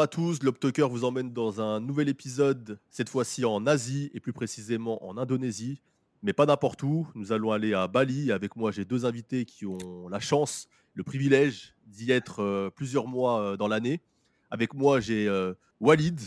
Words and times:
Bonjour 0.00 0.08
à 0.08 0.16
tous, 0.16 0.38
Globtalker 0.38 0.88
vous 0.88 1.04
emmène 1.04 1.30
dans 1.30 1.60
un 1.60 1.78
nouvel 1.78 2.08
épisode, 2.08 2.78
cette 2.88 3.10
fois-ci 3.10 3.44
en 3.44 3.66
Asie 3.66 4.10
et 4.14 4.20
plus 4.20 4.32
précisément 4.32 5.06
en 5.06 5.18
Indonésie, 5.18 5.82
mais 6.22 6.32
pas 6.32 6.46
n'importe 6.46 6.82
où. 6.82 7.06
Nous 7.14 7.32
allons 7.32 7.52
aller 7.52 7.74
à 7.74 7.86
Bali. 7.86 8.32
Avec 8.32 8.56
moi, 8.56 8.70
j'ai 8.70 8.86
deux 8.86 9.04
invités 9.04 9.44
qui 9.44 9.66
ont 9.66 10.08
la 10.08 10.18
chance, 10.18 10.68
le 10.94 11.04
privilège 11.04 11.74
d'y 11.86 12.12
être 12.12 12.42
euh, 12.42 12.70
plusieurs 12.70 13.08
mois 13.08 13.42
euh, 13.42 13.56
dans 13.58 13.68
l'année. 13.68 14.00
Avec 14.50 14.72
moi, 14.72 15.00
j'ai 15.00 15.28
euh, 15.28 15.52
Walid. 15.80 16.18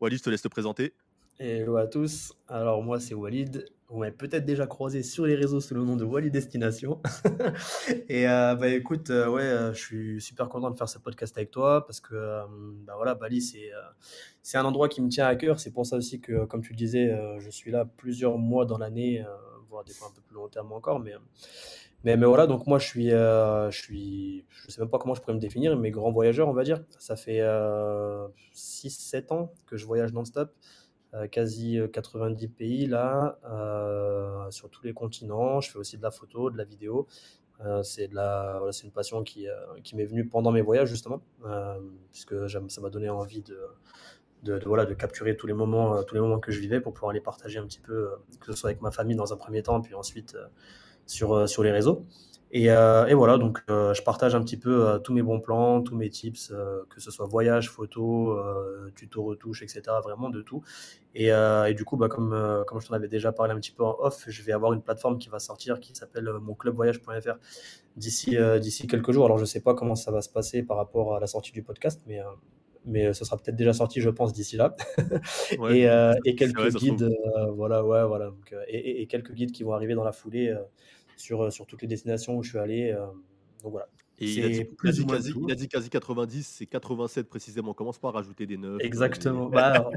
Walid, 0.00 0.18
je 0.18 0.24
te 0.24 0.30
laisse 0.30 0.42
te 0.42 0.48
présenter. 0.48 0.92
Hello 1.38 1.76
à 1.76 1.86
tous. 1.86 2.32
Alors 2.48 2.82
moi 2.82 2.98
c'est 2.98 3.14
Walid. 3.14 3.64
Vous 3.90 3.98
m'avez 3.98 4.12
peut-être 4.12 4.44
déjà 4.44 4.68
croisé 4.68 5.02
sur 5.02 5.26
les 5.26 5.34
réseaux 5.34 5.60
sous 5.60 5.74
le 5.74 5.82
nom 5.82 5.96
de 5.96 6.04
Walid 6.04 6.32
Destination. 6.32 7.02
et 8.08 8.28
euh, 8.28 8.54
bah 8.54 8.68
écoute, 8.68 9.10
euh, 9.10 9.28
ouais, 9.28 9.42
euh, 9.42 9.74
je 9.74 9.80
suis 9.80 10.20
super 10.20 10.48
content 10.48 10.70
de 10.70 10.76
faire 10.76 10.88
ce 10.88 11.00
podcast 11.00 11.36
avec 11.36 11.50
toi 11.50 11.84
parce 11.84 11.98
que 11.98 12.14
bah 12.86 12.92
voilà, 12.94 13.16
Bali 13.16 13.42
c'est 13.42 13.72
c'est 14.42 14.58
un 14.58 14.64
endroit 14.64 14.88
qui 14.88 15.02
me 15.02 15.08
tient 15.08 15.26
à 15.26 15.34
cœur. 15.34 15.58
C'est 15.58 15.72
pour 15.72 15.86
ça 15.86 15.96
aussi 15.96 16.20
que, 16.20 16.44
comme 16.44 16.62
tu 16.62 16.70
le 16.70 16.76
disais, 16.76 17.12
je 17.40 17.50
suis 17.50 17.72
là 17.72 17.84
plusieurs 17.84 18.38
mois 18.38 18.64
dans 18.64 18.78
l'année, 18.78 19.24
voire 19.68 19.82
des 19.82 19.92
fois 19.92 20.06
un 20.06 20.14
peu 20.14 20.20
plus 20.20 20.36
long 20.36 20.48
terme 20.48 20.72
encore. 20.72 21.00
Mais 21.00 21.14
mais, 22.04 22.16
mais 22.16 22.26
voilà, 22.26 22.46
donc 22.46 22.68
moi 22.68 22.78
je 22.78 22.86
suis 22.86 23.08
je 23.10 23.70
suis 23.72 24.44
je 24.50 24.70
sais 24.70 24.80
même 24.80 24.88
pas 24.88 24.98
comment 25.00 25.14
je 25.14 25.20
pourrais 25.20 25.34
me 25.34 25.40
définir, 25.40 25.76
mais 25.76 25.90
grand 25.90 26.12
voyageur 26.12 26.48
on 26.48 26.52
va 26.52 26.62
dire. 26.62 26.84
Ça 27.00 27.16
fait 27.16 27.40
6-7 28.54 29.32
ans 29.32 29.52
que 29.66 29.76
je 29.76 29.84
voyage 29.84 30.12
non-stop. 30.12 30.54
Euh, 31.14 31.26
quasi 31.26 31.76
90 31.92 32.44
euh, 32.44 32.48
pays 32.56 32.86
là, 32.86 33.36
euh, 33.44 34.48
sur 34.50 34.70
tous 34.70 34.84
les 34.84 34.92
continents. 34.92 35.60
Je 35.60 35.70
fais 35.70 35.78
aussi 35.78 35.96
de 35.96 36.02
la 36.02 36.12
photo, 36.12 36.50
de 36.50 36.56
la 36.56 36.64
vidéo. 36.64 37.06
c'est 37.82 38.08
de 38.08 38.14
la, 38.14 38.60
c'est 38.70 38.84
une 38.84 38.92
passion 38.92 39.22
qui, 39.24 39.46
qui 39.84 39.96
m'est 39.96 40.06
venue 40.06 40.26
pendant 40.26 40.52
mes 40.52 40.62
voyages 40.62 40.88
justement, 40.88 41.20
puisque 42.10 42.48
ça 42.48 42.80
m'a 42.80 42.90
donné 42.90 43.10
envie 43.10 43.42
de, 43.42 43.58
de, 44.44 44.62
voilà, 44.64 44.86
de 44.86 44.94
capturer 44.94 45.36
tous 45.36 45.46
les, 45.46 45.52
moments, 45.52 46.02
tous 46.04 46.14
les 46.14 46.22
moments 46.22 46.38
que 46.40 46.52
je 46.52 46.60
vivais 46.60 46.80
pour 46.80 46.94
pouvoir 46.94 47.12
les 47.12 47.20
partager 47.20 47.58
un 47.58 47.66
petit 47.66 47.80
peu, 47.80 48.12
que 48.40 48.46
ce 48.46 48.52
soit 48.58 48.70
avec 48.70 48.80
ma 48.80 48.90
famille 48.90 49.16
dans 49.16 49.32
un 49.34 49.36
premier 49.36 49.62
temps, 49.62 49.80
puis 49.82 49.94
ensuite 49.94 50.38
sur, 51.06 51.48
sur 51.48 51.62
les 51.62 51.72
réseaux. 51.72 52.06
Euh, 52.54 53.06
et, 53.06 53.14
voilà, 53.14 53.38
donc 53.38 53.62
euh, 53.70 53.94
je 53.94 54.02
partage 54.02 54.34
un 54.34 54.42
petit 54.42 54.56
peu 54.56 54.88
euh, 54.88 54.98
tous 54.98 55.12
mes 55.12 55.22
bons 55.22 55.40
plans, 55.40 55.82
tous 55.82 55.96
mes 55.96 56.08
tips, 56.08 56.52
que 56.88 57.00
ce 57.00 57.10
soit 57.10 57.26
voyage, 57.26 57.70
photo, 57.70 58.38
tuto, 58.94 59.22
retouche, 59.22 59.62
etc. 59.62 59.82
Vraiment 60.02 60.30
de 60.30 60.42
tout. 60.42 60.62
Et, 61.14 61.30
du 61.74 61.84
coup, 61.84 61.96
bah, 61.96 62.08
comme, 62.08 62.64
comme 62.66 62.80
je 62.80 62.88
t'en 62.88 62.94
avais 62.94 63.08
déjà 63.08 63.32
parlé 63.32 63.52
un 63.52 63.56
petit 63.56 63.72
peu 63.72 63.84
en 63.84 63.96
off, 64.00 64.24
je 64.26 64.42
vais 64.42 64.52
avoir 64.52 64.72
une 64.72 64.82
plateforme 64.82 65.18
qui 65.18 65.28
va 65.28 65.38
sortir 65.38 65.80
qui 65.80 65.94
s'appelle 65.94 66.30
monclubvoyage.fr 66.40 67.36
d'ici 67.96 68.36
d'ici 68.60 68.86
quelques 68.86 69.12
jours. 69.12 69.26
Alors 69.26 69.38
je 69.38 69.42
ne 69.42 69.48
sais 69.48 69.60
pas 69.60 69.74
comment 69.74 69.94
ça 69.94 70.10
va 70.10 70.22
se 70.22 70.28
passer 70.28 70.62
par 70.62 70.76
rapport 70.76 71.16
à 71.16 71.20
la 71.20 71.26
sortie 71.26 71.52
du 71.52 71.62
podcast, 71.62 72.02
mais 72.06 72.20
mais 72.86 73.12
ce 73.12 73.26
sera 73.26 73.36
peut-être 73.36 73.56
déjà 73.56 73.74
sorti, 73.74 74.00
je 74.00 74.08
pense, 74.08 74.32
d'ici 74.32 74.56
là. 74.56 74.74
et, 75.70 75.86
et, 76.24 76.34
quelques 76.34 76.74
guides, 76.76 77.14
voilà, 77.54 77.84
ouais, 77.84 78.06
voilà. 78.06 78.32
et, 78.68 79.02
et, 79.02 79.06
quelques 79.06 79.32
guides 79.32 79.52
qui 79.52 79.64
vont 79.64 79.74
arriver 79.74 79.94
dans 79.94 80.04
la 80.04 80.12
foulée 80.12 80.56
sur, 81.20 81.42
euh, 81.42 81.50
sur 81.50 81.66
toutes 81.66 81.82
les 81.82 81.88
destinations 81.88 82.36
où 82.36 82.42
je 82.42 82.50
suis 82.50 82.58
allé. 82.58 82.90
Euh, 82.90 83.06
donc 83.62 83.72
voilà. 83.72 83.86
Et 84.22 84.26
il 84.26 84.44
a, 84.44 84.48
dit, 84.48 84.68
quasi, 84.76 85.02
il 85.02 85.50
a, 85.50 85.54
dit, 85.54 85.66
quasi, 85.66 85.88
90, 85.88 86.46
c'est 86.46 86.66
87 86.66 87.26
précisément. 87.26 87.70
On 87.70 87.74
commence 87.74 87.98
pas 87.98 88.08
à 88.08 88.10
rajouter 88.10 88.44
des 88.44 88.58
9. 88.58 88.78
Exactement. 88.80 89.48
Bah, 89.48 89.88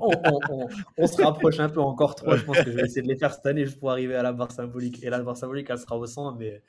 on, 0.97 1.07
se 1.07 1.21
rapproche 1.21 1.59
un 1.59 1.67
peu 1.67 1.81
encore 1.81 2.15
trop. 2.15 2.37
Je 2.37 2.45
pense 2.45 2.57
que 2.61 2.71
je 2.71 2.77
vais 2.77 2.83
essayer 2.83 3.01
de 3.01 3.07
les 3.09 3.17
faire 3.17 3.33
cette 3.33 3.45
année 3.45 3.65
juste 3.65 3.79
pour 3.81 3.91
arriver 3.91 4.15
à 4.15 4.23
la 4.23 4.31
barre 4.31 4.51
symbolique. 4.51 5.03
Et 5.03 5.09
la 5.09 5.21
barre 5.21 5.35
symbolique, 5.35 5.67
elle 5.69 5.77
sera 5.77 5.97
au 5.97 6.05
100. 6.05 6.37
Mais 6.37 6.61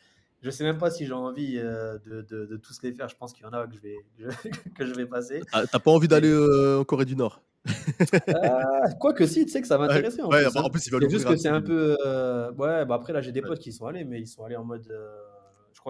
je 0.45 0.51
sais 0.51 0.63
même 0.63 0.77
pas 0.77 0.91
si 0.91 1.07
j'ai 1.07 1.13
envie 1.15 1.57
euh, 1.57 1.99
de, 2.05 2.21
de, 2.21 2.57
tous 2.59 2.83
les 2.83 2.93
faire. 2.93 3.09
Je 3.09 3.17
pense 3.17 3.33
qu'il 3.33 3.45
y 3.45 3.47
en 3.47 3.53
a 3.53 3.67
que 3.67 3.75
je 3.75 3.81
vais, 3.81 3.97
que 4.79 4.85
je 4.85 4.93
vais 4.93 5.07
passer. 5.07 5.41
Ah, 5.53 5.63
T'as 5.67 5.79
pas 5.79 5.91
envie 5.91 6.07
d'aller 6.07 6.33
en 6.79 6.85
Corée 6.85 7.07
du 7.07 7.17
Nord? 7.17 7.41
Euh, 8.29 8.91
quoi 9.01 9.15
que 9.15 9.27
si, 9.27 9.47
tu 9.47 9.53
sais 9.53 9.63
que 9.63 9.67
ça 9.67 9.79
m'intéressait. 9.79 10.21
en, 10.21 10.29
plus, 10.29 10.45
bah, 10.53 10.63
en 10.63 10.69
plus, 10.69 10.81
C'est 10.81 11.11
juste 11.11 11.27
que 11.27 11.37
c'est 11.37 11.49
un 11.49 11.63
peu. 11.63 11.97
Euh, 12.05 12.53
ouais, 12.53 12.85
bah 12.85 12.97
après, 12.97 13.15
là, 13.15 13.23
j'ai 13.23 13.33
des 13.33 13.41
potes 13.41 13.59
qui 13.59 13.73
sont 13.73 13.87
allés, 13.87 14.05
mais 14.05 14.21
ils 14.21 14.27
sont 14.27 14.45
allés 14.45 14.57
en 14.57 14.65
mode. 14.65 14.87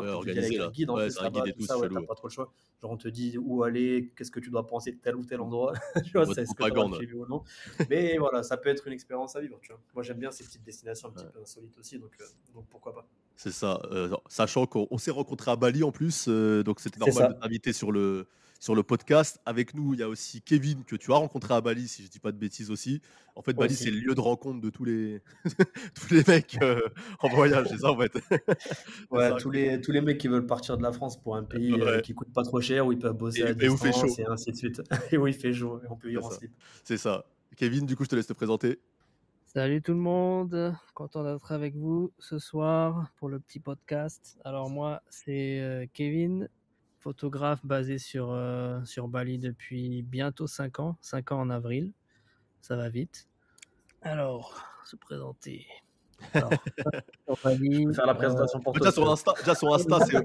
Euh, 0.02 0.12
crois 0.12 0.24
que 0.24 0.30
tu 0.32 0.38
avec 0.38 0.58
un 0.58 0.70
guide 0.70 0.90
en 0.90 0.96
plus, 0.96 1.20
là-bas, 1.20 1.44
tout 1.56 1.64
ça, 1.64 1.78
ouais, 1.78 1.88
t'as 1.88 2.02
pas 2.02 2.14
trop 2.14 2.28
le 2.28 2.32
choix. 2.32 2.52
Genre, 2.82 2.90
on 2.90 2.96
te 2.96 3.08
dit 3.08 3.38
où 3.38 3.62
aller, 3.62 4.12
qu'est-ce 4.16 4.30
que 4.30 4.40
tu 4.40 4.50
dois 4.50 4.66
penser 4.66 4.92
de 4.92 4.98
tel 4.98 5.16
ou 5.16 5.24
tel 5.24 5.40
endroit. 5.40 5.72
tu 6.04 6.12
vois, 6.12 6.26
c'est 6.26 6.46
ce 6.46 6.54
que 6.54 7.14
ou 7.14 7.26
non. 7.26 7.44
Mais 7.88 8.16
voilà, 8.18 8.42
ça 8.42 8.56
peut 8.56 8.68
être 8.68 8.86
une 8.86 8.92
expérience 8.92 9.36
à 9.36 9.40
vivre, 9.40 9.58
tu 9.62 9.72
vois. 9.72 9.80
Moi, 9.94 10.02
j'aime 10.02 10.18
bien 10.18 10.30
ces 10.30 10.44
petites 10.44 10.64
destinations 10.64 11.08
un 11.08 11.12
petit 11.12 11.26
peu 11.32 11.40
insolites 11.40 11.78
aussi, 11.78 11.98
donc, 11.98 12.16
donc 12.54 12.66
pourquoi 12.68 12.94
pas. 12.94 13.06
C'est 13.36 13.52
ça. 13.52 13.80
sachant 14.28 14.66
qu'on 14.66 14.98
s'est 14.98 15.10
rencontrés 15.10 15.50
à 15.50 15.56
Bali 15.56 15.82
en 15.82 15.92
plus, 15.92 16.28
donc 16.28 16.80
c'était 16.80 16.98
normal 16.98 17.34
de 17.34 17.40
t'inviter 17.40 17.72
sur 17.72 17.92
le 17.92 18.26
sur 18.60 18.74
le 18.74 18.82
podcast. 18.82 19.40
Avec 19.46 19.74
nous, 19.74 19.94
il 19.94 20.00
y 20.00 20.02
a 20.02 20.08
aussi 20.08 20.42
Kevin 20.42 20.84
que 20.84 20.96
tu 20.96 21.12
as 21.12 21.16
rencontré 21.16 21.54
à 21.54 21.60
Bali, 21.60 21.88
si 21.88 22.04
je 22.04 22.10
dis 22.10 22.18
pas 22.18 22.32
de 22.32 22.36
bêtises 22.36 22.70
aussi. 22.70 23.00
En 23.36 23.42
fait, 23.42 23.52
Bali, 23.52 23.74
c'est 23.74 23.90
le 23.90 23.98
lieu 23.98 24.14
de 24.14 24.20
rencontre 24.20 24.60
de 24.60 24.70
tous 24.70 24.84
les, 24.84 25.20
tous 25.94 26.14
les 26.14 26.22
mecs 26.26 26.58
euh, 26.62 26.80
en 27.20 27.28
voyage, 27.28 27.66
c'est 27.68 27.78
ça 27.78 27.90
en 27.90 27.98
fait. 27.98 28.12
ouais, 29.10 29.36
tous, 29.38 29.50
les, 29.50 29.80
tous 29.80 29.92
les 29.92 30.00
mecs 30.00 30.18
qui 30.18 30.28
veulent 30.28 30.46
partir 30.46 30.76
de 30.76 30.82
la 30.82 30.92
France 30.92 31.20
pour 31.20 31.36
un 31.36 31.44
pays 31.44 31.72
euh, 31.80 32.00
qui 32.00 32.14
coûte 32.14 32.32
pas 32.32 32.44
trop 32.44 32.60
cher, 32.60 32.86
où 32.86 32.92
ils 32.92 32.98
peuvent 32.98 33.16
bosser 33.16 33.40
et, 33.40 33.46
à 33.46 33.54
distance, 33.54 33.80
où 33.80 33.84
fait 33.84 33.92
chaud. 33.92 34.14
et 34.18 34.26
ainsi 34.26 34.52
de 34.52 34.56
suite. 34.56 34.82
et 35.12 35.18
où 35.18 35.26
il 35.26 35.34
fait 35.34 35.52
chaud, 35.52 35.80
et 35.82 35.86
on 35.90 35.96
peut 35.96 36.10
y 36.10 36.16
en 36.16 36.30
slip. 36.30 36.52
C'est 36.84 36.98
ça. 36.98 37.24
Kevin, 37.56 37.86
du 37.86 37.96
coup, 37.96 38.04
je 38.04 38.08
te 38.10 38.16
laisse 38.16 38.26
te 38.26 38.32
présenter. 38.32 38.78
Salut 39.56 39.82
tout 39.82 39.92
le 39.92 39.98
monde, 39.98 40.74
content 40.94 41.22
d'être 41.22 41.52
avec 41.52 41.76
vous 41.76 42.12
ce 42.18 42.40
soir 42.40 43.08
pour 43.16 43.28
le 43.28 43.38
petit 43.38 43.60
podcast. 43.60 44.36
Alors 44.44 44.68
moi, 44.68 45.00
c'est 45.08 45.60
euh, 45.60 45.86
Kevin, 45.92 46.48
photographe 47.04 47.60
basé 47.66 47.98
sur, 47.98 48.30
euh, 48.30 48.82
sur 48.86 49.08
Bali 49.08 49.38
depuis 49.38 50.00
bientôt 50.02 50.46
5 50.46 50.80
ans, 50.80 50.96
5 51.02 51.32
ans 51.32 51.40
en 51.40 51.50
avril. 51.50 51.92
Ça 52.62 52.76
va 52.76 52.88
vite. 52.88 53.28
Alors, 54.00 54.64
se 54.86 54.96
présenter. 54.96 55.66
Alors, 56.32 56.50
faire 57.94 58.06
la 58.06 58.14
présentation 58.14 58.58
pour 58.60 58.72
toi. 58.72 58.80
Déjà, 58.80 58.92
son 58.92 59.06
Insta, 59.06 59.34
déjà 59.38 59.54
son 59.54 59.74
Insta, 59.74 59.98
c'est, 60.00 60.16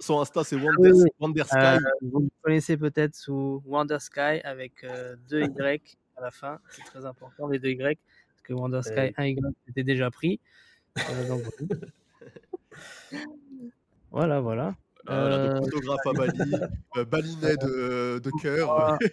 son 0.00 0.20
Insta, 0.20 0.42
c'est 0.42 0.56
Wonder, 0.56 0.90
Wonder 1.20 1.44
Sky. 1.44 1.58
Euh, 1.58 1.78
vous 2.02 2.20
me 2.22 2.28
connaissez 2.42 2.76
peut-être 2.76 3.14
sous 3.14 3.62
Wonder 3.64 4.00
Sky 4.00 4.40
avec 4.42 4.82
euh, 4.82 5.14
deux 5.28 5.42
Y 5.42 5.96
à 6.16 6.22
la 6.22 6.32
fin. 6.32 6.58
C'est 6.70 6.82
très 6.86 7.06
important, 7.06 7.46
les 7.46 7.60
deux 7.60 7.70
Y. 7.70 7.78
Parce 7.78 8.42
que 8.42 8.52
Wonder 8.52 8.82
Sky, 8.82 9.14
un 9.16 9.26
Y 9.26 9.38
était 9.68 9.84
déjà 9.84 10.10
pris. 10.10 10.40
donc, 11.28 11.42
voilà, 14.10 14.40
voilà. 14.40 14.74
Euh, 15.08 15.58
photographe 15.58 16.06
à 16.06 16.12
Bali, 16.12 16.32
euh, 16.96 17.04
Balinet 17.04 17.56
de, 17.56 18.18
de 18.18 18.30
cœur. 18.42 18.98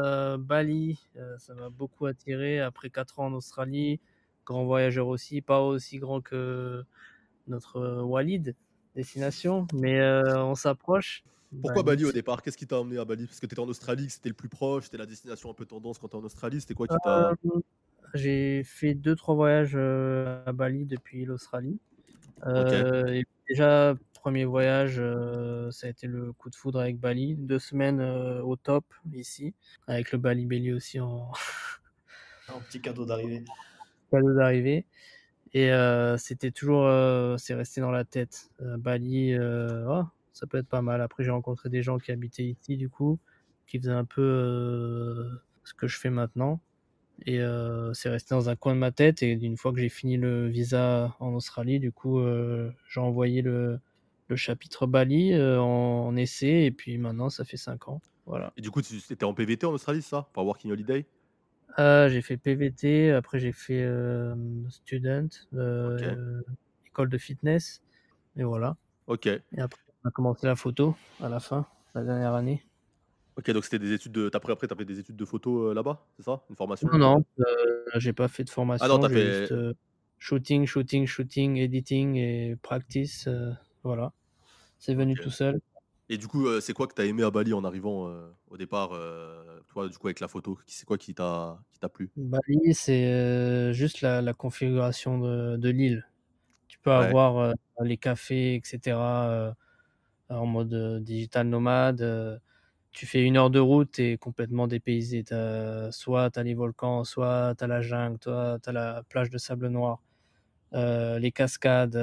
Euh, 0.00 0.38
Bali, 0.38 0.98
ça 1.38 1.54
m'a 1.54 1.68
beaucoup 1.68 2.06
attiré. 2.06 2.58
Après 2.58 2.90
4 2.90 3.20
ans 3.20 3.26
en 3.26 3.32
Australie, 3.34 4.00
grand 4.44 4.64
voyageur 4.64 5.06
aussi, 5.06 5.40
pas 5.40 5.60
aussi 5.60 5.98
grand 5.98 6.20
que 6.20 6.82
notre 7.46 8.02
Walid, 8.02 8.56
destination, 8.96 9.68
mais 9.72 10.02
on 10.34 10.56
s'approche. 10.56 11.22
Pourquoi 11.62 11.84
Bali, 11.84 12.04
au 12.04 12.10
départ? 12.10 12.42
Qu'est-ce 12.42 12.56
qui 12.56 12.66
t'a 12.66 12.80
emmené 12.80 12.98
à 12.98 13.04
Bali? 13.04 13.26
Parce 13.26 13.38
que 13.38 13.46
tu 13.46 13.54
étais 13.54 13.60
en 13.60 13.68
Australie, 13.68 14.10
c'était 14.10 14.30
le 14.30 14.34
plus 14.34 14.48
proche, 14.48 14.86
c'était 14.86 14.98
la 14.98 15.06
destination 15.06 15.48
un 15.48 15.54
peu 15.54 15.64
tendance 15.64 16.00
quand 16.00 16.08
tu 16.08 16.16
es 16.16 16.18
en 16.18 16.24
Australie. 16.24 16.60
C'était 16.60 16.74
quoi 16.74 16.88
qui 16.88 16.96
t'a. 17.04 17.34
J'ai 18.14 18.64
fait 18.64 18.94
2-3 18.94 19.36
voyages 19.36 19.76
à 19.76 20.52
Bali 20.52 20.86
depuis 20.86 21.24
l'Australie. 21.24 21.78
Déjà, 23.48 23.94
premier 24.18 24.44
voyage, 24.44 24.96
euh, 24.98 25.70
ça 25.70 25.86
a 25.86 25.90
été 25.90 26.06
le 26.06 26.32
coup 26.32 26.50
de 26.50 26.54
foudre 26.54 26.80
avec 26.80 26.98
Bali. 26.98 27.34
Deux 27.36 27.58
semaines 27.58 28.00
euh, 28.00 28.42
au 28.42 28.56
top 28.56 28.84
ici, 29.14 29.54
avec 29.86 30.12
le 30.12 30.18
Bali 30.18 30.46
Belly 30.46 30.72
aussi 30.72 31.00
en. 31.00 31.30
Un 32.48 32.60
petit 32.60 32.80
cadeau 32.80 33.04
d'arrivée. 33.04 33.44
Cadeau 34.10 34.34
d'arrivée. 34.34 34.86
Et 35.54 35.72
euh, 35.72 36.16
c'était 36.16 36.50
toujours, 36.50 36.90
c'est 37.38 37.54
resté 37.54 37.80
dans 37.80 37.90
la 37.90 38.04
tête. 38.04 38.50
Bali, 38.60 39.36
oh, 39.38 40.04
ça 40.32 40.46
peut 40.46 40.58
être 40.58 40.68
pas 40.68 40.82
mal. 40.82 41.02
Après, 41.02 41.24
j'ai 41.24 41.30
rencontré 41.30 41.68
des 41.68 41.82
gens 41.82 41.98
qui 41.98 42.10
habitaient 42.10 42.44
ici, 42.44 42.78
du 42.78 42.88
coup, 42.88 43.18
qui 43.66 43.78
faisaient 43.78 43.92
un 43.92 44.06
peu 44.06 45.28
ce 45.64 45.74
que 45.74 45.88
je 45.88 45.98
fais 45.98 46.10
maintenant. 46.10 46.60
Et 47.26 47.40
c'est 47.94 48.08
resté 48.08 48.34
dans 48.34 48.48
un 48.48 48.56
coin 48.56 48.74
de 48.74 48.78
ma 48.78 48.92
tête. 48.92 49.22
Et 49.22 49.32
une 49.32 49.56
fois 49.56 49.72
que 49.72 49.80
j'ai 49.80 49.88
fini 49.88 50.16
le 50.16 50.46
visa 50.46 51.16
en 51.20 51.34
Australie, 51.34 51.80
du 51.80 51.92
coup, 51.92 52.20
j'ai 52.88 53.00
envoyé 53.00 53.42
le, 53.42 53.80
le 54.28 54.36
chapitre 54.36 54.86
Bali 54.86 55.32
euh, 55.32 55.60
en, 55.60 56.14
essai 56.16 56.64
et 56.64 56.70
puis 56.70 56.98
maintenant 56.98 57.30
ça 57.30 57.44
fait 57.44 57.56
5 57.56 57.88
ans. 57.88 58.00
Voilà. 58.26 58.52
Et 58.56 58.60
du 58.60 58.70
coup, 58.70 58.82
tu 58.82 58.94
étais 58.96 59.24
en 59.24 59.34
PVT 59.34 59.66
en 59.66 59.72
Australie, 59.72 60.02
ça 60.02 60.28
Pour 60.32 60.44
Working 60.44 60.70
Holiday? 60.70 61.06
Euh, 61.78 62.08
J'ai 62.08 62.22
fait 62.22 62.36
PVT, 62.36 63.12
après 63.12 63.38
j'ai 63.38 63.52
fait 63.52 63.82
euh, 63.82 64.34
Student, 64.68 65.28
école 66.86 67.08
de 67.08 67.18
fitness, 67.18 67.82
et 68.36 68.44
voilà. 68.44 68.76
Ok. 69.06 69.26
Et 69.26 69.42
après, 69.58 69.80
on 70.04 70.08
a 70.08 70.10
commencé 70.10 70.46
la 70.46 70.56
photo 70.56 70.94
à 71.20 71.28
la 71.28 71.40
fin, 71.40 71.66
la 71.94 72.04
dernière 72.04 72.34
année. 72.34 72.64
Ok, 73.38 73.50
donc 73.52 73.64
c'était 73.64 73.78
des 73.78 73.92
études 73.92 74.12
de. 74.12 74.30
Après, 74.34 74.52
après, 74.52 74.66
tu 74.66 74.74
as 74.74 74.76
fait 74.76 74.84
des 74.84 74.98
études 74.98 75.16
de 75.16 75.24
photo 75.24 75.72
là-bas, 75.72 76.04
c'est 76.16 76.24
ça? 76.24 76.42
Une 76.50 76.56
formation? 76.56 76.88
Non, 76.92 76.98
non, 76.98 77.24
j'ai 77.96 78.12
pas 78.12 78.26
fait 78.26 78.42
de 78.42 78.50
formation. 78.50 78.84
Ah 78.84 78.88
non, 78.88 78.98
t'as 78.98 79.08
fait. 79.08 79.30
Juste, 79.30 79.54
shooting, 80.18 80.66
shooting, 80.66 81.06
shooting, 81.06 81.56
editing 81.56 82.16
et 82.16 82.56
practice. 82.60 83.28
voilà. 83.84 84.12
C'est 84.80 84.94
venu 84.94 85.14
tout 85.14 85.30
seul. 85.30 85.60
Et 86.08 86.18
du 86.18 86.26
coup, 86.26 86.46
c'est 86.60 86.72
quoi 86.72 86.86
que 86.88 86.94
tu 86.94 87.02
as 87.02 87.04
aimé 87.04 87.22
à 87.22 87.30
Bali 87.30 87.52
en 87.52 87.62
arrivant 87.64 88.10
au 88.50 88.56
départ 88.56 88.90
Toi, 89.68 89.88
du 89.88 89.96
coup, 89.98 90.08
avec 90.08 90.20
la 90.20 90.28
photo, 90.28 90.58
c'est 90.66 90.84
quoi 90.86 90.98
qui 90.98 91.14
t'a 91.14 91.58
plu? 91.92 92.10
Bali, 92.16 92.74
c'est 92.74 93.72
juste 93.72 94.00
la, 94.00 94.20
la 94.20 94.32
configuration 94.34 95.18
de, 95.18 95.56
de 95.56 95.68
l'île. 95.68 96.08
Tu 96.66 96.78
peux 96.80 96.90
Ouais. 96.90 96.96
avoir 96.96 97.54
les 97.82 97.96
cafés, 97.98 98.56
etc. 98.56 99.54
en 100.28 100.46
mode 100.46 101.02
digital 101.04 101.46
nomade. 101.48 102.40
Tu 102.92 103.06
fais 103.06 103.22
une 103.22 103.36
heure 103.36 103.50
de 103.50 103.58
route, 103.58 103.92
tu 103.92 104.02
es 104.02 104.18
complètement 104.18 104.66
dépaysé. 104.66 105.24
As, 105.30 105.92
soit 105.92 106.30
tu 106.30 106.38
as 106.38 106.42
les 106.42 106.54
volcans, 106.54 107.04
soit 107.04 107.54
tu 107.56 107.64
as 107.64 107.66
la 107.66 107.80
jungle, 107.80 108.18
soit 108.22 108.58
tu 108.62 108.70
as 108.70 108.72
la 108.72 109.02
plage 109.08 109.30
de 109.30 109.38
sable 109.38 109.68
noir, 109.68 110.02
les 110.72 111.32
cascades 111.32 111.96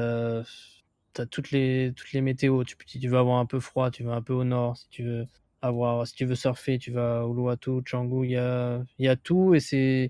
tu 1.15 1.21
as 1.21 1.25
toutes 1.25 1.51
les, 1.51 1.93
toutes 1.95 2.11
les 2.11 2.21
météos. 2.21 2.63
Tu, 2.63 2.75
si 2.85 2.99
tu 2.99 3.07
veux 3.07 3.17
avoir 3.17 3.39
un 3.39 3.45
peu 3.45 3.59
froid, 3.59 3.89
tu 3.89 4.03
vas 4.03 4.13
un 4.13 4.21
peu 4.21 4.33
au 4.33 4.43
nord. 4.43 4.77
Si 4.77 4.89
tu 4.89 5.03
veux, 5.03 5.25
avoir, 5.61 6.05
si 6.05 6.13
tu 6.13 6.25
veux 6.25 6.35
surfer, 6.35 6.77
tu 6.77 6.91
vas 6.91 7.21
à 7.21 7.25
Uluwatu, 7.25 7.81
Canggu. 7.89 8.25
Il 8.25 8.31
y 8.31 8.37
a, 8.37 8.83
y 8.99 9.07
a 9.07 9.15
tout 9.15 9.55
et 9.55 9.59
c'est, 9.59 10.09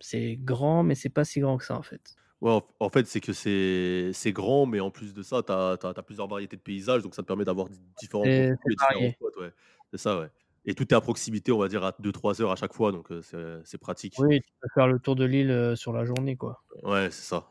c'est 0.00 0.36
grand, 0.36 0.82
mais 0.82 0.94
c'est 0.94 1.10
pas 1.10 1.24
si 1.24 1.40
grand 1.40 1.58
que 1.58 1.64
ça 1.64 1.76
en 1.76 1.82
fait. 1.82 2.16
Ouais, 2.42 2.58
en, 2.80 2.90
fait, 2.90 3.06
c'est 3.06 3.20
que 3.20 3.32
c'est 3.32 4.32
grand, 4.32 4.66
mais 4.66 4.78
en 4.78 4.90
plus 4.90 5.14
de 5.14 5.22
ça, 5.22 5.42
tu 5.42 5.52
as, 5.52 6.02
plusieurs 6.04 6.28
variétés 6.28 6.56
de 6.56 6.60
paysages, 6.60 7.02
donc 7.02 7.14
ça 7.14 7.22
te 7.22 7.26
permet 7.26 7.46
d'avoir 7.46 7.68
différents 7.98 8.24
différents 8.24 8.54
varié. 8.90 9.12
spots. 9.12 9.40
Ouais. 9.40 9.52
C'est 9.92 9.98
ça, 9.98 10.18
ouais. 10.18 10.28
Et 10.64 10.74
tout 10.74 10.82
est 10.84 10.94
à 10.96 11.00
proximité, 11.00 11.52
on 11.52 11.58
va 11.58 11.68
dire, 11.68 11.84
à 11.84 11.92
2-3 12.00 12.42
heures 12.42 12.50
à 12.50 12.56
chaque 12.56 12.74
fois, 12.74 12.90
donc 12.90 13.12
euh, 13.12 13.60
c'est 13.64 13.78
pratique. 13.78 14.14
Oui, 14.18 14.40
tu 14.40 14.50
peux 14.60 14.68
faire 14.74 14.88
le 14.88 14.98
tour 14.98 15.14
de 15.14 15.24
l'île 15.24 15.50
euh, 15.50 15.76
sur 15.76 15.92
la 15.92 16.04
journée, 16.04 16.36
quoi. 16.36 16.62
Ouais, 16.82 17.08
c'est 17.10 17.24
ça. 17.24 17.46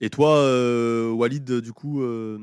Et 0.00 0.10
toi, 0.10 0.36
euh, 0.38 1.10
Walid, 1.10 1.60
du 1.60 1.72
coup, 1.72 2.02
euh, 2.02 2.38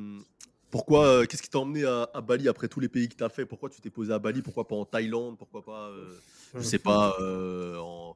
pourquoi, 0.71 1.05
euh, 1.05 1.25
qu'est-ce 1.25 1.43
qui 1.43 1.49
t'a 1.49 1.59
emmené 1.59 1.83
à, 1.83 2.09
à 2.13 2.21
Bali 2.21 2.47
après 2.47 2.67
tous 2.67 2.79
les 2.79 2.89
pays 2.89 3.09
que 3.09 3.15
tu 3.15 3.23
as 3.23 3.29
fait? 3.29 3.45
Pourquoi 3.45 3.69
tu 3.69 3.81
t'es 3.81 3.89
posé 3.89 4.13
à 4.13 4.19
Bali? 4.19 4.41
Pourquoi 4.41 4.67
pas 4.67 4.75
en 4.75 4.85
Thaïlande? 4.85 5.37
Pourquoi 5.37 5.63
pas, 5.63 5.89
euh, 5.89 6.13
je 6.55 6.61
sais 6.61 6.79
pas, 6.79 7.15
euh, 7.19 7.77
en, 7.77 8.15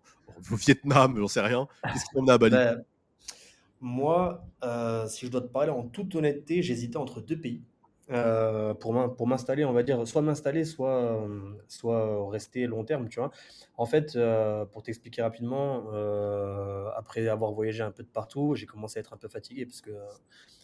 au 0.51 0.55
Vietnam 0.55 1.15
J'en 1.17 1.27
sais 1.27 1.41
rien. 1.41 1.67
Qu'est-ce 1.83 2.05
qui 2.05 2.13
t'a 2.13 2.19
emmené 2.19 2.31
à 2.31 2.37
Bali? 2.37 2.55
Ben, 2.55 2.83
moi, 3.81 4.45
euh, 4.63 5.07
si 5.07 5.25
je 5.25 5.31
dois 5.31 5.41
te 5.41 5.47
parler 5.47 5.71
en 5.71 5.83
toute 5.83 6.15
honnêteté, 6.15 6.61
j'hésitais 6.61 6.97
entre 6.97 7.19
deux 7.19 7.37
pays. 7.37 7.61
Euh, 8.09 8.73
pour 8.73 8.91
m'in- 8.93 9.07
pour 9.07 9.27
m'installer, 9.27 9.63
on 9.63 9.71
va 9.71 9.81
dire, 9.81 10.05
soit 10.07 10.21
m'installer, 10.21 10.65
soit, 10.65 10.91
euh, 11.25 11.53
soit 11.69 12.29
rester 12.29 12.67
long 12.67 12.83
terme, 12.83 13.07
tu 13.07 13.19
vois. 13.19 13.31
En 13.77 13.85
fait, 13.85 14.15
euh, 14.17 14.65
pour 14.65 14.83
t'expliquer 14.83 15.21
rapidement, 15.21 15.85
euh, 15.93 16.89
après 16.97 17.27
avoir 17.29 17.53
voyagé 17.53 17.81
un 17.81 17.91
peu 17.91 18.03
de 18.03 18.09
partout, 18.09 18.55
j'ai 18.55 18.65
commencé 18.65 18.99
à 18.99 19.01
être 19.01 19.13
un 19.13 19.17
peu 19.17 19.29
fatigué 19.29 19.65
parce 19.65 19.79
que, 19.81 19.91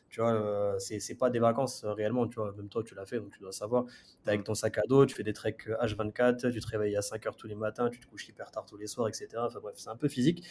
tu 0.09 0.21
vois, 0.21 0.75
c'est 0.79 1.15
pas 1.17 1.29
des 1.29 1.39
vacances 1.39 1.85
réellement, 1.85 2.27
tu 2.27 2.35
vois. 2.35 2.51
Même 2.53 2.67
toi, 2.69 2.83
tu 2.83 2.95
l'as 2.95 3.05
fait, 3.05 3.19
donc 3.19 3.31
tu 3.31 3.39
dois 3.39 3.51
savoir. 3.51 3.85
Tu 3.85 3.91
es 4.25 4.29
avec 4.29 4.41
Mm. 4.41 4.43
ton 4.43 4.55
sac 4.55 4.77
à 4.79 4.81
dos, 4.87 5.05
tu 5.05 5.15
fais 5.15 5.23
des 5.23 5.33
treks 5.33 5.67
euh, 5.69 5.77
H24, 5.79 6.51
tu 6.51 6.59
te 6.59 6.67
réveilles 6.67 6.97
à 6.97 7.01
5 7.01 7.25
heures 7.27 7.35
tous 7.37 7.47
les 7.47 7.55
matins, 7.55 7.89
tu 7.89 7.99
te 7.99 8.07
couches 8.07 8.27
hyper 8.29 8.51
tard 8.51 8.65
tous 8.65 8.77
les 8.77 8.87
soirs, 8.87 9.07
etc. 9.09 9.45
Enfin 9.47 9.59
bref, 9.61 9.75
c'est 9.77 9.89
un 9.89 9.95
peu 9.95 10.07
physique. 10.09 10.43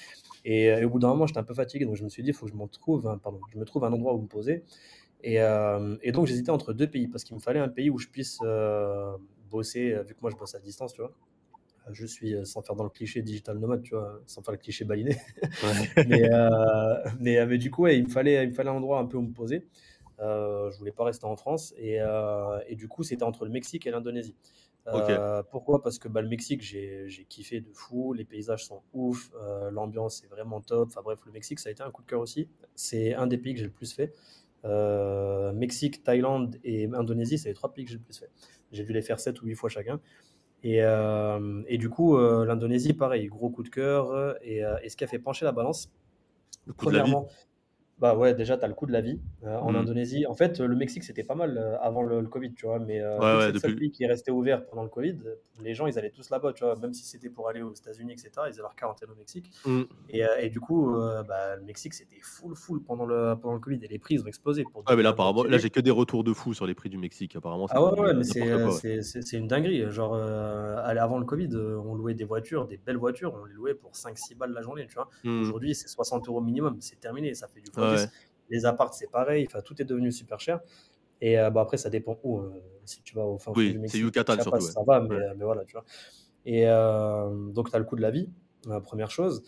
Et, 0.45 0.65
et 0.67 0.85
au 0.85 0.91
bout 0.91 0.99
d'un 1.01 1.09
moment, 1.09 1.27
j'étais 1.27 1.41
un 1.41 1.45
peu 1.45 1.55
fatigué, 1.55 1.85
donc 1.87 1.97
je 1.97 2.05
me 2.05 2.09
suis 2.09 2.23
dit, 2.23 2.31
il 2.31 2.35
faut 2.35 2.47
que 2.47 2.53
je 2.53 2.79
trouve, 2.79 3.03
pardon, 3.23 3.41
je 3.53 3.59
me 3.59 3.65
trouve 3.65 3.85
un 3.85 3.93
endroit 3.93 4.15
où 4.15 4.23
me 4.23 4.29
poser. 4.29 4.65
Et, 5.23 5.41
euh, 5.41 5.97
et 6.03 6.13
donc 6.13 6.27
j'hésitais 6.27 6.51
entre 6.51 6.73
deux 6.73 6.87
pays 6.89 7.09
parce 7.09 7.25
qu'il 7.25 7.35
me 7.37 7.41
fallait 7.41 7.61
un 7.61 7.69
pays 7.69 7.91
où 7.91 7.99
je 7.99 8.09
puisse 8.09 8.39
euh, 8.43 9.17
bosser, 9.51 9.93
euh, 9.93 10.03
vu 10.03 10.15
que 10.15 10.21
moi 10.23 10.31
je 10.31 10.37
bosse 10.37 10.55
à 10.55 10.61
distance, 10.61 10.93
tu 10.93 11.01
vois. 11.01 11.13
Je 11.91 12.05
suis, 12.05 12.35
sans 12.47 12.61
faire 12.63 12.77
dans 12.77 12.85
le 12.85 12.91
cliché 12.91 13.23
digital 13.23 13.59
nomade, 13.59 13.83
tu 13.83 13.95
vois, 13.95 14.21
sans 14.27 14.43
faire 14.43 14.53
le 14.53 14.59
cliché 14.59 14.85
baliné. 14.85 15.17
Ouais. 15.63 16.05
Mais, 16.09 16.29
mais, 17.19 17.47
mais 17.47 17.59
du 17.59 17.71
coup, 17.71 17.85
ouais, 17.85 17.97
il 17.99 18.05
me 18.05 18.11
fallait, 18.11 18.45
il 18.45 18.51
me 18.51 18.55
fallait 18.55 18.69
un 18.69 18.75
endroit 18.75 18.99
un 18.99 19.07
peu 19.07 19.17
où 19.17 19.23
me 19.23 19.33
poser. 19.33 19.67
Je 20.19 20.77
voulais 20.79 20.93
pas 20.93 21.05
rester 21.05 21.25
en 21.25 21.37
France. 21.37 21.73
Et, 21.79 21.99
et 22.69 22.77
du 22.77 22.89
coup, 22.89 23.05
c'était 23.05 23.23
entre 23.23 23.47
le 23.47 23.51
Mexique 23.51 23.87
et 23.87 23.91
l'Indonésie. 23.91 24.35
Euh, 24.87 25.43
pourquoi? 25.51 25.83
Parce 25.83 25.99
que 25.99 26.09
bah, 26.09 26.23
le 26.23 26.29
Mexique, 26.29 26.63
j'ai 26.63 27.09
j'ai 27.09 27.25
kiffé 27.25 27.61
de 27.61 27.71
fou. 27.73 28.13
Les 28.13 28.25
paysages 28.25 28.65
sont 28.65 28.83
ouf. 28.93 29.31
euh, 29.37 29.71
l'ambiance 29.71 30.25
est 30.25 30.29
vraiment 30.29 30.61
top. 30.61 30.89
Enfin 30.89 31.03
bref, 31.03 31.21
le 31.27 31.33
Mexique, 31.33 31.59
ça 31.59 31.69
a 31.69 31.73
été 31.73 31.83
un 31.83 31.91
coup 31.91 32.03
de 32.03 32.07
cœur 32.07 32.21
aussi. 32.21 32.49
C'est 32.75 33.15
un 33.15 33.27
des 33.27 33.39
pays 33.39 33.53
que 33.55 33.61
j'ai 33.61 33.67
le 33.67 33.71
plus 33.73 33.93
fait. 33.93 34.15
Euh, 34.65 35.53
Mexique, 35.53 36.03
Thaïlande 36.03 36.57
et 36.65 36.89
Indonésie, 36.93 37.39
c'est 37.39 37.49
les 37.49 37.55
trois 37.55 37.73
pays 37.73 37.85
que 37.85 37.91
j'ai 37.91 37.97
le 37.97 38.03
plus 38.03 38.19
fait. 38.19 38.31
J'ai 38.73 38.85
dû 38.85 38.93
les 38.93 39.03
faire 39.03 39.21
7 39.21 39.41
ou 39.43 39.47
8 39.47 39.55
fois 39.55 39.69
chacun. 39.69 40.01
Et, 40.65 40.83
euh, 40.83 41.63
et 41.69 41.79
du 41.79 41.89
coup, 41.89 42.17
euh, 42.17 42.45
l'Indonésie, 42.45 42.93
pareil, 42.93 43.27
gros 43.29 43.51
coup 43.51 43.63
de 43.63 43.69
cœur. 43.69 44.37
Et, 44.43 44.65
euh, 44.65 44.77
et 44.83 44.89
ce 44.89 44.97
qui 44.97 45.05
a 45.05 45.07
fait 45.07 45.19
pencher 45.19 45.45
la 45.45 45.53
balance, 45.53 45.93
Le 46.67 46.73
coût 46.73 46.87
de 46.87 46.97
la 46.97 47.05
vie 47.05 47.11
premièrement, 47.11 47.29
bah 48.01 48.17
ouais, 48.17 48.35
déjà, 48.35 48.57
tu 48.57 48.65
as 48.65 48.69
le 48.69 48.75
coût 48.75 48.87
de 48.87 48.93
la 48.93 49.01
vie 49.01 49.21
euh, 49.45 49.57
en 49.59 49.73
Mm. 49.73 49.77
Indonésie. 49.77 50.27
En 50.27 50.35
fait, 50.35 50.61
le 50.61 50.77
Mexique, 50.77 51.05
c'était 51.05 51.25
pas 51.25 51.35
mal 51.35 51.59
euh, 51.59 51.79
avant 51.81 52.03
le, 52.03 52.21
le 52.21 52.29
Covid, 52.29 52.53
tu 52.55 52.67
vois. 52.67 52.79
Mais 52.79 53.01
euh, 53.01 53.19
Ouais, 53.19 53.37
ouais, 53.37 53.47
c'est 53.47 53.53
le 53.53 53.59
seul 53.59 53.71
depuis. 53.73 53.89
pays 53.89 53.91
qui 53.91 54.05
est 54.05 54.07
resté 54.07 54.31
ouvert 54.31 54.65
pendant 54.67 54.83
le 54.85 54.89
Covid, 54.89 55.17
les 55.61 55.75
gens, 55.75 55.87
ils 55.87 55.99
allaient 55.99 56.11
tous 56.11 56.31
là-bas, 56.31 56.53
tu 56.53 56.65
vois. 56.65 56.77
Même 56.77 56.95
si 56.95 57.05
c'était 57.05 57.29
pour 57.31 57.49
aller 57.49 57.63
aux 57.63 57.73
États-Unis, 57.75 58.13
etc., 58.13 58.31
ils 58.37 58.41
avaient 58.53 58.63
leur 58.63 58.77
quarantaine 58.77 59.11
au 59.11 59.17
Mexique. 59.17 59.51
Mm. 59.67 59.83
Et, 60.11 60.23
et 60.41 60.49
du 60.51 60.61
coup, 60.61 60.95
bah, 61.29 61.57
le 61.57 61.63
Mexique, 61.65 61.95
c'était 61.95 62.21
full, 62.23 62.55
full 62.55 62.83
pendant 62.83 63.07
le, 63.07 63.35
pendant 63.41 63.55
le 63.55 63.61
Covid. 63.61 63.81
Et 63.83 63.89
les 63.89 63.99
prix, 63.99 64.15
ils 64.15 64.23
ont 64.23 64.27
explosé. 64.27 64.65
Pour 64.65 64.85
Ouais, 64.89 64.97
mais 64.97 65.03
là, 65.03 65.11
apparemment, 65.11 65.43
là, 65.45 65.59
j'ai 65.59 65.71
que 65.71 65.81
des 65.81 65.91
retours 65.91 66.25
de 66.25 66.33
fou 66.33 66.55
sur 66.55 66.67
les 66.67 66.75
prix 66.75 66.89
du 66.91 66.99
Mexique. 66.99 67.35
Apparemment, 67.37 67.67
Ah 67.71 67.83
ouais, 67.83 67.99
ouais, 68.01 68.15
mais 68.15 68.23
c'est 69.03 69.37
une 69.37 69.49
dinguerie. 69.49 69.91
Genre, 69.91 70.15
avant 70.15 71.19
le 71.19 71.25
Covid, 71.25 71.49
on 71.57 71.95
louait 71.95 72.15
des 72.15 72.25
voitures, 72.25 72.67
des 72.67 72.77
belles 72.77 72.97
voitures, 72.97 73.35
on 73.41 73.45
les 73.45 73.55
louait 73.55 73.75
pour 73.75 73.93
5-6 73.93 74.37
balles 74.37 74.53
la 74.53 74.63
journée, 74.63 74.87
tu 74.89 74.95
vois. 74.95 75.09
Mm. 75.25 75.43
Aujourd'hui, 75.43 75.75
c'est 75.75 75.89
60 75.89 76.29
euros 76.29 76.41
minimum, 76.41 76.77
c'est 76.81 77.01
terminé, 77.01 77.35
ça 77.35 77.49
fait 77.49 77.61
du 77.61 77.71
Ouais, 77.77 77.88
x10. 77.95 78.05
ouais. 78.05 78.11
Les 78.51 78.65
apparts, 78.65 78.95
c'est 78.95 79.11
pareil, 79.11 79.47
enfin, 79.47 79.61
tout 79.61 79.81
est 79.81 79.85
devenu 79.85 80.11
super 80.11 80.41
cher. 80.41 80.61
Et 81.21 81.39
euh, 81.39 81.51
bah, 81.51 81.61
après, 81.63 81.77
ça 81.77 81.91
dépend 81.91 82.19
où. 82.23 82.39
euh, 82.41 82.51
si 82.85 83.03
tu 83.03 83.15
vas 83.15 83.25
au 83.25 83.37
fin 83.39 83.53
fond 83.53 83.61
du 83.61 83.67
Oui, 83.67 83.73
c'est 83.75 83.79
Mexique, 83.79 84.01
Yucatan 84.01 84.35
surtout. 84.41 84.53
Ouais. 84.57 84.61
ça 84.63 84.81
va, 84.87 85.01
mais, 85.01 85.15
Ouais. 85.17 85.23
euh, 85.23 85.35
mais 85.37 85.45
voilà, 85.45 85.65
tu 85.67 85.73
vois. 85.73 85.85
Et 86.47 86.67
euh, 86.67 87.29
donc, 87.51 87.69
tu 87.71 87.77
as 87.77 87.79
le 87.79 87.85
coût 87.85 87.97
de 87.97 88.01
la 88.01 88.11
vie, 88.11 88.31
la 88.67 88.81
première 88.81 89.11
chose. 89.11 89.43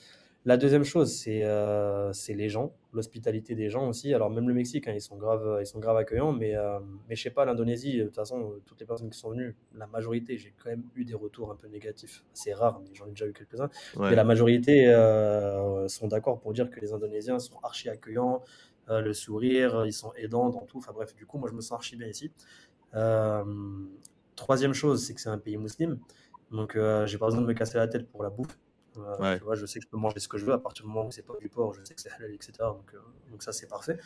La 0.46 0.56
deuxième 0.56 0.84
chose, 0.84 1.12
c'est 1.12 1.44
euh, 1.44 2.14
c'est 2.14 2.32
les 2.32 2.48
gens, 2.48 2.72
l'hospitalité 2.94 3.54
des 3.54 3.68
gens 3.68 3.88
aussi. 3.88 4.14
Alors, 4.14 4.30
même 4.30 4.48
le 4.48 4.54
Mexique, 4.54 4.88
hein, 4.88 4.92
ils 4.94 5.00
sont 5.02 5.16
grave, 5.16 5.58
ils 5.60 5.66
sont 5.66 5.80
grave 5.80 5.98
accueillants, 5.98 6.32
mais, 6.32 6.56
euh, 6.56 6.78
mais 7.08 7.14
je 7.14 7.22
sais 7.22 7.30
pas, 7.30 7.44
l'Indonésie, 7.44 7.98
de 7.98 8.04
toute 8.04 8.16
façon, 8.16 8.40
euh, 8.40 8.62
toutes 8.64 8.80
les 8.80 8.86
personnes 8.86 9.10
qui 9.10 9.18
sont 9.18 9.30
venues, 9.30 9.54
la 9.74 9.86
majorité, 9.86 10.38
j'ai 10.38 10.54
quand 10.62 10.70
même 10.70 10.84
eu 10.94 11.04
des 11.04 11.12
retours 11.12 11.52
un 11.52 11.56
peu 11.56 11.68
négatifs. 11.68 12.24
C'est 12.32 12.54
rare, 12.54 12.80
mais 12.82 12.94
j'en 12.94 13.06
ai 13.06 13.10
déjà 13.10 13.26
eu 13.26 13.34
quelques-uns. 13.34 13.68
Mais 13.98 14.14
la 14.14 14.24
majorité 14.24 14.88
euh, 14.88 15.86
sont 15.88 16.08
d'accord 16.08 16.40
pour 16.40 16.54
dire 16.54 16.70
que 16.70 16.80
les 16.80 16.94
Indonésiens 16.94 17.38
sont 17.38 17.58
archi 17.62 17.90
accueillants, 17.90 18.42
le 18.88 19.12
sourire, 19.12 19.84
ils 19.86 19.92
sont 19.92 20.12
aidants 20.16 20.48
dans 20.48 20.64
tout. 20.64 20.78
Enfin 20.78 20.92
bref, 20.92 21.14
du 21.14 21.24
coup, 21.26 21.38
moi, 21.38 21.48
je 21.48 21.54
me 21.54 21.60
sens 21.60 21.72
archi 21.72 21.96
bien 21.96 22.08
ici. 22.08 22.32
Troisième 24.34 24.72
chose, 24.72 25.04
c'est 25.04 25.14
que 25.14 25.20
c'est 25.20 25.28
un 25.28 25.38
pays 25.38 25.58
musulman. 25.58 25.98
Donc, 26.50 26.76
j'ai 27.04 27.18
pas 27.18 27.26
besoin 27.26 27.42
de 27.42 27.46
me 27.46 27.52
casser 27.52 27.76
la 27.76 27.86
tête 27.86 28.08
pour 28.08 28.22
la 28.22 28.30
bouffe. 28.30 28.58
Euh, 28.98 29.16
Ouais. 29.18 29.38
tu 29.38 29.44
vois, 29.44 29.54
je 29.54 29.66
sais 29.66 29.78
que 29.78 29.84
je 29.84 29.90
peux 29.90 29.96
manger 29.96 30.18
ce 30.18 30.28
que 30.28 30.36
je 30.38 30.44
veux 30.44 30.52
à 30.52 30.58
partir 30.58 30.84
du 30.84 30.90
moment 30.92 31.06
où 31.06 31.10
c'est 31.10 31.22
pas 31.26 31.34
du 31.40 31.48
porc, 31.48 31.74
je 31.74 31.84
sais 31.84 31.94
que 31.94 32.00
c'est 32.00 32.10
halal, 32.10 32.32
etc. 32.32 32.52
Donc, 32.58 32.92
euh, 32.94 32.98
donc 33.30 33.42
ça, 33.42 33.52
c'est 33.52 33.68
parfait. 33.68 33.98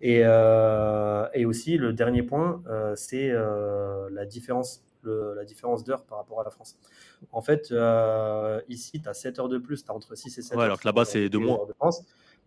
Et, 0.00 0.22
euh, 0.24 1.28
et 1.34 1.44
aussi, 1.46 1.76
le 1.78 1.92
dernier 1.92 2.22
point, 2.22 2.62
euh, 2.66 2.94
c'est 2.96 3.28
la 3.30 4.26
différence, 4.26 4.82
le- 5.02 5.34
la 5.34 5.44
différence 5.44 5.84
d'heure 5.84 6.02
par 6.04 6.18
rapport 6.18 6.40
à 6.40 6.44
la 6.44 6.50
France. 6.50 6.76
En 7.32 7.40
fait, 7.42 7.72
ici, 8.68 9.00
tu 9.00 9.08
as 9.08 9.14
7 9.14 9.38
heures 9.38 9.48
de 9.48 9.58
plus, 9.58 9.84
tu 9.84 9.90
as 9.90 9.94
entre 9.94 10.14
6 10.16 10.36
et 10.38 10.42
7 10.42 10.52
Ouais, 10.52 10.58
heures 10.58 10.64
alors 10.64 10.80
que 10.80 10.86
là-bas, 10.86 11.04
c'est 11.04 11.28
de 11.28 11.38
France. 11.78 12.02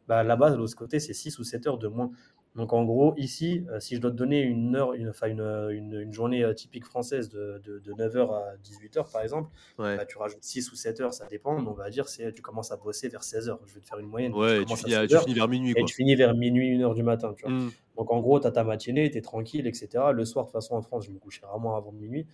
Bah, 0.07 0.23
là-bas, 0.23 0.49
de 0.49 0.55
l'autre 0.55 0.75
côté, 0.75 0.99
c'est 0.99 1.13
6 1.13 1.37
ou 1.37 1.43
7 1.43 1.67
heures 1.67 1.77
de 1.77 1.87
moins. 1.87 2.09
Donc 2.55 2.73
en 2.73 2.83
gros, 2.83 3.13
ici, 3.15 3.63
euh, 3.71 3.79
si 3.79 3.95
je 3.95 4.01
dois 4.01 4.09
te 4.11 4.15
donner 4.15 4.41
une 4.41 4.75
heure, 4.75 4.93
une, 4.93 5.13
une, 5.27 5.69
une, 5.71 5.93
une 6.01 6.13
journée 6.13 6.43
euh, 6.43 6.53
typique 6.53 6.83
française 6.83 7.29
de, 7.29 7.61
de, 7.63 7.79
de 7.79 7.93
9h 7.93 8.33
à 8.33 8.55
18h 8.57 9.11
par 9.11 9.21
exemple, 9.21 9.49
Ouais. 9.77 9.95
bah, 9.97 10.05
tu 10.05 10.17
rajoutes 10.17 10.43
6 10.43 10.71
ou 10.71 10.75
7 10.75 10.99
heures, 10.99 11.13
ça 11.13 11.27
dépend, 11.27 11.61
mais 11.61 11.67
on 11.69 11.73
va 11.73 11.89
dire 11.91 12.09
c'est 12.09 12.33
tu 12.33 12.41
commences 12.41 12.71
à 12.71 12.77
bosser 12.77 13.07
vers 13.07 13.21
16h. 13.21 13.59
Je 13.67 13.73
vais 13.75 13.79
te 13.81 13.85
faire 13.85 13.99
une 13.99 14.07
moyenne. 14.07 14.33
Tu 14.33 14.39
Ouais, 14.39 14.61
et 14.61 14.65
tu 14.65 14.73
à 14.73 14.75
finis, 14.75 14.91
tu 15.07 15.15
16h 15.15 15.19
finis 15.21 15.33
vers 15.35 15.47
minuit, 15.47 15.71
et 15.71 15.73
quoi. 15.75 15.85
tu 15.85 15.95
finis 15.95 16.15
vers 16.15 16.33
minuit, 16.33 16.75
1h 16.77 16.95
du 16.95 17.03
matin, 17.03 17.33
tu 17.37 17.43
vois. 17.43 17.51
Mm. 17.53 17.71
Donc 17.97 18.11
en 18.11 18.19
gros, 18.19 18.39
tu 18.39 18.47
as 18.47 18.51
ta 18.51 18.63
matinée, 18.63 19.11
tu 19.11 19.17
es 19.17 19.21
tranquille, 19.21 19.67
etc. 19.67 19.87
Le 20.13 20.25
soir, 20.25 20.45
de 20.45 20.49
toute 20.49 20.53
façon, 20.53 20.75
en 20.75 20.81
France, 20.81 21.05
je 21.05 21.11
me 21.11 21.19
couchais 21.19 21.45
rarement 21.45 21.75
avant 21.77 21.91
minuit. 21.91 22.25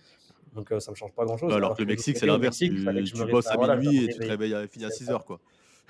Donc 0.54 0.72
euh, 0.72 0.80
ça 0.80 0.90
me 0.90 0.96
change 0.96 1.12
pas 1.12 1.26
grand 1.26 1.36
chose. 1.36 1.52
Alors 1.52 1.56
Alors 1.66 1.76
que 1.76 1.82
le 1.82 1.86
que 1.88 1.92
Mexique, 1.92 2.16
c'est 2.16 2.26
l'inverse. 2.26 2.56
Tu, 2.56 2.70
que 2.70 3.02
tu 3.24 3.30
bosses 3.30 3.46
à 3.48 3.76
minuit 3.76 4.04
et 4.04 4.08
tu 4.08 4.18
te 4.18 4.26
réveilles 4.26 4.54
à, 4.54 4.60
à 4.60 4.66
C'est 4.72 4.90
6 4.90 5.04
ça. 5.04 5.12
heures, 5.12 5.24
quoi. 5.26 5.40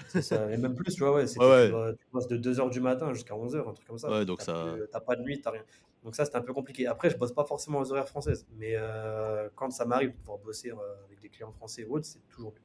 C'est 0.08 0.22
ça. 0.22 0.50
Et 0.52 0.56
même 0.56 0.74
plus, 0.74 0.94
tu 0.94 1.00
vois, 1.00 1.12
ouais, 1.14 1.26
c'est 1.26 1.38
Ouais, 1.40 1.46
que 1.46 1.52
tu, 1.52 1.62
ouais. 1.64 1.68
dois- 1.70 1.92
tu 1.94 2.06
bosses 2.12 2.28
de 2.28 2.36
2h 2.36 2.70
du 2.70 2.80
matin 2.80 3.12
jusqu'à 3.14 3.34
11h, 3.34 3.68
un 3.68 3.72
truc 3.72 3.86
comme 3.86 3.98
ça. 3.98 4.10
Ouais, 4.10 4.24
Donc, 4.24 4.38
t'as 4.38 4.44
ça. 4.44 4.64
plus- 4.74 4.82
t'as 4.90 5.00
pas 5.00 5.16
de 5.16 5.22
nuit, 5.22 5.40
t'as 5.40 5.50
rien. 5.50 5.64
Donc, 6.04 6.14
ça, 6.14 6.24
c'était 6.24 6.36
un 6.36 6.42
peu 6.42 6.52
compliqué. 6.52 6.86
Après, 6.86 7.10
je 7.10 7.16
bosse 7.16 7.32
pas 7.32 7.44
forcément 7.44 7.80
aux 7.80 7.90
horaires 7.90 8.08
françaises, 8.08 8.46
mais 8.58 8.74
euh, 8.76 9.48
quand 9.56 9.70
ça 9.70 9.84
m'arrive 9.84 10.12
de 10.12 10.16
pouvoir 10.16 10.38
bosser 10.38 10.70
euh, 10.70 10.74
avec 11.06 11.20
des 11.20 11.28
clients 11.28 11.52
français 11.52 11.84
ou 11.88 11.96
autres, 11.96 12.06
c'est 12.06 12.20
toujours 12.28 12.52
mieux. 12.52 12.60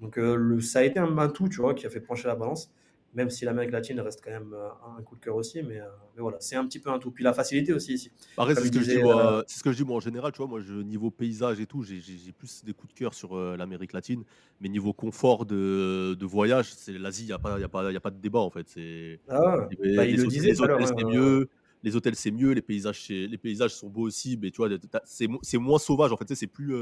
Donc, 0.00 0.18
euh, 0.18 0.34
le, 0.36 0.60
ça 0.60 0.80
a 0.80 0.82
été 0.84 0.98
un, 0.98 1.16
un 1.18 1.28
tout, 1.28 1.48
tu 1.48 1.60
vois, 1.60 1.74
qui 1.74 1.86
a 1.86 1.90
fait 1.90 2.00
pencher 2.00 2.28
la 2.28 2.34
balance, 2.36 2.72
même 3.14 3.30
si 3.30 3.44
l'Amérique 3.44 3.70
latine 3.70 4.00
reste 4.00 4.20
quand 4.22 4.30
même 4.30 4.52
euh, 4.52 4.68
un 4.98 5.02
coup 5.02 5.14
de 5.14 5.20
cœur 5.20 5.36
aussi, 5.36 5.62
mais, 5.62 5.80
euh, 5.80 5.84
mais 6.14 6.22
voilà, 6.22 6.36
c'est 6.40 6.56
un 6.56 6.66
petit 6.66 6.80
peu 6.80 6.90
un 6.90 6.98
tout. 6.98 7.10
Puis 7.12 7.22
la 7.22 7.32
facilité 7.32 7.72
aussi 7.72 7.94
ici. 7.94 8.12
Comme 8.36 8.48
c'est 8.48 8.54
ce 8.54 8.60
que 8.60 8.66
je 8.66 8.70
dis, 8.72 8.78
disait, 8.80 9.02
euh, 9.04 9.42
c'est 9.46 9.58
ce 9.58 9.62
que 9.62 9.72
je 9.72 9.76
dis 9.76 9.84
moi 9.84 9.96
en 9.96 10.00
général, 10.00 10.32
tu 10.32 10.38
vois, 10.38 10.48
moi, 10.48 10.60
je, 10.60 10.74
niveau 10.74 11.10
paysage 11.10 11.60
et 11.60 11.66
tout, 11.66 11.82
j'ai 11.82 12.00
plus 12.32 12.64
des 12.64 12.72
coups 12.72 12.92
de 12.92 12.98
cœur 12.98 13.14
sur 13.14 13.36
euh, 13.36 13.56
l'Amérique 13.56 13.92
latine, 13.92 14.24
mais 14.60 14.68
niveau 14.68 14.92
confort 14.92 15.46
de, 15.46 16.16
de 16.18 16.26
voyage, 16.26 16.72
c'est 16.74 16.98
l'Asie, 16.98 17.22
il 17.22 17.26
n'y 17.26 17.32
a, 17.32 17.38
pas- 17.38 17.58
y 17.60 17.64
a, 17.64 17.68
pas- 17.68 17.92
y 17.92 17.96
a 17.96 18.00
pas 18.00 18.10
de 18.10 18.20
débat 18.20 18.40
en 18.40 18.50
fait. 18.50 18.68
C'est 18.68 19.20
ah, 19.28 19.68
les, 19.80 19.96
bah, 19.96 20.04
il 20.04 20.16
les 20.16 20.22
le 20.22 20.26
disait 20.26 20.48
les 20.48 20.60
hôtels, 20.60 20.76
hein, 20.82 20.86
c'est 20.86 21.04
euh, 21.04 21.08
mieux, 21.08 21.48
les 21.84 21.96
hôtels 21.96 22.16
c'est 22.16 22.30
mieux, 22.32 22.50
les 22.52 22.62
paysages, 22.62 23.08
les 23.08 23.38
paysages 23.38 23.74
sont 23.74 23.88
beaux 23.88 24.02
aussi, 24.02 24.36
mais 24.40 24.50
tu 24.50 24.56
vois, 24.56 24.68
c'est 25.04 25.58
moins 25.58 25.78
sauvage 25.78 26.10
en 26.12 26.16
fait, 26.16 26.34
c'est 26.34 26.46
plus 26.48 26.74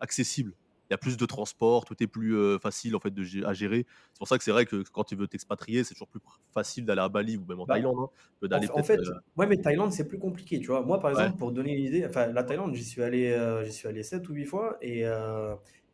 accessible 0.00 0.54
il 0.88 0.92
y 0.92 0.94
a 0.94 0.98
plus 0.98 1.16
de 1.16 1.26
transport, 1.26 1.84
tout 1.84 1.94
est 2.02 2.06
plus 2.06 2.58
facile 2.58 2.96
en 2.96 3.00
fait 3.00 3.10
de, 3.10 3.44
à 3.44 3.52
gérer. 3.52 3.86
C'est 4.12 4.18
pour 4.18 4.28
ça 4.28 4.38
que 4.38 4.44
c'est 4.44 4.52
vrai 4.52 4.64
que 4.64 4.82
quand 4.90 5.04
tu 5.04 5.16
veux 5.16 5.28
t'expatrier, 5.28 5.84
c'est 5.84 5.94
toujours 5.94 6.08
plus 6.08 6.20
facile 6.52 6.86
d'aller 6.86 7.02
à 7.02 7.08
Bali 7.08 7.36
ou 7.36 7.44
même 7.46 7.60
en 7.60 7.66
bah, 7.66 7.74
Thaïlande. 7.74 8.08
Hein, 8.42 8.60
en, 8.72 8.82
fait, 8.82 9.00
ouais, 9.36 9.46
mais 9.46 9.58
Thaïlande 9.58 9.92
c'est 9.92 10.08
plus 10.08 10.18
compliqué, 10.18 10.58
tu 10.60 10.68
vois. 10.68 10.82
Moi 10.82 10.98
par 10.98 11.10
exemple, 11.10 11.36
pour 11.36 11.52
donner 11.52 11.76
une 11.76 11.84
idée, 11.84 12.06
enfin 12.06 12.28
la 12.28 12.42
Thaïlande, 12.42 12.74
j'y 12.74 12.84
suis 12.84 13.02
allé, 13.02 13.38
j'y 13.64 13.72
suis 13.72 13.86
allé 13.86 14.02
7 14.02 14.26
ou 14.28 14.32
8 14.32 14.44
fois 14.46 14.78
et 14.80 15.04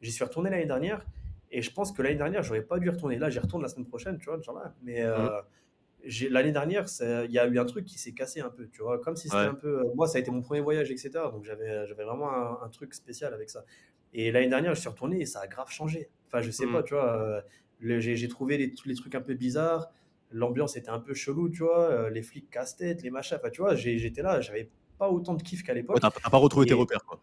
j'y 0.01 0.13
suis 0.13 0.25
retourné 0.25 0.51
l'année 0.51 0.67
dernière. 0.67 1.05
Et 1.51 1.63
je 1.63 1.73
pense 1.73 1.93
que 1.93 2.03
l'année 2.03 2.17
dernière, 2.17 2.43
j'aurais 2.43 2.63
pas 2.63 2.79
dû 2.81 2.91
retourner. 2.91 3.17
Là, 3.17 3.31
j'y 3.31 3.39
retourne 3.39 3.63
la 3.63 3.69
semaine 3.69 3.87
prochaine, 3.87 4.19
tu 4.19 4.29
vois, 4.29 4.41
Mais 4.83 5.05
mmh. 5.05 6.29
l'année 6.31 6.53
dernière, 6.53 6.87
il 7.01 7.31
y 7.31 7.39
a 7.39 7.47
eu 7.47 7.59
un 7.59 7.65
truc 7.65 7.85
qui 7.85 7.99
s'est 7.99 8.13
cassé 8.13 8.41
un 8.41 8.51
peu, 8.51 8.69
tu 8.69 8.83
vois. 8.83 8.99
Comme 9.01 9.17
si 9.17 9.29
c'était 9.29 9.37
un 9.43 9.55
peu. 9.55 9.83
moi, 9.95 10.09
ça 10.09 10.19
a 10.19 10.21
été 10.21 10.31
mon 10.31 10.43
premier 10.43 10.61
voyage, 10.61 10.91
etc. 10.91 11.11
Donc 11.33 11.45
j'avais 11.45 12.05
vraiment 12.05 12.33
un, 12.33 12.59
un, 12.65 12.69
truc 12.71 12.93
spécial 12.95 13.33
avec 13.35 13.51
ça. 13.51 13.65
Et 14.15 14.31
l'année 14.31 14.49
dernière, 14.49 14.75
je 14.75 14.81
suis 14.81 14.89
retourné 14.89 15.21
et 15.21 15.27
ça 15.27 15.41
a 15.41 15.49
grave 15.49 15.71
changé. 15.71 16.09
Enfin, 16.29 16.41
je 16.41 16.51
sais 16.51 16.67
pas, 16.67 16.81
mmh. 16.81 16.85
tu 16.85 16.95
vois, 16.95 17.21
euh, 17.21 17.43
j'ai 18.01 18.29
trouvé 18.29 18.57
les, 18.57 18.73
les 18.87 18.95
trucs 18.95 19.15
un 19.15 19.21
peu 19.21 19.35
bizarres. 19.35 19.91
L'ambiance 20.31 20.77
était 20.77 20.89
un 20.89 21.01
peu 21.01 21.15
chelou, 21.15 21.49
tu 21.49 21.65
vois. 21.65 21.91
Euh, 21.91 22.11
les 22.11 22.23
flics 22.23 22.49
casse-tête, 22.49 23.03
les 23.03 23.11
machins. 23.11 23.37
Enfin, 23.41 23.51
tu 23.51 23.61
vois, 23.61 23.75
j'étais 23.75 24.23
là, 24.23 24.41
j'avais 24.41 24.71
pas 24.99 25.11
autant 25.11 25.35
de 25.35 25.43
kiff 25.43 25.63
qu'à 25.65 25.75
l'époque. 25.75 25.97
Tu 25.97 26.01
t'as 26.01 26.31
pas 26.31 26.39
retrouvé 26.39 26.67
tes 26.67 26.75
repères, 26.75 27.05
quoi. 27.05 27.21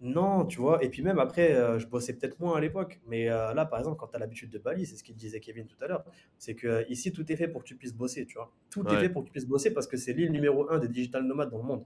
Non, 0.00 0.44
tu 0.44 0.58
vois. 0.58 0.82
Et 0.82 0.88
puis 0.88 1.00
même 1.02 1.20
après, 1.20 1.52
euh, 1.52 1.78
je 1.78 1.86
bossais 1.86 2.12
peut-être 2.12 2.40
moins 2.40 2.56
à 2.56 2.60
l'époque. 2.60 3.00
Mais 3.06 3.26
là, 3.26 3.64
par 3.64 3.78
exemple, 3.78 3.96
quand 3.98 4.08
tu 4.08 4.16
as 4.16 4.18
l'habitude 4.18 4.50
de 4.50 4.58
Bali, 4.58 4.84
c'est 4.84 4.96
ce 4.96 5.04
qu'il 5.04 5.14
disait 5.14 5.38
Kevin 5.38 5.66
tout 5.66 5.76
à 5.80 5.86
l'heure, 5.86 6.04
c'est 6.38 6.56
que 6.56 6.84
ici, 6.90 7.12
tout 7.12 7.30
est 7.30 7.36
fait 7.36 7.46
pour 7.46 7.62
que 7.62 7.68
tu 7.68 7.76
puisses 7.76 7.94
bosser, 7.94 8.26
tu 8.26 8.34
vois. 8.34 8.52
Tout 8.70 8.84
est 8.88 8.98
fait 8.98 9.08
pour 9.08 9.22
que 9.22 9.28
tu 9.28 9.32
puisses 9.32 9.46
bosser 9.46 9.72
parce 9.72 9.86
que 9.86 9.96
c'est 9.96 10.12
l'île 10.12 10.32
numéro 10.32 10.68
un 10.70 10.80
des 10.80 10.88
digital 10.88 11.22
nomades 11.22 11.50
dans 11.50 11.58
le 11.58 11.64
monde. 11.64 11.84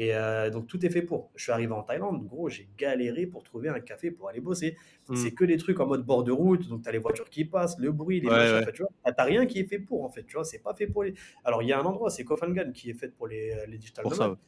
Et 0.00 0.14
euh, 0.14 0.48
donc 0.48 0.68
tout 0.68 0.86
est 0.86 0.90
fait 0.90 1.02
pour. 1.02 1.32
Je 1.34 1.42
suis 1.42 1.52
arrivé 1.52 1.72
en 1.72 1.82
Thaïlande, 1.82 2.24
gros, 2.24 2.48
j'ai 2.48 2.68
galéré 2.78 3.26
pour 3.26 3.42
trouver 3.42 3.68
un 3.68 3.80
café 3.80 4.12
pour 4.12 4.28
aller 4.28 4.40
bosser. 4.40 4.76
Hmm. 5.08 5.16
C'est 5.16 5.32
que 5.32 5.44
des 5.44 5.56
trucs 5.56 5.80
en 5.80 5.86
mode 5.86 6.06
bord 6.06 6.22
de 6.22 6.30
route, 6.30 6.68
donc 6.68 6.82
tu 6.82 6.88
as 6.88 6.92
les 6.92 6.98
voitures 6.98 7.28
qui 7.28 7.44
passent, 7.44 7.76
le 7.80 7.90
bruit, 7.90 8.20
les 8.20 8.28
machins, 8.28 8.70
tu 8.72 8.82
vois. 8.82 9.12
T'as 9.12 9.24
rien 9.24 9.44
qui 9.44 9.58
est 9.58 9.64
fait 9.64 9.80
pour 9.80 10.04
en 10.04 10.08
fait, 10.08 10.22
tu 10.22 10.34
vois, 10.34 10.44
c'est 10.44 10.60
pas 10.60 10.72
fait 10.72 10.86
pour 10.86 11.02
les. 11.02 11.14
Alors 11.44 11.64
il 11.64 11.68
y 11.68 11.72
a 11.72 11.80
un 11.80 11.84
endroit, 11.84 12.10
c'est 12.10 12.22
Kofangan 12.22 12.70
qui 12.72 12.90
est 12.90 12.94
fait 12.94 13.08
pour 13.08 13.26
les, 13.26 13.52
les 13.66 13.76
digital 13.76 14.04
nomades. 14.06 14.38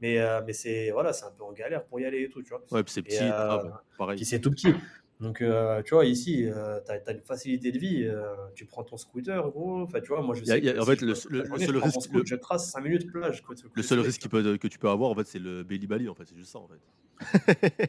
Mais, 0.00 0.18
euh, 0.18 0.40
mais 0.46 0.52
c'est 0.52 0.90
voilà, 0.90 1.12
c'est 1.12 1.24
un 1.24 1.30
peu 1.30 1.42
en 1.42 1.52
galère 1.52 1.84
pour 1.84 1.98
y 2.00 2.04
aller 2.04 2.22
et 2.22 2.28
tout, 2.28 2.42
tu 2.42 2.50
vois. 2.50 2.62
Ouais, 2.70 2.82
puis 2.82 2.92
c'est 2.92 3.02
petit, 3.02 3.18
euh, 3.20 3.58
pareil. 3.96 4.16
Puis 4.16 4.24
c'est 4.24 4.40
tout 4.40 4.50
petit. 4.50 4.72
Donc, 5.20 5.42
euh, 5.42 5.82
tu 5.82 5.94
vois, 5.94 6.04
ici, 6.04 6.44
euh, 6.46 6.78
tu 6.86 6.92
as, 6.92 7.12
une 7.12 7.20
facilité 7.20 7.72
de 7.72 7.78
vie. 7.78 8.04
Euh, 8.04 8.24
tu 8.54 8.66
prends 8.66 8.84
ton 8.84 8.96
scooter, 8.96 9.50
gros. 9.50 9.82
Enfin, 9.82 10.00
tu 10.00 10.08
vois, 10.08 10.22
moi, 10.22 10.36
je 10.36 10.44
sais. 10.44 10.78
en 10.78 10.84
fait, 10.84 11.00
le, 11.00 11.14
seul 11.14 11.76
risque. 11.78 12.10
je 12.24 12.36
trace 12.36 12.70
5 12.70 12.80
minutes 12.82 13.06
de 13.06 13.10
plage. 13.10 13.42
le 13.74 13.82
seul 13.82 14.00
risque 14.00 14.28
que 14.28 14.68
tu 14.68 14.78
peux 14.78 14.88
avoir, 14.88 15.10
en 15.10 15.16
fait, 15.16 15.26
c'est 15.26 15.40
le 15.40 15.64
Belly 15.64 15.88
Bali. 15.88 16.08
En 16.08 16.14
fait, 16.14 16.24
c'est 16.26 16.36
juste 16.36 16.52
ça, 16.52 16.60
en 16.60 16.68
fait. 16.68 16.78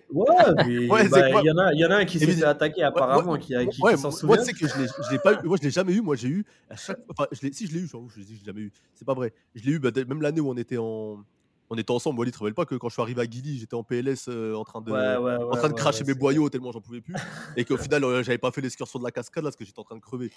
ouais, 0.10 0.26
bah, 1.10 1.30
il 1.44 1.46
y, 1.46 1.52
en 1.52 1.58
a, 1.60 1.72
y 1.72 1.86
en 1.86 1.92
a 1.92 1.98
un 1.98 2.06
qui 2.06 2.18
s'est 2.18 2.26
fait 2.26 2.44
attaquer 2.44 2.82
apparemment, 2.82 3.38
qui, 3.38 3.54
qui, 3.70 3.82
ouais, 3.84 3.96
s'en 3.96 4.10
souvient. 4.10 4.38
Moi, 4.38 4.44
sais 4.44 4.54
que 4.54 4.68
je 4.68 5.12
l'ai 5.12 5.20
pas 5.20 5.34
eu. 5.34 5.46
Moi, 5.46 5.58
je 5.58 5.64
l'ai 5.68 5.72
jamais 5.72 5.94
eu. 5.94 6.02
Moi, 6.02 6.16
j'ai 6.16 6.30
eu 6.30 6.46
à 6.68 6.76
chaque. 6.76 7.00
Enfin, 7.10 7.28
je 7.32 7.48
si 7.52 7.68
je 7.68 7.74
l'ai 7.74 7.82
eu, 7.82 7.88
je 7.88 8.20
l'ai 8.20 8.26
jamais 8.44 8.62
eu. 8.62 8.72
C'est 8.96 9.06
pas 9.06 9.14
vrai. 9.14 9.34
Je 9.54 9.64
l'ai 9.66 9.74
eu, 9.74 9.80
bah, 9.80 9.92
même 10.08 10.24
l'année 10.24 10.42
où 10.42 10.50
on 10.50 10.58
était 10.58 10.78
en 10.78 11.24
on 11.70 11.78
était 11.78 11.92
ensemble. 11.92 12.20
Wally, 12.20 12.32
tu 12.32 12.38
te 12.38 12.44
rappelles 12.44 12.56
pas 12.56 12.66
que 12.66 12.76
quand 12.76 12.90
je 12.90 12.94
suis 12.94 13.02
arrivé 13.02 13.22
à 13.22 13.28
Guilly, 13.28 13.60
j'étais 13.60 13.76
en 13.76 13.84
PLS 13.84 14.28
euh, 14.28 14.56
en 14.56 14.64
train 14.64 14.82
de, 14.82 14.92
en 14.92 15.56
train 15.56 15.70
de 15.70 15.74
cracher 15.74 16.04
mes 16.04 16.16
boyaux 16.16 16.50
tellement 16.50 16.72
j'en 16.72 16.82
pouvais 16.82 17.02
plus. 17.02 17.16
et 17.56 17.64
qu'au 17.64 17.78
final, 17.78 18.04
euh, 18.04 18.24
j'avais 18.24 18.38
pas 18.38 18.52
fait 18.52 18.62
l'excursion 18.62 18.98
de 18.98 19.04
la 19.04 19.12
cascade 19.12 19.44
là 19.44 19.50
parce 19.50 19.56
que 19.56 19.66
j'étais 19.66 19.80
en 19.80 19.84
train 19.84 19.96
de 19.96 20.02
crever. 20.02 20.32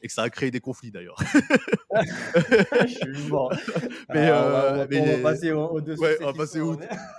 Et 0.00 0.06
que 0.06 0.12
ça 0.12 0.22
a 0.22 0.30
créé 0.30 0.50
des 0.50 0.60
conflits 0.60 0.90
d'ailleurs. 0.92 1.16
je 1.94 3.12
suis 3.14 3.28
mort. 3.28 3.52
Mais, 4.10 4.30
euh, 4.30 4.86
on, 4.86 5.22
va, 5.22 5.30
passer 5.30 5.52
au-dessus. 5.52 6.00
Ouais, 6.00 6.16
on 6.20 6.26
va 6.26 6.32
passer 6.32 6.60
au 6.60 6.76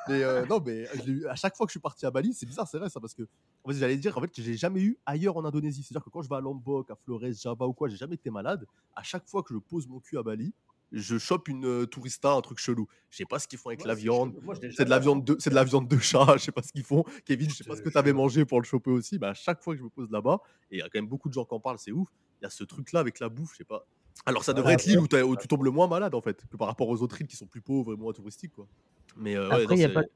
mais 0.08 0.46
non, 0.48 0.62
mais 0.66 0.88
à 1.30 1.36
chaque 1.36 1.56
fois 1.56 1.66
que 1.66 1.72
je 1.72 1.74
suis 1.74 1.80
parti 1.82 2.06
à 2.06 2.12
Bali, 2.12 2.34
c'est 2.34 2.46
bizarre, 2.46 2.68
c'est 2.68 2.78
vrai 2.78 2.90
ça, 2.90 3.00
parce 3.00 3.14
que 3.14 3.24
en 3.64 3.70
fait, 3.70 3.78
j'allais 3.78 3.98
dire 3.98 4.18
en 4.18 4.22
fait, 4.22 4.30
que 4.30 4.42
j'ai 4.42 4.56
jamais 4.56 4.82
eu 4.82 4.98
ailleurs 5.06 5.38
en 5.38 5.44
Indonésie. 5.44 5.84
C'est-à-dire 5.84 6.06
que 6.06 6.10
quand 6.10 6.22
je 6.22 6.30
vais 6.30 6.36
à 6.36 6.40
Lombok, 6.40 6.90
à 6.90 6.96
Flores, 6.96 7.22
Java 7.34 7.68
ou 7.68 7.74
quoi, 7.74 7.90
j'ai 7.90 7.98
jamais 7.98 8.16
été 8.16 8.30
malade. 8.30 8.66
À 8.96 9.04
chaque 9.04 9.28
fois 9.28 9.44
que 9.44 9.54
je 9.54 9.60
pose 9.60 9.88
mon 9.88 10.00
cul 10.00 10.18
à 10.18 10.24
Bali, 10.24 10.54
je 10.92 11.18
chope 11.18 11.48
une 11.48 11.66
euh, 11.66 11.86
tourista, 11.86 12.32
un 12.32 12.42
truc 12.42 12.60
chelou. 12.60 12.88
Je 13.10 13.18
sais 13.18 13.26
pas 13.26 13.40
ce 13.40 13.48
qu'ils 13.48 13.60
font 13.60 13.70
avec 13.70 13.86
la 13.86 13.96
viande. 13.96 14.34
C'est 14.76 14.86
de 14.86 14.90
la 14.90 15.00
viande 15.00 15.24
de, 15.24 15.36
c'est 15.40 15.50
de 15.50 15.56
la 15.56 15.64
viande 15.64 15.88
de 15.88 15.98
chat. 15.98 16.26
Je 16.38 16.44
sais 16.44 16.52
pas 16.52 16.64
ce 16.64 16.72
qu'ils 16.72 16.84
font. 16.84 17.04
Kevin, 17.26 17.50
je 17.50 17.56
sais 17.56 17.64
pas 17.64 17.76
ce 17.76 17.82
que 17.82 17.90
tu 17.90 17.98
avais 17.98 18.14
mangé 18.14 18.46
pour 18.46 18.60
le 18.60 18.66
choper 18.66 18.92
aussi. 18.92 19.18
Bah, 19.20 19.30
à 19.30 19.34
chaque 19.34 19.62
fois 19.62 19.74
que 19.74 19.80
je 19.80 19.84
me 19.84 19.90
pose 19.90 20.10
là-bas, 20.12 20.40
et 20.72 20.78
il 20.78 20.80
y 20.80 20.82
a 20.82 20.86
quand 20.86 21.00
même 21.00 21.08
beaucoup 21.08 21.30
de 21.30 21.34
gens 21.34 21.46
qui 21.46 21.54
en 21.54 21.60
parlent, 21.60 21.80
c'est 21.80 21.92
ouf. 21.92 22.08
Il 22.42 22.46
y 22.46 22.48
a 22.48 22.50
ce 22.50 22.64
truc-là 22.64 23.02
avec 23.02 23.20
la 23.20 23.30
bouffe, 23.30 23.52
je 23.54 23.58
sais 23.58 23.64
pas. 23.64 23.86
Alors 24.26 24.44
ça 24.44 24.54
devrait 24.54 24.74
être 24.74 24.86
l'île 24.86 25.00
où, 25.00 25.08
tu 25.08 25.48
tombes 25.48 25.64
le 25.64 25.72
moins 25.72 25.88
malade 25.88 26.14
en 26.14 26.22
fait, 26.22 26.46
que 26.50 26.58
par 26.58 26.68
rapport 26.68 26.90
aux 26.90 27.02
autres 27.02 27.22
îles 27.22 27.28
qui 27.28 27.38
sont 27.38 27.46
plus 27.46 27.62
pauvres 27.62 27.94
et 27.94 27.96
moins 27.96 28.12
touristiques 28.12 28.54
quoi. 28.54 28.68
Mais 29.16 29.36
euh, 29.36 29.50
après, 29.50 29.76
il 29.76 29.78
n'y 29.78 29.86
a 29.86 29.90
pas 29.90 30.04
que 30.04 30.10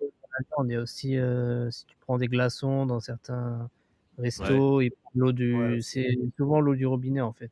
y 0.68 0.76
a 0.76 0.82
aussi 0.82 1.18
euh, 1.18 1.70
si 1.72 1.86
tu 1.86 1.96
prends 2.02 2.18
des 2.18 2.28
glaçons 2.28 2.86
dans 2.86 3.00
certains 3.00 3.70
restos, 4.18 4.82
l'eau 5.16 5.32
du, 5.32 5.82
c'est 5.82 6.18
souvent 6.38 6.60
l'eau 6.60 6.76
du 6.76 6.86
robinet 6.86 7.22
en 7.22 7.34
fait. 7.34 7.52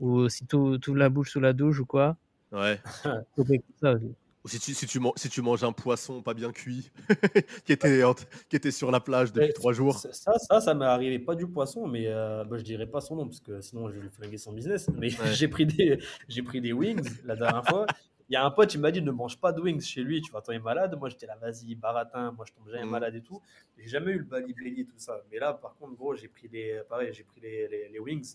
Ou 0.00 0.28
si 0.28 0.46
tu 0.46 0.56
ouvres 0.56 0.96
la 0.96 1.08
bouche 1.08 1.30
sous 1.30 1.40
la 1.40 1.52
douche 1.52 1.78
ou 1.78 1.86
quoi, 1.86 2.16
Ouais. 2.52 2.78
Ou 4.44 4.48
si 4.48 4.58
tu, 4.58 4.74
si, 4.74 4.86
tu 4.86 4.98
si 5.14 5.28
tu 5.28 5.40
manges 5.40 5.62
un 5.62 5.70
poisson 5.70 6.20
pas 6.20 6.34
bien 6.34 6.50
cuit 6.50 6.90
qui, 7.64 7.72
était, 7.72 8.02
qui 8.48 8.56
était 8.56 8.72
sur 8.72 8.90
la 8.90 8.98
plage 8.98 9.32
depuis 9.32 9.52
trois 9.52 9.72
jours. 9.72 9.98
Ça, 9.98 10.36
ça, 10.36 10.60
ça 10.60 10.74
m'est 10.74 10.84
arrivé 10.84 11.20
pas 11.20 11.36
du 11.36 11.46
poisson, 11.46 11.86
mais 11.86 12.06
euh, 12.08 12.42
bah, 12.44 12.58
je 12.58 12.64
dirais 12.64 12.88
pas 12.88 13.00
son 13.00 13.14
nom 13.14 13.26
parce 13.26 13.38
que 13.38 13.60
sinon 13.60 13.88
je 13.88 13.94
vais 13.94 14.00
lui 14.00 14.10
flinguer 14.10 14.38
son 14.38 14.52
business. 14.52 14.90
Mais 14.96 15.10
j'ai 15.32 15.46
pris, 15.46 15.64
des, 15.64 16.00
pris 16.44 16.60
des 16.60 16.72
wings 16.72 17.08
la 17.24 17.36
dernière 17.36 17.64
fois. 17.64 17.86
Il 18.28 18.32
y 18.32 18.36
a 18.36 18.44
un 18.44 18.50
pote, 18.50 18.74
il 18.74 18.80
m'a 18.80 18.90
dit 18.90 19.00
ne 19.00 19.12
mange 19.12 19.38
pas 19.38 19.52
de 19.52 19.60
wings 19.60 19.80
chez 19.80 20.02
lui, 20.02 20.20
tu 20.20 20.32
vas 20.32 20.40
tomber 20.40 20.58
malade. 20.58 20.96
Moi 20.98 21.08
j'étais 21.08 21.26
là, 21.26 21.36
vas-y, 21.40 21.76
baratin, 21.76 22.32
moi 22.32 22.44
je 22.48 22.52
tombe 22.52 22.68
jamais 22.68 22.84
mmh. 22.84 22.90
malade 22.90 23.14
et 23.14 23.22
tout. 23.22 23.40
J'ai 23.78 23.88
jamais 23.88 24.10
eu 24.10 24.18
le 24.18 24.24
bali 24.24 24.54
et 24.76 24.84
tout 24.84 24.98
ça. 24.98 25.20
Mais 25.30 25.38
là, 25.38 25.52
par 25.52 25.76
contre, 25.76 25.94
gros, 25.94 26.16
j'ai 26.16 26.28
pris 26.28 26.48
les, 26.52 26.80
pareil, 26.88 27.12
j'ai 27.12 27.22
pris 27.22 27.40
les, 27.40 27.68
les, 27.68 27.88
les 27.90 27.98
wings 28.00 28.34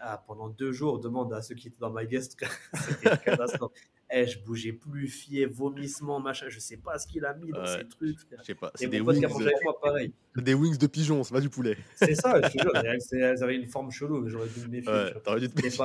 ah, 0.00 0.22
pendant 0.26 0.48
deux 0.48 0.72
jours, 0.72 1.00
demande 1.00 1.32
à 1.32 1.42
ceux 1.42 1.54
qui 1.54 1.68
étaient 1.68 1.80
dans 1.80 1.90
ma 1.90 2.04
guest, 2.04 2.36
c'était 2.74 3.16
catastrophe. 3.18 3.72
Eh, 4.10 4.26
je 4.26 4.38
bougeais 4.38 4.72
plus, 4.72 5.08
fier, 5.08 5.46
vomissement, 5.46 6.20
machin. 6.20 6.46
Je 6.48 6.60
sais 6.60 6.76
pas 6.76 6.98
ce 6.98 7.06
qu'il 7.06 7.24
a 7.24 7.34
mis 7.34 7.50
dans 7.50 7.66
ces 7.66 7.88
trucs. 7.88 8.18
Je 8.38 8.44
sais 8.44 8.54
pas. 8.54 8.70
C'est 8.74 8.86
des 8.86 9.00
wings. 9.00 9.26
moi, 9.64 9.80
pareil. 9.80 10.12
Des 10.36 10.54
wings 10.54 10.76
de 10.76 10.86
pigeon, 10.86 11.24
c'est 11.24 11.32
pas 11.32 11.40
du 11.40 11.48
poulet. 11.48 11.76
C'est 11.96 12.14
ça, 12.14 12.40
je 12.42 12.48
te 12.48 12.62
jure. 12.62 12.72
Elles 13.12 13.42
avaient 13.42 13.56
une 13.56 13.66
forme 13.66 13.90
chelou, 13.90 14.20
mais 14.20 14.30
j'aurais 14.30 14.48
dû 14.48 14.60
me 14.60 14.68
méfier. 14.68 14.92
Ouais, 14.92 15.14
t'aurais 15.24 15.40
dû 15.40 15.48
te 15.48 15.60
méfier. 15.60 15.84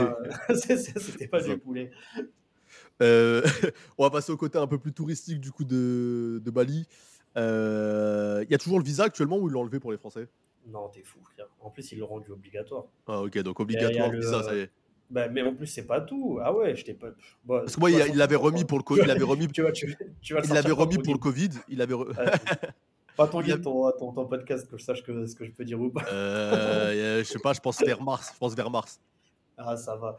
C'était 0.99 1.27
pas, 1.27 1.41
du 1.41 1.57
poulet. 1.57 1.91
Euh, 3.01 3.41
on 3.97 4.03
va 4.03 4.09
passer 4.09 4.31
au 4.31 4.37
côté 4.37 4.57
un 4.57 4.67
peu 4.67 4.77
plus 4.77 4.91
touristique 4.91 5.39
du 5.39 5.51
coup 5.51 5.63
de, 5.63 6.41
de 6.43 6.51
Bali. 6.51 6.87
Il 7.35 7.41
euh, 7.41 8.45
y 8.49 8.55
a 8.55 8.57
toujours 8.57 8.79
le 8.79 8.85
visa 8.85 9.03
actuellement 9.03 9.37
ou 9.37 9.47
ils 9.47 9.51
l'ont 9.51 9.61
enlevé 9.61 9.79
pour 9.79 9.91
les 9.91 9.97
Français? 9.97 10.27
Non, 10.67 10.89
t'es 10.89 11.03
fou, 11.03 11.19
frère. 11.23 11.47
En 11.61 11.69
plus, 11.69 11.91
ils 11.91 11.99
l'ont 11.99 12.07
rendu 12.07 12.31
obligatoire. 12.31 12.85
Ah, 13.07 13.21
ok, 13.21 13.39
donc 13.39 13.59
obligatoire, 13.59 14.11
ça, 14.21 14.43
ça 14.43 14.55
y 14.55 14.59
est. 14.59 14.71
Bah, 15.09 15.27
mais 15.27 15.41
en 15.41 15.55
plus, 15.55 15.65
c'est 15.65 15.87
pas 15.87 16.01
tout. 16.01 16.39
Ah 16.41 16.53
ouais, 16.53 16.75
je 16.75 16.91
pas. 16.93 17.07
Parce 17.47 17.75
que 17.75 17.79
moi, 17.79 17.89
il 17.89 18.15
l'avait 18.15 18.35
remis 18.35 18.63
pour 18.63 18.77
le 18.77 18.83
Covid. 18.83 19.01
Il 19.03 19.11
avait 19.11 19.23
remis. 19.23 19.47
tu 19.47 19.61
vois, 19.61 19.71
tu, 19.71 19.97
tu 20.21 20.33
vas 20.33 20.41
il 20.43 20.53
l'avait 20.53 20.71
remis 20.71 20.97
pour 20.97 21.13
le 21.13 21.19
Covid. 21.19 21.49
Il 21.67 21.81
avait. 21.81 21.95
pas 23.17 23.27
ton, 23.31 23.41
guide, 23.41 23.61
ton, 23.61 23.91
ton, 23.91 24.11
ton, 24.11 24.25
podcast 24.25 24.69
que 24.69 24.77
je 24.77 24.83
sache 24.83 25.01
que, 25.01 25.25
ce 25.25 25.35
que 25.35 25.45
je 25.45 25.51
peux 25.51 25.65
dire 25.65 25.81
ou 25.81 25.89
pas. 25.89 26.05
Euh, 26.11 27.19
je 27.19 27.23
sais 27.23 27.39
pas, 27.39 27.53
je 27.53 27.59
pense 27.59 27.79
vers 27.79 28.03
mars. 28.03 28.31
Je 28.33 28.37
pense 28.37 28.53
vers 28.53 28.69
mars. 28.69 28.99
Ah, 29.57 29.75
ça 29.75 29.95
va. 29.95 30.17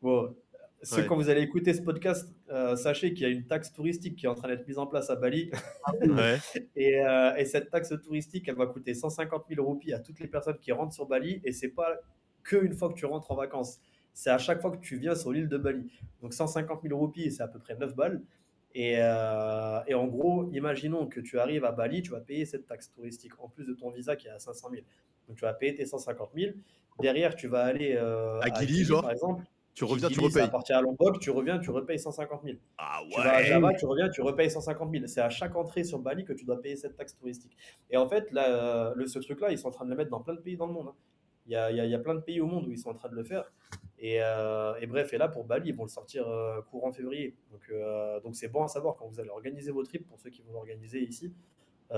Bon, 0.00 0.34
ce, 0.82 1.00
quand 1.00 1.16
vous 1.16 1.28
allez 1.28 1.42
écouter 1.42 1.74
ce 1.74 1.82
podcast, 1.82 2.32
euh, 2.50 2.76
sachez 2.76 3.12
qu'il 3.12 3.26
y 3.26 3.30
a 3.30 3.32
une 3.32 3.46
taxe 3.46 3.72
touristique 3.72 4.16
qui 4.16 4.26
est 4.26 4.28
en 4.28 4.34
train 4.34 4.48
d'être 4.48 4.66
mise 4.66 4.78
en 4.78 4.86
place 4.86 5.10
à 5.10 5.16
Bali. 5.16 5.50
et, 6.76 7.00
euh, 7.00 7.34
et, 7.36 7.44
cette 7.44 7.70
taxe 7.70 7.92
touristique, 8.02 8.48
elle 8.48 8.54
va 8.54 8.66
coûter 8.66 8.94
150 8.94 9.46
000 9.48 9.64
roupies 9.64 9.92
à 9.92 9.98
toutes 9.98 10.20
les 10.20 10.28
personnes 10.28 10.58
qui 10.58 10.70
rentrent 10.70 10.94
sur 10.94 11.06
Bali. 11.06 11.40
Et 11.44 11.52
c'est 11.52 11.68
pas 11.68 11.98
que 12.44 12.56
une 12.56 12.74
fois 12.74 12.88
que 12.90 12.94
tu 12.94 13.06
rentres 13.06 13.30
en 13.30 13.36
vacances. 13.36 13.80
C'est 14.14 14.30
à 14.30 14.38
chaque 14.38 14.60
fois 14.60 14.70
que 14.70 14.80
tu 14.80 14.96
viens 14.96 15.14
sur 15.14 15.32
l'île 15.32 15.48
de 15.48 15.58
Bali. 15.58 15.90
Donc 16.22 16.32
150 16.32 16.82
000 16.82 16.96
roupies, 16.96 17.30
c'est 17.30 17.42
à 17.42 17.48
peu 17.48 17.58
près 17.58 17.76
9 17.76 17.94
balles. 17.94 18.22
Et, 18.74 18.96
euh, 18.98 19.80
et, 19.88 19.94
en 19.94 20.06
gros, 20.06 20.48
imaginons 20.52 21.06
que 21.06 21.20
tu 21.20 21.38
arrives 21.38 21.64
à 21.64 21.72
Bali, 21.72 22.02
tu 22.02 22.10
vas 22.10 22.20
payer 22.20 22.44
cette 22.44 22.66
taxe 22.66 22.90
touristique 22.92 23.32
en 23.40 23.48
plus 23.48 23.64
de 23.64 23.74
ton 23.74 23.90
visa 23.90 24.14
qui 24.14 24.28
est 24.28 24.30
à 24.30 24.38
500 24.38 24.68
000. 24.70 24.82
Donc 25.26 25.36
tu 25.36 25.44
vas 25.44 25.54
payer 25.54 25.74
tes 25.74 25.86
150 25.86 26.30
000. 26.36 26.52
Derrière, 27.00 27.34
tu 27.34 27.48
vas 27.48 27.64
aller 27.64 27.96
à, 27.96 28.38
à 28.42 28.60
Gili, 28.60 28.84
genre 28.84 29.02
par 29.02 29.12
exemple. 29.12 29.44
Tu 29.78 29.84
reviens, 29.84 30.08
tu 30.08 30.18
repayes. 30.18 30.42
À 30.42 30.76
à 30.76 30.82
Lombok, 30.82 31.20
tu 31.20 31.30
reviens, 31.30 31.60
tu 31.60 31.70
repayes 31.70 32.00
150 32.00 32.42
000. 32.42 32.56
Ah 32.78 33.00
ouais. 33.00 33.10
Tu 33.14 33.20
vas 33.20 33.32
à 33.32 33.42
Java, 33.44 33.74
tu 33.74 33.86
reviens, 33.86 34.08
tu 34.08 34.22
repayes 34.22 34.50
150 34.50 34.90
000. 34.90 35.06
C'est 35.06 35.20
à 35.20 35.30
chaque 35.30 35.54
entrée 35.54 35.84
sur 35.84 36.00
Bali 36.00 36.24
que 36.24 36.32
tu 36.32 36.44
dois 36.44 36.60
payer 36.60 36.74
cette 36.74 36.96
taxe 36.96 37.14
touristique. 37.16 37.56
Et 37.88 37.96
en 37.96 38.08
fait, 38.08 38.32
là, 38.32 38.92
le, 38.96 39.06
ce 39.06 39.20
truc-là, 39.20 39.52
ils 39.52 39.58
sont 39.58 39.68
en 39.68 39.70
train 39.70 39.84
de 39.84 39.90
le 39.90 39.96
mettre 39.96 40.10
dans 40.10 40.20
plein 40.20 40.34
de 40.34 40.40
pays 40.40 40.56
dans 40.56 40.66
le 40.66 40.72
monde. 40.72 40.88
Hein. 40.88 40.94
Il 41.46 41.52
y, 41.52 41.56
a, 41.56 41.70
il, 41.70 41.76
y 41.76 41.94
a, 41.94 41.98
plein 42.00 42.16
de 42.16 42.20
pays 42.20 42.40
au 42.40 42.46
monde 42.46 42.66
où 42.66 42.72
ils 42.72 42.78
sont 42.78 42.90
en 42.90 42.94
train 42.94 43.08
de 43.08 43.14
le 43.14 43.22
faire. 43.22 43.52
Et, 44.00 44.20
euh, 44.20 44.74
et 44.80 44.88
bref, 44.88 45.12
et 45.12 45.16
là 45.16 45.28
pour 45.28 45.44
Bali, 45.44 45.68
ils 45.68 45.76
vont 45.76 45.84
le 45.84 45.88
sortir 45.88 46.28
euh, 46.28 46.60
courant 46.72 46.90
février. 46.90 47.36
Donc 47.52 47.62
euh, 47.70 48.18
donc 48.20 48.34
c'est 48.34 48.48
bon 48.48 48.64
à 48.64 48.68
savoir 48.68 48.96
quand 48.96 49.06
vous 49.06 49.20
allez 49.20 49.30
organiser 49.30 49.70
vos 49.70 49.84
trips 49.84 50.08
pour 50.08 50.18
ceux 50.18 50.30
qui 50.30 50.42
vont 50.42 50.52
l'organiser 50.54 51.00
ici. 51.00 51.32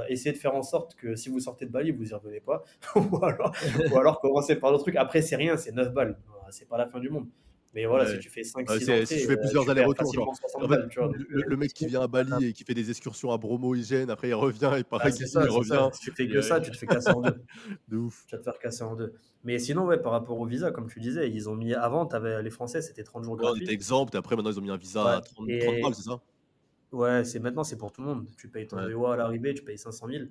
essayez 0.08 0.32
de 0.34 0.38
faire 0.38 0.54
en 0.54 0.62
sorte 0.62 0.94
que 0.96 1.16
si 1.16 1.30
vous 1.30 1.40
sortez 1.40 1.64
de 1.64 1.70
Bali, 1.72 1.92
vous 1.92 2.10
y 2.10 2.14
revenez 2.14 2.40
pas. 2.40 2.62
ou, 2.94 3.24
alors, 3.24 3.52
ou 3.90 3.98
alors 3.98 4.20
commencez 4.20 4.56
par 4.56 4.70
d'autres 4.70 4.84
trucs. 4.84 4.96
Après, 4.96 5.22
c'est 5.22 5.36
rien, 5.36 5.56
c'est 5.56 5.72
9 5.72 5.94
balles. 5.94 6.18
C'est 6.50 6.68
pas 6.68 6.76
la 6.76 6.86
fin 6.86 7.00
du 7.00 7.08
monde. 7.08 7.26
Mais 7.72 7.86
voilà, 7.86 8.04
Ouais. 8.04 8.14
si 8.14 8.18
tu 8.18 8.28
fais 8.30 8.42
5-6 8.42 8.68
Ouais, 8.68 8.78
si 8.80 8.90
entrées, 8.90 9.04
tu 9.06 9.26
fais 9.26 9.32
euh, 9.32 9.36
plusieurs 9.36 9.70
allers-retours, 9.70 10.06
facilement 10.06 10.24
genre, 10.26 10.36
60 10.36 10.64
En 10.64 10.68
fait, 10.68 10.96
le, 11.28 11.42
le 11.42 11.52
euh, 11.52 11.56
mec 11.56 11.72
qui 11.72 11.86
vient 11.86 12.02
à 12.02 12.06
Bali 12.40 12.46
et 12.46 12.52
qui 12.52 12.64
fait 12.64 12.74
des 12.74 12.90
excursions 12.90 13.30
à 13.30 13.38
Bromo, 13.38 13.74
gêne, 13.76 14.10
après 14.10 14.28
il 14.28 14.34
revient, 14.34 14.72
il 14.76 14.84
part 14.84 15.00
ah, 15.04 15.10
ça, 15.12 15.44
il 15.44 15.50
revient. 15.50 15.68
ça. 15.68 15.90
Si 15.92 16.00
tu 16.00 16.10
fais 16.10 16.26
que 16.26 16.38
Et, 16.38 16.42
ça, 16.42 16.56
euh, 16.56 16.60
tu 16.60 16.72
te 16.72 16.76
fais 16.76 16.86
casser 16.86 17.10
en 17.10 17.20
deux. 17.20 17.36
De 17.88 17.96
ouf. 17.96 18.24
Tu 18.26 18.34
vas 18.34 18.38
te 18.40 18.44
faire 18.44 18.58
casser 18.58 18.82
en 18.82 18.96
deux. 18.96 19.14
Mais 19.44 19.58
sinon, 19.60 19.86
ouais, 19.86 19.98
par 19.98 20.10
rapport 20.10 20.40
au 20.40 20.46
visa, 20.46 20.72
comme 20.72 20.88
tu 20.88 20.98
disais, 20.98 21.30
ils 21.30 21.48
ont 21.48 21.54
mis 21.54 21.72
avant, 21.72 22.06
avais, 22.08 22.42
les 22.42 22.50
Français, 22.50 22.82
c'était 22.82 23.04
30 23.04 23.22
jours 23.22 23.34
Ouais, 23.34 23.40
on 23.44 23.50
était 23.54 23.60
gratuits. 23.60 23.74
exempt, 23.74 24.14
et 24.14 24.18
après 24.18 24.34
maintenant 24.34 24.50
ils 24.50 24.58
ont 24.58 24.62
mis 24.62 24.70
un 24.70 24.76
visa 24.76 25.18
à 25.18 25.20
30, 25.20 25.48
Et- 25.48 25.60
30 25.60 25.80
balles, 25.80 25.94
c'est 25.94 26.02
ça? 26.08 26.20
Ouais, 26.90 27.22
c'est 27.24 27.38
maintenant, 27.38 27.62
c'est 27.62 27.76
pour 27.76 27.92
tout 27.92 28.00
le 28.02 28.08
monde. 28.08 28.26
Tu 28.36 28.48
payes 28.48 28.66
ton. 28.66 28.76
VOA 28.88 29.14
à 29.14 29.16
l'arrivée, 29.16 29.54
tu 29.54 29.62
payes 29.62 29.78
500 29.78 30.08
000. 30.08 30.24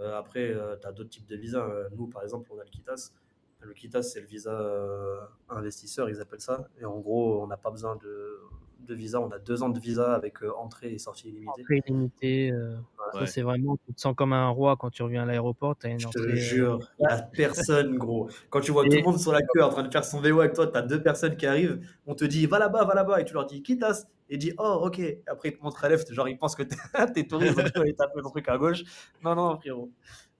Euh, 0.00 0.16
après, 0.18 0.54
tu 0.80 0.86
as 0.86 0.92
d'autres 0.92 1.10
types 1.10 1.26
de 1.26 1.36
visas. 1.36 1.68
Euh, 1.68 1.86
nous, 1.94 2.06
par 2.06 2.22
exemple, 2.22 2.48
on 2.50 2.58
a 2.58 2.64
le 2.64 2.70
KITAS. 2.70 3.12
Le 3.60 3.72
KITAS, 3.74 4.02
c'est 4.02 4.20
le 4.20 4.26
visa 4.26 4.52
euh, 4.52 5.18
investisseur, 5.48 6.08
ils 6.08 6.20
appellent 6.20 6.40
ça. 6.40 6.68
Et 6.80 6.84
en 6.84 6.98
gros, 6.98 7.42
on 7.42 7.46
n'a 7.48 7.56
pas 7.56 7.70
besoin 7.70 7.96
de, 7.96 8.38
de 8.80 8.94
visa. 8.94 9.20
On 9.20 9.30
a 9.30 9.38
deux 9.38 9.62
ans 9.62 9.68
de 9.68 9.80
visa 9.80 10.14
avec 10.14 10.42
euh, 10.42 10.52
entrée 10.56 10.92
et 10.92 10.98
sortie 10.98 11.28
illimitée. 11.28 11.62
Entrée 11.62 11.82
illimitée. 11.86 12.50
euh, 12.52 12.76
Ouais. 13.14 13.26
c'est 13.26 13.40
vraiment, 13.40 13.78
tu 13.86 13.94
te 13.94 14.00
sens 14.00 14.14
comme 14.14 14.34
un 14.34 14.48
roi 14.50 14.76
quand 14.76 14.90
tu 14.90 15.02
reviens 15.02 15.22
à 15.22 15.26
l'aéroport. 15.26 15.76
Tu 15.78 15.86
as 15.86 15.90
une 15.90 15.98
Je 15.98 16.08
te 16.08 16.18
euh, 16.18 16.34
jure, 16.36 16.78
il 16.98 17.06
n'y 17.06 17.12
a 17.12 17.22
personne, 17.22 17.96
gros. 17.96 18.28
Quand 18.50 18.60
tu 18.60 18.70
vois 18.70 18.84
tout 18.84 18.90
le 18.96 19.02
monde 19.02 19.18
sur 19.18 19.32
la 19.32 19.40
queue 19.40 19.64
en 19.64 19.70
train 19.70 19.82
de 19.82 19.90
faire 19.90 20.04
son 20.04 20.20
VO 20.20 20.40
avec 20.40 20.52
toi, 20.52 20.66
tu 20.66 20.76
as 20.76 20.82
deux 20.82 21.02
personnes 21.02 21.34
qui 21.36 21.46
arrivent, 21.46 21.80
on 22.06 22.14
te 22.14 22.26
dit 22.26 22.44
va 22.46 22.58
là-bas, 22.58 22.84
va 22.84 22.94
là-bas, 22.94 23.20
et 23.22 23.24
tu 23.24 23.32
leur 23.32 23.46
dis 23.46 23.62
quitas, 23.62 24.06
et 24.28 24.36
dis 24.36 24.52
oh 24.58 24.80
ok. 24.84 25.00
Après, 25.26 25.48
ils 25.48 25.56
te 25.56 25.62
montrent 25.62 25.82
à 25.84 25.88
l'eft, 25.88 26.12
genre 26.12 26.28
ils 26.28 26.36
pensent 26.36 26.54
que 26.54 26.64
t'es 26.64 26.76
t'es 27.14 27.26
touriste, 27.26 27.56
donc 27.56 27.72
tu 27.72 27.80
aller 27.80 27.94
taper 27.94 28.20
ton 28.20 28.28
truc 28.28 28.46
à 28.50 28.58
gauche. 28.58 28.82
Non, 29.24 29.34
non, 29.34 29.56
frérot. 29.58 29.90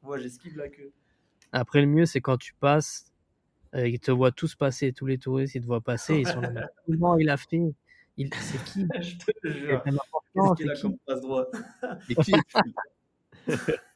Moi, 0.03 0.19
j'esquive 0.19 0.59
la 0.59 0.69
queue. 0.69 0.93
Après, 1.53 1.81
le 1.81 1.87
mieux, 1.87 2.07
c'est 2.07 2.21
quand 2.21 2.37
tu 2.39 2.55
passes, 2.55 3.13
euh, 3.75 3.89
ils 3.89 4.01
te 4.01 4.11
voient 4.11 4.33
tous 4.33 4.55
passer, 4.55 4.93
tous 4.93 5.07
les 5.07 5.19
touristes, 5.19 5.55
ils 5.55 5.61
te 5.63 5.67
voient 5.67 5.81
passer, 5.81 6.17
ils 6.21 6.27
sont 6.27 6.41
là. 6.41 6.69
Comment 6.87 7.17
il 7.19 7.29
a 7.31 7.37
fait? 7.37 7.75
Il... 8.17 8.31
C'est 8.35 8.63
qui? 8.65 8.87
Je 9.01 9.17
te 9.19 9.33
C'est 9.43 9.53
jure. 9.53 9.83
Qu'est-ce 9.85 9.99
important, 9.99 10.55
qu'il 10.57 10.67
c'est 10.67 10.71
a 10.71 10.75
qui? 10.75 10.83
comme 10.83 10.99
passe 11.07 11.21
droit? 11.21 11.47
Et 12.09 12.15
qui? 12.17 12.33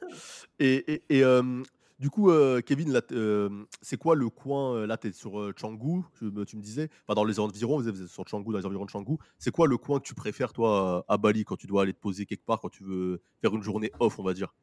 Et, 0.58 0.92
et, 0.92 1.02
et, 1.08 1.24
euh, 1.24 1.62
du 1.98 2.10
coup, 2.10 2.30
euh, 2.30 2.60
Kevin, 2.60 3.00
euh, 3.12 3.64
c'est 3.80 3.96
quoi 3.96 4.14
le 4.14 4.28
coin 4.28 4.86
Là, 4.86 4.96
tu 4.96 5.08
es 5.08 5.12
sur 5.12 5.40
euh, 5.40 5.52
Canggu, 5.52 6.02
tu, 6.18 6.24
me- 6.26 6.44
tu 6.44 6.56
me 6.56 6.62
disais, 6.62 6.88
enfin 7.06 7.14
dans 7.14 7.24
les 7.24 7.40
environs, 7.40 7.78
vous 7.80 7.88
êtes 7.88 8.06
sur 8.06 8.24
Canggu, 8.24 8.52
dans 8.52 8.58
les 8.58 8.66
environs 8.66 8.84
de 8.84 8.90
Canggu. 8.90 9.16
C'est 9.38 9.50
quoi 9.50 9.66
le 9.66 9.76
coin 9.76 9.98
que 9.98 10.04
tu 10.04 10.14
préfères, 10.14 10.52
toi, 10.52 11.04
à 11.08 11.16
Bali, 11.16 11.44
quand 11.44 11.56
tu 11.56 11.66
dois 11.66 11.82
aller 11.82 11.94
te 11.94 12.00
poser 12.00 12.26
quelque 12.26 12.44
part, 12.44 12.60
quand 12.60 12.68
tu 12.68 12.84
veux 12.84 13.22
faire 13.40 13.54
une 13.54 13.62
journée 13.62 13.90
off, 14.00 14.18
on 14.18 14.22
va 14.22 14.34
dire? 14.34 14.54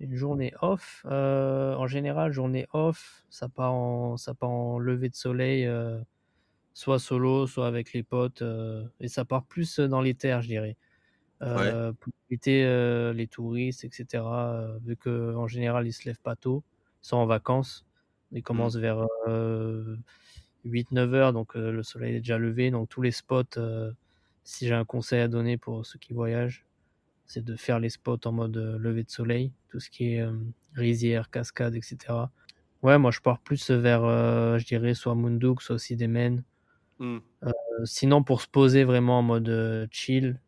Une 0.00 0.14
journée 0.14 0.52
off, 0.60 1.04
euh, 1.06 1.74
en 1.76 1.86
général, 1.86 2.32
journée 2.32 2.66
off, 2.72 3.24
ça 3.30 3.48
part 3.48 3.72
en, 3.74 4.16
ça 4.18 4.34
part 4.34 4.50
en 4.50 4.78
lever 4.78 5.08
de 5.08 5.14
soleil, 5.14 5.66
euh, 5.66 6.00
soit 6.74 6.98
solo, 6.98 7.46
soit 7.46 7.66
avec 7.68 7.92
les 7.94 8.02
potes, 8.02 8.42
euh, 8.42 8.86
et 9.00 9.08
ça 9.08 9.24
part 9.24 9.44
plus 9.46 9.80
dans 9.80 10.02
les 10.02 10.14
terres, 10.14 10.42
je 10.42 10.48
dirais. 10.48 10.76
Euh, 11.42 11.92
Pour 11.94 12.12
éviter 12.30 12.64
euh, 12.64 13.12
les 13.12 13.26
touristes, 13.28 13.84
etc. 13.84 14.54
euh, 14.54 14.78
vu 14.84 14.96
qu'en 14.96 15.46
général, 15.48 15.86
ils 15.86 15.92
se 15.92 16.06
lèvent 16.08 16.22
pas 16.22 16.36
tôt, 16.36 16.64
ils 17.04 17.08
sont 17.08 17.18
en 17.18 17.26
vacances, 17.26 17.86
ils 18.32 18.42
commencent 18.42 18.76
vers 18.76 19.06
8-9 20.64 21.14
heures, 21.14 21.32
donc 21.32 21.56
euh, 21.56 21.70
le 21.72 21.82
soleil 21.82 22.16
est 22.16 22.20
déjà 22.20 22.38
levé, 22.38 22.70
donc 22.70 22.88
tous 22.88 23.02
les 23.02 23.12
spots, 23.12 23.44
euh, 23.58 23.92
si 24.44 24.66
j'ai 24.66 24.74
un 24.74 24.84
conseil 24.84 25.20
à 25.20 25.28
donner 25.28 25.58
pour 25.58 25.84
ceux 25.86 25.98
qui 25.98 26.12
voyagent, 26.14 26.66
c'est 27.26 27.44
de 27.44 27.56
faire 27.56 27.78
les 27.80 27.90
spots 27.90 28.18
en 28.24 28.32
mode 28.32 28.56
euh, 28.56 28.78
lever 28.78 29.04
de 29.04 29.10
soleil, 29.10 29.52
tout 29.68 29.80
ce 29.80 29.90
qui 29.90 30.14
est 30.14 30.20
euh, 30.22 30.32
rizière, 30.74 31.30
cascade, 31.30 31.74
etc. 31.74 32.30
Ouais, 32.82 32.98
moi 32.98 33.10
je 33.10 33.20
pars 33.20 33.40
plus 33.40 33.70
vers, 33.70 34.04
euh, 34.04 34.58
je 34.58 34.66
dirais, 34.66 34.94
soit 34.94 35.14
Munduk, 35.14 35.62
soit 35.62 35.78
Sidemen. 35.78 36.44
Hmm. 36.98 37.18
Euh, 37.44 37.52
sinon, 37.84 38.22
pour 38.22 38.40
se 38.40 38.48
poser 38.48 38.84
vraiment 38.84 39.18
en 39.18 39.22
mode 39.22 39.48
euh, 39.48 39.86
chill, 39.90 40.40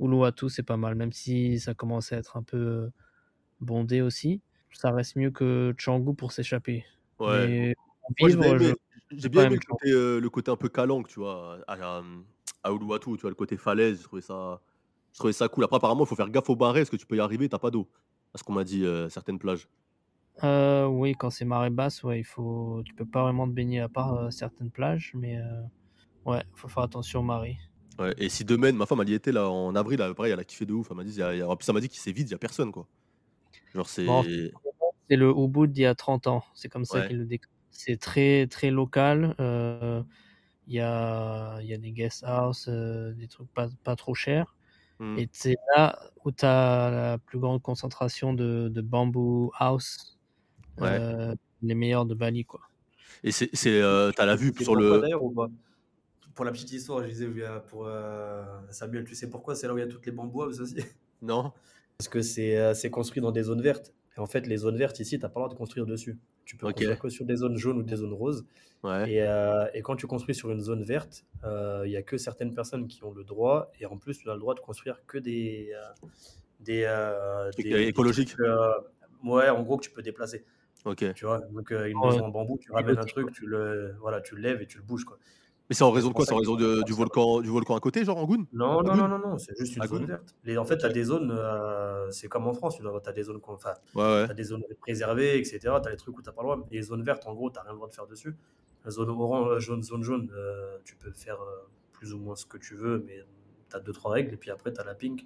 Uluwatu 0.00 0.48
c'est 0.48 0.62
pas 0.64 0.76
mal, 0.76 0.94
même 0.96 1.12
si 1.12 1.60
ça 1.60 1.74
commence 1.74 2.12
à 2.12 2.16
être 2.16 2.36
un 2.36 2.42
peu 2.42 2.90
bondé 3.60 4.00
aussi. 4.02 4.40
Ça 4.72 4.90
reste 4.90 5.16
mieux 5.16 5.30
que 5.30 5.74
Canggu 5.82 6.14
pour 6.14 6.32
s'échapper. 6.32 6.84
Ouais. 7.20 7.46
Mais 7.48 7.74
Moi, 8.20 8.28
j'ai 8.28 8.36
bien 8.36 8.58
je- 8.58 8.64
aimé, 8.66 8.74
bien 9.30 9.48
le 9.50 9.58
côté, 9.58 9.90
euh, 9.92 10.20
le 10.20 10.30
côté 10.30 10.50
un 10.50 10.56
peu 10.56 10.68
calanque, 10.68 11.08
tu 11.08 11.20
vois, 11.20 11.60
à, 11.68 11.74
à, 11.98 12.02
à 12.64 12.72
Uluwatu, 12.72 13.12
tu 13.14 13.20
vois, 13.20 13.30
le 13.30 13.36
côté 13.36 13.56
falaise, 13.56 13.98
j'ai 13.98 14.04
trouvé 14.04 14.22
ça, 14.22 14.60
j'ai 15.14 15.18
trouvé 15.18 15.32
ça 15.32 15.48
cool. 15.48 15.64
Après, 15.64 15.76
apparemment, 15.76 16.04
il 16.04 16.08
faut 16.08 16.16
faire 16.16 16.28
gaffe 16.28 16.50
au 16.50 16.56
barré, 16.56 16.80
parce 16.80 16.90
que 16.90 16.96
tu 16.96 17.06
peux 17.06 17.16
y 17.16 17.20
arriver, 17.20 17.48
t'as 17.48 17.58
pas 17.58 17.70
d'eau. 17.70 17.88
À 18.34 18.38
ce 18.38 18.42
qu'on 18.42 18.52
m'a 18.52 18.64
dit, 18.64 18.84
euh, 18.84 19.08
certaines 19.08 19.38
plages. 19.38 19.68
Euh, 20.42 20.86
oui, 20.86 21.14
quand 21.16 21.30
c'est 21.30 21.44
marée 21.44 21.70
basse, 21.70 22.02
ouais, 22.02 22.18
il 22.18 22.24
faut, 22.24 22.82
tu 22.84 22.92
peux 22.94 23.06
pas 23.06 23.22
vraiment 23.22 23.46
te 23.46 23.52
baigner 23.52 23.80
à 23.80 23.88
part 23.88 24.14
euh, 24.14 24.30
certaines 24.30 24.70
plages, 24.70 25.12
mais 25.14 25.38
ouais, 26.26 26.42
faut 26.54 26.68
faire 26.68 26.82
attention 26.82 27.20
aux 27.20 27.24
marées. 27.24 27.58
Ouais, 27.98 28.12
et 28.18 28.28
si 28.28 28.44
demain, 28.44 28.72
ma 28.72 28.86
femme, 28.86 29.00
elle 29.02 29.10
y 29.10 29.14
était 29.14 29.30
là 29.30 29.48
en 29.48 29.76
avril, 29.76 30.00
là, 30.00 30.12
pareil, 30.12 30.32
elle 30.32 30.40
a 30.40 30.44
kiffé 30.44 30.66
de 30.66 30.72
ouf. 30.72 30.88
Elle 30.90 30.96
m'a 30.96 31.04
dit, 31.04 31.12
il 31.12 31.18
y 31.18 31.22
a- 31.22 31.32
il 31.32 31.38
y 31.38 31.42
a- 31.42 31.48
en 31.48 31.54
plus, 31.56 31.68
elle 31.68 31.74
m'a 31.74 31.80
dit 31.80 31.88
qu'il 31.88 32.00
c'est 32.00 32.10
vide, 32.10 32.28
il 32.28 32.32
y 32.32 32.34
a 32.34 32.38
personne, 32.38 32.72
quoi. 32.72 32.88
Genre, 33.72 33.88
c'est. 33.88 34.04
Bon, 34.04 34.24
C'est 35.08 35.16
le 35.16 35.30
Ubud 35.30 35.70
d'il 35.70 35.82
y 35.82 35.86
a 35.86 35.94
30 35.94 36.26
ans, 36.26 36.42
c'est 36.54 36.68
comme 36.68 36.84
ça 36.84 37.00
Ouais. 37.00 37.08
qu'il 37.08 37.18
le 37.18 37.26
décrit. 37.26 37.50
C'est 37.70 37.98
très 38.00 38.46
très 38.48 38.70
local. 38.70 39.36
Il 40.66 40.74
y 40.74 40.80
a, 40.80 41.60
y 41.60 41.74
a 41.74 41.76
des 41.78 41.92
guest 41.92 42.24
house, 42.24 42.66
euh, 42.68 43.12
des 43.12 43.28
trucs 43.28 43.52
pas, 43.52 43.68
pas 43.84 43.96
trop 43.96 44.14
chers. 44.14 44.53
Hmm. 44.98 45.18
Et 45.18 45.28
c'est 45.32 45.56
là 45.76 45.98
où 46.24 46.30
tu 46.32 46.44
as 46.44 46.90
la 46.90 47.18
plus 47.18 47.38
grande 47.38 47.60
concentration 47.62 48.32
de, 48.32 48.68
de 48.68 48.80
bamboo 48.80 49.50
house, 49.58 50.18
Ouais. 50.80 50.88
euh, 50.90 51.34
les 51.62 51.74
meilleurs 51.74 52.06
de 52.06 52.14
Bali, 52.14 52.44
quoi. 52.44 52.60
Et 53.22 53.30
c'est, 53.32 53.50
euh, 53.66 54.10
t'as 54.12 54.26
la 54.26 54.36
vue 54.36 54.52
Tu 54.52 54.64
sur 54.64 54.74
le. 54.76 55.00
d'ailleurs 55.00 55.22
ou 55.22 55.30
pas? 55.30 55.48
Pour 56.34 56.44
la 56.44 56.50
petite 56.52 56.72
histoire, 56.72 57.02
je 57.04 57.08
disais 57.08 57.26
euh, 57.38 57.60
pour 57.60 57.86
euh, 57.86 58.44
Samuel, 58.70 59.04
tu 59.04 59.14
sais 59.14 59.30
pourquoi? 59.30 59.54
C'est 59.54 59.66
là 59.68 59.74
où 59.74 59.78
il 59.78 59.82
y 59.82 59.84
a 59.84 59.86
toutes 59.86 60.04
les 60.06 60.12
bambouaves 60.12 60.60
aussi. 60.60 60.76
Non 61.22 61.52
Parce 61.96 62.08
que 62.08 62.22
c'est 62.22 62.56
euh, 62.58 62.74
c'est 62.74 62.90
construit 62.90 63.22
dans 63.22 63.30
des 63.32 63.44
zones 63.44 63.62
vertes. 63.62 63.94
Et 64.16 64.20
en 64.20 64.26
fait, 64.26 64.46
les 64.46 64.58
zones 64.58 64.76
vertes 64.76 64.98
ici, 65.00 65.16
tu 65.18 65.22
n'as 65.22 65.28
pas 65.28 65.40
le 65.40 65.44
droit 65.44 65.54
de 65.54 65.58
construire 65.58 65.86
dessus. 65.86 66.18
Tu 66.44 66.56
peux 66.56 66.66
Ok. 66.66 66.74
construire 66.74 66.98
que 66.98 67.08
sur 67.08 67.24
des 67.24 67.36
zones 67.36 67.56
jaunes 67.56 67.78
ou 67.78 67.82
des 67.82 67.96
zones 67.96 68.12
roses. 68.12 68.44
Ouais. 68.82 69.10
Et, 69.10 69.22
euh, 69.22 69.64
et 69.72 69.80
quand 69.82 69.96
tu 69.96 70.06
construis 70.06 70.34
sur 70.34 70.50
une 70.50 70.60
zone 70.60 70.82
verte, 70.84 71.24
euh, 71.44 71.82
il 71.86 71.92
y 71.92 71.96
a 71.96 72.02
que 72.02 72.18
certaines 72.18 72.52
personnes 72.54 72.86
qui 72.86 73.02
ont 73.02 73.12
le 73.12 73.24
droit. 73.24 73.72
Et 73.80 73.86
en 73.86 73.96
plus, 73.96 74.18
tu 74.18 74.28
as 74.28 74.34
le 74.34 74.40
droit 74.40 74.54
de 74.54 74.60
construire 74.60 75.00
que 75.06 75.18
des. 75.18 75.72
euh, 75.74 76.06
des, 76.60 76.84
euh, 76.84 77.50
des- 77.56 77.72
euh, 77.72 77.76
des 77.78 77.86
écologiques. 77.88 78.28
trucs, 78.30 78.46
euh, 78.46 78.72
ouais, 79.24 79.48
en 79.48 79.62
gros, 79.62 79.76
que 79.78 79.84
tu 79.84 79.90
peux 79.90 80.02
déplacer. 80.02 80.44
Ok. 80.84 81.12
Tu 81.14 81.24
vois, 81.24 81.38
donc 81.40 81.72
euh, 81.72 81.86
une 81.86 81.96
Ouais. 81.96 82.06
maison 82.12 82.26
en 82.26 82.28
bambou, 82.28 82.58
tu 82.58 82.70
ramènes 82.72 82.98
un 82.98 83.04
truc, 83.04 83.32
tu 83.32 83.46
le, 83.46 83.94
voilà, 84.00 84.20
tu 84.20 84.34
le 84.34 84.42
lèves 84.42 84.60
et 84.62 84.66
tu 84.66 84.76
le 84.78 84.84
bouges. 84.84 85.04
Quoi. 85.04 85.18
Mais 85.70 85.74
c'est 85.74 85.84
en 85.84 85.90
raison 85.90 86.08
de 86.08 86.14
quoi? 86.14 86.26
C'est 86.26 86.34
en 86.34 86.38
raison 86.38 86.56
de- 86.56 86.82
du, 86.82 86.92
volcan, 86.92 87.40
du 87.40 87.48
volcan 87.48 87.74
à 87.74 87.80
côté, 87.80 88.04
genre 88.04 88.18
en 88.18 88.26
Goun 88.26 88.46
Non, 88.52 88.82
non, 88.82 88.94
non, 88.94 89.08
non, 89.08 89.18
non, 89.18 89.38
c'est 89.38 89.56
juste 89.58 89.76
une 89.76 89.86
zone 89.86 90.04
verte. 90.04 90.34
Les, 90.44 90.58
en 90.58 90.64
fait, 90.64 90.76
tu 90.76 90.84
as 90.84 90.90
des 90.90 91.04
zones, 91.04 91.34
euh, 91.34 92.10
c'est 92.10 92.28
comme 92.28 92.46
en 92.46 92.52
France, 92.52 92.76
tu 92.76 92.86
as 92.86 93.12
des 93.12 93.22
zones, 93.22 93.40
enfin, 93.46 93.72
Ouais, 93.94 94.32
des 94.34 94.44
zones 94.44 94.62
préservées, 94.80 95.38
etc. 95.38 95.58
Tu 95.60 95.88
as 95.88 95.90
les 95.90 95.96
trucs 95.96 96.18
où 96.18 96.22
tu 96.22 96.28
n'as 96.28 96.32
pas 96.34 96.42
le 96.42 96.48
droit. 96.48 96.66
Et 96.70 96.76
les 96.76 96.82
zones 96.82 97.02
vertes, 97.02 97.26
en 97.26 97.34
gros, 97.34 97.50
tu 97.50 97.54
n'as 97.56 97.62
rien 97.62 97.72
le 97.72 97.76
droit 97.76 97.88
de 97.88 97.94
faire 97.94 98.06
dessus. 98.06 98.36
La 98.84 98.90
zone 98.90 99.08
orange, 99.08 99.58
jaune, 99.60 99.82
zone 99.82 100.02
jaune, 100.02 100.30
euh, 100.34 100.76
tu 100.84 100.96
peux 100.96 101.10
faire 101.12 101.40
euh, 101.40 101.66
plus 101.92 102.12
ou 102.12 102.18
moins 102.18 102.36
ce 102.36 102.44
que 102.44 102.58
tu 102.58 102.74
veux, 102.74 103.02
mais 103.06 103.24
tu 103.70 103.76
as 103.76 103.80
deux, 103.80 103.92
trois 103.92 104.12
règles. 104.12 104.34
Et 104.34 104.36
puis 104.36 104.50
après, 104.50 104.70
tu 104.70 104.80
as 104.82 104.84
la 104.84 104.94
pink, 104.94 105.24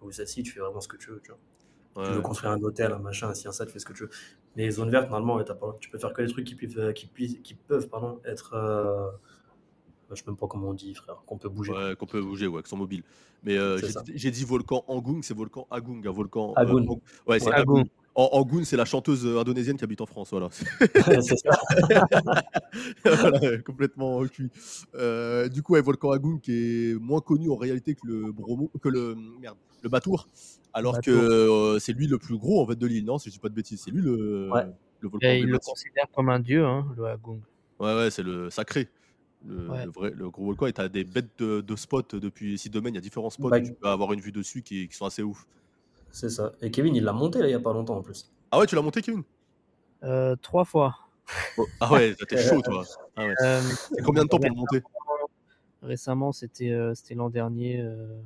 où 0.00 0.10
celle-ci, 0.10 0.42
tu 0.42 0.52
fais 0.52 0.60
vraiment 0.60 0.80
ce 0.80 0.88
que 0.88 0.96
tu 0.96 1.10
veux. 1.10 1.20
Tu, 1.20 1.32
vois. 1.32 2.02
ouais. 2.02 2.08
tu 2.08 2.14
veux 2.14 2.22
construire 2.22 2.52
un 2.52 2.62
hôtel, 2.62 2.92
un 2.92 2.98
machin, 2.98 3.28
un 3.28 3.34
ci, 3.34 3.46
un 3.46 3.52
ça, 3.52 3.66
tu 3.66 3.72
fais 3.72 3.78
ce 3.78 3.84
que 3.84 3.92
tu 3.92 4.04
veux. 4.04 4.10
Mais 4.56 4.62
les 4.62 4.70
zones 4.70 4.88
vertes, 4.88 5.10
normalement, 5.10 5.36
ouais, 5.36 5.44
t'as 5.44 5.54
pas, 5.54 5.76
tu 5.80 5.90
peux 5.90 5.98
faire 5.98 6.14
que 6.14 6.22
les 6.22 6.28
trucs 6.28 6.46
qui 6.46 6.54
peuvent, 6.54 6.94
qui 6.94 7.54
peuvent 7.54 7.88
pardon, 7.90 8.22
être. 8.24 8.54
Je 10.10 10.16
sais 10.16 10.24
même 10.26 10.36
pas 10.36 10.46
comment 10.46 10.68
on 10.68 10.74
dit, 10.74 10.94
frère, 10.94 11.22
qu'on 11.26 11.36
peut 11.38 11.48
bouger. 11.48 11.72
Ouais, 11.72 11.96
qu'on 11.96 12.06
peut 12.06 12.20
bouger, 12.22 12.46
ouais, 12.46 12.62
qui 12.62 12.68
sont 12.68 12.76
mobiles. 12.76 13.02
Mais 13.42 13.56
euh, 13.58 13.78
j'ai 14.14 14.30
dit- 14.30 14.44
volcan 14.44 14.84
Angung, 14.88 15.22
c'est 15.22 15.34
volcan 15.34 15.66
Agung, 15.70 16.02
un 16.06 16.10
volcan. 16.10 16.50
euh, 16.56 16.60
Agung. 16.60 16.86
Ang- 16.88 17.00
ouais, 17.28 17.38
c'est 17.40 17.46
Ouais, 17.48 17.54
Agung. 17.54 17.78
Agung. 17.80 17.90
En, 18.18 18.28
Angung, 18.32 18.64
c'est 18.64 18.78
la 18.78 18.86
chanteuse 18.86 19.26
euh, 19.26 19.38
indonésienne 19.38 19.76
qui 19.76 19.84
habite 19.84 20.00
en 20.00 20.06
France, 20.06 20.30
voilà. 20.30 20.48
c'est 21.20 21.36
ça. 21.36 21.60
Voilà, 23.04 23.58
complètement 23.58 24.24
cuit. 24.26 24.50
Euh, 24.94 25.48
du 25.48 25.62
coup, 25.62 25.74
ouais, 25.74 25.80
volcan 25.82 26.10
Agung 26.12 26.40
qui 26.40 26.52
est 26.90 26.94
moins 26.94 27.20
connu 27.20 27.50
en 27.50 27.56
réalité 27.56 27.94
que 27.94 28.06
le 28.06 28.32
Bromo, 28.32 28.70
que 28.80 28.88
le 28.88 29.14
merde, 29.40 29.56
le 29.82 29.88
Batour, 29.88 30.28
alors 30.72 31.00
que 31.00 31.10
euh, 31.10 31.78
c'est 31.78 31.92
lui 31.92 32.06
le 32.06 32.18
plus 32.18 32.36
gros 32.38 32.62
en 32.62 32.66
fait 32.66 32.76
de 32.76 32.86
l'île, 32.86 33.04
non 33.04 33.18
Si 33.18 33.28
je 33.28 33.34
dis 33.34 33.38
pas 33.38 33.48
de 33.48 33.54
bêtises, 33.54 33.82
c'est 33.84 33.90
lui 33.90 34.02
le, 34.02 34.50
Ouais. 34.50 34.64
le 35.00 35.08
volcan 35.08 35.26
Et 35.28 35.38
il 35.40 35.46
le 35.46 35.58
considère 35.58 36.06
comme 36.14 36.28
un 36.28 36.40
dieu, 36.40 36.64
hein, 36.64 36.86
le 36.96 37.04
Agung. 37.06 37.40
Ouais, 37.78 37.94
ouais, 37.94 38.10
c'est 38.10 38.22
le 38.22 38.50
sacré. 38.50 38.88
Le, 39.44 39.68
Ouais. 39.68 39.84
le 39.84 39.90
vrai, 39.90 40.10
le 40.10 40.30
gros 40.30 40.46
volcan, 40.46 40.66
et 40.66 40.72
t'as 40.72 40.88
des 40.88 41.04
bêtes 41.04 41.38
de, 41.38 41.60
de 41.60 41.76
spots 41.76 42.02
depuis 42.14 42.54
ici 42.54 42.70
domaine, 42.70 42.94
il 42.94 42.96
y 42.96 42.98
a 42.98 43.02
différents 43.02 43.30
spots 43.30 43.50
Bah, 43.50 43.58
où 43.58 43.62
tu 43.62 43.72
peux 43.74 43.88
avoir 43.88 44.12
une 44.12 44.20
vue 44.20 44.32
dessus 44.32 44.62
qui, 44.62 44.88
qui 44.88 44.96
sont 44.96 45.04
assez 45.06 45.22
ouf. 45.22 45.46
C'est 46.10 46.30
ça. 46.30 46.52
Et 46.62 46.70
Kevin, 46.70 46.96
il 46.96 47.04
l'a 47.04 47.12
monté 47.12 47.40
là, 47.40 47.48
il 47.48 47.52
y 47.52 47.54
a 47.54 47.60
pas 47.60 47.72
longtemps 47.72 47.96
en 47.98 48.02
plus. 48.02 48.30
Ah 48.50 48.58
ouais, 48.58 48.66
tu 48.66 48.74
l'as 48.74 48.82
monté, 48.82 49.02
Kevin? 49.02 49.22
Euh, 50.02 50.34
trois 50.36 50.64
fois. 50.64 50.96
Ah 51.80 51.92
ouais, 51.92 52.14
t'es 52.28 52.36
chaud, 52.36 52.62
toi. 52.62 52.84
Ah 53.16 53.26
ouais. 53.26 53.34
Euh, 53.42 53.62
combien 54.04 54.24
de 54.24 54.28
temps 54.28 54.38
pour 54.38 54.50
le 54.50 54.56
monter? 54.56 54.82
Récemment, 55.82 56.32
c'était 56.32 56.70
euh, 56.70 56.94
c'était 56.94 57.14
l'an 57.14 57.30
dernier, 57.30 57.80
euh, 57.80 58.20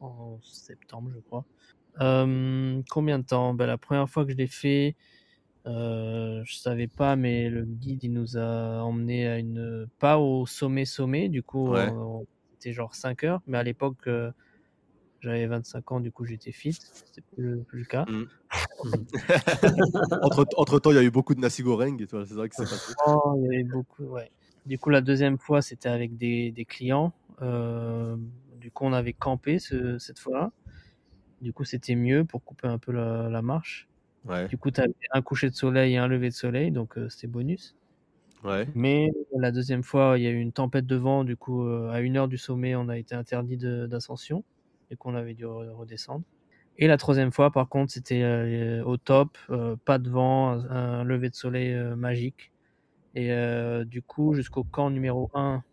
en 0.00 0.38
septembre, 0.42 1.10
je 1.14 1.20
crois. 1.20 1.44
Euh, 2.00 2.82
combien 2.90 3.18
de 3.18 3.24
temps? 3.24 3.54
Ben, 3.54 3.66
La 3.66 3.78
première 3.78 4.08
fois 4.08 4.24
que 4.24 4.32
je 4.32 4.36
l'ai 4.36 4.46
fait, 4.46 4.96
Euh, 5.66 6.42
je 6.44 6.56
savais 6.56 6.86
pas, 6.86 7.16
mais 7.16 7.48
le 7.50 7.64
guide 7.64 8.04
il 8.04 8.12
nous 8.12 8.36
a 8.36 8.82
emmené 8.82 9.26
à 9.26 9.38
une 9.38 9.88
pas 9.98 10.18
au 10.18 10.46
sommet 10.46 10.84
sommet. 10.84 11.28
Du 11.28 11.42
coup, 11.42 11.70
Ouais. 11.70 11.88
c'était 12.52 12.72
genre 12.72 12.94
5 12.94 13.24
heures. 13.24 13.40
Mais 13.46 13.58
à 13.58 13.62
l'époque, 13.62 14.06
euh, 14.06 14.30
j'avais 15.20 15.46
25 15.46 15.92
ans, 15.92 16.00
du 16.00 16.12
coup 16.12 16.24
j'étais 16.24 16.52
fit. 16.52 16.72
C'était 16.72 17.22
plus, 17.34 17.42
le- 17.42 17.62
plus 17.62 17.78
le 17.80 17.84
cas. 17.86 18.04
Mm. 18.08 18.24
entre, 20.22 20.46
entre 20.56 20.78
temps, 20.78 20.90
il 20.90 20.96
y 20.96 20.98
a 20.98 21.02
eu 21.02 21.10
beaucoup 21.10 21.34
de 21.34 21.40
nasi 21.40 21.62
goreng. 21.62 21.96
C'est 21.98 22.12
vrai 22.34 22.48
que 22.48 22.54
c'est 22.54 22.64
passé. 22.64 22.92
Oh, 23.06 23.34
il 23.38 23.44
y 23.44 23.46
avait 23.54 23.64
beaucoup, 23.64 24.04
ouais. 24.04 24.30
Du 24.66 24.78
coup, 24.78 24.90
la 24.90 25.00
deuxième 25.00 25.38
fois, 25.38 25.62
c'était 25.62 25.88
avec 25.88 26.16
des, 26.16 26.50
des 26.52 26.64
clients. 26.64 27.12
Euh, 27.42 28.16
du 28.60 28.70
coup, 28.70 28.84
on 28.84 28.92
avait 28.92 29.12
campé 29.12 29.58
ce- 29.58 29.98
cette 29.98 30.18
fois-là. 30.18 30.50
Du 31.40 31.52
coup, 31.52 31.64
c'était 31.64 31.94
mieux 31.94 32.24
pour 32.24 32.42
couper 32.44 32.66
un 32.68 32.78
peu 32.78 32.92
la, 32.92 33.28
la 33.28 33.42
marche. 33.42 33.88
Ouais, 34.26 34.50
Du 34.50 34.58
coup, 34.58 34.70
tu 34.70 34.80
avais 34.80 34.94
un 35.12 35.22
coucher 35.22 35.50
de 35.50 35.54
soleil 35.56 35.94
et 35.94 35.98
un 35.98 36.08
lever 36.08 36.30
de 36.30 36.34
soleil, 36.34 36.70
donc 36.72 36.98
euh, 36.98 37.08
c'était 37.10 37.26
bonus. 37.28 37.76
ouais. 38.44 38.68
Mais 38.74 39.10
la 39.36 39.52
deuxième 39.52 39.82
fois, 39.82 40.16
il 40.18 40.24
y 40.24 40.26
a 40.26 40.30
eu 40.30 40.38
une 40.40 40.52
tempête 40.52 40.86
de 40.86 40.96
vent. 40.96 41.24
Du 41.24 41.36
coup, 41.36 41.62
euh, 41.66 41.90
à 41.90 42.00
une 42.00 42.16
heure 42.16 42.28
du 42.28 42.36
sommet, 42.38 42.74
on 42.76 42.88
a 42.88 42.98
été 42.98 43.14
interdit 43.14 43.56
d'ascension 43.56 44.44
et 44.90 44.96
qu'on 44.96 45.14
avait 45.14 45.34
dû 45.34 45.44
re- 45.46 45.70
redescendre. 45.70 46.24
Et 46.78 46.86
la 46.88 46.96
troisième 46.98 47.32
fois, 47.32 47.50
par 47.52 47.68
contre, 47.68 47.92
c'était 47.92 48.22
euh, 48.22 48.84
au 48.84 48.96
top, 48.98 49.38
euh, 49.50 49.76
pas 49.84 49.98
de 49.98 50.10
vent, 50.10 50.52
un, 50.52 50.70
un 51.00 51.04
lever 51.04 51.30
de 51.30 51.34
soleil 51.34 51.72
euh, 51.74 51.96
magique. 51.96 52.52
Et 53.14 53.32
euh, 53.32 53.84
du 53.84 54.02
coup, 54.02 54.34
jusqu'au 54.34 54.64
camp 54.64 54.90
numéro 54.90 55.30
1, 55.34 55.64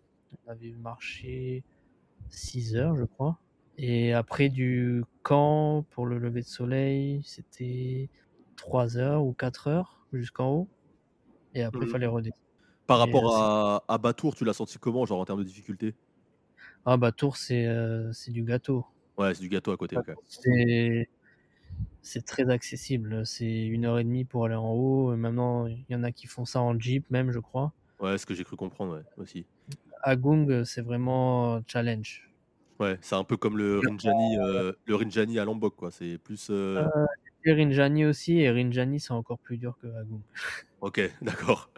on 0.48 0.52
avait 0.52 0.74
marché 0.74 1.64
6 2.30 2.76
heures, 2.76 2.96
je 2.98 3.06
crois. 3.06 3.40
Et 3.78 4.14
après, 4.14 4.50
du 4.50 5.04
camp 5.24 5.86
pour 5.92 6.06
le 6.06 6.20
lever 6.20 6.42
de 6.42 6.48
soleil, 6.48 7.22
c'était 7.26 8.10
3 8.64 8.98
heures 8.98 9.26
ou 9.26 9.34
4 9.34 9.68
heures 9.68 10.08
jusqu'en 10.14 10.50
haut. 10.52 10.70
Et 11.56 11.64
après, 11.64 11.86
il 11.86 11.88
Mhm. 11.88 11.90
fallait 11.90 12.08
redescendre. 12.08 12.38
Par 12.88 13.00
Et, 13.00 13.00
rapport 13.00 13.36
euh, 13.38 13.38
à, 13.38 13.86
à 13.88 13.98
Batour, 14.00 14.36
tu 14.36 14.46
l'as 14.46 14.54
senti 14.54 14.80
comment, 14.80 15.06
genre 15.06 15.20
en 15.22 15.26
termes 15.26 15.40
de 15.40 15.46
difficulté 15.46 15.96
Ah 16.86 16.98
Tours 17.12 17.38
c'est 17.38 17.66
euh, 17.66 18.12
c'est 18.14 18.32
du 18.32 18.44
gâteau. 18.44 18.86
Ouais, 19.18 19.34
c'est 19.36 19.42
du 19.42 19.50
gâteau 19.50 19.72
à 19.72 19.78
côté. 19.78 20.04
C'est 20.28 21.10
c'est 22.02 22.26
très 22.26 22.50
accessible. 22.52 23.26
C'est 23.26 23.66
une 23.68 23.86
heure 23.86 24.00
et 24.00 24.04
demie 24.06 24.26
pour 24.26 24.46
aller 24.46 24.56
en 24.56 24.72
haut. 24.74 25.14
Et 25.14 25.18
Maintenant 25.18 25.68
il 25.68 25.86
y 25.90 25.96
en 25.96 26.04
a 26.04 26.12
qui 26.14 26.28
font 26.28 26.46
ça 26.46 26.62
en 26.62 26.80
jeep 26.80 27.10
même 27.12 27.32
je 27.32 27.40
crois. 27.40 27.74
Ouais, 28.00 28.18
ce 28.20 28.26
que 28.28 28.34
j'ai 28.36 28.44
cru 28.44 28.56
comprendre, 28.56 28.96
ouais, 28.98 29.04
aussi. 29.18 29.48
Agung 30.02 30.64
c'est 30.66 30.82
vraiment 30.82 31.62
challenge. 31.68 32.30
Ouais, 32.80 32.98
c'est 33.02 33.16
un 33.16 33.24
peu 33.24 33.38
comme 33.38 33.58
le 33.58 33.80
Rinjani, 33.80 34.36
euh, 34.38 34.74
le 34.86 34.96
Rinjani 34.96 35.38
à 35.40 35.46
Lombok, 35.46 35.76
quoi. 35.76 35.92
C'est 35.92 36.18
plus. 36.18 36.48
euh, 36.50 36.90
Et 37.46 37.54
Rinjani 37.54 38.06
aussi 38.06 38.40
et 38.40 38.50
Rinjani 38.50 39.00
c'est 39.00 39.12
encore 39.12 39.40
plus 39.40 39.58
dur 39.58 39.78
que 39.82 39.88
Agung. 39.88 40.22
Ok, 40.82 41.02
d'accord. 41.22 41.70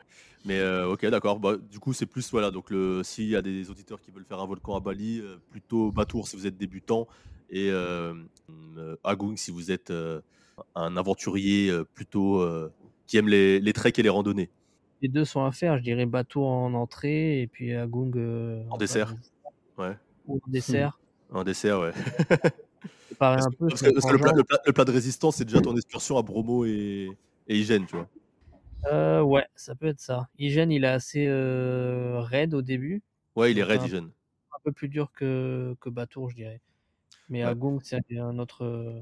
Mais 0.45 0.59
euh, 0.59 0.87
ok, 0.87 1.05
d'accord. 1.07 1.39
Bah, 1.39 1.57
du 1.57 1.79
coup, 1.79 1.91
c'est 1.93 2.05
plus 2.05 2.29
voilà. 2.31 2.51
Donc, 2.51 2.69
le, 2.69 3.01
s'il 3.03 3.27
y 3.27 3.35
a 3.35 3.41
des 3.41 3.69
auditeurs 3.71 3.99
qui 3.99 4.11
veulent 4.11 4.25
faire 4.25 4.39
un 4.39 4.45
volcan 4.45 4.75
à 4.75 4.79
Bali, 4.79 5.19
euh, 5.19 5.37
plutôt 5.49 5.91
Batour 5.91 6.27
si 6.27 6.35
vous 6.35 6.45
êtes 6.45 6.57
débutant 6.57 7.07
et 7.49 7.69
euh, 7.71 8.13
euh, 8.77 8.95
Agung 9.03 9.37
si 9.37 9.51
vous 9.51 9.71
êtes 9.71 9.91
euh, 9.91 10.21
un 10.75 10.97
aventurier 10.97 11.69
euh, 11.69 11.83
plutôt 11.83 12.41
euh, 12.41 12.71
qui 13.07 13.17
aime 13.17 13.27
les, 13.27 13.59
les 13.59 13.73
treks 13.73 13.97
et 13.97 14.03
les 14.03 14.09
randonnées. 14.09 14.49
Les 15.01 15.09
deux 15.09 15.25
sont 15.25 15.43
à 15.43 15.51
faire. 15.51 15.77
Je 15.77 15.83
dirais 15.83 16.05
Bateau 16.05 16.45
en 16.45 16.73
entrée 16.73 17.41
et 17.41 17.47
puis 17.47 17.73
Agung 17.73 18.11
euh, 18.15 18.63
En 18.69 18.77
dessert. 18.77 19.15
Ouais, 19.77 19.97
Ou 20.27 20.39
en 20.45 20.51
dessert. 20.51 20.99
un 21.31 21.43
dessert, 21.43 21.79
ouais. 21.79 21.91
Ça 23.09 23.15
paraît 23.17 23.35
Parce 23.37 23.47
un 23.47 23.49
que, 23.51 23.55
peu. 23.57 23.67
parce 23.67 23.79
c'est 23.81 23.87
que- 23.89 23.93
parce 23.93 24.05
que 24.05 24.11
le, 24.11 24.17
plat, 24.17 24.27
changeant. 24.29 24.37
le 24.37 24.43
plat- 24.43 24.61
le 24.65 24.73
plat 24.73 24.85
de 24.85 24.91
résistance, 24.91 25.35
c'est 25.37 25.45
déjà 25.45 25.61
ton 25.61 25.75
excursion 25.75 26.17
à 26.17 26.21
Bromo 26.21 26.65
et, 26.65 27.09
et 27.47 27.57
Hygiène, 27.57 27.85
tu 27.85 27.95
vois. 27.95 28.07
Euh, 28.91 29.21
ouais, 29.21 29.45
ça 29.55 29.73
peut 29.75 29.87
être 29.87 29.99
ça. 29.99 30.27
Hygiène, 30.37 30.71
il 30.71 30.83
est 30.83 30.87
assez 30.87 31.25
euh, 31.27 32.19
raide 32.21 32.53
au 32.53 32.61
début. 32.61 33.01
Ouais, 33.35 33.51
il 33.51 33.57
est 33.59 33.63
raide, 33.63 33.81
Hygiène. 33.83 34.09
un 34.53 34.59
peu 34.63 34.71
plus 34.71 34.87
dur 34.89 35.11
que, 35.13 35.75
que 35.81 35.89
Batour, 35.89 36.29
je 36.29 36.35
dirais. 36.35 36.61
Mais 37.29 37.43
Ouais. 37.43 37.49
Agung, 37.49 37.79
c'est 37.83 37.99
un 38.17 38.37
autre, 38.37 39.01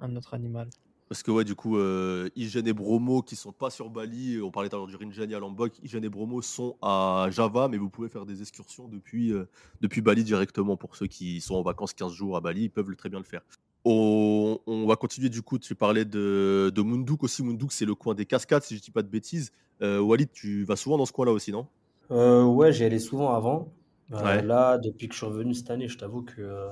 un 0.00 0.14
autre 0.16 0.34
animal. 0.34 0.68
Parce 1.14 1.22
que 1.22 1.30
ouais, 1.30 1.44
du 1.44 1.54
coup, 1.54 1.78
euh, 1.78 2.28
et 2.36 2.72
Bromo 2.72 3.22
qui 3.22 3.36
sont 3.36 3.52
pas 3.52 3.70
sur 3.70 3.88
Bali, 3.88 4.40
on 4.42 4.50
parlait 4.50 4.68
tout 4.68 4.74
à 4.74 4.78
l'heure 4.80 4.88
du 4.88 4.96
Rinjani 4.96 5.32
à 5.36 5.38
Lombok, 5.38 5.78
Hygiène 5.80 6.02
et 6.02 6.08
Bromo 6.08 6.42
sont 6.42 6.76
à 6.82 7.28
Java, 7.30 7.68
mais 7.68 7.76
vous 7.76 7.88
pouvez 7.88 8.08
faire 8.08 8.26
des 8.26 8.40
excursions 8.40 8.88
depuis, 8.88 9.32
euh, 9.32 9.44
depuis 9.80 10.00
Bali 10.00 10.24
directement. 10.24 10.76
Pour 10.76 10.96
ceux 10.96 11.06
qui 11.06 11.40
sont 11.40 11.54
en 11.54 11.62
vacances 11.62 11.94
15 11.94 12.12
jours 12.12 12.36
à 12.36 12.40
Bali, 12.40 12.64
ils 12.64 12.68
peuvent 12.68 12.90
le- 12.90 12.96
très 12.96 13.10
bien 13.10 13.20
le 13.20 13.24
faire. 13.24 13.42
On, 13.84 14.58
on 14.66 14.88
va 14.88 14.96
continuer 14.96 15.28
du 15.28 15.40
coup, 15.40 15.56
tu 15.60 15.76
parlais 15.76 16.04
de, 16.04 16.72
de 16.74 16.82
Munduk 16.82 17.22
aussi. 17.22 17.44
Munduk, 17.44 17.70
c'est 17.70 17.84
le 17.84 17.94
coin 17.94 18.16
des 18.16 18.26
cascades, 18.26 18.64
si 18.64 18.76
je 18.76 18.82
dis 18.82 18.90
pas 18.90 19.02
de 19.02 19.08
bêtises. 19.08 19.52
Euh, 19.82 20.00
Walid, 20.00 20.32
tu 20.32 20.64
vas 20.64 20.74
souvent 20.74 20.98
dans 20.98 21.06
ce 21.06 21.12
coin-là 21.12 21.30
aussi, 21.30 21.52
non? 21.52 21.68
Euh, 22.10 22.42
ouais, 22.42 22.72
j'y 22.72 22.82
allais 22.82 22.98
souvent 22.98 23.32
avant. 23.36 23.72
Ouais. 24.10 24.42
là, 24.42 24.78
depuis 24.78 25.06
que 25.06 25.14
je 25.14 25.18
suis 25.18 25.26
revenu 25.28 25.54
cette 25.54 25.70
année, 25.70 25.86
je 25.86 25.96
t'avoue 25.96 26.22
que 26.22 26.66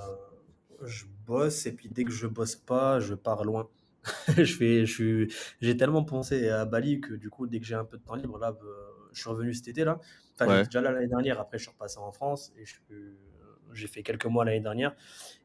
je 0.85 1.05
bosse 1.29 1.67
et 1.67 1.73
puis 1.73 1.89
dès 1.89 2.03
que 2.03 2.11
je 2.11 2.27
bosse 2.27 2.57
pas, 2.57 2.99
je 2.99 3.15
pars 3.15 3.45
loin. 3.45 3.69
Je 4.37 4.45
fais, 4.57 4.85
je 4.87 4.93
suis, 4.93 5.35
j'ai 5.61 5.77
tellement 5.77 6.05
pensé 6.05 6.49
à 6.49 6.65
Bali 6.65 7.01
que 7.01 7.15
du 7.15 7.31
coup, 7.31 7.47
dès 7.47 7.61
que 7.61 7.67
j'ai 7.67 7.75
un 7.75 7.85
peu 7.85 7.99
de 7.99 8.03
temps 8.03 8.15
libre, 8.17 8.39
là, 8.39 8.53
euh, 8.63 8.75
je 9.13 9.21
suis 9.21 9.31
revenu 9.31 9.55
cet 9.55 9.69
été 9.69 9.85
là. 9.85 10.01
Enfin, 10.35 10.47
Ouais. 10.47 10.49
j'étais 10.49 10.67
déjà 10.69 10.81
là 10.81 10.91
l'année 10.93 11.07
dernière. 11.09 11.39
Après, 11.41 11.59
je 11.59 11.63
suis 11.65 11.71
repassé 11.73 11.99
en 11.99 12.11
France 12.13 12.53
et 12.57 12.65
suis- 12.67 12.83
j'ai 13.73 13.87
fait 13.87 14.03
quelques 14.03 14.27
mois 14.27 14.45
l'année 14.45 14.61
dernière 14.61 14.95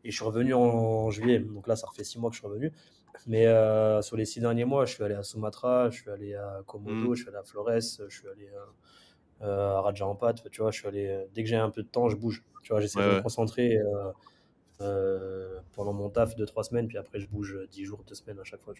et 0.03 0.11
je 0.11 0.15
suis 0.15 0.25
revenu 0.25 0.53
en 0.53 1.09
juillet. 1.11 1.39
Donc 1.39 1.67
là, 1.67 1.75
ça 1.75 1.87
refait 1.87 2.03
six 2.03 2.19
mois 2.19 2.29
que 2.29 2.35
je 2.35 2.41
suis 2.41 2.47
revenu. 2.47 2.73
Mais 3.27 3.47
euh, 3.47 4.01
sur 4.01 4.17
les 4.17 4.25
six 4.25 4.39
derniers 4.41 4.65
mois, 4.65 4.85
je 4.85 4.93
suis 4.95 5.03
allé 5.03 5.15
à 5.15 5.23
Sumatra, 5.23 5.89
je 5.89 6.01
suis 6.01 6.09
allé 6.11 6.35
à 6.35 6.61
Komodo, 6.67 7.13
Mm. 7.13 7.15
je 7.15 7.21
suis 7.21 7.29
allé 7.29 7.37
à 7.39 7.43
Flores, 7.43 7.71
je 7.81 8.07
suis 8.09 8.27
allé 8.29 8.49
euh, 8.49 8.65
euh, 9.41 9.75
à 9.77 9.81
Raja 9.81 10.05
Ampat. 10.05 10.33
Tu 10.51 10.61
vois, 10.61 10.71
je 10.71 10.79
suis 10.79 10.87
allé. 10.87 11.07
euh, 11.07 11.25
Dès 11.33 11.43
que 11.43 11.49
j'ai 11.49 11.55
un 11.55 11.69
peu 11.69 11.83
de 11.83 11.87
temps, 11.87 12.09
je 12.09 12.15
bouge. 12.15 12.43
Tu 12.63 12.73
vois, 12.73 12.81
j'essaie 12.81 12.99
Ouais, 12.99 13.03
de 13.03 13.07
me 13.09 13.15
concentrer 13.15 13.77
euh, 13.77 14.11
euh, 14.81 15.59
pendant 15.73 15.93
mon 15.93 16.09
taf 16.09 16.35
de 16.35 16.45
trois 16.45 16.63
semaines, 16.63 16.87
puis 16.87 16.97
après 16.97 17.19
je 17.19 17.27
bouge 17.27 17.55
euh, 17.55 17.67
dix 17.71 17.85
jours, 17.85 18.03
deux 18.07 18.15
semaines 18.15 18.39
à 18.39 18.43
chaque 18.43 18.61
fois. 18.61 18.73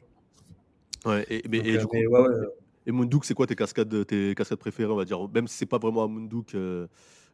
Ouais, 1.06 1.26
et, 1.30 1.44
mais, 1.50 1.60
Donc, 1.60 1.68
et 1.68 1.76
euh, 1.76 1.80
du 1.80 1.86
coup, 1.88 1.96
mais 1.96 2.08
ouais, 2.08 2.22
ouais, 2.22 2.48
et 2.88 2.92
Munduk, 2.94 3.26
c'est 3.26 3.34
quoi 3.34 3.46
tes 3.46 3.56
cascades, 3.56 4.06
tes 4.08 4.34
cascades 4.34 4.58
préférées, 4.58 4.92
on 4.92 4.96
va 4.96 5.04
dire? 5.04 5.20
Même 5.30 5.48
si 5.48 5.58
c'est 5.58 5.66
pas 5.66 5.78
vraiment 5.78 6.06
à 6.06 6.08
Munduk, 6.08 6.56
euh, 6.56 6.88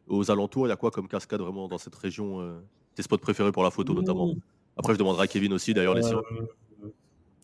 aux 0.08 0.28
alentours, 0.30 0.66
il 0.66 0.70
y 0.70 0.72
a 0.72 0.76
quoi 0.76 0.90
comme 0.90 1.06
cascade 1.06 1.40
vraiment 1.40 1.68
dans 1.68 1.78
cette 1.78 1.94
région 1.94 2.40
euh, 2.40 2.58
Tes 2.96 3.02
spots 3.02 3.18
préférés 3.18 3.52
pour 3.52 3.62
la 3.62 3.70
photo 3.70 3.94
notamment? 3.94 4.34
Mmh. 4.34 4.40
Après, 4.76 4.94
je 4.94 4.98
demanderai 4.98 5.22
à 5.22 5.26
Kevin 5.28 5.52
aussi, 5.52 5.72
d'ailleurs, 5.72 5.94
les 5.94 6.02
siens. 6.02 6.20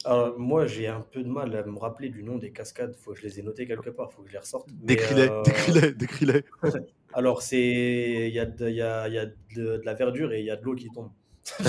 Alors, 0.04 0.36
moi, 0.38 0.66
j'ai 0.66 0.88
un 0.88 1.02
peu 1.02 1.22
de 1.22 1.28
mal 1.28 1.54
à 1.54 1.64
me 1.64 1.78
rappeler 1.78 2.08
du 2.08 2.24
nom 2.24 2.36
des 2.36 2.50
cascades. 2.50 2.96
Faut 2.96 3.12
que 3.12 3.18
je 3.18 3.22
les 3.22 3.38
ai 3.38 3.42
notées 3.42 3.66
quelque 3.66 3.90
part, 3.90 4.10
faut 4.12 4.22
que 4.22 4.28
je 4.28 4.32
les 4.32 4.38
ressorte. 4.40 4.68
Décris-les, 4.72 5.28
euh, 5.28 5.42
décris-les, 5.42 5.92
décris-les. 5.92 6.44
Alors, 7.14 7.42
c'est 7.42 8.28
il 8.28 8.34
y 8.34 8.38
a, 8.38 8.46
de, 8.46 8.68
il 8.68 8.76
y 8.76 8.82
a, 8.82 9.08
il 9.08 9.14
y 9.14 9.18
a 9.18 9.26
de, 9.26 9.32
de 9.56 9.82
la 9.84 9.94
verdure 9.94 10.32
et 10.32 10.40
il 10.40 10.46
y 10.46 10.50
a 10.50 10.56
de 10.56 10.64
l'eau 10.64 10.74
qui 10.74 10.88
tombe. 10.90 11.10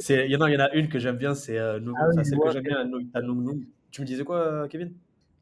C'est- 0.00 0.26
il 0.26 0.30
y 0.32 0.36
en 0.36 0.40
a, 0.42 0.50
il 0.50 0.54
y 0.54 0.56
en 0.56 0.60
a 0.64 0.70
une 0.72 0.88
que 0.88 0.98
j'aime 0.98 1.16
bien, 1.16 1.34
c'est 1.34 1.58
euh, 1.58 1.78
Ah 1.96 2.06
oui, 2.14 2.24
celle 2.24 2.38
que 2.38 2.50
j'aime 2.50 2.62
bien, 2.62 2.78
à 3.14 3.22
Noug 3.22 3.42
Noug. 3.42 3.60
Tu 3.90 4.00
me 4.02 4.06
disais 4.06 4.24
quoi, 4.24 4.38
euh, 4.38 4.68
Kevin? 4.68 4.92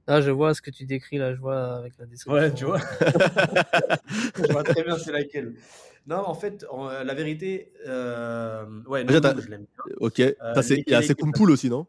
Là, 0.06 0.20
je 0.20 0.30
vois 0.30 0.54
ce 0.54 0.62
que 0.62 0.70
tu 0.70 0.86
décris, 0.86 1.18
là, 1.18 1.34
je 1.34 1.40
vois 1.40 1.76
avec 1.76 1.92
la 1.98 2.06
description. 2.06 2.32
Ouais, 2.32 2.54
tu 2.54 2.64
vois. 2.64 2.78
je 4.36 4.52
vois 4.52 4.64
très 4.64 4.82
bien 4.82 4.96
c'est 4.96 5.12
laquelle. 5.12 5.54
Non, 6.06 6.18
en 6.26 6.34
fait, 6.34 6.64
en- 6.70 6.88
la 6.88 7.14
vérité, 7.14 7.72
euh, 7.86 8.64
ouais, 8.86 9.04
Déjà, 9.04 9.20
Noug, 9.20 9.42
je 9.42 9.48
l'aime 9.50 9.66
bien. 9.86 9.94
Ok. 9.98 10.18
Il 10.18 10.84
y 10.86 10.94
a 10.94 11.02
Sekumpoul 11.02 11.50
aussi, 11.50 11.68
non? 11.68 11.86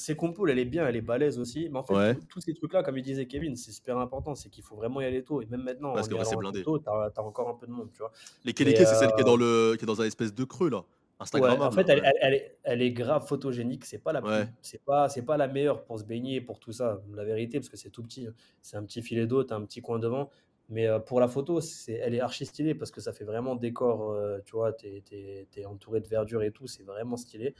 C'est 0.00 0.16
Kumpool, 0.16 0.50
elle 0.50 0.58
est 0.60 0.64
bien, 0.64 0.86
elle 0.86 0.96
est 0.96 1.00
balèze 1.02 1.38
aussi. 1.38 1.68
Mais 1.68 1.78
en 1.78 1.82
fait, 1.82 1.92
Ouais. 1.94 2.14
tous- 2.28 2.40
ces 2.40 2.54
trucs-là, 2.54 2.82
comme 2.82 2.96
il 2.96 3.02
disait 3.02 3.26
Kevin, 3.26 3.56
c'est 3.56 3.72
super 3.72 3.98
important. 3.98 4.34
C'est 4.36 4.48
qu'il 4.48 4.62
faut 4.64 4.76
vraiment 4.76 5.00
y 5.00 5.04
aller 5.04 5.22
tôt. 5.24 5.42
Et 5.42 5.46
même 5.46 5.62
maintenant, 5.64 5.92
Parce 5.92 6.08
que, 6.08 6.14
c'est 6.24 6.36
blindé. 6.36 6.62
tôt, 6.62 6.78
t'as 6.78 7.10
as 7.14 7.20
encore 7.22 7.48
un 7.48 7.54
peu 7.54 7.66
de 7.66 7.72
monde, 7.72 7.90
tu 7.92 7.98
vois. 7.98 8.12
Les 8.44 8.52
Keleke, 8.54 8.76
c'est 8.78 8.84
celle 8.94 9.08
qui 9.12 9.18
est, 9.18 9.22
euh, 9.22 9.24
dans 9.26 9.36
le, 9.36 9.74
qui 9.76 9.84
est 9.84 9.86
dans 9.86 10.00
un 10.00 10.04
espèce 10.06 10.32
de 10.34 10.44
creux, 10.44 10.70
là. 10.70 10.78
Ouais, 10.78 11.22
Instagrammable. 11.24 11.62
en 11.64 11.72
fait, 11.72 11.88
elle, 11.88 11.98
ouais. 12.00 12.06
elle- 12.06 12.16
elle 12.22 12.34
est, 12.34 12.58
elle 12.62 12.82
est 12.82 12.92
grave 12.92 13.26
photogénique. 13.26 13.84
C'est 13.86 13.98
pas 13.98 14.12
la 14.12 14.22
plus- 14.22 14.30
Ouais. 14.30 14.46
c'est 14.62 14.80
pas, 14.84 15.08
c'est 15.08 15.22
pas 15.22 15.36
la 15.36 15.48
meilleure 15.48 15.82
pour 15.84 15.98
se 15.98 16.04
baigner, 16.04 16.40
pour 16.40 16.60
tout 16.60 16.70
ça. 16.70 17.02
La 17.12 17.24
vérité, 17.24 17.58
parce 17.58 17.68
que 17.68 17.76
c'est 17.76 17.90
tout 17.90 18.04
petit. 18.04 18.28
hein. 18.28 18.34
C'est 18.62 18.76
un 18.76 18.84
petit 18.84 19.02
filet 19.02 19.26
d'eau, 19.26 19.42
t'as 19.42 19.56
un 19.56 19.62
petit 19.64 19.80
coin 19.82 19.98
devant. 19.98 20.30
Mais 20.70 20.86
euh, 20.86 21.00
pour 21.00 21.18
la 21.18 21.26
photo, 21.26 21.60
c'est, 21.60 21.94
elle 21.94 22.14
est 22.14 22.20
archi 22.20 22.46
stylée 22.46 22.74
parce 22.76 22.90
que 22.92 23.00
ça 23.00 23.12
fait 23.12 23.24
vraiment 23.24 23.56
décor. 23.56 24.12
euh, 24.12 24.38
tu 24.44 24.52
vois, 24.52 24.72
t'es, 24.72 25.02
t'es- 25.04 25.48
t'es 25.50 25.64
entouré 25.64 26.00
de 26.00 26.06
verdure 26.06 26.42
et 26.44 26.52
tout. 26.52 26.68
C'est 26.68 26.84
vraiment 26.84 27.16
stylé. 27.16 27.54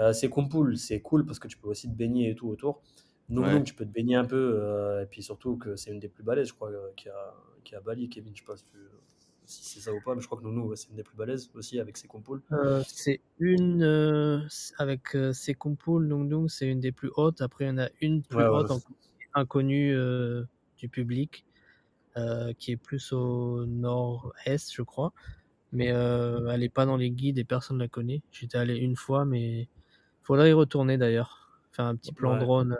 Euh, 0.00 0.12
c'est 0.12 0.28
Kumpool, 0.28 0.76
c'est 0.76 1.00
cool 1.00 1.24
parce 1.26 1.38
que 1.38 1.46
tu 1.46 1.56
peux 1.58 1.68
aussi 1.68 1.88
te 1.88 1.94
baigner 1.94 2.30
et 2.30 2.34
tout 2.34 2.48
autour. 2.48 2.82
Noum 3.28 3.44
Ouais. 3.44 3.52
Noum, 3.54 3.64
tu 3.64 3.74
peux 3.74 3.84
te 3.84 3.92
baigner 3.92 4.16
un 4.16 4.24
peu. 4.24 4.58
euh, 4.60 5.02
et 5.02 5.06
puis 5.06 5.22
surtout 5.22 5.56
que 5.56 5.76
c'est 5.76 5.90
une 5.92 6.00
des 6.00 6.08
plus 6.08 6.24
balèzes, 6.24 6.48
je 6.48 6.54
crois, 6.54 6.70
euh, 6.70 6.90
qui 6.96 7.08
a, 7.08 7.34
qui 7.62 7.74
a 7.76 7.80
Bali. 7.80 8.08
Kevin, 8.08 8.32
je 8.34 8.40
sais 8.40 8.46
pas 8.46 8.56
si, 9.44 9.64
c'est 9.64 9.80
ça 9.80 9.92
ou 9.92 10.00
pas, 10.04 10.14
mais 10.14 10.20
je 10.20 10.26
crois 10.26 10.38
que 10.38 10.44
Nounou, 10.44 10.68
ouais, 10.68 10.76
c'est 10.76 10.88
une 10.90 10.96
des 10.96 11.02
plus 11.02 11.16
balèzes 11.16 11.50
aussi 11.54 11.78
avec 11.80 11.96
ses 11.96 12.08
Kumpool. 12.08 12.40
Euh, 12.52 12.82
c'est 12.86 13.20
une 13.38 13.82
euh, 13.82 14.40
avec 14.78 15.14
euh, 15.14 15.32
ses 15.32 15.56
Nung 15.64 16.28
Nung, 16.28 16.48
c'est 16.48 16.66
une 16.66 16.80
des 16.80 16.92
plus 16.92 17.10
hautes. 17.16 17.40
Après, 17.40 17.64
il 17.64 17.68
y 17.68 17.70
en 17.70 17.78
a 17.78 17.88
une 18.00 18.22
plus 18.22 18.38
Ouais, 18.38 18.44
ouais, 18.44 18.48
haute, 18.48 18.70
encore 18.70 18.92
inconnue 19.34 19.94
euh, 19.94 20.44
du 20.78 20.88
public, 20.88 21.44
euh, 22.16 22.52
qui 22.58 22.72
est 22.72 22.76
plus 22.76 23.12
au 23.12 23.66
nord-est, 23.66 24.72
je 24.74 24.82
crois. 24.82 25.12
Mais 25.72 25.92
euh, 25.92 26.48
elle 26.48 26.60
n'est 26.60 26.68
pas 26.68 26.86
dans 26.86 26.96
les 26.96 27.10
guides 27.10 27.38
et 27.38 27.44
personne 27.44 27.76
ne 27.76 27.82
la 27.82 27.88
connaît. 27.88 28.22
J'étais 28.32 28.58
allé 28.58 28.76
une 28.76 28.96
fois, 28.96 29.24
mais 29.24 29.68
faudrait 30.34 30.50
y 30.50 30.52
retourner 30.54 30.96
d'ailleurs. 30.98 31.36
faire 31.72 31.84
un 31.86 31.96
petit 31.96 32.12
plan 32.12 32.34
Ouais. 32.34 32.38
drone. 32.38 32.76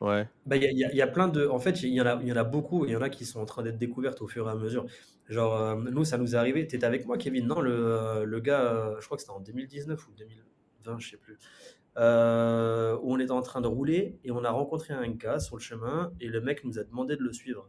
Ouais. 0.00 0.28
Bah, 0.46 0.56
il 0.56 0.62
y 0.64 0.84
a, 0.84 0.92
y 0.92 0.98
y 0.98 1.12
plein 1.12 1.28
de. 1.28 1.46
En 1.46 1.58
fait, 1.58 1.82
il 1.82 1.90
y 1.90 2.00
en 2.00 2.06
a, 2.06 2.18
il 2.22 2.28
y 2.28 2.32
en 2.32 2.36
a 2.36 2.44
beaucoup 2.44 2.86
il 2.86 2.92
y 2.92 2.96
en 2.96 3.02
a 3.02 3.08
qui 3.10 3.24
sont 3.24 3.40
en 3.40 3.44
train 3.44 3.62
d'être 3.62 3.78
découvertes 3.78 4.20
au 4.22 4.26
fur 4.28 4.48
et 4.48 4.50
à 4.50 4.54
mesure. 4.56 4.86
Genre, 5.28 5.54
euh, 5.56 5.76
nous, 5.76 6.04
ça 6.04 6.18
nous 6.18 6.34
est 6.34 6.38
arrivé. 6.38 6.66
Tu 6.66 6.76
étais 6.76 6.86
avec 6.86 7.06
moi, 7.06 7.18
Kevin, 7.18 7.46
non? 7.46 7.60
Le, 7.60 7.72
euh, 7.72 8.24
le 8.24 8.40
gars, 8.40 8.62
euh, 8.62 8.96
je 9.00 9.04
crois 9.06 9.16
que 9.16 9.22
c'était 9.22 9.32
en 9.32 9.40
2019 9.40 10.08
ou 10.08 10.12
2020, 10.12 10.98
je 10.98 11.10
sais 11.10 11.16
plus. 11.18 11.38
Euh, 11.98 12.96
où 13.02 13.14
on 13.14 13.18
était 13.20 13.32
en 13.32 13.42
train 13.42 13.60
de 13.60 13.68
rouler 13.68 14.18
et 14.24 14.30
on 14.32 14.44
a 14.44 14.50
rencontré 14.50 14.94
un 14.94 15.08
gars 15.10 15.38
sur 15.38 15.56
le 15.56 15.60
chemin 15.62 16.12
et 16.20 16.28
le 16.28 16.40
mec 16.40 16.64
nous 16.64 16.78
a 16.78 16.84
demandé 16.84 17.16
de 17.16 17.22
le 17.22 17.32
suivre. 17.34 17.68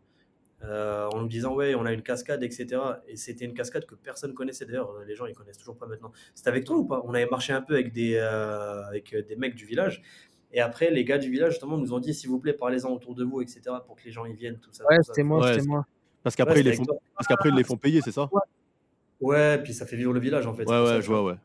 Euh, 0.63 1.07
en 1.09 1.21
nous 1.21 1.27
disant, 1.27 1.53
ouais, 1.55 1.75
on 1.75 1.85
a 1.85 1.91
une 1.91 2.01
cascade, 2.03 2.41
etc. 2.43 2.81
Et 3.07 3.17
c'était 3.17 3.43
une 3.45 3.53
cascade 3.53 3.85
que 3.85 3.95
personne 3.95 4.33
connaissait. 4.33 4.65
D'ailleurs, 4.65 4.97
les 5.05 5.15
gens, 5.15 5.25
ils 5.25 5.35
connaissent 5.35 5.57
toujours 5.57 5.77
pas 5.77 5.87
maintenant. 5.87 6.11
C'était 6.33 6.49
avec 6.49 6.63
toi 6.63 6.77
ou 6.77 6.85
pas? 6.85 7.01
On 7.05 7.13
avait 7.13 7.25
marché 7.25 7.51
un 7.51 7.61
peu 7.61 7.73
avec 7.73 7.91
des, 7.91 8.15
euh, 8.15 8.83
avec 8.85 9.13
des 9.27 9.35
mecs 9.35 9.55
du 9.55 9.65
village. 9.65 10.01
Et 10.53 10.61
après, 10.61 10.89
les 10.91 11.03
gars 11.03 11.17
du 11.17 11.29
village, 11.29 11.51
justement, 11.53 11.77
nous 11.77 11.93
ont 11.93 11.99
dit, 11.99 12.13
s'il 12.13 12.29
vous 12.29 12.39
plaît, 12.39 12.53
parlez-en 12.53 12.89
autour 12.91 13.13
de 13.15 13.23
vous, 13.25 13.41
etc., 13.41 13.61
pour 13.85 13.95
que 13.97 14.03
les 14.05 14.11
gens 14.11 14.25
y 14.25 14.33
viennent, 14.33 14.59
tout 14.59 14.69
ça. 14.71 14.85
Ouais, 14.87 14.97
c'était 15.03 15.23
moi, 15.23 15.39
Ouais, 15.41 15.47
c'était 15.49 15.61
c'est- 15.61 15.67
moi. 15.67 15.85
Parce 16.21 16.33
Ouais, 16.35 16.37
qu'après, 16.37 16.59
ils, 16.61 16.63
les 16.63 16.73
font... 16.73 16.85
toi. 16.85 16.95
Parce 17.17 17.27
qu'après, 17.27 17.49
ils 17.49 17.55
les 17.55 17.63
font 17.65 17.75
payer, 17.75 17.99
c'est 18.01 18.11
ça? 18.13 18.29
Ouais, 19.19 19.61
puis 19.63 19.73
ça 19.73 19.85
fait 19.85 19.95
vivre 19.97 20.13
le 20.13 20.19
village, 20.19 20.45
en 20.47 20.53
fait. 20.53 20.63
Ouais, 20.69 20.81
ouais, 20.81 21.01
je 21.01 21.07
vois, 21.07 21.23
ouais. 21.23 21.35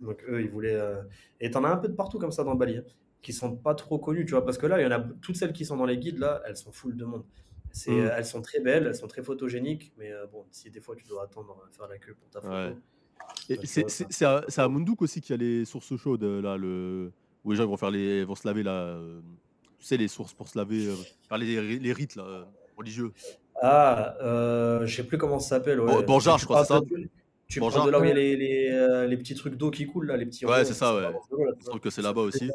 Donc 0.00 0.22
eux, 0.28 0.40
ils 0.42 0.48
voulaient. 0.50 0.74
euh, 0.76 1.02
Et 1.40 1.50
t'en 1.50 1.64
as 1.64 1.70
un 1.70 1.76
peu 1.76 1.88
de 1.88 1.94
partout 1.94 2.18
comme 2.18 2.30
ça 2.32 2.44
dans 2.44 2.54
Bali, 2.54 2.76
hein, 2.76 2.84
qui 3.22 3.32
sont 3.32 3.56
pas 3.56 3.74
trop 3.74 3.98
connus, 3.98 4.24
tu 4.26 4.32
vois, 4.32 4.44
parce 4.44 4.58
que 4.58 4.66
là, 4.66 4.78
il 4.80 4.84
y 4.84 4.86
en 4.86 4.90
a 4.90 5.00
toutes 5.22 5.36
celles 5.36 5.52
qui 5.52 5.64
sont 5.64 5.76
dans 5.76 5.86
les 5.86 5.98
guides 5.98 6.18
là, 6.18 6.40
elles 6.46 6.56
sont 6.56 6.70
full 6.70 6.96
de 6.96 7.04
monde. 7.04 7.24
C'est, 7.78 7.90
Mm. 7.92 8.00
euh, 8.06 8.10
elles 8.16 8.24
sont 8.26 8.42
très 8.42 8.60
belles, 8.60 8.86
elles 8.86 8.94
sont 8.94 9.06
très 9.06 9.22
photogéniques, 9.22 9.92
mais 9.98 10.10
euh, 10.12 10.26
bon, 10.26 10.44
si 10.50 10.70
des 10.70 10.80
fois 10.80 10.94
tu 10.96 11.04
dois 11.06 11.22
attendre 11.24 11.56
à 11.66 11.70
faire 11.76 11.88
la 11.88 11.98
queue 11.98 12.14
pour 12.14 12.28
ta 12.30 12.40
photo. 12.40 12.52
Ouais. 12.54 12.74
Et 13.50 13.56
tu 13.58 13.66
c'est 13.66 14.24
à, 14.24 14.44
c'est 14.48 14.60
à 14.60 14.68
Munduk 14.68 15.02
aussi 15.02 15.20
qu'il 15.20 15.30
y 15.32 15.38
a 15.38 15.42
les 15.42 15.64
sources 15.64 15.94
chaudes, 15.96 16.22
là, 16.24 16.56
le... 16.56 17.12
où 17.44 17.50
les 17.52 17.56
gens 17.56 17.66
vont, 17.66 17.76
faire 17.76 17.90
les... 17.90 18.24
vont 18.24 18.34
se 18.34 18.46
laver, 18.46 18.62
là. 18.62 18.72
euh, 18.72 19.20
Tu 19.78 19.84
sais, 19.86 19.96
les 19.96 20.08
sources 20.08 20.34
pour 20.34 20.48
se 20.48 20.56
laver, 20.58 20.86
euh, 20.88 20.94
faire 21.28 21.38
les, 21.38 21.78
les 21.78 21.92
rites, 21.92 22.16
là, 22.16 22.24
euh, 22.24 22.44
religieux. 22.76 23.12
Ah, 23.60 24.16
euh, 24.22 24.86
je 24.86 24.96
sais 24.96 25.04
plus 25.04 25.18
comment 25.18 25.38
ça 25.38 25.56
s'appelle. 25.56 25.80
Ouais. 25.80 26.02
Banjar, 26.04 26.38
je 26.38 26.44
crois, 26.44 26.64
parles 26.66 26.84
c'est 26.88 26.94
ça 26.96 27.02
Tu 27.48 27.60
Banjar. 27.60 27.84
parles 27.84 27.86
de 27.88 27.92
là 27.92 28.00
où 28.00 28.04
il 28.04 28.08
y 28.08 28.12
a 28.12 28.14
les, 28.14 28.36
les, 28.36 28.68
euh, 28.70 29.06
les 29.06 29.16
petits 29.16 29.34
trucs 29.34 29.56
d'eau 29.56 29.70
qui 29.70 29.86
coulent, 29.86 30.06
là, 30.06 30.16
les 30.16 30.26
petits 30.26 30.46
Ouais, 30.46 30.58
ronds, 30.58 30.64
c'est 30.64 30.74
ça, 30.74 30.94
ouais. 30.96 31.12
Je 31.60 31.66
trouve 31.66 31.80
que 31.80 31.90
c'est 31.90 32.02
là-bas 32.02 32.22
aussi. 32.22 32.50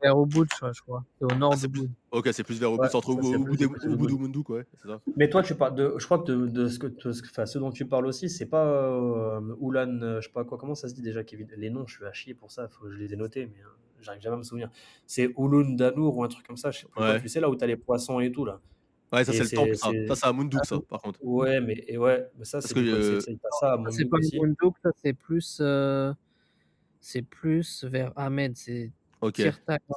C'est 0.00 0.06
vers 0.08 0.20
Ubud, 0.20 0.46
je 0.50 0.56
crois, 0.56 0.72
je 0.72 0.80
crois. 0.82 1.04
C'est 1.18 1.24
au 1.24 1.36
nord 1.36 1.52
Ah, 1.54 1.56
c'est 1.56 1.68
d'Ubud. 1.70 1.90
Ok, 2.10 2.28
c'est 2.32 2.42
plus 2.44 2.58
vers 2.60 2.70
Ubud, 2.70 2.80
Ouais, 2.82 2.88
c'est 2.90 2.96
entre 2.96 3.10
Ubud 3.10 3.24
et 3.54 3.56
du 3.56 3.68
côté 3.68 3.86
Ubud 3.86 3.98
d'Ubud. 3.98 4.10
ou 4.12 4.18
Munduk, 4.18 4.48
ouais, 4.50 4.66
ça. 4.82 5.00
Mais 5.16 5.28
toi, 5.30 5.42
tu 5.42 5.54
parles 5.54 5.74
de, 5.74 5.94
je 5.98 6.04
crois 6.04 6.18
que 6.18 6.24
de, 6.32 6.46
de 6.46 6.68
ce 6.68 6.78
que, 6.78 6.86
de 6.86 7.10
enfin, 7.30 7.46
ce 7.46 7.58
dont 7.58 7.70
tu 7.70 7.86
parles 7.86 8.06
aussi, 8.06 8.28
c'est 8.28 8.46
pas 8.46 8.64
euh, 8.66 9.40
Oulan, 9.58 9.98
euh, 10.02 10.20
je 10.20 10.26
sais 10.26 10.32
pas 10.32 10.44
quoi, 10.44 10.58
comment 10.58 10.74
ça 10.74 10.88
se 10.88 10.94
dit 10.94 11.02
déjà, 11.02 11.24
Kevin? 11.24 11.48
Les 11.56 11.70
noms, 11.70 11.86
je 11.86 11.96
suis 11.96 12.04
à 12.04 12.12
chier 12.12 12.34
pour 12.34 12.50
ça, 12.50 12.68
faut 12.68 12.84
que 12.84 12.90
je 12.92 12.96
les 12.98 13.12
ai 13.12 13.16
notés, 13.16 13.46
mais 13.46 13.60
euh, 13.62 13.68
j'arrive 14.00 14.20
jamais 14.22 14.34
à 14.34 14.38
me 14.38 14.42
souvenir. 14.44 14.70
C'est 15.06 15.32
Ulun 15.38 15.74
Danur 15.76 16.16
ou 16.16 16.24
un 16.24 16.28
truc 16.28 16.46
comme 16.46 16.56
ça, 16.56 16.70
je 16.70 16.80
sais 16.80 16.86
quoi. 16.92 17.12
Ouais. 17.14 17.20
Tu 17.20 17.28
sais 17.28 17.40
là 17.40 17.48
où 17.48 17.54
t'as 17.56 17.66
les 17.66 17.76
poissons 17.76 18.20
et 18.20 18.30
tout 18.32 18.44
là. 18.44 18.60
Ouais, 19.12 19.24
ça, 19.24 19.32
c'est 19.32 19.44
le 19.44 19.50
temple, 19.50 19.76
ça. 19.76 19.88
c'est- 19.92 20.06
Ça, 20.08 20.14
c'est 20.16 20.26
à 20.26 20.32
Munduk, 20.32 20.64
ça, 20.64 20.80
par 20.88 21.00
contre. 21.00 21.20
Ouais, 21.22 21.60
mais 21.60 21.84
et 21.86 21.96
ouais, 21.96 22.28
mais 22.36 22.44
ça 22.44 22.60
c'est 22.60 22.76
euh, 22.76 23.20
c'est- 23.20 23.40
pas 23.40 23.48
ça 23.60 23.72
à 23.74 23.90
C'est 23.90 24.04
pas. 24.06 24.18
Munduk, 24.42 24.74
ça 24.82 24.90
c'est 25.00 25.12
plus, 25.12 25.58
euh, 25.60 26.12
c'est 27.00 27.22
plus 27.22 27.84
vers 27.84 28.12
Ahmed, 28.16 28.56
c'est 28.56 28.90
Ok. 29.26 29.42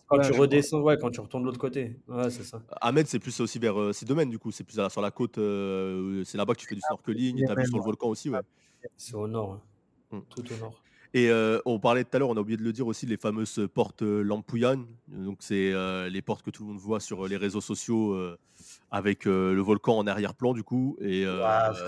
Quand 0.07 0.19
tu 0.19 0.31
redescends, 0.33 0.81
ouais, 0.81 0.97
quand 0.99 1.11
tu 1.11 1.19
retournes 1.19 1.43
de 1.43 1.47
l'autre 1.47 1.59
côté. 1.59 1.97
Ouais, 2.07 2.29
c'est 2.29 2.43
ça. 2.43 2.61
Ahmed, 2.81 3.07
c'est 3.07 3.19
plus 3.19 3.39
aussi 3.39 3.59
vers 3.59 3.79
euh, 3.79 3.93
Sidomen, 3.93 4.29
du 4.29 4.39
coup. 4.39 4.51
C'est 4.51 4.63
plus 4.63 4.79
à 4.79 4.89
sur 4.89 5.01
la 5.01 5.11
côte. 5.11 5.37
euh, 5.37 6.23
c'est 6.25 6.37
là-bas 6.37 6.53
que 6.55 6.59
tu 6.59 6.67
fais 6.67 6.75
du 6.75 6.81
snorkeling. 6.81 7.37
c'est 7.39 7.45
T'as 7.45 7.61
vu 7.61 7.67
sur 7.67 7.77
le 7.77 7.83
volcan 7.83 8.07
aussi, 8.07 8.29
ouais. 8.29 8.39
C'est 8.97 9.13
au 9.15 9.27
nord, 9.27 9.53
hein. 10.11 10.17
Hmm. 10.17 10.21
tout 10.29 10.43
au 10.53 10.57
nord. 10.57 10.81
Et 11.13 11.29
euh, 11.31 11.59
on 11.65 11.79
parlait 11.79 12.03
tout 12.03 12.11
à 12.15 12.19
l'heure, 12.19 12.29
on 12.29 12.37
a 12.37 12.39
oublié 12.39 12.55
de 12.57 12.63
le 12.63 12.71
dire 12.71 12.85
aussi, 12.85 13.07
les 13.07 13.17
fameuses 13.17 13.67
portes 13.73 14.03
euh, 14.03 14.21
Lampuyan. 14.21 14.85
Donc, 15.07 15.37
c'est 15.41 15.71
euh, 15.73 16.07
les 16.07 16.21
portes 16.21 16.43
que 16.43 16.51
tout 16.51 16.63
le 16.63 16.69
monde 16.69 16.79
voit 16.79 16.99
sur 16.99 17.27
les 17.27 17.35
réseaux 17.35 17.61
sociaux 17.61 18.13
euh, 18.13 18.37
avec 18.91 19.25
euh, 19.25 19.53
le 19.55 19.61
volcan 19.61 19.97
en 19.97 20.05
arrière-plan, 20.05 20.53
du 20.53 20.61
coup. 20.63 20.97
Et 21.01 21.25
euh, 21.25 21.41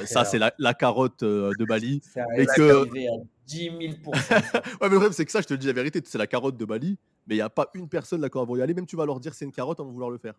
ça, 0.08 0.26
c'est 0.26 0.40
la, 0.40 0.54
la 0.58 0.74
carotte 0.74 1.22
euh, 1.22 1.52
de 1.60 1.66
Bali. 1.66 2.02
C'est 2.14 2.22
Et 2.38 2.46
que- 2.48 2.82
arrivé 2.82 3.08
à 3.10 3.12
10 3.46 3.58
000 3.64 3.74
Ouais, 3.82 3.92
mais 4.10 4.90
le 4.90 4.90
problème, 4.90 5.12
c'est 5.12 5.26
que 5.26 5.32
ça, 5.32 5.42
je 5.42 5.48
te 5.48 5.54
le 5.54 5.58
dis 5.60 5.68
la 5.68 5.74
vérité, 5.74 6.02
c'est 6.04 6.18
la 6.18 6.26
carotte 6.28 6.58
de 6.58 6.66
Bali. 6.66 6.98
Mais 7.28 7.36
il 7.36 7.38
n'y 7.38 7.42
a 7.44 7.50
pas 7.50 7.70
une 7.74 7.88
personne 7.90 8.22
là 8.22 8.30
quand 8.30 8.44
va 8.46 8.58
y 8.58 8.62
aller. 8.62 8.74
Même 8.74 8.86
tu 8.88 8.96
vas 8.96 9.06
leur 9.06 9.20
dire 9.20 9.34
c'est 9.34 9.46
une 9.46 9.52
carotte, 9.52 9.80
on 9.80 9.86
va 9.86 9.92
vouloir 9.92 10.10
le 10.10 10.18
faire. 10.18 10.34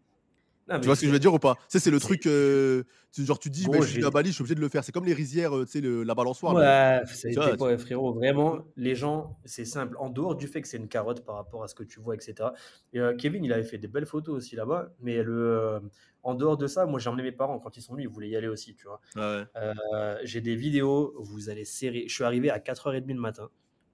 Non, 0.69 0.79
Tu 0.79 0.87
vois 0.87 0.95
ce 0.95 1.01
que 1.01 1.07
c'est- 1.07 1.09
je 1.09 1.13
veux 1.13 1.19
dire 1.19 1.35
ou 1.35 1.41
pas? 1.41 1.57
Sais, 1.67 1.81
c'est 1.81 1.91
le 1.91 1.99
c'est- 1.99 2.07
truc. 2.07 2.25
euh, 2.27 2.85
tu- 3.11 3.25
genre, 3.25 3.37
tu 3.41 3.51
dis, 3.51 3.67
ouais, 3.67 3.83
je 3.83 3.87
suis 3.89 4.05
à 4.05 4.11
Bali, 4.11 4.29
je 4.29 4.35
suis 4.35 4.43
obligé 4.43 4.55
de 4.55 4.61
le 4.61 4.69
faire. 4.69 4.85
C'est 4.85 4.93
comme 4.93 5.05
les 5.05 5.13
rizières, 5.13 5.57
euh, 5.57 5.65
tu 5.65 5.73
sais, 5.73 5.81
le- 5.81 6.05
la 6.05 6.15
balançoire. 6.15 6.55
Ouais, 6.55 7.01
ça 7.05 7.57
quoi, 7.57 7.77
frérot? 7.79 8.13
Vraiment, 8.15 8.61
les 8.77 8.95
gens, 8.95 9.37
c'est 9.45 9.65
simple. 9.65 9.97
En 9.99 10.09
dehors 10.09 10.37
du 10.37 10.47
fait 10.47 10.63
que 10.63 10.69
c'est 10.69 10.77
une 10.77 10.87
carotte 10.87 11.25
par 11.25 11.35
rapport 11.35 11.65
à 11.65 11.69
ce 11.69 11.75
que 11.75 11.83
tu 11.83 11.99
vois, 11.99 12.15
etc. 12.15 12.51
Et, 12.93 13.01
euh, 13.01 13.13
Kevin, 13.17 13.45
il 13.45 13.53
avait 13.53 13.65
fait 13.65 13.77
des 13.79 13.89
belles 13.89 14.07
photos 14.07 14.37
aussi 14.37 14.55
là-bas. 14.55 14.93
Mais 15.01 15.21
le, 15.25 15.33
euh, 15.37 15.81
en 16.23 16.37
dehors 16.37 16.57
de 16.57 16.69
ça, 16.69 16.87
moi, 16.87 17.01
j'ai 17.01 17.11
emmené 17.11 17.25
mes 17.25 17.33
parents. 17.33 17.59
Quand 17.59 17.77
ils 17.77 17.83
sont 17.83 17.95
venus, 17.95 18.07
ils 18.09 18.15
voulaient 18.15 18.29
y 18.29 18.37
aller 18.37 18.49
aussi, 18.49 18.77
tu 18.77 18.87
vois. 18.87 19.01
Ouais. 19.17 19.45
Euh, 19.57 20.17
j'ai 20.23 20.41
des 20.41 20.55
vidéos, 20.55 21.13
vous 21.19 21.51
allez 21.51 21.65
serrer. 21.65 22.05
Je 22.07 22.15
suis 22.15 22.23
arrivé 22.25 22.51
à 22.51 22.61
4h30 22.61 23.09
le 23.09 23.21
matin. 23.21 23.51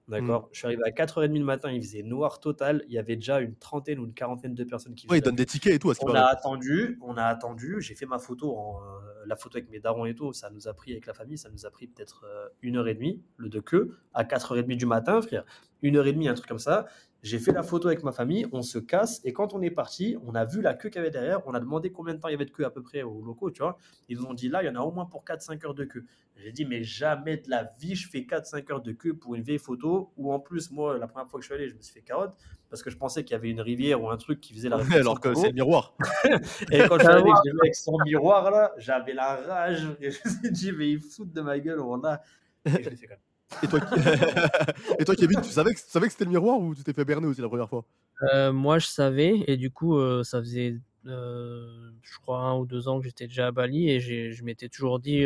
D'accord? 0.09 0.43
Mm. 0.43 0.49
Je 0.51 0.57
suis 0.57 0.65
arrivé 0.65 0.81
à 0.85 0.89
4h30 0.89 1.37
le 1.37 1.45
matin, 1.45 1.71
il 1.71 1.81
faisait 1.81 2.01
noir 2.01 2.39
total. 2.39 2.83
Il 2.87 2.93
y 2.93 2.97
avait 2.97 3.15
déjà 3.15 3.39
une 3.39 3.55
trentaine 3.55 3.99
ou 3.99 4.05
une 4.05 4.13
quarantaine 4.13 4.55
de 4.55 4.63
personnes 4.63 4.95
qui 4.95 5.07
Ouais, 5.07 5.19
ils 5.19 5.21
donnent 5.21 5.35
des 5.35 5.45
tickets 5.45 5.73
et 5.73 5.79
tout 5.79 5.91
à 5.91 5.93
ce 5.93 5.99
qui 5.99 6.05
on 6.05 6.15
a 6.15 6.23
attendu, 6.23 6.97
on 7.01 7.15
a 7.15 7.23
attendu, 7.23 7.77
j'ai 7.79 7.93
fait 7.93 8.07
ma 8.07 8.17
photo, 8.17 8.57
en, 8.57 8.81
euh, 8.81 9.25
la 9.27 9.35
photo 9.35 9.57
avec 9.57 9.69
mes 9.69 9.79
darons 9.79 10.05
et 10.05 10.15
tout, 10.15 10.33
ça 10.33 10.49
nous 10.49 10.67
a 10.67 10.73
pris 10.73 10.91
avec 10.91 11.05
la 11.05 11.13
famille, 11.13 11.37
ça 11.37 11.49
nous 11.49 11.65
a 11.65 11.69
pris 11.69 11.87
peut-être 11.87 12.25
euh, 12.25 12.47
une 12.61 12.77
heure 12.77 12.87
et 12.87 12.95
demie, 12.95 13.21
le 13.37 13.49
de 13.49 13.59
queue, 13.59 13.97
à 14.13 14.23
4h30 14.23 14.75
du 14.75 14.85
matin, 14.87 15.21
frère, 15.21 15.45
une 15.83 15.95
heure 15.95 16.07
et 16.07 16.13
demie, 16.13 16.27
un 16.27 16.33
truc 16.33 16.47
comme 16.47 16.59
ça. 16.59 16.87
J'ai 17.21 17.37
fait 17.37 17.51
la 17.51 17.63
photo 17.63 17.89
avec 17.89 18.03
ma 18.03 18.13
famille, 18.13 18.47
on 18.53 18.61
se 18.61 18.79
casse, 18.79 19.19
et 19.25 19.33
quand 19.33 19.53
on 19.53 19.61
est 19.61 19.71
parti, 19.71 20.15
on 20.25 20.35
a 20.35 20.45
vu 20.45 20.61
la 20.61 20.73
queue 20.73 20.87
qu'il 20.87 20.99
y 20.99 21.01
avait 21.01 21.11
derrière, 21.11 21.45
on 21.47 21.53
a 21.53 21.59
demandé 21.59 21.91
combien 21.91 22.13
de 22.13 22.19
temps 22.19 22.29
il 22.29 22.31
y 22.31 22.35
avait 22.35 22.45
de 22.45 22.51
queue 22.51 22.65
à 22.65 22.69
peu 22.69 22.81
près 22.81 23.01
aux 23.03 23.21
locaux, 23.21 23.51
tu 23.51 23.61
vois. 23.61 23.77
Ils 24.07 24.17
nous 24.17 24.25
ont 24.25 24.33
dit 24.33 24.47
là, 24.47 24.63
il 24.63 24.67
y 24.67 24.69
en 24.69 24.75
a 24.75 24.79
au 24.79 24.91
moins 24.91 25.05
pour 25.05 25.25
4-5 25.25 25.65
heures 25.65 25.73
de 25.73 25.83
queue. 25.83 26.05
J'ai 26.37 26.53
dit, 26.53 26.63
mais 26.63 26.81
jamais 26.81 27.35
de 27.35 27.49
la 27.49 27.73
vie, 27.77 27.95
je 27.95 28.07
fais 28.09 28.19
4-5 28.19 28.71
heures 28.71 28.81
de 28.81 28.93
queue 28.93 29.13
pour 29.13 29.35
une 29.35 29.41
vieille 29.41 29.57
photo, 29.57 30.13
ou 30.15 30.31
en 30.31 30.39
plus, 30.39 30.71
moi, 30.71 30.97
la 30.97 31.07
première 31.07 31.29
fois 31.29 31.41
que 31.41 31.43
je 31.43 31.51
suis 31.51 31.55
allé, 31.55 31.67
je 31.67 31.75
me 31.75 31.81
suis 31.81 31.93
fait 31.93 32.01
carotte, 32.01 32.33
parce 32.69 32.81
que 32.81 32.89
je 32.89 32.95
pensais 32.95 33.25
qu'il 33.25 33.33
y 33.33 33.35
avait 33.35 33.49
une 33.49 33.59
rivière 33.59 34.01
ou 34.01 34.09
un 34.09 34.17
truc 34.17 34.39
qui 34.39 34.53
faisait 34.53 34.69
la 34.69 34.77
réflexion 34.77 35.01
Alors 35.01 35.19
que 35.19 35.33
c'est 35.33 35.47
le 35.47 35.53
miroir. 35.53 35.95
Et 36.71 36.79
quand 36.87 36.95
je 36.95 36.99
suis 37.03 37.07
arrivé, 37.09 37.29
je 37.45 37.59
avec 37.59 37.75
son 37.75 37.97
miroir 38.05 38.49
là, 38.49 38.71
j'avais 38.77 39.13
la 39.13 39.35
rage. 39.35 39.87
Et 39.99 40.11
je 40.11 40.19
me 40.23 40.29
suis 40.29 40.51
dit, 40.51 40.71
mais 40.71 40.91
il 40.91 41.01
fout 41.01 41.29
de 41.29 41.41
ma 41.41 41.59
gueule, 41.59 41.81
on 41.81 42.01
a. 42.05 42.21
Et 42.65 42.83
je 42.83 42.89
l'ai 42.89 42.95
fait 42.95 43.07
quand 43.07 43.15
même. 43.15 43.28
Et 43.61 43.67
toi, 43.67 43.79
et 44.99 45.05
toi 45.05 45.15
Kevin, 45.15 45.41
tu 45.41 45.51
savais 45.51 45.73
que, 45.73 45.79
tu 45.79 45.89
savais 45.89 46.07
que 46.07 46.11
c'était 46.13 46.25
le 46.25 46.31
miroir 46.31 46.59
ou 46.59 46.75
tu 46.75 46.83
t'es 46.83 46.93
fait 46.93 47.05
berner 47.05 47.27
aussi 47.27 47.41
la 47.41 47.47
première 47.49 47.69
fois? 47.69 47.85
Euh, 48.33 48.51
moi, 48.51 48.79
je 48.79 48.87
savais, 48.87 49.43
et 49.47 49.55
du 49.57 49.71
coup, 49.71 49.97
euh, 49.97 50.23
ça 50.23 50.39
faisait, 50.39 50.75
euh, 51.05 51.91
je 52.03 52.19
crois, 52.19 52.39
un 52.39 52.57
ou 52.57 52.65
deux 52.65 52.87
ans 52.87 52.99
que 52.99 53.05
j'étais 53.05 53.27
déjà 53.27 53.47
à 53.47 53.51
Bali, 53.51 53.89
et 53.89 53.99
je 54.01 54.43
m'étais 54.43 54.67
toujours 54.69 54.99
dit 54.99 55.25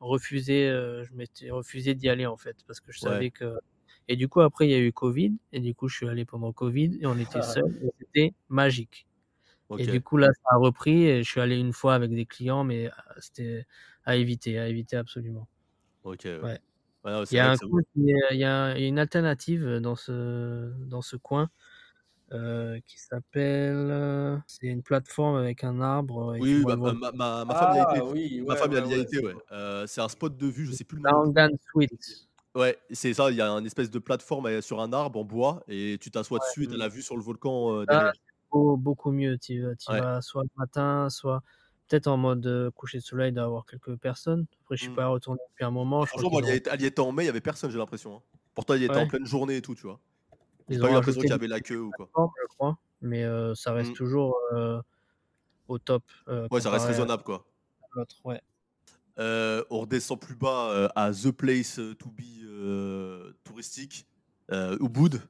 refuser, 0.00 0.68
je 0.68 1.14
m'étais 1.14 1.50
refusé 1.50 1.94
d'y 1.94 2.08
aller 2.08 2.26
en 2.26 2.36
fait, 2.36 2.56
parce 2.66 2.80
que 2.80 2.92
je 2.92 2.98
Ouais. 3.02 3.10
savais 3.10 3.30
que. 3.30 3.54
Et 4.08 4.16
du 4.16 4.28
coup, 4.28 4.40
après, 4.40 4.66
il 4.66 4.70
y 4.70 4.74
a 4.74 4.78
eu 4.80 4.92
Covid, 4.92 5.34
et 5.52 5.60
du 5.60 5.74
coup, 5.74 5.88
je 5.88 5.96
suis 5.96 6.08
allé 6.08 6.24
pendant 6.24 6.52
Covid, 6.52 6.98
et 7.00 7.06
on 7.06 7.18
était 7.18 7.40
Ah. 7.40 7.42
seuls, 7.42 7.64
et 7.82 7.88
c'était 7.98 8.34
magique. 8.48 9.06
Et 9.78 9.86
du 9.86 10.02
coup, 10.02 10.16
là, 10.18 10.28
ça 10.32 10.50
a 10.54 10.58
repris, 10.58 11.04
et 11.06 11.22
je 11.24 11.30
suis 11.30 11.40
allé 11.40 11.58
une 11.58 11.72
fois 11.74 11.94
avec 11.94 12.12
des 12.12 12.26
clients, 12.26 12.64
mais 12.64 12.90
c'était 13.18 13.66
à 14.04 14.16
éviter, 14.16 14.58
à 14.58 14.68
éviter 14.68 14.96
absolument. 14.96 15.48
Ok. 16.02 16.26
Ouais. 16.42 16.58
Ouais. 17.04 17.10
Ouais, 17.12 17.16
non, 17.18 17.24
Il 17.30 17.36
y 17.36 17.40
a 17.40 17.50
un 17.50 17.54
est- 17.54 17.58
il 17.94 18.04
y 18.06 18.14
a 18.14 18.32
il 18.32 18.38
y 18.40 18.84
a 18.84 18.88
une 18.88 18.98
alternative 18.98 19.64
dans 19.80 19.96
ce, 19.96 20.72
dans 20.84 21.02
ce 21.02 21.16
coin 21.16 21.50
euh, 22.32 22.80
qui 22.86 22.98
s'appelle. 23.00 23.76
euh, 23.90 24.38
C'est 24.46 24.68
une 24.68 24.82
plateforme 24.82 25.36
avec 25.36 25.64
un 25.64 25.80
arbre. 25.80 26.36
et 26.36 26.40
Oui, 26.40 26.64
bah, 26.64 26.76
ma, 26.76 27.12
ma, 27.12 27.44
ma 27.44 27.54
femme 27.54 27.72
y 27.72 27.78
a 27.78 27.82
Ah 27.82 27.82
été. 27.82 28.00
oui, 28.12 28.40
Ma 28.46 28.54
ouais, 28.54 28.56
femme 28.56 28.72
ouais, 28.72 28.78
y 28.88 28.94
a 28.94 28.98
ouais, 28.98 29.02
été, 29.02 29.18
ouais. 29.20 29.34
Euh, 29.52 29.86
c'est 29.86 30.00
un 30.00 30.08
spot 30.08 30.36
de 30.36 30.46
vue, 30.46 30.66
je 30.66 30.72
sais 30.72 30.84
plus 30.84 30.96
le 30.98 31.02
nom. 31.04 31.24
Suite. 31.74 32.28
Ouais, 32.54 32.78
c'est 32.90 33.14
ça, 33.14 33.30
il 33.30 33.36
y 33.36 33.40
a 33.42 33.48
une 33.50 33.66
espèce 33.66 33.90
de 33.90 33.98
plateforme 33.98 34.46
euh, 34.46 34.60
sur 34.62 34.80
un 34.80 34.92
arbre 34.92 35.20
en 35.20 35.24
bois 35.24 35.62
et 35.68 35.98
tu 36.00 36.10
t'assois 36.10 36.38
dessus 36.38 36.64
et 36.64 36.66
tu 36.68 36.74
as 36.74 36.76
la 36.78 36.88
vue 36.88 37.02
sur 37.02 37.16
le 37.16 37.22
volcan 37.22 37.72
euh, 37.82 37.86
Ah, 37.86 37.86
derrière. 37.86 38.12
Beau- 38.50 38.76
beaucoup 38.76 39.10
mieux. 39.12 39.38
Tu 39.38 39.62
tu 39.78 39.94
vas 39.94 40.20
soit 40.22 40.42
le 40.42 40.48
matin, 40.56 41.08
soit 41.10 41.42
peut-être 41.88 42.06
en 42.06 42.16
mode 42.16 42.70
coucher 42.74 42.98
de 42.98 43.02
soleil, 43.02 43.32
d'avoir 43.32 43.64
quelques 43.66 43.96
personnes. 43.96 44.46
Après, 44.62 44.76
je 44.76 44.82
suis 44.82 44.92
Mm. 44.92 44.96
pas 44.96 45.06
retourné 45.08 45.40
depuis 45.50 45.64
un 45.64 45.70
moment. 45.70 46.04
Franchement, 46.06 46.30
moi, 46.30 46.40
elle 46.46 46.80
y 46.82 46.84
était- 46.86 47.00
en 47.00 47.12
mai, 47.12 47.24
il 47.24 47.26
y 47.26 47.30
avait 47.30 47.40
personne, 47.40 47.70
j'ai 47.70 47.78
l'impression. 47.78 48.16
hein. 48.16 48.22
Pourtant, 48.54 48.74
il 48.74 48.82
y 48.82 48.84
était 48.84 48.96
en 48.96 49.06
pleine 49.06 49.24
journée 49.26 49.56
et 49.56 49.62
tout, 49.62 49.74
tu 49.74 49.82
vois. 49.82 50.00
J'ai 50.68 50.78
pas 50.78 50.90
eu 50.90 50.92
l'impression 50.92 51.20
qu'il 51.20 51.30
y 51.30 51.32
avait 51.32 51.46
la 51.48 51.60
queue 51.60 51.80
ou 51.80 51.90
quoi. 51.92 52.08
je 52.42 52.46
crois, 52.48 52.78
mais 53.00 53.24
euh, 53.24 53.54
ça 53.54 53.72
reste 53.72 53.90
Mm. 53.92 53.94
toujours 53.94 54.36
euh, 54.52 54.80
au 55.68 55.78
top 55.78 56.02
euh, 56.28 56.46
Ouais, 56.50 56.60
ça 56.60 56.70
reste 56.70 56.86
raisonnable, 56.86 57.22
quoi. 57.22 57.44
l'autre. 57.94 58.16
Ouais. 58.24 58.40
On 59.70 59.80
redescend 59.80 60.20
plus 60.20 60.36
bas 60.36 60.90
à 60.94 61.10
The 61.12 61.30
Place 61.30 61.80
to 61.98 62.08
Be 62.10 63.34
touristique, 63.44 64.06
euh, 64.50 64.76
Ubud. 64.80 65.20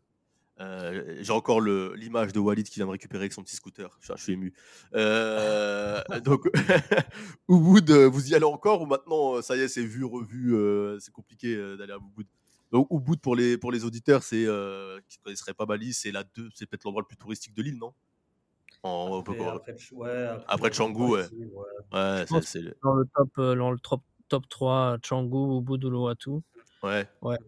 Euh, 0.61 1.19
J'ai 1.21 1.33
encore 1.33 1.61
le- 1.61 1.95
l'image 1.95 2.33
de 2.33 2.41
Walid 2.41 2.69
qui 2.69 2.77
vient 2.77 2.87
me 2.87 2.91
récupérer 2.91 3.23
avec 3.23 3.33
son 3.33 3.43
petit 3.43 3.55
scooter. 3.57 3.97
Je, 4.01 4.13
je 4.17 4.23
suis 4.23 4.33
ému. 4.33 4.53
Euh, 4.95 6.01
donc, 6.25 6.49
Ubud, 7.49 7.91
euh, 7.91 8.07
vous 8.09 8.29
y 8.31 8.35
allez 8.35 8.45
encore 8.45 8.83
ou 8.83 8.87
maintenant, 8.87 9.41
ça 9.43 9.57
y 9.57 9.61
est, 9.61 9.69
c'est 9.69 9.85
vu, 9.85 10.05
revu, 10.05 10.55
euh, 10.57 10.99
c'est 10.99 11.13
compliqué 11.13 11.55
euh, 11.55 11.77
d'aller 11.77 11.93
à 11.93 11.97
Ubud 11.99 12.27
Donc, 12.73 12.89
Ubud, 12.91 13.21
pour 13.21 13.37
les, 13.37 13.57
pour 13.57 13.71
les 13.73 13.85
auditeurs, 13.85 14.23
c'est 14.23 14.45
euh, 14.47 14.99
qui 15.09 15.19
ne 15.19 15.25
connaisseraient 15.25 15.55
pas 15.55 15.65
Bali, 15.67 15.93
c'est 15.95 16.11
la 16.11 16.25
deux, 16.25 16.49
c'est 16.55 16.67
peut-être 16.67 16.85
l'endroit 16.85 17.03
le 17.03 17.07
plus 17.07 17.17
touristique 17.17 17.55
de 17.55 17.63
l'île, 17.63 17.79
non? 17.79 17.93
En, 18.83 19.21
Après, 19.21 19.39
après, 19.45 19.73
Ch- 19.73 19.93
ouais, 19.93 20.25
après, 20.27 20.45
Après 20.49 20.71
Canggu, 20.71 21.03
ouais. 21.03 21.23
Bali, 21.23 21.45
ouais. 21.47 21.51
Ouais, 21.93 22.17
Je 22.17 22.19
c'est, 22.21 22.27
pense 22.29 22.45
c'est 22.47 22.61
le- 22.63 22.77
Dans 22.83 22.95
le 22.95 23.05
top, 23.15 23.31
dans 23.37 23.71
le 23.71 23.79
top, 23.79 24.03
top 24.29 24.49
3, 24.49 24.99
Canggu, 25.09 25.59
Ubud, 25.59 25.83
Uluwatu. 25.85 26.31
ouais. 26.83 27.09
Ouais. 27.23 27.39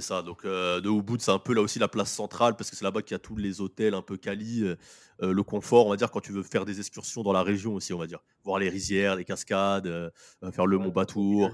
C'est 0.00 0.06
ça. 0.06 0.22
Donc, 0.22 0.44
euh, 0.44 0.80
de 0.80 0.88
Ubud, 0.88 1.20
c'est 1.20 1.32
un 1.32 1.40
peu 1.40 1.52
là 1.54 1.60
aussi 1.60 1.80
la 1.80 1.88
place 1.88 2.12
centrale 2.12 2.54
parce 2.54 2.70
que 2.70 2.76
c'est 2.76 2.84
là-bas 2.84 3.02
qu'il 3.02 3.12
y 3.12 3.16
a 3.16 3.18
tous 3.18 3.34
les 3.34 3.60
hôtels 3.60 3.94
un 3.94 4.02
peu 4.02 4.16
quali, 4.16 4.62
euh, 4.62 4.76
euh, 5.22 5.32
le 5.32 5.42
confort, 5.42 5.86
on 5.86 5.90
va 5.90 5.96
dire, 5.96 6.10
quand 6.12 6.20
tu 6.20 6.30
veux 6.30 6.44
faire 6.44 6.64
des 6.64 6.78
excursions 6.78 7.24
dans 7.24 7.32
la 7.32 7.42
région 7.42 7.74
aussi, 7.74 7.92
on 7.92 7.98
va 7.98 8.06
dire. 8.06 8.20
Voir 8.44 8.60
les 8.60 8.68
rizières, 8.68 9.16
les 9.16 9.24
cascades, 9.24 9.88
euh, 9.88 10.08
faire 10.52 10.66
le 10.66 10.76
Ouais, 10.76 10.82
Mont 10.84 10.90
t'es 10.90 10.94
Batour. 10.94 11.50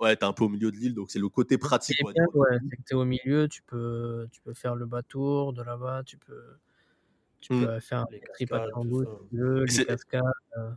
Ouais, 0.00 0.16
t'es 0.16 0.24
un 0.24 0.32
peu 0.32 0.44
au 0.44 0.48
milieu 0.48 0.70
de 0.70 0.76
l'île, 0.76 0.94
donc 0.94 1.10
c'est 1.10 1.18
le 1.18 1.28
côté 1.28 1.58
pratique, 1.58 1.98
est 2.00 2.04
on 2.04 2.06
va 2.06 2.12
bien, 2.14 2.24
dire. 2.24 2.36
ouais, 2.36 2.58
c'est 2.70 2.76
que 2.76 2.82
tu 2.82 2.94
es 2.94 2.96
au 2.96 3.04
milieu, 3.04 3.48
tu 3.48 3.62
peux, 3.62 4.26
tu 4.32 4.40
peux 4.40 4.54
faire 4.54 4.74
le 4.74 4.86
batour 4.86 5.52
de 5.52 5.62
là-bas, 5.62 6.02
tu 6.04 6.16
peux, 6.16 6.56
tu 7.40 7.52
Mm. 7.52 7.66
peux 7.66 7.80
faire 7.80 8.00
un 8.00 8.06
Les 8.10 8.20
trip 8.34 8.52
à 8.52 8.66
les 8.66 9.84
cascades. 9.84 10.22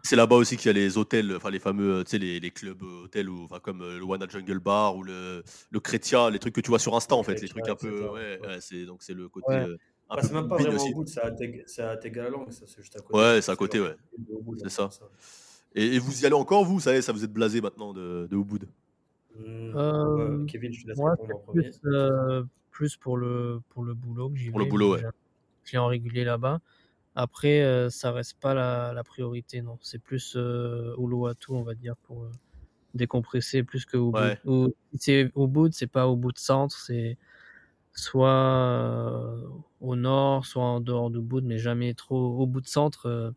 C'est 0.04 0.16
là-bas 0.16 0.36
aussi 0.36 0.58
qu'il 0.58 0.68
y 0.68 0.70
a 0.70 0.74
les 0.74 0.98
hôtels, 0.98 1.36
enfin 1.36 1.50
les 1.50 1.60
fameux, 1.60 1.96
euh, 1.96 2.04
tu 2.04 2.12
sais, 2.12 2.18
les, 2.18 2.40
les 2.40 2.52
clubs 2.52 2.82
euh, 2.84 3.04
hôtels, 3.06 3.30
ou, 3.30 3.44
enfin, 3.44 3.60
comme 3.60 3.82
euh, 3.82 3.98
le 3.98 4.04
Wana 4.06 4.28
Jungle 4.28 4.60
Bar 4.60 4.96
ou 4.96 5.04
le, 5.04 5.44
le 5.72 6.30
les 6.32 6.40
trucs 6.40 6.54
que 6.56 6.62
tu 6.62 6.70
vois 6.70 6.80
sur 6.80 6.96
Insta 6.96 7.16
en 7.16 7.24
fait, 7.24 7.42
les 7.42 7.48
trucs 7.48 7.68
un 7.68 7.76
peu, 7.76 8.08
ouais, 8.10 8.40
Ouais. 8.42 8.48
ouais, 8.48 8.58
c'est 8.62 8.86
donc 8.86 9.04
c'est 9.04 9.14
le 9.14 9.28
côté 9.30 9.48
Ouais. 9.50 9.66
un 10.10 10.16
Bah, 10.16 10.22
peu 10.22 10.28
c'est 10.28 10.34
même 10.34 10.48
pas 10.48 10.58
vraiment 10.58 10.76
aussi. 10.76 10.92
au 10.92 10.96
bout, 10.96 11.06
c'est 11.08 11.20
à 11.82 11.90
à 11.92 11.98
Tegalalang, 11.98 12.50
ça 12.52 12.66
c'est 12.68 12.82
juste 12.82 12.96
à 12.96 13.00
côté. 13.00 13.18
Ouais, 13.18 13.42
c'est 13.42 13.52
à 13.52 13.56
côté, 13.56 13.80
ouais, 13.82 13.96
c'est 14.58 14.64
là, 14.64 14.70
ça. 14.70 14.90
Et, 15.74 15.96
et 15.96 16.00
vous 16.00 16.22
y 16.22 16.26
allez 16.26 16.36
encore 16.36 16.64
vous, 16.64 16.80
ça 16.80 16.94
y 16.94 16.98
est, 16.98 17.02
ça 17.02 17.12
vous 17.12 17.24
êtes 17.24 17.34
blasé 17.34 17.60
maintenant 17.60 17.94
de, 17.94 18.28
de 18.30 18.38
Ubud. 18.38 18.68
Euh, 19.38 20.38
ouais, 20.38 20.46
Kevin, 20.46 20.72
je 20.72 20.84
te 20.84 20.88
laisse 20.88 20.98
moi, 20.98 21.12
répondre 21.12 21.30
c'est 21.30 21.36
en 21.36 21.40
premier. 21.40 21.64
plus, 21.64 21.80
euh, 21.86 22.44
plus 22.72 22.96
pour 22.96 23.18
le, 23.18 23.62
pour 23.70 23.84
le 23.84 23.94
boulot 23.94 24.30
que 24.30 24.38
j'y 24.38 24.50
Pour 24.52 24.60
le 24.60 24.66
boulot, 24.66 24.94
ouais. 24.94 25.04
client 25.66 25.88
régulier 25.88 26.24
là-bas. 26.24 26.62
Après, 27.16 27.62
euh, 27.62 27.90
ça 27.90 28.12
reste 28.12 28.40
pas 28.40 28.54
la, 28.54 28.92
la 28.94 29.04
priorité, 29.04 29.62
non. 29.62 29.78
C'est 29.82 30.00
plus 30.00 30.34
euh, 30.36 30.94
Uluwatu, 30.98 31.52
on 31.52 31.64
va 31.64 31.74
dire, 31.74 31.96
pour 32.04 32.24
euh, 32.24 32.32
décompresser 32.94 33.64
plus 33.64 33.86
que 33.86 33.96
Ubud. 33.98 34.16
Ouais. 34.16 34.40
Ou, 34.46 34.74
c'est 34.98 35.32
Ubud, 35.36 35.74
c'est 35.74 35.88
pas 35.88 36.08
au 36.08 36.18
bout 36.18 36.34
de 36.34 36.38
centre, 36.38 36.78
c'est 36.78 37.18
soit 37.94 38.30
euh, 38.30 39.48
au 39.80 39.96
nord, 39.96 40.46
soit 40.46 40.64
en 40.64 40.82
dehors 40.82 41.10
d'Ubud, 41.10 41.46
mais 41.46 41.58
jamais 41.58 41.94
trop 41.94 42.38
au 42.38 42.46
bout 42.46 42.60
de 42.60 42.68
centre, 42.68 43.34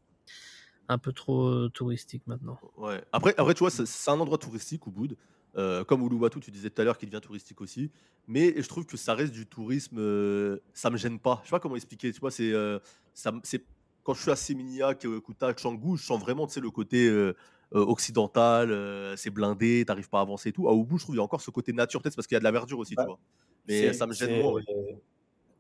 un 0.89 0.99
peu 0.99 1.13
trop 1.13 1.69
touristique 1.69 2.27
maintenant. 2.27 2.59
Ouais. 2.77 3.05
Après, 3.13 3.35
après, 3.39 3.55
tu 3.55 3.61
vois, 3.61 3.71
c'est 3.71 4.11
un 4.11 4.19
endroit 4.19 4.39
touristique, 4.39 4.87
Ubud. 4.89 5.17
Euh, 5.57 5.83
comme 5.85 6.03
Uluwatu, 6.03 6.41
tu 6.41 6.51
disais 6.51 6.71
tout 6.71 6.81
à 6.81 6.85
l'heure 6.85 6.99
qu'il 6.99 7.09
devient 7.09 7.21
touristique 7.21 7.61
aussi. 7.61 7.91
Mais 8.27 8.61
je 8.61 8.69
trouve 8.69 8.87
que 8.87 8.97
ça 8.97 9.15
reste 9.15 9.33
du 9.33 9.47
tourisme, 9.47 9.97
euh, 9.99 10.59
ça 10.75 10.91
me 10.91 10.97
gêne 10.97 11.19
pas. 11.19 11.41
Je 11.43 11.49
sais 11.49 11.53
pas 11.53 11.61
comment 11.61 11.75
expliquer. 11.77 12.13
Tu 12.13 12.21
vois, 12.21 12.31
c'est, 12.31 12.53
euh, 12.53 12.79
ça, 13.19 13.33
me- 13.33 13.41
c'est 13.43 13.65
quand 14.05 14.15
je 14.15 14.23
suis 14.23 14.31
à 14.31 14.37
Seminyak, 14.37 15.05
euh, 15.05 15.21
Kuta, 15.21 15.53
Canggu, 15.53 15.97
je 15.97 16.05
sens 16.05 16.21
vraiment, 16.21 16.47
le 16.57 16.71
côté 16.71 17.09
euh, 17.09 17.35
euh, 17.75 17.81
occidental. 17.81 18.71
euh, 18.71 19.17
c'est 19.17 19.31
blindé, 19.31 19.85
t'arrives 19.85 20.09
pas 20.09 20.21
à 20.21 20.23
avancer 20.23 20.51
et 20.51 20.53
tout. 20.53 20.69
À 20.69 20.73
Ubud, 20.73 20.99
je 20.99 21.03
trouve 21.03 21.15
qu'il 21.15 21.19
y 21.19 21.21
a 21.21 21.25
encore 21.25 21.41
ce 21.41 21.51
côté 21.51 21.73
nature, 21.73 22.01
peut-être 22.01 22.15
parce 22.15 22.27
qu'il 22.27 22.37
y 22.37 22.37
a 22.37 22.41
de 22.41 22.45
la 22.45 22.53
verdure 22.53 22.79
aussi, 22.79 22.95
tu 22.95 23.05
vois. 23.05 23.19
Mais 23.67 23.93
ça 23.93 24.07
me 24.07 24.13
gêne 24.13 24.41
moins. 24.41 24.53
ouais. 24.53 24.63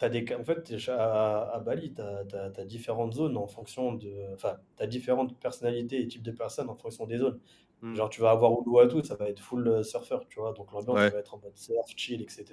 des, 0.09 0.35
en 0.35 0.45
fait, 0.45 0.73
à, 0.89 1.51
à 1.53 1.59
Bali, 1.59 1.93
tu 1.93 2.01
as, 2.01 2.65
différentes 2.65 3.15
zones 3.15 3.37
en 3.37 3.49
fonction 3.49 3.95
de. 3.95 4.33
Enfin, 4.35 4.57
tu 4.77 4.83
as 4.85 4.87
différentes 4.87 5.37
personnalités 5.39 6.01
et 6.01 6.07
types 6.07 6.23
de 6.23 6.31
personnes 6.31 6.71
en 6.71 6.77
fonction 6.77 7.07
des 7.07 7.19
zones. 7.19 7.41
Hmm. 7.83 7.95
Genre, 7.95 8.09
tu 8.09 8.21
vas 8.21 8.31
avoir 8.31 8.53
Uluwatu, 8.61 9.03
ça 9.05 9.17
va 9.17 9.29
être 9.29 9.41
full 9.41 9.85
surfeur, 9.85 10.25
tu 10.29 10.41
vois. 10.41 10.53
Donc, 10.53 10.73
l'ambiance, 10.73 10.97
Ouais. 10.97 11.11
va 11.11 11.19
être 11.19 11.35
en 11.35 11.39
mode 11.39 11.57
surf, 11.57 11.87
chill, 11.97 12.23
etc. 12.23 12.45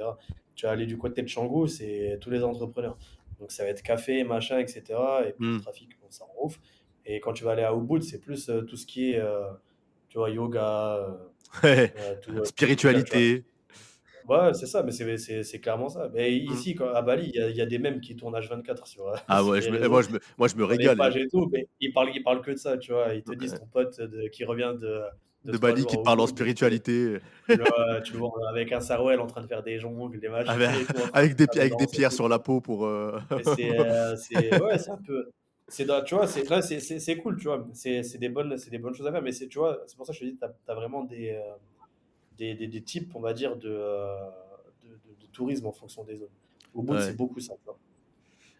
Tu 0.55 0.65
vas 0.65 0.71
aller 0.71 0.85
du 0.87 0.97
côté 0.97 1.21
de 1.21 1.31
Canggu, 1.31 1.67
c'est 1.67 2.17
tous 2.19 2.29
les 2.31 2.43
entrepreneurs. 2.43 2.97
Donc, 3.39 3.51
ça 3.51 3.63
va 3.63 3.69
être 3.69 3.83
café, 3.83 4.23
machin, 4.23 4.59
etc. 4.59 5.27
Et 5.27 5.33
puis, 5.33 5.45
Hmm. 5.45 5.55
le 5.57 5.61
trafic, 5.61 5.89
ça 6.09 6.25
en 6.25 6.45
ouf. 6.45 6.59
Et 7.05 7.19
quand 7.19 7.33
tu 7.33 7.43
vas 7.43 7.51
aller 7.51 7.63
à 7.63 7.73
Ubud, 7.73 8.01
c'est 8.03 8.19
plus 8.19 8.49
euh, 8.49 8.61
tout 8.63 8.77
ce 8.77 8.85
qui 8.85 9.11
est, 9.11 9.19
euh, 9.19 9.51
tu 10.09 10.17
vois, 10.17 10.29
yoga, 10.29 10.97
euh, 11.63 11.63
Ouais. 11.63 11.93
tout, 12.21 12.31
tout- 12.31 12.51
tout 12.67 12.75
ça, 12.75 13.01
tu 13.01 13.07
vois. 13.09 13.25
Spiritualité. 13.25 13.45
Ouais, 14.27 14.53
c'est 14.55 14.65
ça, 14.65 14.81
mais 14.81 14.91
c'est 14.91 15.59
clairement 15.61 15.87
ça. 15.87 16.09
Mais 16.13 16.31
Hmm. 16.39 16.51
ici, 16.51 16.73
quand, 16.75 16.89
à 16.89 17.01
Bali, 17.03 17.29
il 17.33 17.35
y, 17.35 17.41
a- 17.41 17.49
il 17.49 17.55
y 17.55 17.61
a 17.61 17.65
des 17.67 17.77
mèmes 17.77 18.01
qui 18.01 18.15
tournent 18.15 18.35
H24 18.35 18.87
sur, 18.87 19.13
Ah 19.27 19.43
sur 19.43 19.49
ouais, 19.49 19.61
je 19.61 19.69
me, 19.69 19.87
moi, 19.87 20.01
je 20.01 20.09
me, 20.09 20.19
moi, 20.37 20.47
je 20.47 20.55
me 20.55 20.63
régale. 20.65 21.17
et 21.17 21.27
tout, 21.27 21.47
mais 21.51 21.67
ils 21.79 21.93
parlent, 21.93 22.09
ils 22.15 22.23
parlent 22.23 22.41
que 22.41 22.51
de 22.51 22.55
ça, 22.57 22.77
tu 22.77 22.91
vois. 22.91 23.13
Ils 23.13 23.23
te 23.23 23.29
Ouais. 23.31 23.35
disent 23.35 23.53
ton 23.55 23.67
pote 23.67 23.99
de- 24.01 24.27
qui 24.29 24.43
revient 24.45 24.73
de, 24.79 25.01
de, 25.45 25.57
Bali 25.57 25.85
qui 25.85 25.97
te 25.97 26.01
parle 26.01 26.19
en 26.19 26.27
spiritualité. 26.27 27.19
tu 27.47 27.55
vois, 27.57 28.01
tu 28.01 28.13
le 28.13 28.19
vois 28.19 28.31
avec 28.49 28.71
un 28.71 28.81
sarouel 28.81 29.19
en 29.19 29.27
train 29.27 29.41
de 29.41 29.47
faire 29.47 29.63
des 29.63 29.79
jongles, 29.79 30.19
des 30.19 30.29
machins 30.29 30.51
Avec, 30.51 30.69
et 30.69 30.85
tout, 30.85 31.53
des, 31.53 31.59
avec 31.59 31.77
des 31.77 31.87
pierres 31.87 32.11
sur 32.11 32.27
la 32.27 32.39
peau 32.39 32.61
pour. 32.61 32.85
euh, 32.85 33.19
c'est, 33.55 33.79
euh, 33.79 34.59
ouais, 34.59 34.77
c'est 34.77 34.91
un 34.91 34.97
peu. 34.97 35.29
C'est, 35.67 35.85
tu 36.05 36.15
vois, 36.15 36.27
cool, 37.23 37.37
tu 37.37 37.47
vois. 37.47 37.67
C'est, 37.73 38.17
des 38.17 38.29
bonnes, 38.29 38.57
c'est 38.57 38.69
des 38.69 38.77
bonnes 38.77 38.93
choses 38.93 39.07
à 39.07 39.11
faire, 39.11 39.21
mais 39.21 39.31
c'est, 39.31 39.47
tu 39.47 39.57
vois, 39.57 39.81
c'est 39.87 39.97
pour 39.97 40.05
ça 40.05 40.13
que 40.13 40.19
je 40.19 40.25
te 40.25 40.29
dis, 40.29 40.37
t'as, 40.37 40.49
t'as 40.65 40.75
vraiment 40.75 41.03
des, 41.03 41.31
euh, 41.31 41.55
des, 42.37 42.53
des, 42.53 42.67
des 42.67 42.81
types, 42.81 43.15
on 43.15 43.19
va 43.19 43.33
dire, 43.33 43.55
de, 43.55 43.69
euh, 43.69 44.29
de, 44.83 45.25
tourisme 45.31 45.65
en 45.65 45.71
fonction 45.71 46.03
des 46.03 46.17
zones. 46.17 46.29
Au 46.73 46.83
bout, 46.83 46.93
Ouais. 46.93 47.01
c'est 47.01 47.17
beaucoup 47.17 47.39
ça. 47.39 47.53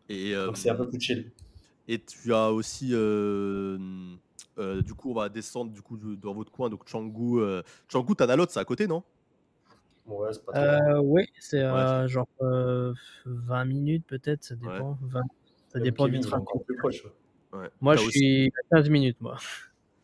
Et, 0.10 0.36
euh, 0.36 0.48
Donc 0.48 0.58
c'est 0.58 0.70
un 0.70 0.76
peu 0.76 0.90
plus 0.90 1.00
chill. 1.00 1.32
et 1.88 2.00
tu 2.00 2.34
as 2.34 2.52
aussi. 2.52 2.90
Euh, 4.58 4.82
du 4.82 4.94
coup, 4.94 5.12
on 5.12 5.16
va 5.16 5.30
descendre 5.30 5.72
du 5.72 5.82
coup, 5.82 5.98
dans 5.98 6.34
votre 6.34 6.52
coin. 6.52 6.70
Donc, 6.70 6.90
Canggu. 6.90 7.40
Euh, 7.42 7.62
Canggu, 7.92 8.16
Tanalot, 8.16 8.46
c'est 8.50 8.60
à 8.60 8.66
côté, 8.66 8.88
non? 8.88 9.04
Ouais, 10.06 10.30
c'est 10.34 10.46
pas. 10.46 10.52
Euh, 10.56 11.00
oui, 11.04 11.26
c'est 11.40 11.64
Ouais. 11.64 11.64
euh, 11.72 12.08
genre 12.08 12.28
euh, 12.42 12.94
20 13.26 13.66
minutes 13.66 14.06
peut-être, 14.08 14.44
ça 14.44 14.56
Ouais. 14.56 14.74
dépend. 14.74 14.98
20 15.02 15.22
ça 15.74 15.80
dépend 15.80 16.08
du 16.08 16.20
plus 16.20 16.78
proche. 16.78 17.04
ouais. 17.06 17.60
Ouais. 17.60 17.70
Moi, 17.82 17.96
je 17.96 18.06
aussi, 18.06 18.18
suis 18.20 18.52
à 18.72 18.76
15 18.78 18.90
minutes, 18.90 19.20
moi. 19.20 19.38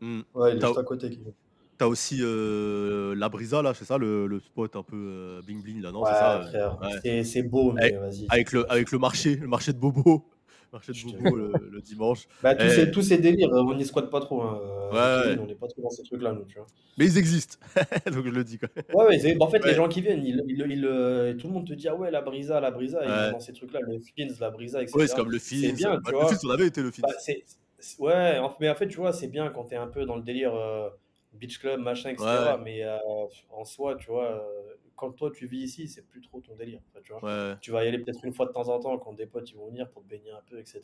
Hmm. 0.02 0.22
Ouais, 0.34 0.52
il 0.52 0.58
est 0.58 0.60
T'as- 0.60 0.68
juste 0.68 0.80
à 0.80 0.84
côté. 0.84 1.20
T'as 1.78 1.88
aussi 1.88 2.20
euh, 2.22 3.16
la 3.16 3.30
Brisa, 3.30 3.62
là, 3.62 3.74
c'est 3.74 3.86
ça, 3.86 3.98
le, 3.98 4.28
le 4.28 4.40
spot 4.40 4.76
un 4.76 4.84
peu 4.84 4.96
euh, 4.96 5.42
bling 5.42 5.62
bling, 5.64 5.82
là, 5.82 5.92
non? 5.92 6.04
C'est 6.06 6.12
Ouais, 6.12 6.18
ça 6.20 6.42
frère, 6.48 6.80
ouais. 6.82 7.00
c'est, 7.04 7.24
c'est 7.24 7.44
beau, 7.44 7.72
mais 7.72 7.82
Avec, 7.82 7.96
vas-y. 8.00 8.26
avec 8.30 8.52
le, 8.52 8.72
avec 8.72 8.92
le 8.92 9.00
marché, 9.00 9.36
le 9.36 9.48
marché 9.48 9.74
de 9.74 9.80
Bobo. 9.80 10.30
Marché 10.72 10.94
de 10.94 11.18
Bobo 11.18 11.36
le, 11.36 11.52
le 11.70 11.82
dimanche. 11.82 12.28
Bah, 12.42 12.56
tous, 12.56 12.70
ces, 12.70 12.92
tous 12.92 13.02
ces 13.02 13.18
délires, 13.18 13.50
on 13.52 13.74
n'y 13.76 13.84
squatte 13.86 14.10
pas 14.10 14.22
trop. 14.22 14.42
Hein. 14.42 14.60
ouais, 14.94 14.98
ouais. 15.34 15.38
on 15.40 15.46
n'est 15.46 15.56
pas 15.56 15.68
trop 15.68 15.82
dans 15.82 15.90
ces 15.90 16.04
trucs-là, 16.04 16.32
nous, 16.32 16.46
tu 16.46 16.56
vois. 16.56 16.68
Mais 16.98 17.06
ils 17.08 17.18
existent. 17.18 17.58
Donc, 18.12 18.26
je 18.26 18.30
le 18.32 18.44
dis 18.46 18.58
quand 18.58 18.68
même. 18.74 18.86
Ouais, 18.94 19.06
ouais, 19.08 19.20
c'est- 19.20 19.36
bah, 19.36 19.46
en 19.46 19.50
fait, 19.50 19.60
les 19.60 19.72
Ouais. 19.72 19.76
gens 19.76 19.90
qui 19.90 20.00
viennent, 20.00 20.24
ils, 20.24 20.42
ils, 20.48 20.66
ils, 20.70 20.86
euh, 20.86 21.34
tout 21.34 21.48
le 21.48 21.54
monde 21.54 21.68
te 21.68 21.74
dit, 21.74 21.88
ah 21.90 21.96
ouais, 21.96 22.10
la 22.10 22.22
brisa, 22.22 22.62
la 22.62 22.72
brisa, 22.72 23.02
ils 23.04 23.10
Ouais. 23.10 23.32
dans 23.32 23.40
ces 23.42 23.52
trucs-là, 23.52 23.82
le 23.82 24.00
fins, 24.00 24.34
la 24.40 24.50
brisa, 24.50 24.78
Ouais, 24.78 24.84
etc. 24.86 25.06
c'est 25.10 25.16
comme 25.16 25.32
le 25.32 25.40
C'est 25.40 25.56
Fins. 25.70 25.74
bien, 25.74 25.94
Bah, 25.96 26.02
tu 26.06 26.12
le 26.12 26.18
vois. 26.18 26.28
Fins, 26.30 26.38
on 26.46 26.50
avait 26.52 26.68
été 26.68 26.82
le 26.82 26.92
Fins. 26.92 27.02
Bah, 27.04 27.14
c'est, 27.20 27.44
c'est- 27.78 28.00
ouais, 28.02 28.40
mais 28.62 28.70
en 28.70 28.76
fait, 28.76 28.88
tu 28.88 28.98
vois, 28.98 29.12
c'est 29.12 29.28
bien 29.28 29.50
quand 29.50 29.66
t'es 29.66 29.76
un 29.76 29.88
peu 29.88 30.06
dans 30.06 30.16
le 30.16 30.24
délire 30.24 30.56
euh, 30.56 30.90
beach 31.34 31.60
club, 31.60 31.82
machin, 31.82 32.12
etc. 32.12 32.26
Ouais, 32.26 32.58
Mais 32.64 32.84
euh, 32.84 32.98
en 33.52 33.66
soi, 33.66 33.96
tu 33.96 34.08
vois, 34.08 34.26
euh, 34.32 34.74
quand 35.02 35.12
toi 35.14 35.32
tu 35.32 35.48
vis 35.48 35.64
ici, 35.64 35.88
c'est 35.88 36.08
plus 36.08 36.22
trop 36.22 36.40
ton 36.42 36.56
délire. 36.56 36.80
Tu 37.04 37.12
vois, 37.12 37.24
ouais. 37.24 37.56
tu 37.60 37.72
vas 37.72 37.84
y 37.84 37.88
aller 37.88 37.98
peut-être 37.98 38.24
une 38.24 38.34
fois 38.34 38.46
de 38.46 38.52
temps 38.52 38.70
en 38.70 38.80
temps 38.80 38.98
quand 39.00 39.14
des 39.14 39.26
potes 39.26 39.50
ils 39.50 39.56
vont 39.58 39.68
venir 39.68 39.90
pour 39.90 40.04
te 40.04 40.08
baigner 40.08 40.30
un 40.32 40.42
peu, 40.48 40.60
etc. 40.60 40.82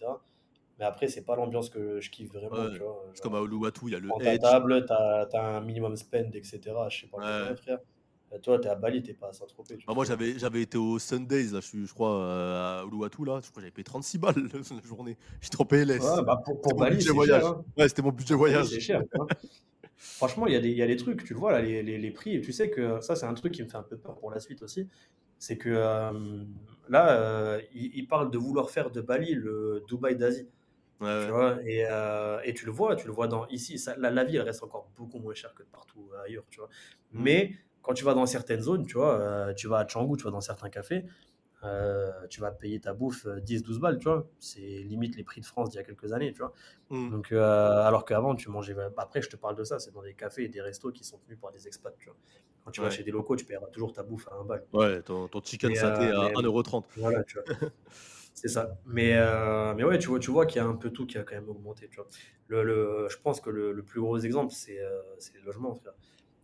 Mais 0.79 0.85
après, 0.85 1.07
c'est 1.07 1.23
pas 1.23 1.35
l'ambiance 1.35 1.69
que 1.69 1.99
je 2.01 2.09
kiffe 2.09 2.29
vraiment, 2.33 2.55
Ouais. 2.65 2.71
tu 2.73 2.79
vois. 2.79 3.05
Comme 3.21 3.35
à 3.35 3.41
Uluwatu, 3.41 3.81
il 3.85 3.91
y 3.91 3.95
a 3.95 3.99
le 3.99 4.07
prends 4.09 4.17
ta 4.19 4.33
Edge. 4.33 4.41
table, 4.41 4.85
t'as, 4.87 5.25
t'as 5.27 5.57
un 5.57 5.61
minimum 5.61 5.95
spend, 5.95 6.35
etc. 6.35 6.59
Je 6.89 7.01
sais 7.01 7.07
pas 7.07 7.17
Ouais. 7.17 7.39
combien, 7.41 7.55
frère. 7.55 7.79
Euh, 8.33 8.39
Toi, 8.39 8.59
t'es 8.59 8.67
à 8.69 8.75
Bali, 8.75 9.01
t'es 9.03 9.13
pas 9.13 9.29
à 9.29 9.33
Saint-Tropez, 9.33 9.77
Bah, 9.87 9.93
moi, 9.93 10.03
j'avais, 10.03 10.37
j'avais 10.37 10.61
été 10.63 10.77
au 10.77 10.99
Sundays, 10.99 11.45
là, 11.53 11.59
je, 11.61 11.85
je 11.85 11.93
crois, 11.93 12.19
euh, 12.23 12.81
à 12.81 12.85
Uluwatu, 12.85 13.23
là. 13.23 13.39
Je 13.41 13.49
crois 13.49 13.55
que 13.55 13.61
j'avais 13.61 13.71
payé 13.71 13.83
36 13.85 14.17
balles 14.17 14.33
la 14.53 14.81
journée. 14.83 15.15
J'étais 15.41 15.61
en 15.61 15.65
PLS. 15.65 16.03
Ouais, 16.03 16.23
bah 16.25 16.41
pour, 16.43 16.59
pour 16.61 16.73
Bali, 16.75 17.01
c'est 17.01 17.13
cher. 17.25 17.45
Hein. 17.45 17.63
Ouais, 17.77 17.87
c'était 17.87 18.01
mon 18.01 18.11
budget 18.11 18.33
voyage. 18.35 18.67
c'est 18.67 18.79
cher. 18.79 19.01
Franchement, 19.97 20.45
il 20.47 20.53
y, 20.53 20.55
a 20.55 20.59
des- 20.59 20.69
il 20.69 20.77
y 20.77 20.81
a 20.83 20.87
des 20.87 20.95
trucs, 20.95 21.23
tu 21.23 21.33
le 21.33 21.39
vois, 21.39 21.51
là, 21.51 21.61
les, 21.61 21.81
les, 21.83 21.97
les 21.97 22.11
prix. 22.11 22.35
Et 22.35 22.41
tu 22.41 22.51
sais 22.53 22.69
que 22.69 23.01
ça, 23.01 23.15
c'est 23.15 23.25
un 23.25 23.33
truc 23.33 23.53
qui 23.53 23.63
me 23.63 23.67
fait 23.67 23.77
un 23.77 23.83
peu 23.83 23.97
peur 23.97 24.17
pour 24.19 24.31
la 24.31 24.39
suite 24.39 24.61
aussi. 24.61 24.87
C'est 25.39 25.57
que 25.57 25.69
euh, 25.69 26.43
là, 26.89 27.11
euh, 27.19 27.61
ils, 27.73 27.91
ils 27.95 28.07
parlent 28.07 28.31
de 28.31 28.37
vouloir 28.37 28.69
faire 28.69 28.91
de 28.91 29.01
Bali 29.01 29.33
le 29.33 29.83
Dubaï 29.87 30.15
d'Asie. 30.15 30.49
Ouais, 30.99 31.25
Tu 31.25 31.31
vois, 31.31 31.57
et, 31.65 31.85
euh, 31.89 32.39
et 32.43 32.53
tu 32.53 32.65
le 32.65 32.71
vois, 32.71 32.95
tu 32.95 33.07
le 33.07 33.13
vois 33.13 33.27
dans 33.27 33.47
ici, 33.47 33.79
ça- 33.79 33.95
la, 33.97 34.11
la 34.11 34.23
vie, 34.23 34.37
elle 34.37 34.43
reste 34.43 34.63
encore 34.63 34.89
beaucoup 34.97 35.19
moins 35.19 35.33
chère 35.33 35.53
que 35.55 35.63
partout 35.63 36.09
ailleurs, 36.25 36.45
tu 36.49 36.59
vois. 36.59 36.69
Mm. 37.13 37.23
Mais 37.23 37.51
quand 37.81 37.93
tu 37.93 38.03
vas 38.05 38.13
dans 38.13 38.25
certaines 38.27 38.61
zones, 38.61 38.85
tu 38.85 38.95
vois, 38.95 39.53
tu 39.55 39.67
vas 39.67 39.79
à 39.79 39.85
Canggu, 39.85 40.17
tu 40.17 40.23
vas 40.25 40.31
dans 40.31 40.41
certains 40.41 40.69
cafés, 40.69 41.05
euh, 41.63 42.11
tu 42.29 42.39
vas 42.41 42.51
payer 42.51 42.79
ta 42.79 42.93
bouffe 42.93 43.25
euh, 43.25 43.39
10-12 43.39 43.79
balles, 43.79 43.97
tu 43.97 44.05
vois. 44.05 44.27
C'est 44.39 44.59
limite 44.61 45.15
les 45.17 45.23
prix 45.23 45.41
de 45.41 45.45
France 45.45 45.69
d'il 45.71 45.77
y 45.77 45.79
a 45.79 45.83
quelques 45.83 46.13
années, 46.13 46.31
tu 46.31 46.39
vois. 46.39 46.53
Mm. 46.89 47.09
Donc, 47.11 47.31
euh, 47.31 47.81
alors 47.81 48.05
qu'avant, 48.05 48.35
tu 48.35 48.49
mangeais. 48.49 48.75
Après, 48.97 49.21
je 49.21 49.29
te 49.29 49.35
parle 49.35 49.55
de 49.55 49.63
ça, 49.63 49.79
c'est 49.79 49.91
dans 49.91 50.03
des 50.03 50.13
cafés 50.13 50.43
et 50.43 50.47
des 50.49 50.61
restos 50.61 50.91
qui 50.91 51.03
sont 51.03 51.17
tenus 51.17 51.39
par 51.39 51.51
des 51.51 51.67
expats, 51.67 51.95
tu 51.97 52.05
vois. 52.09 52.17
Quand 52.63 52.71
tu 52.71 52.81
vas 52.81 52.89
chez 52.89 53.03
des 53.03 53.11
locaux, 53.11 53.35
tu 53.37 53.45
paieras 53.45 53.67
toujours 53.67 53.93
ta 53.93 54.03
bouffe 54.03 54.27
à 54.27 54.35
1 54.35 54.43
balle. 54.43 54.65
Ouais, 54.73 55.01
ton, 55.01 55.27
ton 55.29 55.41
chicken 55.41 55.73
saté 55.73 56.03
euh, 56.07 56.19
à 56.19 56.29
mais- 56.29 56.33
1,30€. 56.35 56.83
Voilà, 56.97 57.23
tu 57.23 57.37
vois. 57.39 57.45
C'est 58.33 58.49
ça. 58.49 58.77
Mais, 58.85 59.13
euh, 59.15 59.73
mais 59.73 59.83
ouais, 59.83 59.97
tu 59.97 60.09
vois, 60.09 60.19
tu 60.19 60.29
vois 60.29 60.45
qu'il 60.45 60.61
y 60.61 60.63
a 60.63 60.67
un 60.67 60.75
peu 60.75 60.91
tout 60.91 61.07
qui 61.07 61.17
a 61.17 61.23
quand 61.23 61.33
même 61.33 61.49
augmenté, 61.49 61.87
tu 61.89 61.95
vois. 61.95 62.07
Le, 62.47 62.61
le- 62.63 63.07
je 63.09 63.17
pense 63.17 63.41
que 63.41 63.49
le, 63.49 63.71
le 63.71 63.83
plus 63.83 63.99
gros 63.99 64.17
exemple, 64.19 64.53
c'est 64.53 64.79
euh, 64.79 65.01
c'est 65.17 65.33
les 65.33 65.41
logements, 65.41 65.73
frère. 65.73 65.93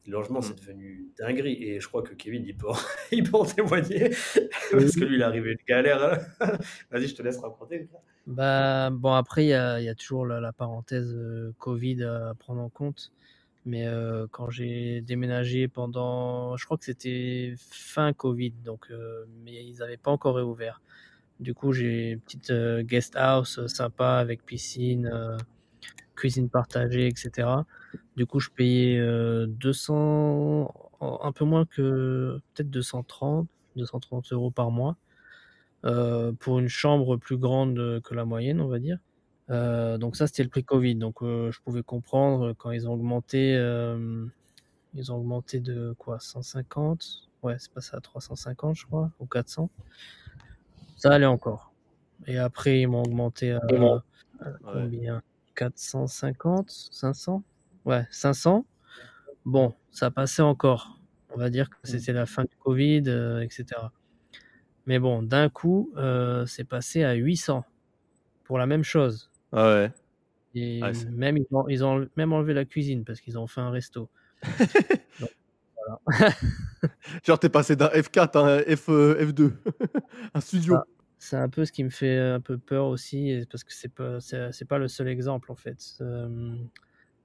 Les 0.05 0.11
logements, 0.11 0.39
Mm. 0.39 0.43
c'est 0.43 0.59
devenu 0.59 1.07
dinguerie. 1.17 1.63
Et 1.63 1.79
je 1.79 1.87
crois 1.87 2.01
que 2.03 2.13
Kevin, 2.13 2.43
il 2.45 2.55
peut 2.57 2.69
en, 2.69 2.73
il 3.11 3.23
peut 3.23 3.37
en 3.37 3.45
témoigner. 3.45 4.09
Parce 4.71 4.95
que 4.95 5.05
lui, 5.05 5.15
il 5.15 5.21
est 5.21 5.23
arrivé 5.23 5.51
une 5.51 5.65
galère. 5.67 5.99
là. 5.99 6.19
Vas-y, 6.91 7.07
je 7.07 7.15
te 7.15 7.21
laisse 7.21 7.37
raconter. 7.39 7.87
Bah, 8.27 8.89
bon, 8.91 9.13
après, 9.13 9.45
il 9.45 9.49
y 9.49 9.53
a, 9.53 9.79
y 9.81 9.89
a 9.89 9.95
toujours 9.95 10.25
la, 10.25 10.39
la 10.39 10.51
parenthèse 10.53 11.13
euh, 11.13 11.53
Covid 11.59 12.03
à 12.03 12.33
prendre 12.37 12.61
en 12.61 12.69
compte. 12.69 13.11
Mais 13.65 13.87
euh, 13.87 14.27
quand 14.29 14.49
j'ai 14.49 14.99
déménagé 15.01 15.69
pendant, 15.69 16.57
je 16.57 16.65
crois 16.65 16.77
que 16.77 16.83
c'était 16.83 17.53
fin 17.57 18.11
Covid, 18.11 18.51
donc, 18.65 18.87
euh, 18.91 19.23
mais 19.45 19.63
ils 19.65 19.77
n'avaient 19.77 19.95
pas 19.95 20.11
encore 20.11 20.35
réouvert. 20.35 20.81
Du 21.39 21.53
coup, 21.53 21.71
j'ai 21.71 22.11
une 22.11 22.19
petite 22.19 22.51
guest 22.81 23.15
house 23.15 23.65
sympa 23.67 24.15
avec 24.15 24.45
piscine, 24.45 25.09
cuisine 26.15 26.49
partagée, 26.49 27.07
etc. 27.07 27.47
Du 28.15 28.25
coup, 28.25 28.39
je 28.39 28.49
payais 28.49 28.99
euh, 28.99 29.45
200, 29.47 30.73
un 31.01 31.31
peu 31.31 31.45
moins 31.45 31.65
que 31.65 32.39
peut-être 32.53 32.69
230, 32.69 33.47
230 33.75 34.33
euros 34.33 34.51
par 34.51 34.71
mois 34.71 34.97
euh, 35.85 36.31
pour 36.33 36.59
une 36.59 36.69
chambre 36.69 37.17
plus 37.17 37.37
grande 37.37 38.01
que 38.03 38.13
la 38.13 38.25
moyenne, 38.25 38.61
on 38.61 38.67
va 38.67 38.79
dire. 38.79 38.99
Euh, 39.49 39.97
donc 39.97 40.15
ça, 40.15 40.27
c'était 40.27 40.43
le 40.43 40.49
prix 40.49 40.63
Covid. 40.63 40.95
Donc 40.95 41.21
euh, 41.21 41.51
je 41.51 41.59
pouvais 41.61 41.83
comprendre 41.83 42.53
quand 42.53 42.71
ils 42.71 42.87
ont 42.87 42.93
augmenté, 42.93 43.53
ils 44.93 45.11
ont 45.11 45.17
augmenté 45.17 45.59
de 45.59 45.93
quoi 45.97 46.19
150 46.19 47.29
Ouais, 47.41 47.55
c'est 47.59 47.73
passé 47.73 47.91
à 47.93 47.99
350, 47.99 48.77
je 48.77 48.85
crois, 48.85 49.11
ou 49.19 49.25
400. 49.25 49.69
Ça 50.95 51.11
allait 51.11 51.25
encore. 51.25 51.73
Et 52.25 52.37
après, 52.37 52.79
ils 52.79 52.87
m'ont 52.87 53.03
augmenté 53.03 53.51
à, 53.51 53.57
à 53.57 54.71
Ouais. 54.75 55.19
Combien 55.55 55.69
450 55.71 56.69
500 56.91 57.43
Ouais, 57.85 58.05
500. 58.11 58.65
Bon, 59.45 59.73
ça 59.91 60.09
passait 60.11 60.41
encore. 60.41 60.99
On 61.35 61.37
va 61.37 61.49
dire 61.49 61.69
que 61.69 61.75
c'était 61.83 62.13
la 62.13 62.25
fin 62.25 62.43
du 62.43 62.55
Covid, 62.57 63.03
euh, 63.07 63.41
etc. 63.41 63.65
Mais 64.85 64.99
bon, 64.99 65.23
d'un 65.23 65.49
coup, 65.49 65.91
euh, 65.97 66.45
c'est 66.45 66.63
passé 66.63 67.03
à 67.03 67.13
800 67.13 67.65
pour 68.43 68.57
la 68.57 68.65
même 68.65 68.83
chose. 68.83 69.31
Ah 69.51 69.67
ouais. 69.73 69.91
Et 70.55 70.81
c'est- 70.93 71.09
même, 71.09 71.37
ils 71.37 71.47
ont, 71.51 71.67
ils 71.67 71.83
ont 71.83 72.07
même 72.15 72.33
enlevé 72.33 72.53
la 72.53 72.65
cuisine 72.65 73.03
parce 73.05 73.19
qu'ils 73.21 73.37
ont 73.39 73.47
fait 73.47 73.61
un 73.61 73.71
resto. 73.71 74.09
Donc, 75.19 75.29
voilà. 76.07 76.31
Genre, 77.23 77.39
t'es 77.39 77.49
passé 77.49 77.75
d'un 77.75 77.87
F4 77.89 78.37
à 78.37 78.55
un 78.57 78.59
F, 78.75 78.89
euh, 78.89 79.25
F2. 79.25 79.51
un 80.33 80.41
studio. 80.41 80.77
C'est 81.23 81.37
un 81.37 81.47
peu 81.47 81.63
ce 81.63 81.71
qui 81.71 81.85
me 81.85 81.89
fait 81.89 82.17
un 82.19 82.41
peu 82.41 82.57
peur 82.57 82.87
aussi, 82.87 83.45
parce 83.49 83.63
que 83.63 83.71
c'est 83.73 83.93
pas, 83.93 84.19
c'est, 84.19 84.67
pas 84.67 84.77
le 84.77 84.89
seul 84.89 85.07
exemple 85.07 85.53
en 85.53 85.55
fait. 85.55 85.95
Euh, 86.01 86.57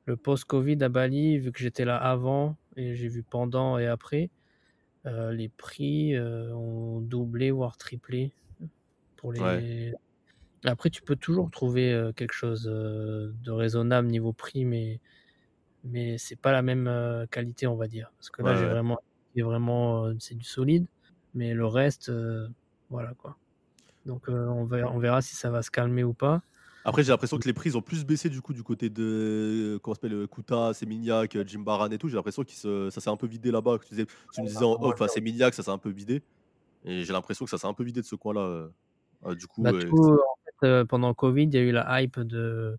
le 0.07 0.17
post-Covid 0.17 0.79
à 0.85 0.89
Bali, 0.89 1.39
vu 1.39 1.51
que 1.51 1.59
j'étais 1.59 1.85
là 1.85 1.97
avant 1.97 2.57
et 2.77 2.95
j'ai 2.95 3.09
vu 3.09 3.25
pendant 3.25 3.77
et 3.77 3.89
après, 3.89 4.31
euh, 5.05 5.33
les 5.33 5.49
prix 5.49 6.15
euh, 6.15 6.55
ont 6.55 7.01
doublé 7.01 7.51
voire 7.51 7.77
triplé 7.77 8.33
pour 9.17 9.33
les. 9.33 9.41
Ouais. 9.41 9.95
Après, 10.65 10.91
tu 10.91 11.03
peux 11.03 11.17
toujours 11.17 11.51
trouver 11.51 11.93
euh, 11.93 12.13
quelque 12.13 12.35
chose 12.35 12.65
de 12.65 13.51
raisonnable 13.51 14.07
niveau 14.07 14.33
prix, 14.33 14.65
mais 14.65 15.01
mais 15.83 16.19
c'est 16.19 16.37
pas 16.37 16.53
la 16.53 16.63
même 16.63 17.27
qualité, 17.33 17.67
on 17.67 17.75
va 17.75 17.89
dire. 17.89 18.13
Parce 18.17 18.31
que 18.31 18.43
là, 18.43 18.53
Ouais, 18.53 18.59
j'ai 18.59 18.65
ouais. 18.65 18.71
vraiment, 18.71 19.01
c'est 19.35 19.43
vraiment, 19.43 20.13
c'est 20.21 20.37
du 20.37 20.45
solide, 20.45 20.87
mais 21.35 21.53
le 21.53 21.67
reste, 21.67 22.13
voilà 22.91 23.15
quoi. 23.15 23.37
Donc 24.09 24.29
euh, 24.29 24.47
on 24.49 24.65
verra, 24.65 24.91
on 24.91 24.99
verra 24.99 25.21
si 25.23 25.37
ça 25.37 25.51
va 25.51 25.63
se 25.63 25.71
calmer 25.71 26.03
ou 26.03 26.15
pas. 26.15 26.43
Après, 26.85 27.03
j'ai 27.03 27.13
l'impression 27.13 27.39
que 27.39 27.47
les 27.47 27.53
prix 27.53 27.69
ils 27.71 27.77
ont 27.77 27.83
plus 27.83 28.07
baissé 28.07 28.31
du 28.31 28.41
coup 28.41 28.55
du 28.55 28.63
côté 28.63 28.89
de 28.89 29.79
comment 29.83 29.95
ça 29.95 30.01
s'appelle 30.01 30.15
euh, 30.17 30.27
Kuta, 30.27 30.73
Semignac, 30.73 31.37
euh, 31.37 31.45
Jimbaran 31.47 31.91
et 31.91 31.99
tout. 31.99 32.09
J'ai 32.09 32.17
l'impression 32.17 32.43
que 32.43 32.89
ça 32.91 33.01
s'est 33.01 33.11
un 33.11 33.17
peu 33.17 33.27
vidé 33.27 33.51
là-bas. 33.51 33.79
Tu, 33.79 33.91
disais- 33.91 34.07
tu 34.33 34.41
me 34.43 34.47
disais 34.47 34.65
en 34.65 34.83
off 34.83 35.01
à 35.03 35.09
Semignac, 35.09 35.53
ça 35.53 35.63
s'est 35.63 35.71
un 35.71 35.79
peu 35.79 35.91
vidé. 35.91 36.23
Et 36.85 37.05
j'ai 37.05 37.13
l'impression 37.13 37.45
que 37.45 37.51
ça 37.51 37.59
s'est 37.59 37.67
un 37.67 37.75
peu 37.75 37.85
vidé 37.85 38.01
de 38.01 38.07
ce 38.07 38.15
coin-là. 38.15 38.41
euh. 38.41 38.69
Euh, 39.27 39.35
du 39.35 39.47
coup, 39.47 39.63
Bah, 39.63 39.73
euh, 39.73 39.91
en 39.93 40.37
fait, 40.45 40.67
euh, 40.67 40.85
pendant 40.87 41.13
Covid, 41.13 41.43
il 41.45 41.55
y 41.55 41.59
a 41.59 41.61
eu 41.63 41.73
la 41.73 42.01
hype 42.01 42.21
de, 42.21 42.79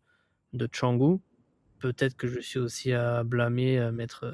de 0.54 0.68
Canggu. 0.68 1.20
Peut-être 1.80 2.16
que 2.16 2.28
je 2.28 2.40
suis 2.40 2.58
aussi 2.60 2.94
à 2.94 3.24
blâmer, 3.24 3.78
à 3.78 3.92
mettre 3.92 4.24
euh, 4.24 4.34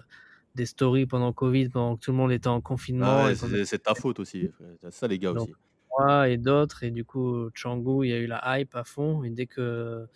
des 0.53 0.65
stories 0.67 1.07
pendant 1.07 1.33
Covid, 1.33 1.69
pendant 1.69 1.97
que 1.97 2.01
tout 2.05 2.11
le 2.11 2.17
monde 2.17 2.31
était 2.31 2.47
en 2.47 2.57
ah 2.59 2.61
confinement. 2.61 3.25
ouais, 3.25 3.35
pendant- 3.35 3.53
c'est 3.55 3.65
c'est 3.65 3.79
ta 3.79 3.95
faute 3.95 4.19
aussi. 4.19 4.49
C'est 4.81 4.91
ça 4.93 5.07
les 5.07 5.19
gars 5.19 5.33
Donc, 5.33 5.49
aussi. 5.49 5.55
Moi 5.97 6.29
et 6.29 6.37
d'autres. 6.37 6.83
Et 6.83 6.91
du 6.91 7.05
coup, 7.05 7.49
Canggu, 7.61 8.05
il 8.05 8.09
y 8.11 8.13
a 8.13 8.17
eu 8.19 8.27
la 8.27 8.59
hype 8.59 8.75
à 8.75 8.83
fond. 8.83 9.23
Et 9.23 9.29
dès 9.31 9.47
que, 9.47 10.07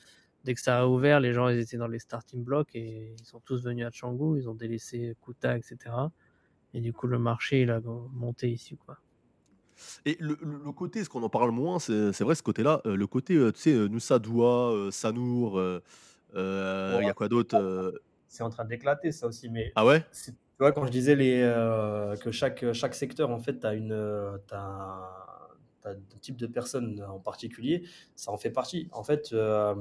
dès 0.46 0.54
que 0.56 0.62
ça 0.62 0.80
a 0.82 0.88
ouvert, 0.88 1.20
les 1.20 1.34
gens 1.34 1.50
ils 1.50 1.60
étaient 1.60 1.78
dans 1.78 1.88
les 1.88 2.00
starting 2.00 2.44
blocks 2.44 2.76
et 2.76 3.16
ils 3.20 3.26
sont 3.26 3.42
tous 3.42 3.64
venus 3.64 3.86
à 3.86 3.92
Canggu. 3.92 4.40
Ils 4.40 4.50
ont 4.50 4.56
délaissé 4.56 5.16
Kuta, 5.26 5.58
etc. 5.58 6.12
Et 6.74 6.82
du 6.82 6.94
coup, 6.94 7.08
le 7.08 7.20
marché, 7.20 7.62
il 7.64 7.72
a 7.72 7.82
monté 8.14 8.50
ici. 8.52 8.78
Quoi. 8.78 9.00
Et 10.06 10.18
le, 10.20 10.38
le- 10.42 10.72
côté, 10.72 11.04
ce 11.04 11.10
qu'on 11.10 11.24
en 11.24 11.30
parle 11.30 11.52
moins, 11.52 11.80
c'est 11.80 12.12
c'est 12.14 12.24
vrai 12.24 12.36
ce 12.36 12.44
côté-là. 12.44 12.82
euh, 12.86 12.96
le 12.96 13.08
côté, 13.08 13.36
euh, 13.36 13.52
tu 13.52 13.60
sais, 13.62 13.74
euh, 13.74 13.88
Nusa 13.88 14.20
Dua, 14.20 14.72
euh, 14.72 14.92
Sanour, 14.92 15.58
euh, 15.58 15.80
il 17.02 17.06
y 17.06 17.10
a 17.10 17.14
quoi 17.14 17.28
d'autre 17.30 17.56
euh, 17.58 17.92
C'est 18.28 18.44
en 18.44 18.50
train 18.50 18.66
d'éclater 18.66 19.12
ça 19.12 19.28
aussi, 19.28 19.50
mais 19.50 19.76
Ah 19.76 19.86
ouais? 19.86 20.06
tu 20.14 20.32
vois, 20.60 20.72
quand 20.74 20.86
je 20.86 20.92
disais 20.92 21.16
les, 21.16 21.42
euh, 21.42 22.16
que 22.18 22.32
chaque, 22.32 22.72
chaque 22.74 22.94
secteur, 22.96 23.30
en 23.30 23.40
fait, 23.40 23.60
tu 23.60 23.68
as, 23.68 23.74
une, 23.74 23.92
euh, 23.94 24.38
un, 25.86 25.96
type 26.22 26.38
de 26.38 26.48
personne 26.48 27.02
en 27.08 27.20
particulier, 27.20 27.84
ça 28.16 28.32
en 28.32 28.38
fait 28.38 28.52
partie. 28.52 28.88
En 28.92 29.04
fait, 29.04 29.32
euh, 29.34 29.76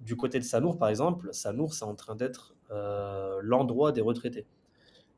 du 0.00 0.16
côté 0.16 0.38
de 0.38 0.44
Sanour, 0.44 0.78
par 0.78 0.88
exemple, 0.88 1.28
Sanour, 1.32 1.74
c'est 1.74 1.84
en 1.84 1.94
train 1.94 2.14
d'être 2.14 2.54
euh, 2.70 3.40
l'endroit 3.42 3.92
des 3.92 4.00
retraités. 4.00 4.46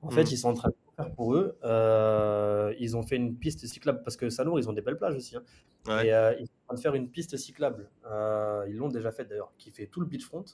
En 0.03 0.11
fait, 0.11 0.23
Mm. 0.25 0.29
ils 0.31 0.37
sont 0.39 0.49
en 0.49 0.55
train 0.55 0.69
de 0.71 0.75
faire 0.97 1.13
pour 1.15 1.35
eux. 1.35 1.59
Euh, 1.65 2.75
ils 2.79 2.97
ont 2.97 3.03
fait 3.03 3.17
une 3.17 3.37
piste 3.37 3.67
cyclable, 3.67 4.03
parce 4.03 4.17
que 4.17 4.31
Sanour, 4.31 4.59
ils 4.59 4.69
ont 4.69 4.73
des 4.73 4.81
belles 4.81 4.97
plages 4.97 5.17
aussi. 5.17 5.37
hein. 5.37 5.43
Ouais. 5.87 6.07
Et 6.07 6.15
euh, 6.15 6.33
ils 6.41 6.47
sont 6.47 6.53
en 6.65 6.67
train 6.69 6.75
de 6.77 6.81
faire 6.81 6.95
une 6.95 7.09
piste 7.11 7.37
cyclable. 7.37 7.91
Ils 8.69 8.77
l'ont 8.77 8.89
déjà 8.89 9.13
faite 9.13 9.29
d'ailleurs, 9.29 9.53
qui 9.59 9.71
fait 9.71 9.87
tout 9.87 10.01
le 10.01 10.07
beachfront. 10.07 10.45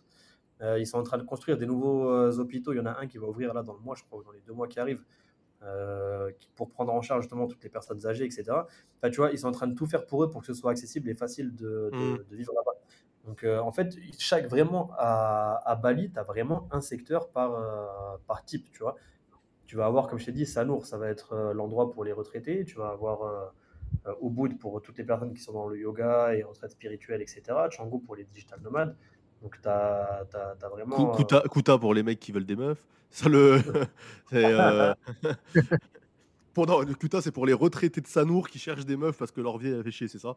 Ils 0.62 0.86
sont 0.86 0.98
en 0.98 1.02
train 1.02 1.18
de 1.18 1.22
construire 1.22 1.58
des 1.58 1.66
nouveaux 1.66 2.30
hôpitaux. 2.40 2.72
Il 2.72 2.76
y 2.76 2.80
en 2.80 2.86
a 2.86 2.98
un 2.98 3.06
qui 3.06 3.18
va 3.18 3.26
ouvrir 3.28 3.52
là 3.54 3.62
dans 3.62 3.74
le 3.74 3.80
mois, 3.80 3.94
je 3.94 4.02
crois, 4.04 4.22
dans 4.24 4.32
les 4.32 4.40
deux 4.40 4.54
mois 4.54 4.66
qui 4.68 4.80
arrivent, 4.80 5.04
euh, 5.66 6.30
pour 6.54 6.70
prendre 6.70 6.92
en 6.92 7.02
charge 7.02 7.22
justement 7.22 7.46
toutes 7.46 7.62
les 7.64 7.70
personnes 7.70 8.06
âgées, 8.06 8.24
etc. 8.24 8.44
Enfin, 8.50 9.10
tu 9.10 9.16
vois, 9.16 9.30
ils 9.32 9.38
sont 9.38 9.48
en 9.48 9.52
train 9.52 9.66
de 9.66 9.74
tout 9.74 9.86
faire 9.86 10.06
pour 10.06 10.22
eux 10.24 10.30
pour 10.30 10.40
que 10.42 10.46
ce 10.46 10.54
soit 10.54 10.70
accessible 10.70 11.08
et 11.10 11.14
facile 11.14 11.54
de, 11.54 11.90
de- 11.92 11.96
Mm. 11.96 12.24
de 12.30 12.36
vivre 12.36 12.52
là-bas. 12.54 12.72
Donc, 13.24 13.42
euh, 13.42 13.58
en 13.58 13.72
fait, 13.72 13.96
chaque 14.18 14.46
vraiment 14.46 14.90
à, 14.98 15.60
à 15.64 15.74
Bali, 15.74 16.10
tu 16.12 16.18
as 16.18 16.22
vraiment 16.22 16.68
un 16.70 16.80
secteur 16.80 17.28
par, 17.30 17.54
euh, 17.54 18.16
par 18.26 18.44
type, 18.44 18.70
tu 18.72 18.78
vois. 18.80 18.94
Tu 19.66 19.76
vas 19.76 19.86
avoir, 19.86 20.06
comme 20.06 20.18
je 20.20 20.26
t'ai 20.26 20.32
dit, 20.32 20.46
Sanour, 20.46 20.86
ça 20.86 20.96
va 20.96 21.08
être 21.08 21.36
l'endroit 21.52 21.90
pour 21.90 22.04
les 22.04 22.12
retraités. 22.12 22.64
Tu 22.64 22.76
vas 22.76 22.90
avoir 22.90 23.52
Ubud 24.22 24.58
pour 24.60 24.80
toutes 24.80 24.96
les 24.98 25.02
personnes 25.04 25.34
qui 25.34 25.40
sont 25.42 25.52
dans 25.52 25.66
le 25.66 25.76
yoga 25.76 26.34
et 26.34 26.44
retraite 26.44 26.70
spirituelle, 26.70 27.20
etc. 27.20 27.42
Canggu 27.76 28.00
pour 28.00 28.14
les 28.14 28.22
digital 28.24 28.60
nomades. 28.60 28.96
Donc, 29.42 29.60
tu 29.60 29.68
as, 29.68 30.24
vraiment. 30.70 30.96
Ku- 30.96 31.02
euh, 31.02 31.16
Kuta, 31.16 31.42
Kuta 31.50 31.78
pour 31.78 31.94
les 31.94 32.02
mecs 32.02 32.18
qui 32.18 32.32
veulent 32.32 32.46
des 32.46 32.56
meufs. 32.56 32.84
Ça 33.10 33.28
le. 33.28 33.58
c'est, 34.30 34.44
euh, 34.44 34.94
pour, 36.54 36.66
non, 36.66 36.84
Kuta, 36.84 37.20
c'est 37.22 37.30
pour 37.30 37.46
les 37.46 37.52
retraités 37.52 38.00
de 38.00 38.06
Sanour 38.06 38.48
qui 38.48 38.58
cherchent 38.58 38.84
des 38.86 38.96
meufs 38.96 39.16
parce 39.16 39.30
que 39.30 39.40
leur 39.40 39.58
vie 39.58 39.72
a 39.72 39.82
fait 39.82 39.90
chier, 39.90 40.08
c'est 40.08 40.18
ça? 40.18 40.36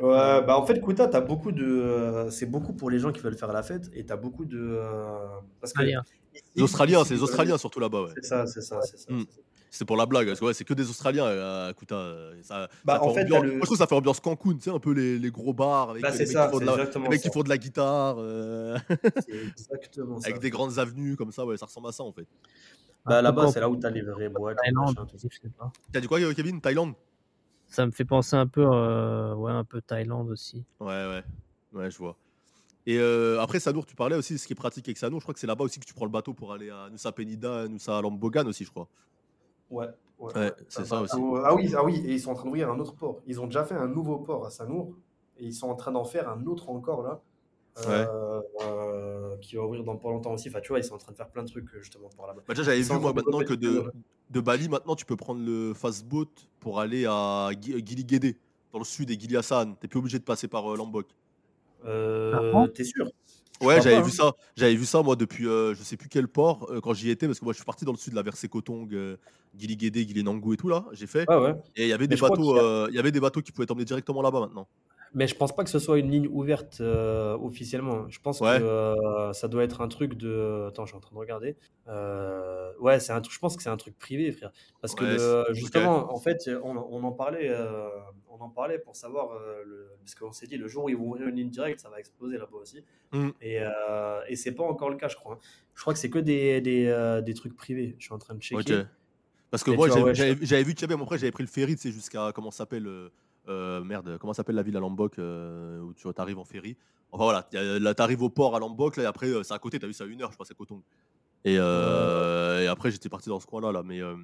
Ouais, 0.00 0.42
bah 0.42 0.56
en 0.56 0.64
fait, 0.64 0.80
Kuta, 0.80 1.06
t'as 1.08 1.20
beaucoup 1.20 1.52
de. 1.52 1.64
euh, 1.64 2.30
c'est 2.30 2.46
beaucoup 2.46 2.72
pour 2.72 2.90
les 2.90 2.98
gens 2.98 3.12
qui 3.12 3.20
veulent 3.20 3.36
faire 3.36 3.52
la 3.52 3.62
fête 3.62 3.90
et 3.92 4.04
t'as 4.04 4.16
beaucoup 4.16 4.44
de. 4.44 4.58
euh, 4.58 5.26
parce 5.60 5.72
que. 5.72 5.82
Les 6.54 6.62
Australiens, 6.62 7.04
c'est 7.04 7.14
les 7.14 7.22
Australiens 7.22 7.58
surtout 7.58 7.80
là-bas, 7.80 8.02
ouais. 8.02 8.12
C'est 8.16 8.24
ça, 8.24 8.46
c'est 8.46 8.60
ça, 8.60 8.80
c'est 8.82 8.98
ça. 8.98 9.12
Mm. 9.12 9.24
c'est 9.28 9.34
ça. 9.34 9.40
C'est 9.72 9.84
pour 9.84 9.96
la 9.96 10.04
blague, 10.04 10.26
parce 10.26 10.40
que 10.40 10.44
ouais, 10.46 10.52
c'est 10.54 10.64
que 10.64 10.74
des 10.74 10.90
Australiens 10.90 11.24
euh, 11.26 11.68
à 11.70 11.72
Kuta. 11.74 11.94
euh, 11.94 12.34
Ça, 12.42 12.68
Bah, 12.84 12.94
ça 12.96 13.02
en 13.04 13.14
fait 13.14 13.20
ambiance- 13.22 13.40
t'as 13.40 13.46
le- 13.46 13.52
Moi, 13.52 13.60
je 13.60 13.64
trouve 13.66 13.76
que 13.78 13.82
ça 13.84 13.86
fait 13.86 13.94
ambiance 13.94 14.18
Cancun, 14.20 14.54
tu 14.54 14.60
sais, 14.62 14.70
un 14.70 14.80
peu 14.80 14.92
les, 14.92 15.16
les 15.18 15.30
gros 15.30 15.52
bars 15.54 15.90
avec 15.90 16.02
Bah, 16.02 16.10
les 16.10 16.16
c'est 16.16 16.24
mecs, 16.24 16.32
ça, 16.32 16.46
qui, 16.46 16.50
font 16.52 16.58
de 16.58 16.64
la, 16.66 16.72
exactement 16.72 17.04
les 17.04 17.10
mecs 17.10 17.20
qui 17.20 17.28
ça. 17.28 17.32
font 17.32 17.42
de 17.44 17.48
la 17.48 17.58
guitare, 17.58 18.16
euh, 18.18 18.76
C'est 19.28 19.32
exactement 19.46 20.20
ça. 20.20 20.28
avec 20.28 20.40
des 20.40 20.50
grandes 20.50 20.78
avenues 20.80 21.14
comme 21.16 21.30
ça, 21.30 21.46
ouais, 21.46 21.56
ça 21.56 21.66
ressemble 21.66 21.86
à 21.88 21.92
ça 21.92 22.02
en 22.02 22.12
fait. 22.12 22.26
Bah, 23.06 23.22
là-bas, 23.22 23.46
c'est 23.48 23.60
là 23.60 23.70
où 23.70 23.76
t'as 23.76 23.90
les 23.90 24.02
vraies 24.02 24.28
boîtes, 24.28 24.58
Thaïlande. 24.62 24.96
T'as 25.92 26.00
dit 26.00 26.06
quoi, 26.08 26.18
euh, 26.20 26.34
Kevin? 26.34 26.60
Thaïlande? 26.60 26.94
Ça 27.68 27.86
me 27.86 27.92
fait 27.92 28.04
penser 28.04 28.34
un 28.34 28.48
peu, 28.48 28.66
euh, 28.66 29.34
ouais, 29.36 29.52
un 29.52 29.64
peu 29.64 29.80
Thaïlande 29.80 30.28
aussi. 30.30 30.64
Ouais, 30.80 30.86
ouais, 30.88 31.22
ouais, 31.72 31.90
je 31.90 31.96
vois. 31.98 32.16
Et 32.86 32.98
euh, 32.98 33.40
après, 33.40 33.60
Sanour, 33.60 33.86
tu 33.86 33.94
parlais 33.94 34.16
aussi, 34.16 34.36
ce 34.36 34.46
qui 34.48 34.52
est 34.54 34.56
pratique 34.56 34.88
avec 34.88 34.98
Sanour, 34.98 35.20
je 35.20 35.24
crois 35.24 35.34
que 35.34 35.38
c'est 35.40 35.46
là-bas 35.46 35.62
aussi 35.64 35.78
que 35.78 35.84
tu 35.84 35.94
prends 35.94 36.06
le 36.06 36.10
bateau 36.10 36.34
pour 36.34 36.52
aller 36.52 36.70
à 36.70 36.88
Nusa 36.90 37.12
Penida, 37.12 37.68
Nusa 37.68 38.00
Lambogan 38.02 38.48
aussi, 38.48 38.64
je 38.64 38.70
crois. 38.70 38.88
Ouais, 39.70 39.86
ouais, 40.18 40.32
Ouais, 40.34 40.40
ouais. 40.40 40.52
c'est 40.68 40.80
Un 40.82 40.84
ça 40.84 41.00
aussi. 41.02 41.16
Ah 41.44 41.54
oui, 41.54 41.72
ah 41.76 41.84
oui, 41.84 42.02
et 42.06 42.12
ils 42.12 42.20
sont 42.20 42.30
en 42.30 42.34
train 42.34 42.44
d'ouvrir 42.44 42.70
un 42.70 42.78
autre 42.78 42.94
port. 42.94 43.20
Ils 43.26 43.40
ont 43.40 43.46
déjà 43.46 43.64
fait 43.64 43.74
un 43.74 43.88
nouveau 43.88 44.18
port 44.18 44.44
à 44.46 44.50
Sanour 44.50 44.94
et 45.38 45.44
ils 45.46 45.54
sont 45.54 45.68
en 45.68 45.74
train 45.74 45.92
d'en 45.92 46.04
faire 46.04 46.28
un 46.28 46.44
autre 46.46 46.68
encore 46.70 47.02
là. 47.02 47.20
euh, 47.86 48.40
euh, 48.62 49.36
qui 49.38 49.56
va 49.56 49.62
ouvrir 49.64 49.84
dans 49.84 49.96
pas 49.96 50.10
longtemps 50.10 50.32
aussi. 50.34 50.48
Enfin, 50.48 50.60
tu 50.60 50.68
vois, 50.68 50.78
ils 50.80 50.84
sont 50.84 50.94
en 50.94 50.98
train 50.98 51.12
de 51.12 51.16
faire 51.16 51.28
plein 51.30 51.42
de 51.44 51.48
trucs 51.48 51.72
euh, 51.74 51.80
justement 51.80 52.08
par 52.16 52.26
là-bas. 52.26 52.42
Bah, 52.46 52.52
déjà, 52.54 52.64
j'avais 52.64 52.82
vu, 52.82 52.98
moi, 52.98 53.12
maintenant 53.12 53.38
que 53.40 53.54
de, 53.54 53.90
de 54.30 54.40
Bali, 54.40 54.68
maintenant, 54.68 54.96
tu 54.96 55.06
peux 55.06 55.16
prendre 55.16 55.40
le 55.42 55.72
fast-boat 55.72 56.26
pour 56.58 56.80
aller 56.80 57.06
à 57.06 57.50
Gili 57.60 58.04
Guédé, 58.04 58.36
dans 58.72 58.78
le 58.80 58.84
sud, 58.84 59.10
et 59.10 59.18
Gili 59.18 59.36
Hassan. 59.36 59.76
T'es 59.80 59.88
plus 59.88 60.00
obligé 60.00 60.18
de 60.18 60.24
passer 60.24 60.48
par 60.48 60.70
euh, 60.70 60.76
Lombok. 60.76 61.06
Euh, 61.86 62.52
Ah 62.54 62.66
T'es 62.74 62.84
sûr? 62.84 63.06
Ouais, 63.60 63.80
j'avais 63.82 64.00
vu 64.02 64.08
hein. 64.08 64.14
ça. 64.14 64.32
J'avais 64.56 64.74
vu 64.74 64.84
ça 64.86 65.02
moi 65.02 65.16
depuis 65.16 65.46
euh, 65.46 65.74
je 65.74 65.82
sais 65.82 65.96
plus 65.96 66.08
quel 66.08 66.28
port 66.28 66.66
euh, 66.70 66.80
quand 66.80 66.94
j'y 66.94 67.10
étais 67.10 67.26
parce 67.26 67.38
que 67.38 67.44
moi 67.44 67.52
je 67.52 67.58
suis 67.58 67.64
parti 67.64 67.84
dans 67.84 67.92
le 67.92 67.98
sud, 67.98 68.14
là 68.14 68.22
vers 68.22 68.36
Sekotong, 68.36 68.92
euh, 68.94 69.16
Gili 69.58 69.76
Guédé, 69.76 70.06
Gili 70.06 70.22
Nangou 70.24 70.54
et 70.54 70.56
tout 70.56 70.68
là. 70.68 70.84
J'ai 70.92 71.06
fait 71.06 71.24
Ah 71.28 71.40
ouais. 71.40 71.54
et 71.76 71.84
il 71.84 71.88
y 71.88 71.92
avait 71.92 72.04
Mais 72.04 72.08
des 72.08 72.16
je 72.16 72.22
crois 72.24 72.30
bateaux, 72.30 72.52
qu'il 72.54 72.56
y 72.56 72.58
a- 72.58 72.62
euh, 72.62 72.86
il 72.90 72.94
y 72.96 72.98
avait 72.98 73.12
des 73.12 73.20
bateaux 73.20 73.42
qui 73.42 73.52
pouvaient 73.52 73.66
t'emmener 73.66 73.84
directement 73.84 74.22
là-bas 74.22 74.40
maintenant. 74.40 74.66
Mais 75.12 75.26
je 75.26 75.34
pense 75.34 75.54
pas 75.54 75.64
que 75.64 75.70
ce 75.70 75.80
soit 75.80 75.98
une 75.98 76.08
ligne 76.10 76.28
ouverte 76.28 76.80
euh, 76.80 77.36
officiellement. 77.36 78.08
Je 78.08 78.20
pense 78.20 78.40
Ouais. 78.40 78.58
que 78.58 78.62
euh, 78.64 79.32
ça 79.32 79.48
doit 79.48 79.64
être 79.64 79.80
un 79.80 79.88
truc 79.88 80.14
de. 80.14 80.66
Attends, 80.68 80.84
je 80.86 80.90
suis 80.90 80.96
en 80.96 81.00
train 81.00 81.14
de 81.14 81.18
regarder. 81.18 81.56
Euh, 81.88 82.72
ouais, 82.78 83.00
c'est 83.00 83.12
un 83.12 83.20
truc. 83.20 83.34
Je 83.34 83.38
pense 83.40 83.56
que 83.56 83.62
c'est 83.62 83.70
un 83.70 83.76
truc 83.76 83.98
privé, 83.98 84.30
frère. 84.30 84.52
Parce 84.80 84.94
que 84.94 85.04
Ouais, 85.48 85.54
justement, 85.54 86.12
en 86.14 86.18
fait, 86.20 86.48
on, 86.62 86.76
on 86.76 87.02
en 87.02 87.12
parlait, 87.12 87.50
on 88.28 88.40
en 88.40 88.48
parlait 88.50 88.78
pour 88.78 88.94
savoir 88.94 89.36
le, 89.66 89.90
parce 89.98 90.14
qu'on 90.14 90.32
s'est 90.32 90.46
dit 90.46 90.56
le 90.56 90.68
jour 90.68 90.84
où 90.84 90.88
ils 90.88 90.96
vont 90.96 91.08
ouvrir 91.08 91.26
une 91.28 91.34
ligne 91.36 91.50
directe, 91.50 91.80
ça 91.80 91.90
va 91.90 91.98
exploser 91.98 92.38
là-bas 92.38 92.58
aussi. 92.58 92.84
Mm. 93.12 93.30
Et, 93.42 93.58
et 94.28 94.36
c'est 94.36 94.52
pas 94.52 94.64
encore 94.64 94.90
le 94.90 94.96
cas, 94.96 95.08
je 95.08 95.16
crois. 95.16 95.34
hein. 95.34 95.38
Je 95.74 95.80
crois 95.80 95.92
que 95.92 95.98
c'est 95.98 96.10
que 96.10 96.18
des, 96.20 96.60
des, 96.60 97.20
des 97.24 97.34
trucs 97.34 97.56
privés. 97.56 97.96
Je 97.98 98.04
suis 98.04 98.14
en 98.14 98.18
train 98.18 98.34
de 98.34 98.40
checker. 98.42 98.82
Parce 99.50 99.64
que 99.64 99.72
Et 99.72 99.76
moi, 99.76 99.88
j'avais 99.88 100.02
ouais, 100.02 100.14
je- 100.14 100.22
vu 100.22 100.30
avait, 100.54 100.96
mais 100.96 101.02
après, 101.02 101.18
j'avais 101.18 101.32
pris 101.32 101.42
le 101.42 101.48
ferry, 101.48 101.74
tu 101.74 101.82
sais, 101.82 101.90
jusqu'à, 101.90 102.30
comment 102.32 102.52
ça 102.52 102.58
s'appelle, 102.58 102.88
euh, 103.48 103.82
merde, 103.82 104.18
comment 104.18 104.32
ça 104.32 104.38
s'appelle 104.38 104.56
la 104.56 104.62
ville 104.62 104.76
à 104.76 104.80
Lombok, 104.80 105.18
euh, 105.18 105.80
où 105.80 105.94
tu 105.94 106.06
arrives 106.16 106.38
en 106.38 106.44
ferry? 106.44 106.76
Enfin 107.12 107.24
voilà, 107.24 107.48
y 107.52 107.56
a- 107.56 107.78
là, 107.78 107.94
t'arrives 107.94 108.22
au 108.22 108.30
port 108.30 108.54
à 108.54 108.60
Lombok, 108.60 108.96
là, 108.96 109.02
et 109.04 109.06
après, 109.06 109.26
euh, 109.28 109.42
c'est 109.42 109.54
à 109.54 109.58
côté, 109.58 109.78
t'as 109.78 109.86
vu, 109.86 109.92
c'est 109.92 110.04
à 110.04 110.06
une 110.06 110.22
heure, 110.22 110.30
je 110.30 110.36
crois, 110.36 110.46
c'est 110.46 110.54
Coton. 110.56 110.82
Et, 111.44 111.56
euh, 111.58 112.62
et 112.62 112.66
après, 112.66 112.90
j'étais 112.90 113.08
parti 113.08 113.28
dans 113.28 113.40
ce 113.40 113.46
coin-là, 113.46 113.72
là, 113.72 113.82
mais 113.82 114.00
euh, 114.00 114.14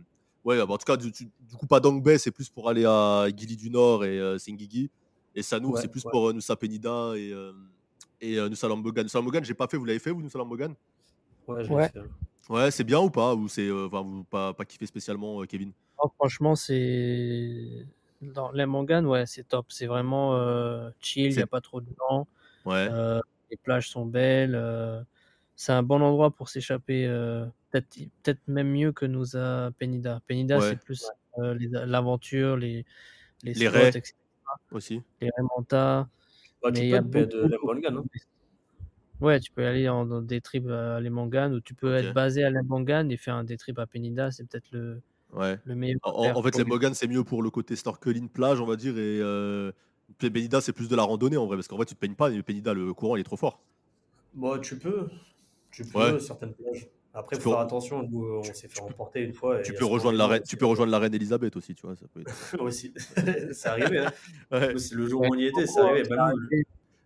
ouais, 0.45 0.59
bah, 0.59 0.75
en 0.75 0.79
tout 0.79 0.85
cas, 0.85 0.97
du, 0.97 1.11
du- 1.11 1.31
du 1.41 1.57
coup, 1.57 1.67
pas 1.67 1.81
d'Angbay, 1.81 2.19
c'est 2.19 2.31
plus 2.31 2.49
pour 2.51 2.69
aller 2.69 2.85
à 2.85 3.27
Gili 3.35 3.57
du 3.57 3.71
Nord 3.71 4.05
et 4.05 4.19
euh, 4.21 4.39
Singigi. 4.39 4.91
Et 5.35 5.43
Sanour, 5.43 5.75
Ouais, 5.75 5.81
c'est 5.81 5.89
plus 5.89 6.05
ouais. 6.05 6.11
pour 6.11 6.29
euh, 6.31 6.33
Nusa 6.33 6.57
Penida 6.57 7.13
et, 7.17 7.33
euh, 7.33 7.53
et 8.21 8.39
euh, 8.39 8.49
Nusa 8.49 8.69
Lambogan. 8.69 9.05
Nusa 9.05 9.19
Lambogan, 9.19 9.45
j'ai 9.45 9.55
pas 9.55 9.67
fait, 9.67 9.77
vous 9.77 9.85
l'avez 9.85 9.99
fait, 9.99 10.11
vous, 10.11 10.23
Nusa 10.23 10.39
Lambogan? 10.39 10.75
Ouais, 11.47 11.65
je 11.65 11.69
l'ai 11.69 11.75
Ouais. 11.75 11.89
fait. 11.89 12.01
Ouais, 12.49 12.71
c'est 12.71 12.85
bien 12.85 13.01
ou 13.01 13.11
pas? 13.11 13.35
Ou 13.35 13.49
c'est, 13.49 13.67
euh, 13.67 13.87
enfin, 13.87 14.03
vous 14.03 14.25
pas, 14.25 14.55
pas 14.55 14.65
kiffé 14.65 14.87
spécialement, 14.87 15.43
euh, 15.43 15.47
Kevin? 15.47 15.73
Non, 16.03 16.11
franchement, 16.17 16.55
c'est. 16.55 17.87
Dans 18.23 18.51
les 18.53 18.67
mangan, 18.67 19.05
ouais, 19.05 19.27
c'est 19.27 19.45
top. 19.45 19.67
C'est 19.69 19.87
vraiment 19.87 20.35
euh, 20.37 20.91
chill, 21.01 21.31
il 21.33 21.37
n'y 21.37 21.43
a 21.43 21.47
pas 21.47 21.61
trop 21.61 21.81
de 21.81 21.89
gens. 21.99 22.27
Ouais. 22.65 22.89
euh, 22.91 23.21
les 23.51 23.57
plages 23.57 23.89
sont 23.89 24.07
belles. 24.07 24.55
euh, 24.55 25.03
c'est 25.55 25.73
un 25.73 25.83
bon 25.83 26.01
endroit 26.03 26.31
pour 26.31 26.49
s'échapper. 26.49 27.07
euh, 27.07 27.47
Peut-être 27.71 28.09
peut 28.23 28.39
même 28.47 28.71
mieux 28.71 28.93
que 28.93 29.05
Nusa 29.07 29.71
Penida. 29.79 30.21
Penida, 30.27 30.59
Ouais. 30.59 30.71
c'est 30.71 30.81
plus 30.81 31.05
euh, 31.39 31.55
l'aventure, 31.87 32.57
les, 32.57 32.87
les, 33.43 33.53
Les 33.55 33.67
spots, 33.67 33.71
raies. 33.79 33.89
etc. 33.89 34.15
aussi. 34.73 35.03
Les. 35.21 36.09
Bah, 36.63 36.71
Mais 36.71 36.73
tu 36.73 36.81
il 36.81 36.89
y 36.89 36.91
peux 36.93 36.97
a 36.97 37.03
te 37.03 37.07
payer 37.09 37.27
de 37.27 37.43
beaucoup- 37.49 37.73
Lembangan, 37.73 37.99
hein. 37.99 38.05
Ouais, 39.21 39.41
tu 39.41 39.51
peux 39.51 39.67
aller 39.67 39.89
en, 39.89 40.05
dans 40.07 40.21
des 40.23 40.41
trips 40.43 40.69
à 40.69 41.01
Lemangan 41.01 41.53
ou 41.53 41.61
tu 41.61 41.75
peux 41.75 41.95
être 41.95 42.13
basé 42.13 42.45
à 42.45 42.51
Lemangan 42.51 43.09
et 43.09 43.17
faire 43.17 43.35
un 43.35 43.45
des 43.45 43.57
trips 43.57 43.79
à 43.79 43.87
Penida. 43.87 44.31
C'est 44.31 44.45
peut-être 44.49 44.71
le, 44.73 45.01
Ouais. 45.33 45.59
le 45.65 45.75
meilleur. 45.75 45.99
à 46.05 46.11
En, 46.11 46.43
fait, 46.43 46.57
les. 46.57 46.65
Mogan, 46.65 46.95
c'est 46.95 47.09
mieux 47.09 47.25
pour 47.25 47.43
le 47.43 47.51
côté 47.51 47.77
snorkeling 47.77 48.29
plage, 48.29 48.61
on 48.61 48.67
va 48.67 48.77
dire. 48.77 48.97
Et 48.97 49.21
euh, 49.21 49.73
c'est 50.21 50.73
plus 50.73 50.89
de 50.89 50.97
la 50.97 51.03
randonnée 51.03 51.37
en 51.37 51.47
vrai. 51.47 51.57
Parce 51.57 51.69
qu'en 51.69 51.77
vrai, 51.77 51.85
tu 51.87 51.95
te 51.95 52.01
peignes 52.01 52.15
pas. 52.15 52.31
Mais 52.31 52.43
Benida, 52.43 52.73
le 52.75 52.93
courant, 52.95 53.17
il 53.17 53.21
est 53.21 53.25
trop 53.25 53.37
fort. 53.37 53.61
Bon, 54.35 54.59
tu 54.61 54.77
peux. 54.79 55.09
Tu 55.71 55.85
peux, 55.85 55.99
Ouais. 55.99 56.21
certaines 56.21 56.55
plages. 56.55 56.89
Après, 57.13 57.37
Tu 57.37 57.41
peux- 57.41 57.45
faut 57.45 57.51
faire 57.53 57.61
attention. 57.61 58.03
Nous, 58.09 58.25
on 58.25 58.43
s'est 58.43 58.69
fait 58.69 58.81
emporter 58.81 59.21
une 59.21 59.33
fois. 59.33 59.61
et 59.61 59.63
Tu 59.63 59.73
peux, 59.73 59.85
rejoindre 59.87 60.19
la 60.19 60.27
reine, 60.27 60.43
aussi. 60.43 60.51
tu 60.51 60.57
peux 60.59 60.67
rejoindre 60.67 60.93
la 60.93 60.99
reine 60.99 61.15
Elisabeth 61.15 61.57
aussi, 61.57 61.75
tu 61.75 61.87
vois. 61.87 61.97
Ça 61.97 62.07
peut 62.13 62.21
être... 62.21 62.61
aussi. 62.63 62.93
c'est 63.53 63.69
arrivé. 63.69 63.99
Hein. 63.99 64.13
Ouais. 64.53 64.75
Le 64.93 65.07
jour 65.09 65.23
où 65.23 65.27
on 65.31 65.35
y 65.39 65.47
était, 65.47 65.67
c'est 65.67 65.81
arrivé. 65.81 66.09
Bah. 66.09 66.31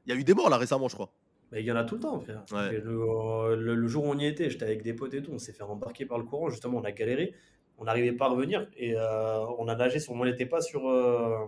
Il 0.07 0.13
y 0.13 0.13
a 0.13 0.15
eu 0.17 0.25
des 0.25 0.35
morts 0.35 0.51
là 0.51 0.57
récemment, 0.57 0.89
je 0.89 0.95
crois. 0.95 1.13
Mais 1.53 1.63
il 1.63 1.67
y 1.67 1.73
en 1.73 1.77
a 1.77 1.85
tout 1.85 1.95
le 1.97 2.01
temps, 2.01 2.19
frère. 2.21 2.45
Ouais. 2.53 2.73
Le, 2.81 3.57
le- 3.57 3.75
le 3.75 3.89
jour 3.89 4.05
où 4.05 4.09
on 4.09 4.19
y 4.19 4.27
était, 4.27 4.51
j'étais 4.51 4.65
avec 4.65 4.83
des 4.83 4.93
potes 4.95 5.15
et 5.15 5.23
tout, 5.23 5.31
on 5.33 5.39
s'est 5.39 5.53
fait 5.53 5.63
embarquer 5.63 6.07
par 6.07 6.19
le 6.19 6.25
courant. 6.25 6.49
Justement, 6.51 6.79
on 6.79 6.85
a 6.85 6.93
galéré. 6.93 7.35
On 7.81 7.85
n'arrivait 7.85 8.13
pas 8.13 8.27
à 8.27 8.29
revenir 8.29 8.69
et 8.77 8.95
euh, 8.97 9.41
on 9.59 9.67
a 9.67 9.75
nagé 9.75 9.99
sur. 9.99 10.13
On 10.13 10.25
n'était 10.25 10.47
pas 10.47 10.61
sur. 10.61 10.89
euh, 10.89 11.47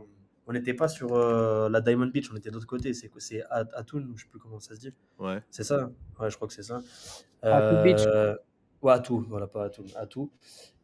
on 0.49 0.53
n'était 0.53 0.74
pas 0.74 0.89
sur 0.89 1.14
euh, 1.14 1.68
la 1.68 1.80
Diamond 1.80 2.07
Beach, 2.07 2.30
on 2.33 2.37
était 2.37 2.49
de 2.49 2.55
l'autre 2.55 2.66
côté. 2.66 2.93
C'est 2.95 3.09
quoi 3.09 3.20
C'est 3.20 3.43
At- 3.51 3.68
Atun, 3.74 4.05
je 4.16 4.22
sais 4.22 4.28
plus 4.28 4.41
comment 4.41 4.59
ça 4.59 4.74
se 4.74 4.80
dit. 4.80 4.93
Ouais. 5.18 5.41
C'est 5.51 5.62
ça 5.62 5.91
Ouais, 6.18 6.30
je 6.30 6.35
crois 6.37 6.49
que 6.49 6.55
c'est 6.55 6.64
ça. 6.64 6.80
Atu 7.43 7.83
Beach. 7.85 8.01
Ouais, 8.83 8.93
Atu, 8.93 9.12
voilà, 9.28 9.47
pas 9.47 9.66
Atu, 9.66 9.83
Atu. 9.95 10.20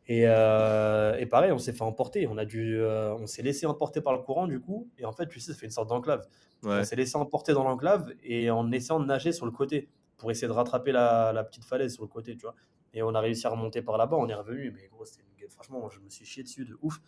Et, 0.07 0.23
euh, 0.27 1.17
et 1.19 1.27
pareil, 1.27 1.51
on 1.53 1.59
s'est 1.59 1.73
fait 1.73 1.83
emporter. 1.83 2.27
On 2.29 2.39
a 2.39 2.45
dû, 2.45 2.79
euh, 2.79 3.15
on 3.15 3.27
s'est 3.27 3.43
laissé 3.43 3.67
emporter 3.67 4.01
par 4.01 4.13
le 4.15 4.21
courant 4.21 4.47
du 4.47 4.61
coup. 4.61 4.89
Et 4.97 5.05
en 5.05 5.13
fait, 5.13 5.27
tu 5.29 5.41
sais, 5.41 5.53
ça 5.53 5.59
fait 5.59 5.67
une 5.67 5.73
sorte 5.73 5.89
d'enclave. 5.89 6.27
Ouais. 6.63 6.79
On 6.81 6.85
s'est 6.85 6.97
laissé 6.97 7.17
emporter 7.17 7.53
dans 7.53 7.65
l'enclave 7.65 8.13
et 8.23 8.51
en 8.51 8.71
essayant 8.71 9.01
de 9.01 9.07
nager 9.07 9.33
sur 9.33 9.45
le 9.45 9.53
côté 9.53 9.89
pour 10.17 10.31
essayer 10.31 10.47
de 10.49 10.53
rattraper 10.53 10.93
la, 10.93 11.33
la 11.33 11.43
petite 11.45 11.65
falaise 11.65 11.95
sur 11.95 12.03
le 12.05 12.09
côté, 12.09 12.37
tu 12.37 12.43
vois. 12.43 12.55
Et 12.95 13.03
on 13.03 13.15
a 13.15 13.21
réussi 13.21 13.47
à 13.47 13.51
remonter 13.51 13.83
par 13.83 13.99
là-bas, 13.99 14.17
on 14.17 14.29
est 14.29 14.35
revenu, 14.35 14.73
mais 14.75 14.89
gros, 14.89 15.05
c'était 15.05 15.23
franchement, 15.49 15.89
je 15.91 16.01
me 16.01 16.09
suis 16.09 16.25
chié 16.25 16.43
dessus 16.43 16.65
de 16.65 16.77
ouf. 16.83 17.01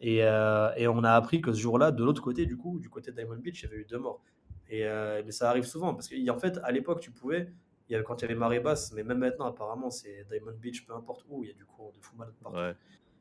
Et, 0.00 0.22
euh, 0.22 0.70
et 0.76 0.88
on 0.88 1.02
a 1.04 1.12
appris 1.12 1.40
que 1.40 1.52
ce 1.52 1.58
jour-là, 1.60 1.90
de 1.90 2.04
l'autre 2.04 2.22
côté, 2.22 2.44
du 2.46 2.56
coup, 2.56 2.78
du 2.78 2.90
côté 2.90 3.10
de 3.12 3.16
Diamond 3.16 3.36
Beach, 3.36 3.62
il 3.62 3.64
y 3.64 3.68
avait 3.72 3.80
eu 3.82 3.86
deux 3.86 3.98
morts. 3.98 4.22
Et, 4.68 4.84
euh, 4.86 5.22
mais 5.24 5.32
ça 5.32 5.48
arrive 5.48 5.64
souvent 5.64 5.94
parce 5.94 6.08
qu'en 6.08 6.38
fait, 6.38 6.58
à 6.64 6.72
l'époque, 6.72 7.00
tu 7.00 7.10
pouvais, 7.10 7.52
il 7.88 7.92
y 7.92 7.94
avait, 7.94 8.04
quand 8.04 8.20
il 8.20 8.22
y 8.22 8.24
avait 8.26 8.34
marée 8.34 8.60
basse, 8.60 8.92
mais 8.92 9.02
même 9.04 9.18
maintenant, 9.18 9.46
apparemment, 9.46 9.90
c'est 9.90 10.26
Diamond 10.30 10.56
Beach, 10.60 10.84
peu 10.84 10.94
importe 10.94 11.24
où, 11.28 11.44
il 11.44 11.48
y 11.48 11.50
a 11.50 11.54
du 11.54 11.64
courant 11.64 11.92
de 11.96 12.04
fou 12.04 12.14
malade 12.16 12.34
partout. 12.42 12.58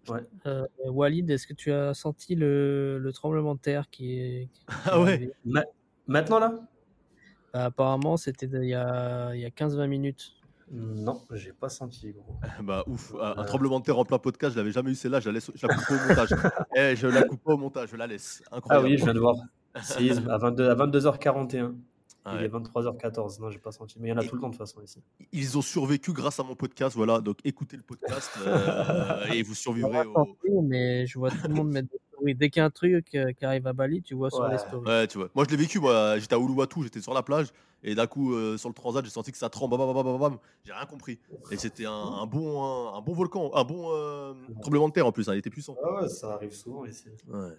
Ouais. 0.07 0.21
Euh, 0.45 0.65
Walid, 0.85 1.29
est-ce 1.31 1.47
que 1.47 1.53
tu 1.53 1.71
as 1.71 1.93
senti 1.95 2.35
le, 2.35 2.99
le 2.99 3.13
tremblement 3.13 3.55
de 3.55 3.59
terre 3.59 3.89
qui 3.89 4.19
est. 4.19 4.49
qui 4.53 4.65
Ah 4.85 5.01
ouais. 5.01 5.31
Ma- 5.45 5.63
Maintenant, 6.07 6.37
là? 6.39 6.59
Bah, 7.53 7.65
Apparemment, 7.65 8.17
c'était 8.17 8.45
il 8.47 8.65
y 8.69 8.73
a, 8.75 9.33
il 9.33 9.41
y 9.41 9.45
a 9.45 9.49
15-20 9.49 9.87
minutes. 9.87 10.34
Non, 10.71 11.21
j'ai 11.31 11.53
pas 11.53 11.69
senti, 11.69 12.11
gros. 12.11 12.35
Bah 12.63 12.83
ouf, 12.87 13.13
un, 13.15 13.17
un 13.19 13.37
Ouais. 13.41 13.45
tremblement 13.45 13.79
de 13.79 13.85
terre 13.85 13.99
en 13.99 14.05
plein 14.05 14.17
podcast, 14.17 14.53
je 14.53 14.59
l'avais 14.59 14.71
jamais 14.71 14.91
eu 14.91 14.95
celle-là, 14.95 15.19
je 15.19 15.27
la 15.29 15.33
laisse, 15.33 15.51
je 15.53 15.67
la 15.67 15.75
coupe 15.75 15.85
pas 15.87 15.93
au 15.95 16.07
montage. 16.07 16.29
Eh, 16.75 16.95
je 16.95 17.07
la 17.07 17.23
coupe 17.23 17.41
pas 17.43 17.53
au 17.53 17.57
montage, 17.57 17.89
je 17.91 17.95
la 17.95 18.07
laisse. 18.07 18.41
Ah 18.51 18.57
Incroyable. 18.57 18.87
oui, 18.87 18.97
je 18.97 19.03
viens 19.03 19.13
de 19.13 19.19
voir. 19.19 19.35
Séisme 19.83 20.29
à, 20.29 20.37
22, 20.37 20.69
à 20.69 20.75
22h41. 20.75 21.73
Ah 22.27 22.37
Il 22.39 22.43
est 22.45 22.47
23h14. 22.49 23.39
Non, 23.39 23.51
j'ai 23.51 23.59
pas 23.59 23.71
senti. 23.71 23.97
Mais 23.99 24.07
il 24.07 24.11
y 24.11 24.13
en 24.13 24.17
a 24.17 24.23
Et- 24.23 24.27
tout 24.27 24.33
le 24.35 24.41
temps 24.41 24.47
de 24.47 24.53
toute 24.53 24.59
façon 24.59 24.81
ici. 24.81 24.99
Ils 25.31 25.57
ont 25.57 25.61
survécu 25.61 26.11
grâce 26.11 26.39
à 26.39 26.43
mon 26.43 26.55
podcast, 26.55 26.95
voilà. 26.95 27.19
Donc 27.21 27.37
écoutez 27.43 27.77
le 27.77 27.83
podcast 27.83 28.31
euh, 28.47 29.25
et 29.31 29.43
vous 29.43 29.53
survivrez 29.53 29.91
Pas 29.91 30.07
au. 30.07 30.13
senti, 30.25 30.49
mais 30.63 31.05
je 31.05 31.19
vois 31.19 31.29
tout 31.29 31.47
le 31.47 31.53
monde 31.53 31.69
mettre 31.71 31.89
des 31.89 31.99
stories. 32.25 32.35
Dès 32.35 32.49
qu'il 32.49 32.59
y 32.59 32.63
a 32.63 32.65
un 32.65 32.69
truc 32.69 33.05
euh, 33.15 33.31
qui 33.33 33.45
arrive 33.45 33.67
à 33.67 33.73
Bali, 33.73 34.01
tu 34.01 34.15
vois 34.15 34.29
sur 34.29 34.41
Ouais. 34.43 34.51
les 34.51 34.57
stories. 34.57 34.85
Ouais, 34.87 35.07
tu 35.07 35.17
vois. 35.17 35.29
Moi, 35.35 35.45
je 35.45 35.51
l'ai 35.55 35.61
vécu. 35.61 35.79
Moi, 35.79 36.17
j'étais 36.19 36.35
à 36.35 36.39
Uluwatu, 36.39 36.83
j'étais 36.83 37.01
sur 37.01 37.13
la 37.13 37.23
plage, 37.23 37.47
et 37.83 37.95
d'un 37.95 38.07
coup, 38.07 38.33
euh, 38.33 38.57
sur 38.57 38.69
le 38.69 38.73
transat, 38.75 39.03
j'ai 39.05 39.11
senti 39.11 39.31
que 39.31 39.37
ça 39.37 39.49
tremble. 39.49 39.77
Bam, 39.77 39.85
bam, 39.87 39.95
bam, 39.95 40.03
bam, 40.05 40.19
bam. 40.19 40.37
J'ai 40.63 40.73
rien 40.73 40.85
compris. 40.85 41.19
Et 41.51 41.57
c'était 41.57 41.85
un, 41.85 41.91
un 41.91 42.25
bon, 42.25 42.63
un, 42.63 42.97
un 42.97 43.01
bon 43.01 43.13
volcan, 43.13 43.51
un 43.53 43.63
bon 43.63 43.89
euh, 43.93 44.33
tremblement 44.61 44.87
de 44.89 44.93
terre 44.93 45.05
en 45.07 45.11
plus. 45.11 45.29
hein, 45.29 45.33
il 45.35 45.39
était 45.39 45.49
puissant. 45.49 45.75
Ah 45.83 46.01
ouais, 46.01 46.09
ça 46.09 46.33
arrive 46.33 46.53
souvent 46.53 46.85
ici. 46.85 47.05
Ouais. 47.27 47.49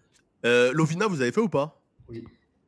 Euh, 0.45 0.73
Lovina, 0.73 1.07
vous 1.07 1.21
avez 1.21 1.33
fait 1.33 1.41
ou 1.41 1.49
pas? 1.49 1.81
Oui. 2.09 2.25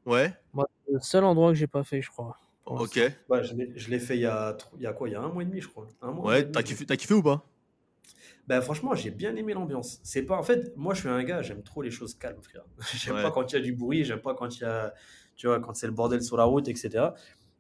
Ouais. 0.07 0.33
Moi, 0.53 0.67
c'est 0.87 0.93
le 0.93 1.01
seul 1.01 1.25
endroit 1.25 1.51
que 1.51 1.59
j'ai 1.59 1.67
pas 1.67 1.85
fait, 1.85 2.01
je 2.01 2.11
crois. 2.11 2.39
pour 2.65 2.81
Ok. 2.81 2.99
Ouais, 3.29 3.45
je 3.45 3.55
l'ai- 3.55 3.73
je 3.77 3.91
l'ai 3.91 3.99
fait 3.99 4.17
il 4.17 4.21
y, 4.23 4.27
a, 4.27 4.57
il 4.77 4.83
y 4.83 4.87
a 4.87 4.93
quoi? 4.93 5.09
Il 5.09 5.13
y 5.13 5.15
a 5.15 5.21
un 5.23 5.29
mois 5.29 5.43
et 5.43 5.47
demi, 5.47 5.61
je 5.61 5.69
crois. 5.69 5.87
Un 6.03 6.07
mois, 6.07 6.13
un 6.13 6.15
mois 6.15 6.33
et 6.33 6.37
Ouais. 6.39 6.43
demi, 6.43 6.53
T'as 6.53 6.61
je 6.61 6.65
l'ai 6.65 6.69
kiffé, 6.73 6.87
t'as 6.87 6.97
kiffé 6.97 7.15
ou 7.15 7.23
pas? 7.23 7.45
Ben, 8.47 8.61
franchement, 8.61 8.95
j'ai 8.95 9.11
bien 9.11 9.35
aimé 9.37 9.55
l'ambiance. 9.55 10.01
C'est 10.03 10.23
pas, 10.23 10.37
en 10.37 10.43
fait, 10.43 10.77
moi, 10.77 10.95
je 10.95 11.01
suis 11.01 11.09
un 11.09 11.23
gars, 11.25 11.43
j'aime 11.43 11.63
trop 11.63 11.83
les 11.83 11.91
choses 11.91 12.15
calmes, 12.15 12.43
frère. 12.43 12.65
J'aime 12.95 13.17
Ouais. 13.17 13.23
pas 13.23 13.31
quand 13.31 13.53
il 13.53 13.57
y 13.57 13.59
a 13.59 13.63
du 13.63 13.73
bruit, 13.75 14.05
j'aime 14.05 14.21
pas 14.21 14.35
quand 14.35 14.57
il 14.59 14.63
y 14.63 14.65
a, 14.65 14.95
tu 15.37 15.47
vois, 15.47 15.61
quand 15.61 15.75
c'est 15.75 15.87
le 15.87 15.93
bordel 15.93 16.23
sur 16.23 16.37
la 16.37 16.45
route, 16.45 16.69
etc. 16.69 17.15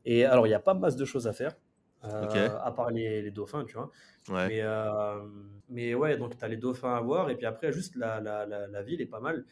Et 0.04 0.24
alors, 0.24 0.46
il 0.46 0.50
y 0.50 0.54
a 0.54 0.60
pas 0.60 0.74
masse 0.74 0.96
de 0.96 1.04
choses 1.04 1.26
à 1.26 1.32
faire, 1.32 1.56
euh, 2.04 2.48
à 2.62 2.72
part 2.72 2.90
les, 2.90 3.22
les 3.22 3.30
dauphins, 3.30 3.64
tu 3.64 3.74
vois. 3.74 3.90
Ouais. 4.28 4.48
Mais, 4.48 4.60
euh, 4.62 5.20
mais 5.68 5.94
ouais, 5.94 6.16
donc 6.16 6.38
tu 6.38 6.44
as 6.44 6.48
les 6.48 6.56
dauphins 6.56 6.94
à 6.94 7.00
voir, 7.00 7.30
et 7.30 7.36
puis 7.36 7.46
après, 7.46 7.72
juste 7.72 7.96
la, 7.96 8.20
la, 8.20 8.46
la, 8.46 8.66
la 8.68 8.82
ville 8.82 9.00
est 9.00 9.06
pas 9.06 9.20
mal. 9.20 9.44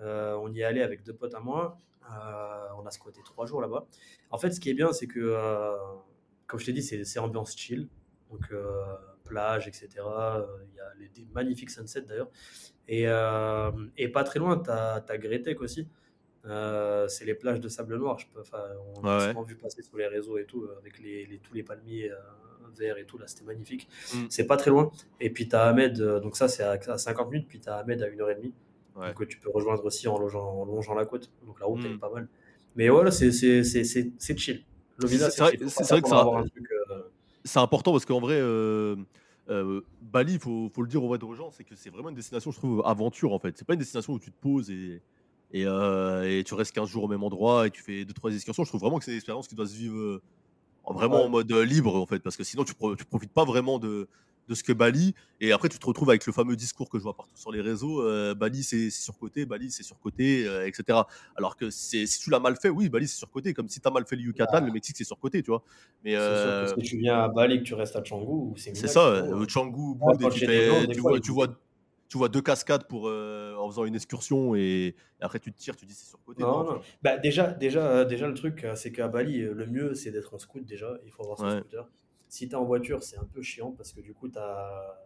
Euh, 0.00 0.34
on 0.40 0.52
y 0.52 0.60
est 0.60 0.64
allé 0.64 0.82
avec 0.82 1.02
deux 1.04 1.14
potes 1.14 1.34
à 1.34 1.40
moi. 1.40 1.78
On 2.76 2.84
a 2.86 2.90
squatté 2.90 3.20
trois 3.24 3.46
jours 3.46 3.60
là-bas. 3.60 3.86
En 4.30 4.38
fait, 4.38 4.50
ce 4.50 4.60
qui 4.60 4.70
est 4.70 4.74
bien, 4.74 4.92
c'est 4.92 5.06
que, 5.06 5.20
comme 6.46 6.60
je 6.60 6.66
t'ai 6.66 6.72
dit, 6.72 6.82
c'est 6.82 7.04
c'est 7.04 7.18
ambiance 7.18 7.56
chill. 7.56 7.88
Donc, 8.30 8.48
euh, 8.52 8.94
plage, 9.32 9.66
etc. 9.68 9.86
Euh, 9.98 10.42
Il 10.70 10.76
y 10.76 10.80
a 10.80 10.88
les, 11.00 11.08
des 11.08 11.26
magnifiques 11.32 11.70
sunsets 11.70 12.02
d'ailleurs. 12.08 12.30
Et, 12.88 13.04
euh, 13.06 13.70
et 13.96 14.08
pas 14.08 14.24
très 14.24 14.38
loin, 14.38 14.58
tu 14.58 14.70
as, 14.70 15.18
Gretek 15.18 15.60
aussi. 15.60 15.86
Euh, 16.44 17.06
c'est 17.08 17.24
les 17.24 17.34
plages 17.34 17.60
de 17.60 17.68
sable 17.68 17.96
noir. 17.96 18.18
Je 18.18 18.26
peux, 18.32 18.40
enfin, 18.40 18.62
on 18.96 19.04
a 19.04 19.18
Ouais, 19.18 19.28
souvent 19.28 19.42
vu 19.42 19.54
passer 19.56 19.82
sur 19.82 19.96
les 19.96 20.08
réseaux 20.08 20.38
et 20.38 20.44
tout, 20.44 20.66
avec 20.80 20.98
les, 20.98 21.24
les- 21.26 21.38
tous 21.38 21.54
les 21.54 21.62
palmiers 21.62 22.10
euh, 22.10 22.16
verts 22.76 22.98
et 22.98 23.04
tout. 23.06 23.16
Là, 23.18 23.26
c'était 23.28 23.44
magnifique. 23.44 23.88
Mm. 24.14 24.26
C'est 24.28 24.46
pas 24.46 24.56
très 24.56 24.70
loin. 24.70 24.90
Et 25.20 25.30
puis, 25.30 25.48
tu 25.48 25.54
as 25.56 25.62
Ahmed, 25.68 26.00
euh, 26.00 26.18
donc 26.20 26.36
ça, 26.36 26.48
c'est 26.48 26.64
à, 26.64 26.72
à 26.88 26.98
50 26.98 27.30
minutes. 27.30 27.48
Puis, 27.48 27.60
tu 27.60 27.68
as 27.68 27.76
Ahmed 27.76 28.02
à 28.02 28.08
1h30. 28.10 28.52
Ouais. 28.96 29.14
Euh, 29.20 29.24
tu 29.26 29.38
peux 29.38 29.50
rejoindre 29.50 29.84
aussi 29.84 30.08
en 30.08 30.18
longeant, 30.18 30.44
en 30.62 30.64
longeant 30.64 30.94
la 30.94 31.06
côte. 31.06 31.30
Donc, 31.46 31.60
la 31.60 31.66
route, 31.66 31.80
elle 31.84 31.92
Mm. 31.92 31.94
est 31.94 31.98
pas 31.98 32.10
mal. 32.10 32.28
Mais 32.76 32.88
voilà, 32.88 33.10
c'est 33.12 33.30
chill. 33.30 34.64
C'est 34.98 35.06
vrai- 35.06 35.18
vrai 35.38 35.56
que 35.56 35.68
ça- 35.68 35.84
c'est 37.44 37.58
important 37.58 37.92
parce 37.92 38.04
qu'en 38.04 38.20
vrai, 38.20 38.40
euh, 39.48 39.80
Bali, 40.00 40.34
il 40.34 40.38
faut, 40.38 40.70
faut 40.74 40.82
le 40.82 40.88
dire 40.88 41.02
au 41.02 41.08
vrai 41.08 41.22
aux 41.22 41.34
gens, 41.34 41.50
c'est 41.50 41.64
que 41.64 41.74
c'est 41.74 41.90
vraiment 41.90 42.08
une 42.10 42.14
destination, 42.14 42.50
je 42.52 42.58
trouve, 42.58 42.82
aventure 42.84 43.32
en 43.32 43.38
fait. 43.38 43.56
C'est 43.58 43.66
pas 43.66 43.74
une 43.74 43.80
destination 43.80 44.12
où 44.14 44.18
tu 44.18 44.30
te 44.30 44.40
poses 44.40 44.70
et, 44.70 45.02
et, 45.52 45.66
euh, 45.66 46.22
et 46.38 46.44
tu 46.44 46.54
restes 46.54 46.72
15 46.74 46.88
jours 46.88 47.04
au 47.04 47.08
même 47.08 47.22
endroit 47.22 47.66
et 47.66 47.70
tu 47.70 47.82
fais 47.82 48.04
2-3 48.04 48.34
excursions. 48.34 48.64
Je 48.64 48.68
trouve 48.70 48.80
vraiment 48.80 48.98
que 48.98 49.04
c'est 49.04 49.10
une 49.10 49.16
expérience 49.16 49.48
qui 49.48 49.54
doit 49.54 49.66
se 49.66 49.74
vivre 49.76 49.96
euh, 49.98 50.22
en- 50.84 50.94
vraiment 50.94 51.16
Ouais. 51.18 51.24
en 51.24 51.28
mode 51.28 51.52
libre 51.52 51.94
en 51.96 52.06
fait, 52.06 52.20
parce 52.20 52.36
que 52.36 52.44
sinon 52.44 52.64
tu, 52.64 52.74
pro- 52.74 52.94
tu 52.96 53.04
profites 53.04 53.32
pas 53.32 53.44
vraiment 53.44 53.78
de, 53.78 54.08
de 54.48 54.54
ce 54.54 54.62
que 54.62 54.72
Bali. 54.72 55.14
Et 55.40 55.52
après, 55.52 55.68
tu 55.68 55.78
te 55.78 55.86
retrouves 55.86 56.10
avec 56.10 56.26
le 56.26 56.32
fameux 56.32 56.56
discours 56.56 56.88
que 56.88 56.98
je 56.98 57.02
vois 57.02 57.16
partout 57.16 57.36
sur 57.36 57.50
les 57.52 57.60
réseaux 57.60 58.02
euh, 58.02 58.34
Bali, 58.34 58.62
c'est 58.62 58.90
surcoté, 58.90 59.44
Bali, 59.44 59.70
c'est 59.70 59.82
surcoté, 59.82 60.46
euh, 60.46 60.66
etc. 60.66 61.00
Alors 61.36 61.56
que 61.56 61.70
si 61.70 62.06
tu 62.20 62.30
l'as 62.30 62.38
mal 62.38 62.56
fait, 62.56 62.68
oui, 62.68 62.88
Bali, 62.88 63.08
c'est 63.08 63.18
surcoté. 63.18 63.54
Comme 63.54 63.68
si 63.68 63.80
tu 63.80 63.88
as 63.88 63.90
mal 63.90 64.06
fait 64.06 64.16
le 64.16 64.22
Yucatan, 64.22 64.60
bah. 64.60 64.66
le 64.66 64.72
Mexique, 64.72 64.96
c'est 64.96 65.04
surcoté, 65.04 65.42
tu 65.42 65.50
vois. 65.50 65.62
Mais 66.04 66.16
euh, 66.16 66.66
sûr 66.66 66.76
que 66.76 66.82
si 66.82 66.88
tu 66.90 66.98
viens 66.98 67.20
à 67.20 67.28
Bali, 67.28 67.58
que 67.58 67.64
tu 67.64 67.74
restes 67.74 67.96
à 67.96 68.02
Canggu, 68.02 68.54
c'est 68.56 68.74
ça, 68.86 69.24
Canggu, 69.52 69.98
tu, 70.92 71.00
vois, 71.00 71.20
tu, 71.20 71.32
vois, 71.32 71.48
tu 72.08 72.18
vois 72.18 72.28
deux 72.28 72.42
cascades 72.42 72.86
pour, 72.86 73.06
en 73.06 73.68
faisant 73.68 73.84
une 73.84 73.94
excursion 73.94 74.54
et, 74.54 74.94
après 75.20 75.38
tu 75.38 75.52
te 75.52 75.58
tires, 75.58 75.76
tu 75.76 75.86
dis 75.86 75.94
c'est 75.94 76.08
surcoté. 76.08 76.42
Non, 76.42 76.64
non. 76.64 76.80
Bah, 77.02 77.16
déjà, 77.16 77.52
déjà, 77.52 78.04
déjà, 78.04 78.26
le 78.28 78.34
truc, 78.34 78.66
c'est 78.74 78.92
qu'à 78.92 79.08
Bali, 79.08 79.40
le 79.40 79.66
mieux, 79.66 79.94
c'est 79.94 80.10
d'être 80.10 80.34
en 80.34 80.38
scout 80.38 80.64
déjà. 80.64 80.98
Il 81.04 81.12
faut 81.12 81.22
avoir 81.22 81.38
son 81.38 81.50
scooter. 81.58 81.88
Si 82.32 82.48
tu 82.48 82.54
es 82.54 82.56
en 82.56 82.64
voiture, 82.64 83.02
c'est 83.02 83.18
un 83.18 83.26
peu 83.26 83.42
chiant 83.42 83.72
parce 83.72 83.92
que 83.92 84.00
du 84.00 84.14
coup, 84.14 84.26
tu 84.26 84.38
as, 84.38 84.96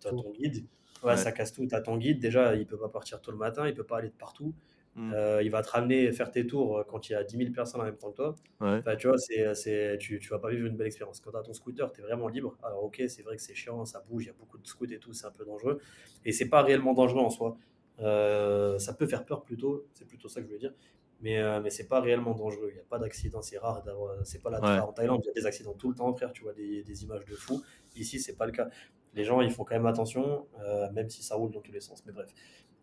ton 0.00 0.30
guide. 0.30 0.64
Ouais, 1.02 1.16
ça 1.16 1.32
casse 1.32 1.52
tout. 1.52 1.66
Tu 1.66 1.74
as 1.74 1.80
ton 1.80 1.96
guide. 1.96 2.20
Déjà, 2.20 2.54
il 2.54 2.68
peut 2.68 2.78
pas 2.78 2.88
partir 2.88 3.20
tout 3.20 3.32
le 3.32 3.36
matin, 3.36 3.66
il 3.66 3.74
peut 3.74 3.82
pas 3.82 3.98
aller 3.98 4.10
de 4.10 4.14
partout. 4.14 4.54
Hmm. 4.94 5.12
Euh, 5.12 5.42
il 5.42 5.50
va 5.50 5.62
te 5.62 5.70
ramener 5.70 6.12
faire 6.12 6.30
tes 6.30 6.46
tours 6.46 6.78
euh, 6.78 6.84
quand 6.84 7.08
il 7.08 7.14
y 7.14 7.16
a 7.16 7.24
10 7.24 7.36
000 7.36 7.50
personnes 7.50 7.80
en 7.80 7.84
même 7.84 7.96
temps 7.96 8.12
que 8.12 8.16
toi. 8.16 8.36
Enfin, 8.60 8.94
tu 8.94 9.08
vois, 9.08 9.18
c'est, 9.18 9.52
c'est, 9.56 9.98
tu, 9.98 10.20
tu 10.20 10.28
vas 10.28 10.38
pas 10.38 10.50
vivre 10.50 10.68
une 10.68 10.76
belle 10.76 10.86
expérience. 10.86 11.18
Quand 11.18 11.32
tu 11.32 11.36
as 11.36 11.42
ton 11.42 11.52
scooter, 11.52 11.90
tu 11.90 12.00
es 12.00 12.04
vraiment 12.04 12.28
libre. 12.28 12.56
Alors, 12.62 12.84
ok, 12.84 13.02
c'est 13.08 13.22
vrai 13.22 13.34
que 13.34 13.42
c'est 13.42 13.56
chiant, 13.56 13.84
ça 13.84 14.04
bouge, 14.08 14.22
il 14.22 14.26
y 14.28 14.30
a 14.30 14.34
beaucoup 14.38 14.58
de 14.58 14.66
scouts 14.68 14.84
et 14.84 15.00
tout, 15.00 15.12
c'est 15.12 15.26
un 15.26 15.32
peu 15.32 15.44
dangereux. 15.44 15.80
Et 16.24 16.30
c'est 16.30 16.48
pas 16.48 16.62
réellement 16.62 16.94
dangereux 16.94 17.22
en 17.22 17.30
soi. 17.30 17.56
Euh, 17.98 18.78
ça 18.78 18.94
peut 18.94 19.08
faire 19.08 19.24
peur 19.24 19.42
plutôt, 19.42 19.84
c'est 19.94 20.06
plutôt 20.06 20.28
ça 20.28 20.40
que 20.40 20.46
je 20.46 20.52
veux 20.52 20.60
dire 20.60 20.74
mais, 21.22 21.38
euh, 21.38 21.60
mais 21.60 21.70
c'est 21.70 21.86
pas 21.86 22.00
réellement 22.00 22.34
dangereux. 22.34 22.68
Il 22.70 22.74
n'y 22.74 22.80
a 22.80 22.84
pas 22.88 22.98
d'accident, 22.98 23.40
c'est 23.42 23.58
rare 23.58 23.82
d'avoir. 23.82 24.14
C'est 24.24 24.42
pas 24.42 24.50
la 24.50 24.84
en 24.84 24.92
Thaïlande, 24.92 25.20
il 25.24 25.28
y 25.28 25.30
a 25.30 25.32
des 25.32 25.46
accidents 25.46 25.74
tout 25.74 25.88
le 25.88 25.94
temps, 25.94 26.12
frère. 26.14 26.32
Tu 26.32 26.42
vois 26.42 26.52
des, 26.52 26.82
des 26.82 27.04
images 27.04 27.24
de 27.24 27.34
fous. 27.34 27.62
Ici, 27.96 28.18
c'est 28.20 28.36
pas 28.36 28.46
le 28.46 28.52
cas. 28.52 28.68
Les 29.14 29.24
gens, 29.24 29.40
ils 29.40 29.50
font 29.50 29.64
quand 29.64 29.74
même 29.74 29.86
attention, 29.86 30.46
euh, 30.60 30.90
même 30.92 31.08
si 31.08 31.22
ça 31.22 31.36
roule 31.36 31.50
dans 31.52 31.60
tous 31.60 31.72
les 31.72 31.80
sens. 31.80 32.02
Mais 32.06 32.12
bref. 32.12 32.30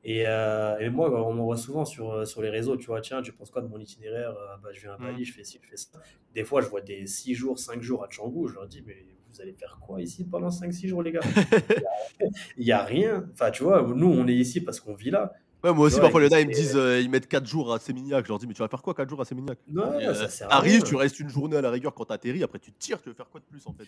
Et, 0.05 0.23
euh, 0.25 0.77
et 0.79 0.89
moi, 0.89 1.11
on 1.27 1.33
m'envoie 1.33 1.57
souvent 1.57 1.83
sur, 1.83 2.25
sur 2.25 2.41
les 2.41 2.49
réseaux, 2.49 2.77
tu 2.77 2.85
vois, 2.85 3.01
tiens, 3.01 3.21
tu 3.21 3.33
penses 3.33 3.51
quoi 3.51 3.61
de 3.61 3.67
mon 3.67 3.79
itinéraire? 3.79 4.33
Bah, 4.63 4.69
Je 4.71 4.81
viens 4.81 4.93
à 4.93 4.97
Bali, 4.97 5.21
mm. 5.21 5.25
je 5.25 5.33
fais 5.33 5.43
ci, 5.43 5.59
je 5.61 5.67
fais 5.67 5.75
ça. 5.75 5.99
Des 6.33 6.45
fois, 6.45 6.61
je 6.61 6.67
vois 6.67 6.79
des 6.79 7.05
6 7.05 7.33
jours, 7.33 7.59
5 7.59 7.81
jours 7.81 8.03
à 8.03 8.07
Canggu, 8.07 8.47
je 8.47 8.53
leur 8.53 8.67
dis, 8.67 8.81
mais 8.85 9.05
vous 9.31 9.41
allez 9.41 9.53
faire 9.53 9.77
quoi 9.81 10.01
ici 10.01 10.23
pendant 10.23 10.49
5-6 10.49 10.87
jours, 10.87 11.03
les 11.03 11.11
gars? 11.11 11.19
Il 12.57 12.65
n'y 12.65 12.71
a, 12.71 12.81
a, 12.81 12.85
rien. 12.85 13.27
Enfin, 13.33 13.51
tu 13.51 13.63
vois, 13.63 13.81
nous, 13.81 14.07
on 14.07 14.25
est 14.27 14.35
ici 14.35 14.61
parce 14.61 14.79
qu'on 14.79 14.93
vit 14.93 15.11
là. 15.11 15.33
Ouais, 15.63 15.73
moi 15.73 15.87
aussi, 15.87 15.99
parfois, 15.99 16.21
les 16.21 16.29
gars, 16.29 16.39
ils 16.39 16.47
me 16.47 16.53
disent, 16.53 16.77
euh, 16.77 17.01
ils 17.01 17.09
mettent 17.09 17.27
4 17.27 17.45
jours 17.45 17.73
à 17.73 17.79
Sémignac. 17.79 18.25
Je 18.25 18.29
leur 18.29 18.39
dis, 18.39 18.47
mais 18.47 18.53
tu 18.53 18.61
vas 18.61 18.69
faire 18.69 18.81
quoi 18.81 18.93
4 18.93 19.09
jours 19.09 19.21
à 19.21 19.25
Sémignac 19.25 19.57
ouais, 19.73 20.13
ça 20.13 20.29
sert 20.29 20.51
Arrive, 20.51 20.83
tu 20.83 20.95
restes 20.95 21.19
une 21.19 21.29
journée 21.29 21.57
à 21.57 21.61
la 21.61 21.69
rigueur 21.69 21.93
quand 21.93 22.05
t'atterris, 22.05 22.43
après 22.43 22.59
tu 22.59 22.71
tires, 22.71 23.01
tu 23.01 23.09
veux 23.09 23.15
faire 23.15 23.29
quoi 23.29 23.41
de 23.41 23.45
plus 23.45 23.65
en 23.67 23.73
fait? 23.73 23.87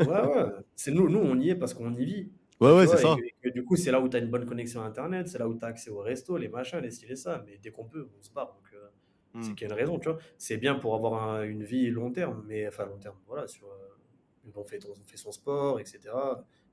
Ouais, 0.00 0.06
ouais. 0.06 0.46
C'est 0.76 0.90
nous, 0.90 1.08
nous, 1.08 1.20
on 1.20 1.38
y 1.38 1.50
est 1.50 1.54
parce 1.54 1.74
qu'on 1.74 1.94
y 1.94 2.04
vit. 2.04 2.30
Ouais, 2.60 2.72
ouais, 2.76 2.86
c'est 2.86 2.98
ça. 2.98 3.16
du 3.54 3.64
coup, 3.64 3.76
c'est 3.76 3.90
là 3.90 4.00
où 4.00 4.08
tu 4.08 4.16
as 4.16 4.20
une 4.20 4.28
bonne 4.28 4.44
connexion 4.44 4.82
Internet, 4.82 5.28
c'est 5.28 5.38
là 5.38 5.48
où 5.48 5.54
tu 5.54 5.64
as 5.64 5.68
accès 5.68 5.90
au 5.90 6.00
resto, 6.00 6.36
les 6.36 6.48
machins, 6.48 6.80
les 6.80 6.90
styles 6.90 7.12
et 7.12 7.16
ça. 7.16 7.42
Mais 7.46 7.58
dès 7.62 7.70
qu'on 7.70 7.84
peut, 7.84 8.06
on 8.18 8.22
se 8.22 8.30
barre. 8.30 8.48
Donc, 8.48 8.74
euh, 8.74 9.40
c'est 9.40 9.52
hmm. 9.52 9.54
qu'il 9.54 9.68
y 9.68 9.70
a 9.70 9.74
une 9.74 9.80
raison, 9.80 9.98
tu 9.98 10.10
vois. 10.10 10.18
C'est 10.36 10.58
bien 10.58 10.74
pour 10.74 10.94
avoir 10.94 11.42
une 11.44 11.62
vie 11.62 11.88
long 11.88 12.10
terme, 12.10 12.44
mais 12.46 12.68
enfin, 12.68 12.84
long 12.84 12.98
terme, 12.98 13.16
voilà. 13.26 13.46
Sur, 13.46 13.68
euh, 13.68 14.50
on, 14.54 14.64
fait, 14.64 14.84
on 14.86 14.94
fait 15.04 15.16
son 15.16 15.32
sport, 15.32 15.80
etc. 15.80 16.00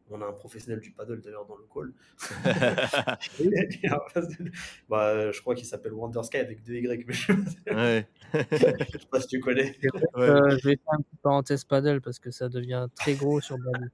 On 0.10 0.22
a 0.22 0.26
un 0.26 0.32
professionnel 0.32 0.80
du 0.80 0.92
paddle 0.92 1.20
d'ailleurs 1.22 1.46
dans 1.46 1.58
le 1.58 1.66
call. 1.74 1.92
bah, 4.90 5.32
je 5.32 5.42
crois 5.42 5.56
qu'il 5.56 5.66
s'appelle 5.66 5.94
Wonder 5.94 6.24
Sky 6.24 6.38
avec 6.38 6.64
deux 6.64 6.76
Y. 6.76 7.06
Mais 7.06 7.14
je... 7.14 7.34
Ouais. 7.74 8.08
je 8.34 9.00
sais 9.00 9.08
pas 9.12 9.20
si 9.20 9.28
tu 9.28 9.40
connais. 9.40 9.76
Euh, 10.16 10.58
je 10.58 10.70
vais 10.70 10.78
faire 10.78 10.94
une 10.98 11.04
petite 11.04 11.22
parenthèse 11.22 11.66
paddle 11.66 12.02
parce 12.02 12.20
que 12.20 12.32
ça 12.32 12.48
devient 12.48 12.88
très 12.96 13.16
gros 13.16 13.42
sur 13.42 13.58
Bali. 13.58 13.86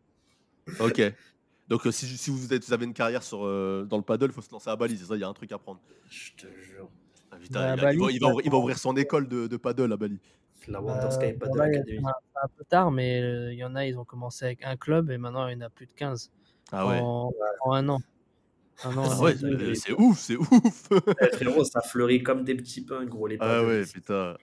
Ok. 0.79 1.01
Donc 1.67 1.87
euh, 1.87 1.91
si, 1.91 2.05
si 2.05 2.29
vous, 2.29 2.53
êtes, 2.53 2.65
vous, 2.65 2.73
avez 2.73 2.85
une 2.85 2.93
carrière 2.93 3.23
sur, 3.23 3.45
euh, 3.45 3.85
dans 3.89 3.97
le 3.97 4.03
paddle, 4.03 4.27
il 4.27 4.33
faut 4.33 4.41
se 4.41 4.51
lancer 4.51 4.69
à 4.69 4.75
Bali, 4.75 4.97
c'est 4.97 5.05
ça, 5.05 5.15
il 5.15 5.21
y 5.21 5.23
a 5.23 5.27
un 5.27 5.33
truc 5.33 5.51
à 5.51 5.57
prendre. 5.57 5.79
Je 6.09 6.31
te 6.33 6.47
jure. 6.61 6.89
Ah, 7.31 7.37
putain, 7.37 7.75
bah, 7.75 7.93
il, 7.93 7.99
va, 7.99 8.11
il, 8.11 8.19
va, 8.19 8.31
il, 8.43 8.51
va, 8.51 8.57
ouvrir 8.57 8.77
son 8.77 8.95
école 8.95 9.27
de, 9.27 9.47
de 9.47 9.57
paddle 9.57 9.91
à 9.91 9.97
Bali. 9.97 10.19
La 10.67 10.81
Wonder 10.81 11.11
Sky 11.11 11.33
Paddle 11.33 11.61
Academy. 11.61 11.99
C'est 12.01 12.43
un 12.43 12.47
peu 12.57 12.63
tard, 12.67 12.91
mais 12.91 13.21
euh, 13.21 13.53
il 13.53 13.57
y 13.57 13.63
en 13.63 13.75
a, 13.75 13.85
ils 13.85 13.97
ont 13.97 14.05
commencé 14.05 14.45
avec 14.45 14.63
un 14.63 14.75
club 14.75 15.11
et 15.11 15.17
maintenant 15.17 15.47
il 15.47 15.53
y 15.53 15.57
en 15.57 15.61
a 15.61 15.69
plus 15.69 15.85
de 15.85 15.93
15 15.93 16.31
ah 16.71 16.87
ouais. 16.87 16.99
en, 17.01 17.31
un 17.71 17.89
an. 17.89 17.99
Un 18.83 18.97
an 18.97 19.03
ah 19.09 19.21
ouais, 19.21 19.35
c'est 19.75 19.93
ouf, 19.93 20.19
c'est 20.19 20.35
ouf. 20.35 20.89
Eh, 21.21 21.35
frérot, 21.35 21.63
ça 21.63 21.81
fleurit 21.81 22.23
comme 22.23 22.43
des 22.43 22.55
petits 22.55 22.81
pains, 22.81 23.05
gros. 23.05 23.27
Les 23.27 23.37
ah 23.39 23.63
ouais, 23.63 23.83
putain. 23.85 24.35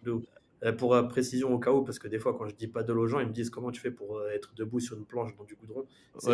Pour 0.77 0.95
euh, 0.95 1.03
précision 1.03 1.53
au 1.55 1.59
cas 1.59 1.71
où, 1.71 1.83
parce 1.83 1.99
que 1.99 2.07
des 2.07 2.19
fois, 2.19 2.37
quand 2.37 2.47
je 2.47 2.55
dis 2.55 2.69
paddle 2.69 2.99
aux 2.99 3.07
gens, 3.07 3.19
ils 3.21 3.27
me 3.27 3.33
disent 3.33 3.49
comment 3.49 3.71
tu 3.71 3.81
fais 3.81 3.91
pour 3.91 4.19
euh, 4.19 4.29
être 4.31 4.53
debout 4.55 4.79
sur 4.79 4.97
une 4.97 5.07
planche 5.07 5.35
dans 5.37 5.45
du 5.45 5.55
goudron? 5.55 5.87
C'est 6.19 6.29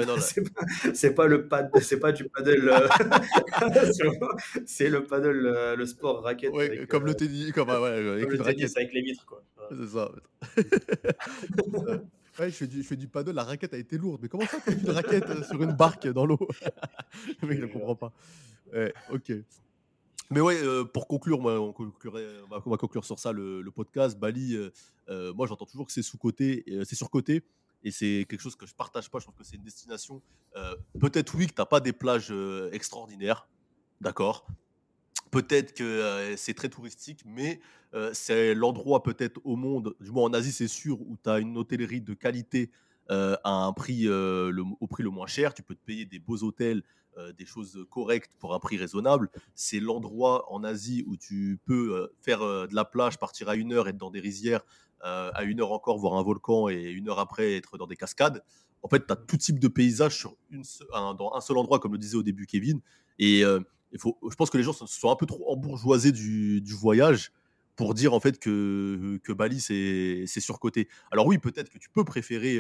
ouais, 1.09 1.15
pas, 1.15 1.27
le 1.27 1.47
pad, 1.47 1.71
c'est 1.81 2.01
pas 2.01 2.11
du 2.11 2.29
paddle. 2.29 2.73
c'est 4.67 4.89
le 4.89 5.05
paddle, 5.05 5.75
le 5.77 5.87
sport 5.87 6.23
raquette. 6.23 6.53
Ouais, 6.53 6.87
comme 6.89 7.07
le 7.07 7.15
tennis, 7.15 7.53
comme, 7.53 7.69
ouais, 7.69 7.75
avec, 7.75 8.29
le 8.29 8.39
tennis 8.39 8.77
avec 8.77 8.93
les 8.93 9.03
vitres, 9.03 9.25
quoi. 9.27 9.43
C'est 9.71 9.89
ça. 9.89 10.11
Ouais, 12.39 12.51
je 12.51 12.55
fais, 12.55 12.67
du, 12.67 12.83
je 12.83 12.87
fais 12.87 12.97
du 12.97 13.09
paddle, 13.09 13.33
la 13.33 13.45
raquette 13.45 13.73
a 13.73 13.79
été 13.79 13.97
lourde. 13.97 14.21
Mais 14.23 14.29
comment 14.29 14.45
ça, 14.45 14.59
tu 14.59 14.71
fais 14.71 14.79
une 14.79 14.91
raquette 14.91 15.45
sur 15.45 15.63
une 15.63 15.73
barque 15.73 16.07
dans 16.09 16.27
l'eau? 16.27 16.39
Le 17.41 17.49
mec 17.49 17.61
ne 17.61 17.67
comprend 17.67 17.95
pas. 17.95 18.13
Ouais, 18.75 18.93
ok. 19.11 19.33
Mais 20.31 20.41
ouais, 20.41 20.61
euh, 20.63 20.85
pour 20.85 21.07
conclure, 21.07 21.41
moi, 21.41 21.61
on, 21.61 21.67
va, 22.71 22.77
conclure 22.77 23.05
sur 23.05 23.19
ça 23.19 23.33
le, 23.33 23.71
podcast. 23.75 24.19
Bali, 24.19 24.55
euh, 24.55 24.71
euh, 25.09 25.33
moi 25.35 25.47
j'entends 25.47 25.67
toujours 25.67 25.87
que 25.87 25.93
c'est 25.93 26.03
sous-côté, 26.03 26.65
c'est 26.85 26.97
surcoté. 26.97 27.43
Et 27.85 27.93
c'est 27.93 28.27
quelque 28.29 28.41
chose 28.41 28.57
que 28.57 28.67
je 28.67 28.75
partage 28.75 29.11
pas. 29.11 29.21
Je 29.21 29.25
trouve 29.25 29.37
que 29.37 29.45
c'est 29.45 29.57
une 29.57 29.63
destination. 29.63 30.21
Peut-être 30.99 31.35
oui 31.37 31.47
que 31.47 31.53
tu 31.53 31.61
n'as 31.61 31.67
pas 31.67 31.81
des 31.81 31.93
plages 31.93 32.33
extraordinaires. 32.73 33.49
D'accord. 34.01 34.47
Peut-être 35.31 35.75
que 35.75 36.35
c'est 36.37 36.55
très 36.55 36.69
touristique, 36.69 37.23
mais 37.25 37.61
c'est 38.13 38.55
l'endroit 38.55 39.03
peut-être 39.05 39.41
au 39.45 39.55
monde, 39.55 39.95
du 40.01 40.11
moins 40.11 40.25
en 40.25 40.33
Asie 40.33 40.53
c'est 40.53 40.69
sûr, 40.69 41.01
où 41.03 41.17
tu 41.23 41.31
as 41.31 41.39
une 41.39 41.57
hôtellerie 41.57 42.01
de 42.01 42.15
qualité 42.15 42.73
à 43.09 43.39
un 43.45 43.73
prix, 43.73 44.09
au 44.09 44.87
prix 44.89 45.05
le 45.05 45.11
moins 45.11 45.29
cher. 45.29 45.55
Tu 45.55 45.63
peux 45.63 45.77
te 45.77 45.85
payer 45.85 46.07
des 46.07 46.19
beaux 46.19 46.43
hôtels 46.43 46.83
euh, 46.83 47.06
des 47.39 47.47
choses 47.47 47.87
correctes 47.91 48.33
pour 48.39 48.55
un 48.55 48.59
prix 48.59 48.77
raisonnable. 48.77 49.31
C'est 49.55 49.81
l'endroit 49.81 50.53
en 50.53 50.65
Asie 50.65 51.05
où 51.07 51.17
tu 51.17 51.61
peux 51.65 51.95
euh, 51.95 52.15
faire 52.21 52.43
euh, 52.43 52.67
de 52.67 52.75
la 52.75 52.85
plage, 52.85 53.19
partir 53.19 53.49
à 53.49 53.57
une 53.57 53.73
heure, 53.73 53.89
être 53.89 53.97
dans 53.97 54.11
des 54.11 54.21
rizières, 54.21 54.61
à 55.03 55.45
une 55.45 55.61
heure 55.61 55.71
encore 55.71 55.99
voir 55.99 56.15
un 56.15 56.23
volcan 56.25 56.69
et 56.69 56.83
une 56.83 57.09
heure 57.09 57.21
après 57.21 57.55
être 57.55 57.79
dans 57.79 57.87
des 57.87 57.95
cascades. 57.95 58.43
En 58.83 58.89
fait, 58.89 59.07
tu 59.07 59.13
as 59.13 59.17
tout 59.17 59.37
type 59.37 59.61
de 59.61 59.69
paysage 59.69 60.17
sur 60.17 60.37
dans 60.51 61.33
un 61.33 61.41
seul 61.41 61.59
endroit, 61.59 61.79
comme 61.79 61.93
le 61.93 61.99
disait 61.99 62.17
au 62.17 62.25
début 62.25 62.47
Kevin. 62.47 62.81
Et 63.21 63.43
il 63.43 64.01
faut, 64.01 64.19
je 64.29 64.35
pense 64.35 64.51
que 64.51 64.57
les 64.57 64.65
gens 64.65 64.73
se 64.73 64.85
sont 64.85 65.11
un 65.11 65.15
peu 65.15 65.27
trop 65.27 65.49
embourgeoisés 65.53 66.11
du, 66.11 66.61
voyage 66.73 67.31
pour 67.77 67.95
dire 67.95 68.15
en 68.15 68.21
fait 68.21 68.41
que 68.41 69.33
Bali 69.33 69.61
c'est 69.61 70.41
surcoté. 70.41 70.89
Alors 71.13 71.27
oui, 71.27 71.39
peut-être 71.39 71.69
que 71.69 71.79
tu 71.79 71.89
peux 71.89 72.05
préférer 72.05 72.59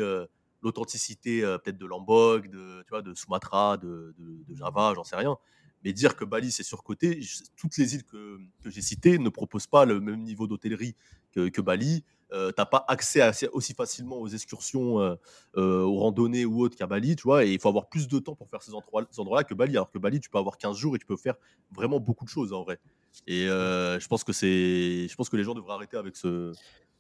l'authenticité 0.66 1.42
euh, 1.44 1.58
peut-être 1.58 1.78
de 1.78 1.86
Lombok, 1.86 2.48
de, 2.48 2.82
tu 2.82 2.90
vois, 2.90 3.02
de 3.02 3.14
Sumatra, 3.14 3.76
de, 3.76 4.14
Java, 4.54 4.92
j'en 4.94 5.04
sais 5.04 5.16
rien. 5.16 5.36
Mais 5.84 5.92
dire 5.92 6.16
que 6.16 6.24
Bali 6.24 6.50
c'est 6.50 6.62
surcoté, 6.62 7.20
toutes 7.56 7.76
les 7.76 7.94
îles 7.94 8.04
que, 8.04 8.38
que 8.62 8.70
j'ai 8.70 8.82
citées 8.82 9.18
ne 9.18 9.28
proposent 9.28 9.68
pas 9.68 9.84
le 9.84 10.00
même 10.00 10.22
niveau 10.22 10.46
d'hôtellerie 10.46 10.96
que, 11.32 11.60
Bali. 11.60 12.04
Euh, 12.32 12.50
t'as 12.50 12.66
pas 12.66 12.84
accès 12.88 13.22
aussi 13.52 13.72
facilement 13.72 14.16
aux 14.18 14.26
excursions, 14.26 15.00
euh, 15.00 15.14
euh, 15.56 15.82
aux 15.82 16.00
randonnées 16.00 16.44
ou 16.44 16.60
autres 16.60 16.76
qu'à 16.76 16.88
Bali, 16.88 17.14
tu 17.14 17.22
vois, 17.22 17.44
et 17.44 17.52
il 17.52 17.60
faut 17.60 17.68
avoir 17.68 17.88
plus 17.88 18.08
de 18.08 18.18
temps 18.18 18.34
pour 18.34 18.48
faire 18.48 18.62
ces 18.62 18.72
endroits-là 18.74 19.44
que 19.44 19.54
Bali, 19.54 19.76
alors 19.76 19.92
que 19.92 19.98
Bali, 19.98 20.18
tu 20.18 20.28
peux 20.28 20.38
avoir 20.38 20.58
15 20.58 20.76
jours 20.76 20.96
et 20.96 20.98
tu 20.98 21.06
peux 21.06 21.16
faire 21.16 21.36
vraiment 21.70 22.00
beaucoup 22.00 22.24
de 22.24 22.30
choses 22.30 22.52
en 22.52 22.64
vrai. 22.64 22.80
Et 23.28 23.46
je 23.46 24.06
pense 24.08 24.24
que 24.24 24.32
je 24.32 25.14
pense 25.14 25.28
que 25.28 25.36
les 25.36 25.44
gens 25.44 25.54
devraient 25.54 25.74
arrêter 25.74 25.96
avec 25.96 26.16
ce, 26.16 26.52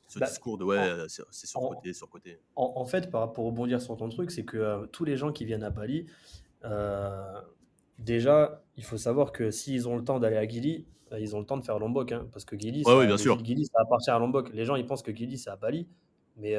ce 0.08 0.18
bah, 0.18 0.26
discours 0.26 0.58
de 0.58 0.64
ouais, 0.64 0.78
euh, 0.78 1.06
c'est 1.08 1.46
surcoté, 1.46 1.92
surcoté. 1.92 2.40
En, 2.54 2.74
en 2.76 2.84
fait, 2.84 3.10
par, 3.10 3.32
pour 3.32 3.46
rebondir 3.46 3.80
sur 3.80 3.96
ton 3.96 4.08
truc, 4.08 4.30
c'est 4.30 4.44
que 4.44 4.56
euh, 4.56 4.86
tous 4.86 5.04
les 5.04 5.16
gens 5.16 5.32
qui 5.32 5.44
viennent 5.44 5.64
à 5.64 5.70
Bali, 5.70 6.06
euh, 6.64 7.40
déjà, 7.98 8.62
il 8.76 8.84
faut 8.84 8.98
savoir 8.98 9.32
que 9.32 9.50
s'ils 9.50 9.88
ont 9.88 9.96
le 9.96 10.04
temps 10.04 10.20
d'aller 10.20 10.36
à 10.36 10.46
Gili, 10.46 10.86
ils 11.18 11.36
ont 11.36 11.40
le 11.40 11.46
temps 11.46 11.56
de 11.56 11.64
faire 11.64 11.78
Lombok, 11.78 12.12
hein, 12.12 12.26
parce 12.32 12.44
que 12.44 12.58
Gili, 12.58 12.82
ouais, 12.84 13.06
bien 13.06 13.16
sûr. 13.16 13.42
Gili, 13.44 13.64
ça 13.66 13.80
appartient 13.80 14.10
à 14.10 14.18
Lombok. 14.18 14.52
Les 14.52 14.64
gens, 14.64 14.76
ils 14.76 14.86
pensent 14.86 15.02
que 15.02 15.14
Gili, 15.14 15.38
c'est 15.38 15.50
à 15.50 15.56
Bali, 15.56 15.88
mais 16.36 16.54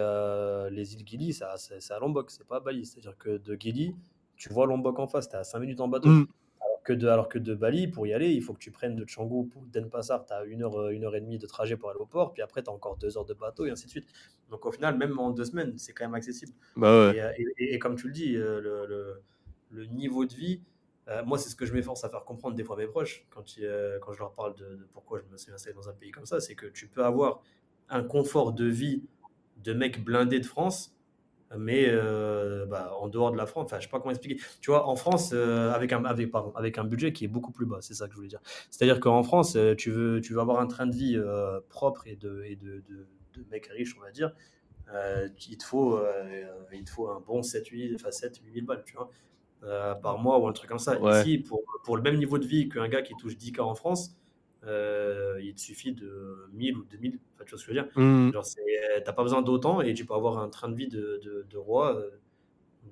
les 0.71 0.93
îles 0.93 1.07
Gili, 1.07 1.33
c'est 1.33 1.43
à 1.43 1.99
Lombok, 1.99 2.31
c'est 2.31 2.47
pas 2.47 2.57
à 2.57 2.59
Bali. 2.59 2.85
C'est-à-dire 2.85 3.17
que 3.17 3.37
de 3.37 3.55
Gili, 3.59 3.95
tu 4.35 4.49
vois 4.49 4.65
Lombok 4.65 4.99
en 4.99 5.07
face, 5.07 5.29
tu 5.29 5.35
à 5.35 5.43
5 5.43 5.59
minutes 5.59 5.81
en 5.81 5.87
bateau. 5.87 6.09
Mmh 6.89 6.95
de, 6.95 7.07
alors 7.07 7.29
que 7.29 7.39
de 7.39 7.53
Bali, 7.53 7.88
pour 7.88 8.07
y 8.07 8.13
aller, 8.13 8.31
il 8.31 8.41
faut 8.41 8.53
que 8.53 8.59
tu 8.59 8.71
prennes 8.71 8.95
de 8.95 9.05
Canggu 9.05 9.47
pour 9.47 9.63
Denpasar, 9.63 10.25
tu 10.25 10.33
as 10.33 10.43
une 10.45 10.63
heure, 10.63 10.79
euh, 10.79 10.89
une 10.89 11.03
heure 11.03 11.15
et 11.15 11.21
demie 11.21 11.38
de 11.38 11.47
trajet 11.47 11.77
pour 11.77 11.89
aller 11.89 11.99
au 11.99 12.05
port, 12.05 12.33
puis 12.33 12.41
après 12.41 12.63
tu 12.63 12.69
as 12.69 12.73
encore 12.73 12.97
deux 12.97 13.17
heures 13.17 13.25
de 13.25 13.33
bateau 13.33 13.65
et 13.65 13.71
ainsi 13.71 13.85
de 13.85 13.91
suite. 13.91 14.07
Donc 14.49 14.65
au 14.65 14.71
final, 14.71 14.97
même 14.97 15.17
en 15.19 15.31
deux 15.31 15.45
semaines, 15.45 15.77
c'est 15.77 15.93
quand 15.93 16.05
même 16.05 16.15
accessible. 16.15 16.53
Bah 16.75 16.88
euh, 16.88 17.31
et, 17.57 17.79
comme 17.79 17.95
tu 17.95 18.07
le 18.07 18.13
dis, 18.13 18.35
euh, 18.35 18.61
le, 18.61 19.21
le, 19.71 19.85
niveau 19.88 20.25
de 20.25 20.33
vie, 20.33 20.61
moi 21.25 21.38
c'est 21.38 21.49
ce 21.49 21.55
que 21.55 21.65
je 21.65 21.73
m'efforce 21.73 22.03
à 22.03 22.09
faire 22.09 22.25
comprendre 22.25 22.55
des 22.55 22.63
fois 22.63 22.75
à 22.75 22.79
mes 22.79 22.88
proches 22.88 23.25
quand, 23.29 23.43
quand 24.01 24.13
je 24.13 24.19
leur 24.19 24.33
parle 24.33 24.55
de, 24.55 24.88
pourquoi 24.93 25.19
je 25.19 25.31
me 25.31 25.38
suis 25.38 25.51
installé 25.51 25.73
dans 25.73 25.88
un 25.89 25.93
pays 25.93 26.11
comme 26.11 26.25
ça, 26.25 26.39
c'est 26.39 26.55
que 26.55 26.65
tu 26.65 26.88
peux 26.88 27.05
avoir 27.05 27.41
un 27.89 28.03
confort 28.03 28.51
de 28.51 28.65
vie 28.65 29.03
de 29.63 29.73
mec 29.73 30.03
blindé 30.03 30.39
de 30.39 30.45
France 30.45 30.96
mais 31.55 31.85
euh, 31.87 32.65
bah, 32.65 32.91
en 32.99 33.07
dehors 33.07 33.31
de 33.31 33.37
la 33.37 33.45
France, 33.45 33.65
enfin, 33.65 33.77
je 33.79 33.85
sais 33.85 33.89
pas 33.89 33.99
comment 33.99 34.11
expliquer. 34.11 34.41
Tu 34.59 34.71
vois, 34.71 34.87
en 34.87 34.95
France, 34.95 35.31
euh, 35.33 35.71
avec, 35.71 35.93
un, 35.93 36.03
avec, 36.03 36.29
pardon, 36.29 36.51
avec 36.55 36.77
un 36.77 36.83
budget 36.83 37.13
qui 37.13 37.25
est 37.25 37.29
beaucoup 37.29 37.51
plus 37.51 37.65
bas, 37.65 37.77
c'est 37.81 37.93
ça 37.93 38.07
que 38.07 38.11
je 38.11 38.17
voulais 38.17 38.27
dire. 38.27 38.41
C'est-à-dire 38.69 38.99
qu'en 38.99 39.23
France, 39.23 39.55
euh, 39.55 39.73
tu 39.73 39.91
veux, 39.91 40.19
tu 40.19 40.33
veux 40.33 40.39
avoir 40.39 40.59
un 40.59 40.67
train 40.67 40.87
de 40.87 40.95
vie 40.95 41.17
propre 41.69 42.07
et 42.07 42.15
de, 42.15 42.43
et 42.45 42.55
de, 42.55 42.83
de, 42.89 43.07
de 43.33 43.45
mec 43.49 43.67
riche, 43.67 43.95
on 43.97 44.01
va 44.01 44.11
dire. 44.11 44.33
il, 45.49 45.57
te 45.57 45.63
faut, 45.63 45.99
il 46.73 46.83
te 46.83 46.89
faut 46.89 47.07
un 47.09 47.21
bon 47.21 47.43
7, 47.43 47.67
8, 47.67 47.95
enfin 47.95 48.11
7, 48.11 48.39
8 48.43 48.53
000 48.53 48.65
balles, 48.65 48.83
tu 48.85 48.95
vois, 48.95 49.09
par 50.01 50.19
mois 50.19 50.39
ou 50.39 50.47
un 50.47 50.53
truc 50.53 50.69
comme 50.69 50.79
ça. 50.79 50.97
Ici, 51.21 51.37
pour, 51.37 51.63
pour 51.83 51.95
le 51.95 52.03
même 52.03 52.17
niveau 52.17 52.37
de 52.37 52.45
vie 52.45 52.67
qu'un 52.67 52.89
gars 52.89 53.01
qui 53.01 53.13
touche 53.15 53.37
10K 53.37 53.61
en 53.61 53.75
France, 53.75 54.17
euh, 54.68 55.39
il 55.41 55.53
te 55.53 55.61
suffit 55.61 55.93
de 55.93 56.49
1000 56.53 56.78
ou 56.78 56.84
2000, 56.84 57.20
enfin, 57.36 57.45
tu 57.45 57.51
vois 57.51 57.59
ce 57.59 57.65
que 57.65 57.74
je 57.74 57.80
veux 57.80 57.84
dire. 57.84 57.91
Mmh. 57.95 58.34
Genre, 58.34 58.45
t'as 59.05 59.13
pas 59.13 59.24
besoin 59.24 59.41
d'autant 59.41 59.82
et 59.82 59.93
tu 59.93 60.05
peux 60.05 60.13
avoir 60.13 60.39
un 60.39 60.49
train 60.49 60.68
de 60.68 60.76
vie 60.76 60.88
de, 60.88 61.22
de, 61.49 61.57
roi 61.57 61.95
euh, 61.95 62.09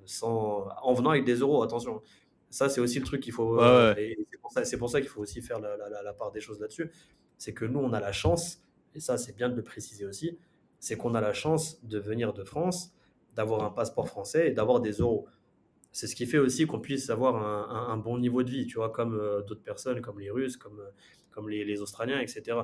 sans, 0.06 0.68
en 0.82 0.94
venant 0.94 1.10
avec 1.10 1.24
des 1.24 1.36
euros, 1.36 1.62
attention. 1.62 2.00
Ça, 2.48 2.70
c'est 2.70 2.80
aussi 2.80 2.98
le 2.98 3.04
truc 3.04 3.22
qu'il 3.22 3.32
faut. 3.32 3.60
Euh, 3.60 3.94
c'est 4.64 4.78
pour 4.78 4.88
ça, 4.88 5.00
qu'il 5.00 5.10
faut 5.10 5.20
aussi 5.20 5.42
faire 5.42 5.60
la, 5.60 5.76
la, 5.76 6.02
la 6.02 6.12
part 6.14 6.32
des 6.32 6.40
choses 6.40 6.60
là-dessus. 6.60 6.90
C'est 7.36 7.52
que 7.52 7.66
nous, 7.66 7.80
on 7.80 7.92
a 7.92 8.00
la 8.00 8.12
chance, 8.12 8.62
et 8.94 9.00
ça, 9.00 9.18
c'est 9.18 9.36
bien 9.36 9.50
de 9.50 9.56
le 9.56 9.62
préciser 9.62 10.06
aussi, 10.06 10.38
c'est 10.78 10.96
qu'on 10.96 11.14
a 11.14 11.20
la 11.20 11.34
chance 11.34 11.84
de 11.84 11.98
venir 11.98 12.32
de 12.32 12.42
France, 12.42 12.94
d'avoir 13.34 13.64
un 13.64 13.70
passeport 13.70 14.08
français 14.08 14.48
et 14.48 14.52
d'avoir 14.52 14.80
des 14.80 14.92
euros. 14.92 15.26
C'est 15.92 16.06
ce 16.06 16.16
qui 16.16 16.24
fait 16.24 16.38
aussi 16.38 16.66
qu'on 16.66 16.80
puisse 16.80 17.10
avoir 17.10 17.36
un, 17.36 17.88
un, 17.90 17.96
bon 17.98 18.18
niveau 18.18 18.42
de 18.42 18.50
vie, 18.50 18.66
tu 18.66 18.76
vois, 18.76 18.90
comme 18.90 19.18
d'autres 19.46 19.62
personnes, 19.62 20.00
comme 20.00 20.20
les 20.20 20.30
Russes, 20.30 20.56
comme 20.56 20.80
comme 21.36 21.50
les, 21.50 21.80
Australiens, 21.82 22.18
etc. 22.18 22.58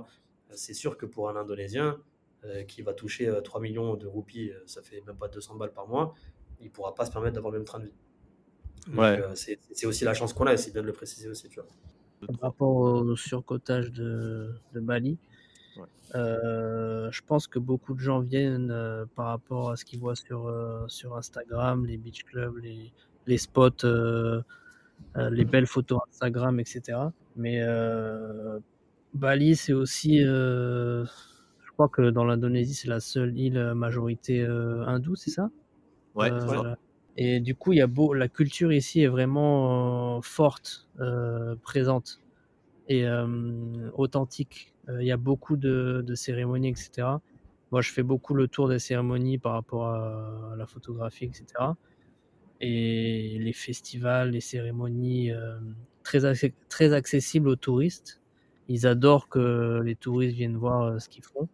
C'est 0.50 0.72
sûr 0.72 0.96
que 0.96 1.04
pour 1.04 1.28
un 1.28 1.36
Indonésien 1.36 2.00
euh, 2.44 2.64
qui 2.64 2.80
va 2.80 2.94
toucher 2.94 3.30
3 3.44 3.60
euh, 3.60 3.62
millions 3.62 3.96
de 3.96 4.06
roupies, 4.06 4.50
euh, 4.50 4.62
ça 4.64 4.82
fait 4.82 5.02
même 5.06 5.16
pas 5.16 5.28
200 5.28 5.56
balles 5.56 5.74
par 5.74 5.86
mois, 5.86 6.14
il 6.58 6.70
pourra 6.70 6.94
pas 6.94 7.04
se 7.04 7.12
permettre 7.12 7.34
d'avoir 7.34 7.52
le 7.52 7.58
même 7.58 7.66
train 7.66 7.80
de 7.80 7.84
vie. 7.84 8.96
Ouais. 8.96 9.22
c'est 9.34 9.86
aussi 9.86 10.04
la 10.04 10.14
chance 10.14 10.32
qu'on 10.32 10.46
a, 10.46 10.54
et 10.54 10.56
c'est 10.56 10.72
bien 10.72 10.80
de 10.80 10.86
le 10.86 10.92
préciser 10.94 11.28
aussi. 11.28 11.48
Tu 11.50 11.60
vois. 11.60 11.68
Par 12.26 12.50
rapport 12.50 12.74
au 12.74 13.14
surcotage 13.14 13.92
de, 13.92 14.54
de 14.72 14.80
Bali, 14.80 15.18
je 16.14 17.20
pense 17.26 17.46
que 17.46 17.58
beaucoup 17.58 17.94
de 17.94 18.00
gens 18.00 18.20
viennent 18.20 18.74
par 19.14 19.26
rapport 19.26 19.70
à 19.70 19.76
ce 19.76 19.84
qu'ils 19.84 20.00
voient 20.00 20.16
sur, 20.16 20.52
sur 20.88 21.16
Instagram, 21.16 21.84
les 21.84 21.98
beach 21.98 22.24
clubs, 22.24 22.56
les, 22.56 22.92
les 23.26 23.38
spots, 23.38 23.86
les 25.14 25.44
belles 25.44 25.66
photos 25.66 26.00
Instagram, 26.08 26.58
etc. 26.58 26.98
Mais 27.36 27.60
euh, 27.60 28.58
Bali, 29.14 29.56
c'est 29.56 29.72
aussi, 29.72 30.24
euh, 30.24 31.04
je 31.04 31.72
crois 31.72 31.88
que 31.88 32.10
dans 32.10 32.24
l'Indonésie, 32.24 32.74
c'est 32.74 32.88
la 32.88 33.00
seule 33.00 33.38
île 33.38 33.58
euh, 33.58 33.74
majorité 33.74 34.44
hindoue, 34.44 35.16
c'est 35.16 35.30
ça? 35.30 35.50
Ouais. 36.14 36.30
Et 37.16 37.40
du 37.40 37.54
coup, 37.54 37.72
il 37.72 37.76
y 37.76 37.82
a 37.82 37.86
beau, 37.86 38.14
la 38.14 38.28
culture 38.28 38.72
ici 38.72 39.02
est 39.02 39.08
vraiment 39.08 40.22
forte, 40.22 40.88
présente 41.62 42.20
et 42.88 43.06
authentique. 43.94 44.72
Il 44.88 45.06
y 45.06 45.12
a 45.12 45.18
beaucoup 45.18 45.58
de, 45.58 46.02
de, 46.06 46.14
cérémonies, 46.14 46.68
etc. 46.70 47.08
Moi, 47.70 47.82
je 47.82 47.92
fais 47.92 48.02
beaucoup 48.02 48.32
le 48.32 48.48
tour 48.48 48.66
des 48.66 48.78
cérémonies 48.78 49.36
par 49.36 49.52
rapport 49.52 49.88
à, 49.88 50.54
la 50.56 50.66
photographie, 50.66 51.26
etc. 51.26 51.44
Et 52.62 53.38
les 53.38 53.52
festivals, 53.52 54.30
les 54.30 54.40
cérémonies, 54.40 55.32
très, 56.02 56.20
très 56.68 56.92
accessible 56.92 57.48
aux 57.48 57.56
touristes. 57.56 58.20
Ils 58.68 58.86
adorent 58.86 59.28
que 59.28 59.80
les 59.84 59.96
touristes 59.96 60.36
viennent 60.36 60.56
voir 60.56 60.82
euh, 60.82 60.98
ce 60.98 61.08
qu'ils 61.08 61.24
font. 61.24 61.48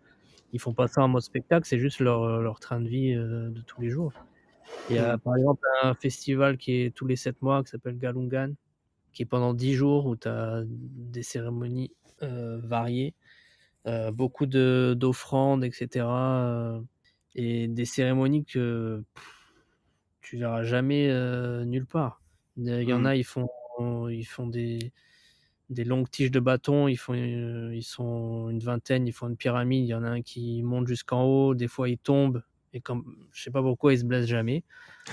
Ils 0.53 0.61
font 0.61 0.73
pas 0.73 0.89
ça 0.89 1.03
en 1.03 1.09
mode 1.09 1.23
spectacle, 1.23 1.67
c'est 1.67 1.79
juste 1.79 2.01
leur, 2.01 2.23
euh, 2.23 2.43
leur, 2.43 2.59
train 2.61 2.81
de 2.81 2.89
vie 2.89 3.13
euh, 3.13 3.51
de 3.51 3.61
tous 3.61 3.81
les 3.81 3.91
jours. 3.91 4.13
Il 4.91 4.97
y 4.97 4.99
a 4.99 5.17
par 5.19 5.37
exemple 5.37 5.67
un 5.83 5.95
festival 5.95 6.59
qui 6.59 6.83
est 6.83 6.95
tous 6.95 7.07
les 7.07 7.17
7 7.17 7.41
mois 7.43 7.63
qui 7.65 7.71
s'appelle 7.71 7.99
Galungan, 7.99 8.53
qui 9.13 9.23
est 9.23 9.27
pendant 9.27 9.55
10 9.55 9.75
jours 9.75 10.07
où 10.07 10.17
tu 10.17 10.29
as 10.29 10.63
des 10.67 11.23
cérémonies 11.23 11.91
variées, 12.21 13.15
beaucoup 14.13 14.45
d'offrandes, 14.45 15.65
etc. 15.65 16.07
et 17.35 17.67
des 17.67 17.85
cérémonies 17.87 18.45
que 18.45 19.03
tu 20.21 20.37
verras 20.37 20.65
jamais 20.65 21.09
nulle 21.65 21.87
part. 21.87 22.21
Il 22.59 22.83
y 22.83 22.93
en 22.93 23.01
mmh. 23.01 23.07
a, 23.07 23.17
ils 23.17 23.25
font 23.25 23.49
ils 24.09 24.24
font 24.24 24.47
des, 24.47 24.93
des 25.70 25.85
longues 25.85 26.09
tiges 26.11 26.31
de 26.31 26.41
bâton, 26.41 26.89
ils, 26.89 26.97
font, 26.97 27.14
euh, 27.14 27.74
ils 27.74 27.83
sont 27.83 28.49
une 28.49 28.61
vingtaine, 28.61 29.07
ils 29.07 29.12
font 29.12 29.29
une 29.29 29.37
pyramide, 29.37 29.85
il 29.85 29.89
y 29.89 29.95
en 29.95 30.03
a 30.03 30.09
un 30.09 30.22
qui 30.22 30.62
monte 30.62 30.87
jusqu'en 30.87 31.24
haut, 31.24 31.55
des 31.55 31.68
fois 31.68 31.89
il 31.89 31.99
tombe, 31.99 32.43
et 32.72 32.81
comme, 32.81 33.26
je 33.33 33.43
sais 33.43 33.51
pas 33.51 33.62
pourquoi 33.62 33.93
il 33.93 33.99
se 33.99 34.05
blesse 34.05 34.26
jamais. 34.26 34.64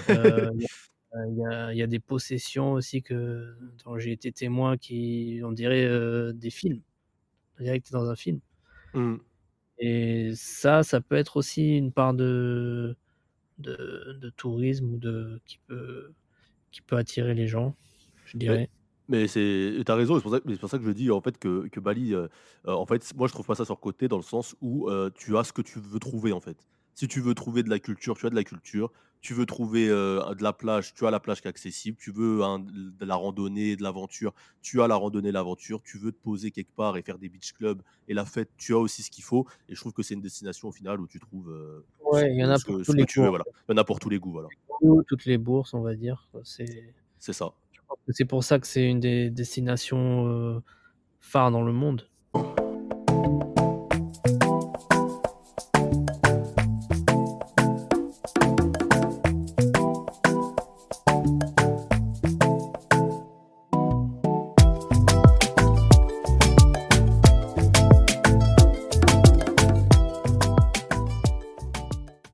Euh, 0.09 0.51
il, 1.27 1.77
y 1.77 1.81
a, 1.81 1.87
des 1.87 1.99
possessions 1.99 2.73
aussi 2.73 3.01
que 3.01 3.55
dont 3.83 3.97
j'ai 3.97 4.11
été 4.11 4.31
témoin 4.31 4.77
qui, 4.77 5.41
on 5.43 5.51
dirait, 5.51 5.85
euh, 5.85 6.33
des 6.33 6.49
films. 6.49 6.81
On 7.59 7.63
dirait 7.63 7.79
que 7.79 7.87
tu 7.87 7.95
es 7.95 7.97
dans 7.97 8.09
un 8.09 8.15
film. 8.15 8.39
Mmh. 8.93 9.15
Et 9.79 10.31
ça, 10.35 10.83
ça 10.83 11.01
peut 11.01 11.15
être 11.15 11.37
aussi 11.37 11.77
une 11.77 11.91
part 11.91 12.13
de, 12.13 12.95
de, 13.59 14.17
de 14.21 14.29
tourisme 14.31 14.93
ou 14.93 14.97
de, 14.97 15.41
qui, 15.45 15.59
peut, 15.67 16.13
qui 16.71 16.81
peut 16.81 16.97
attirer 16.97 17.33
les 17.33 17.47
gens 17.47 17.75
je 18.35 18.39
dirais. 18.39 18.69
Mais 19.07 19.27
c'est, 19.27 19.83
t'as 19.85 19.95
raison, 19.95 20.15
c'est 20.15 20.23
pour, 20.23 20.31
ça, 20.31 20.39
pour 20.41 20.69
ça 20.69 20.79
que 20.79 20.83
je 20.83 20.91
dis 20.91 21.11
en 21.11 21.21
fait 21.21 21.37
que, 21.37 21.67
que 21.67 21.79
Bali, 21.79 22.13
euh, 22.13 22.27
euh, 22.67 22.73
en 22.73 22.85
fait, 22.85 23.13
moi 23.15 23.27
je 23.27 23.33
trouve 23.33 23.45
pas 23.45 23.55
ça 23.55 23.65
sur 23.65 23.79
côté 23.79 24.07
dans 24.07 24.17
le 24.17 24.23
sens 24.23 24.55
où 24.61 24.89
euh, 24.89 25.11
tu 25.13 25.37
as 25.37 25.43
ce 25.43 25.53
que 25.53 25.61
tu 25.61 25.79
veux 25.79 25.99
trouver 25.99 26.31
en 26.31 26.39
fait. 26.39 26.57
Si 26.95 27.07
tu 27.07 27.19
veux 27.21 27.35
trouver 27.35 27.61
de 27.61 27.69
la 27.69 27.77
culture, 27.77 28.17
tu 28.17 28.25
as 28.25 28.29
de 28.29 28.35
la 28.35 28.43
culture. 28.43 28.91
Tu 29.21 29.33
veux 29.33 29.47
trouver 29.47 29.87
de 29.87 30.43
la 30.43 30.53
plage, 30.53 30.93
tu 30.93 31.07
as 31.07 31.09
la 31.09 31.19
plage 31.19 31.41
qui 31.41 31.47
est 31.47 31.49
accessible. 31.49 31.97
Tu 31.99 32.11
veux 32.11 32.41
de 32.67 33.05
la 33.05 33.15
randonnée, 33.15 33.75
de 33.75 33.81
l'aventure, 33.81 34.35
tu 34.61 34.83
as 34.83 34.87
la 34.87 34.95
randonnée, 34.95 35.31
l'aventure. 35.31 35.81
Tu 35.81 35.97
veux 35.97 36.11
te 36.11 36.21
poser 36.21 36.51
quelque 36.51 36.71
part 36.75 36.95
et 36.95 37.01
faire 37.01 37.17
des 37.17 37.27
beach 37.27 37.53
clubs 37.53 37.81
et 38.07 38.13
la 38.13 38.23
fête, 38.23 38.51
tu 38.55 38.75
as 38.75 38.77
aussi 38.77 39.01
ce 39.01 39.09
qu'il 39.09 39.23
faut. 39.23 39.47
Et 39.67 39.73
je 39.73 39.79
trouve 39.79 39.93
que 39.93 40.03
c'est 40.03 40.13
une 40.13 40.21
destination 40.21 40.67
au 40.67 40.71
final 40.71 41.01
où 41.01 41.07
tu 41.07 41.19
trouves. 41.19 41.51
ouais, 42.11 42.31
il 42.31 42.39
y 42.39 42.45
en 42.45 42.51
a 42.51 42.59
pour 42.59 42.83
tous 42.83 42.93
les 42.93 43.03
goûts. 43.03 43.29
voilà. 43.29 43.45
Il 43.67 43.71
y 43.71 43.73
en 43.73 43.77
a 43.77 43.83
pour 43.83 43.99
tous 43.99 44.09
les 44.09 44.19
goûts, 44.19 44.31
voilà. 44.31 44.47
Toutes 45.07 45.25
les 45.25 45.39
bourses, 45.39 45.73
on 45.73 45.81
va 45.81 45.95
dire. 45.95 46.29
C'est. 46.43 46.93
C'est 47.17 47.33
ça. 47.33 47.51
C'est 48.09 48.25
pour 48.25 48.43
ça 48.43 48.59
que 48.59 48.67
c'est 48.67 48.85
une 48.85 48.99
des 48.99 49.29
destinations 49.29 50.61
phares 51.21 51.51
dans 51.51 51.63
le 51.63 51.73
monde. 51.73 52.09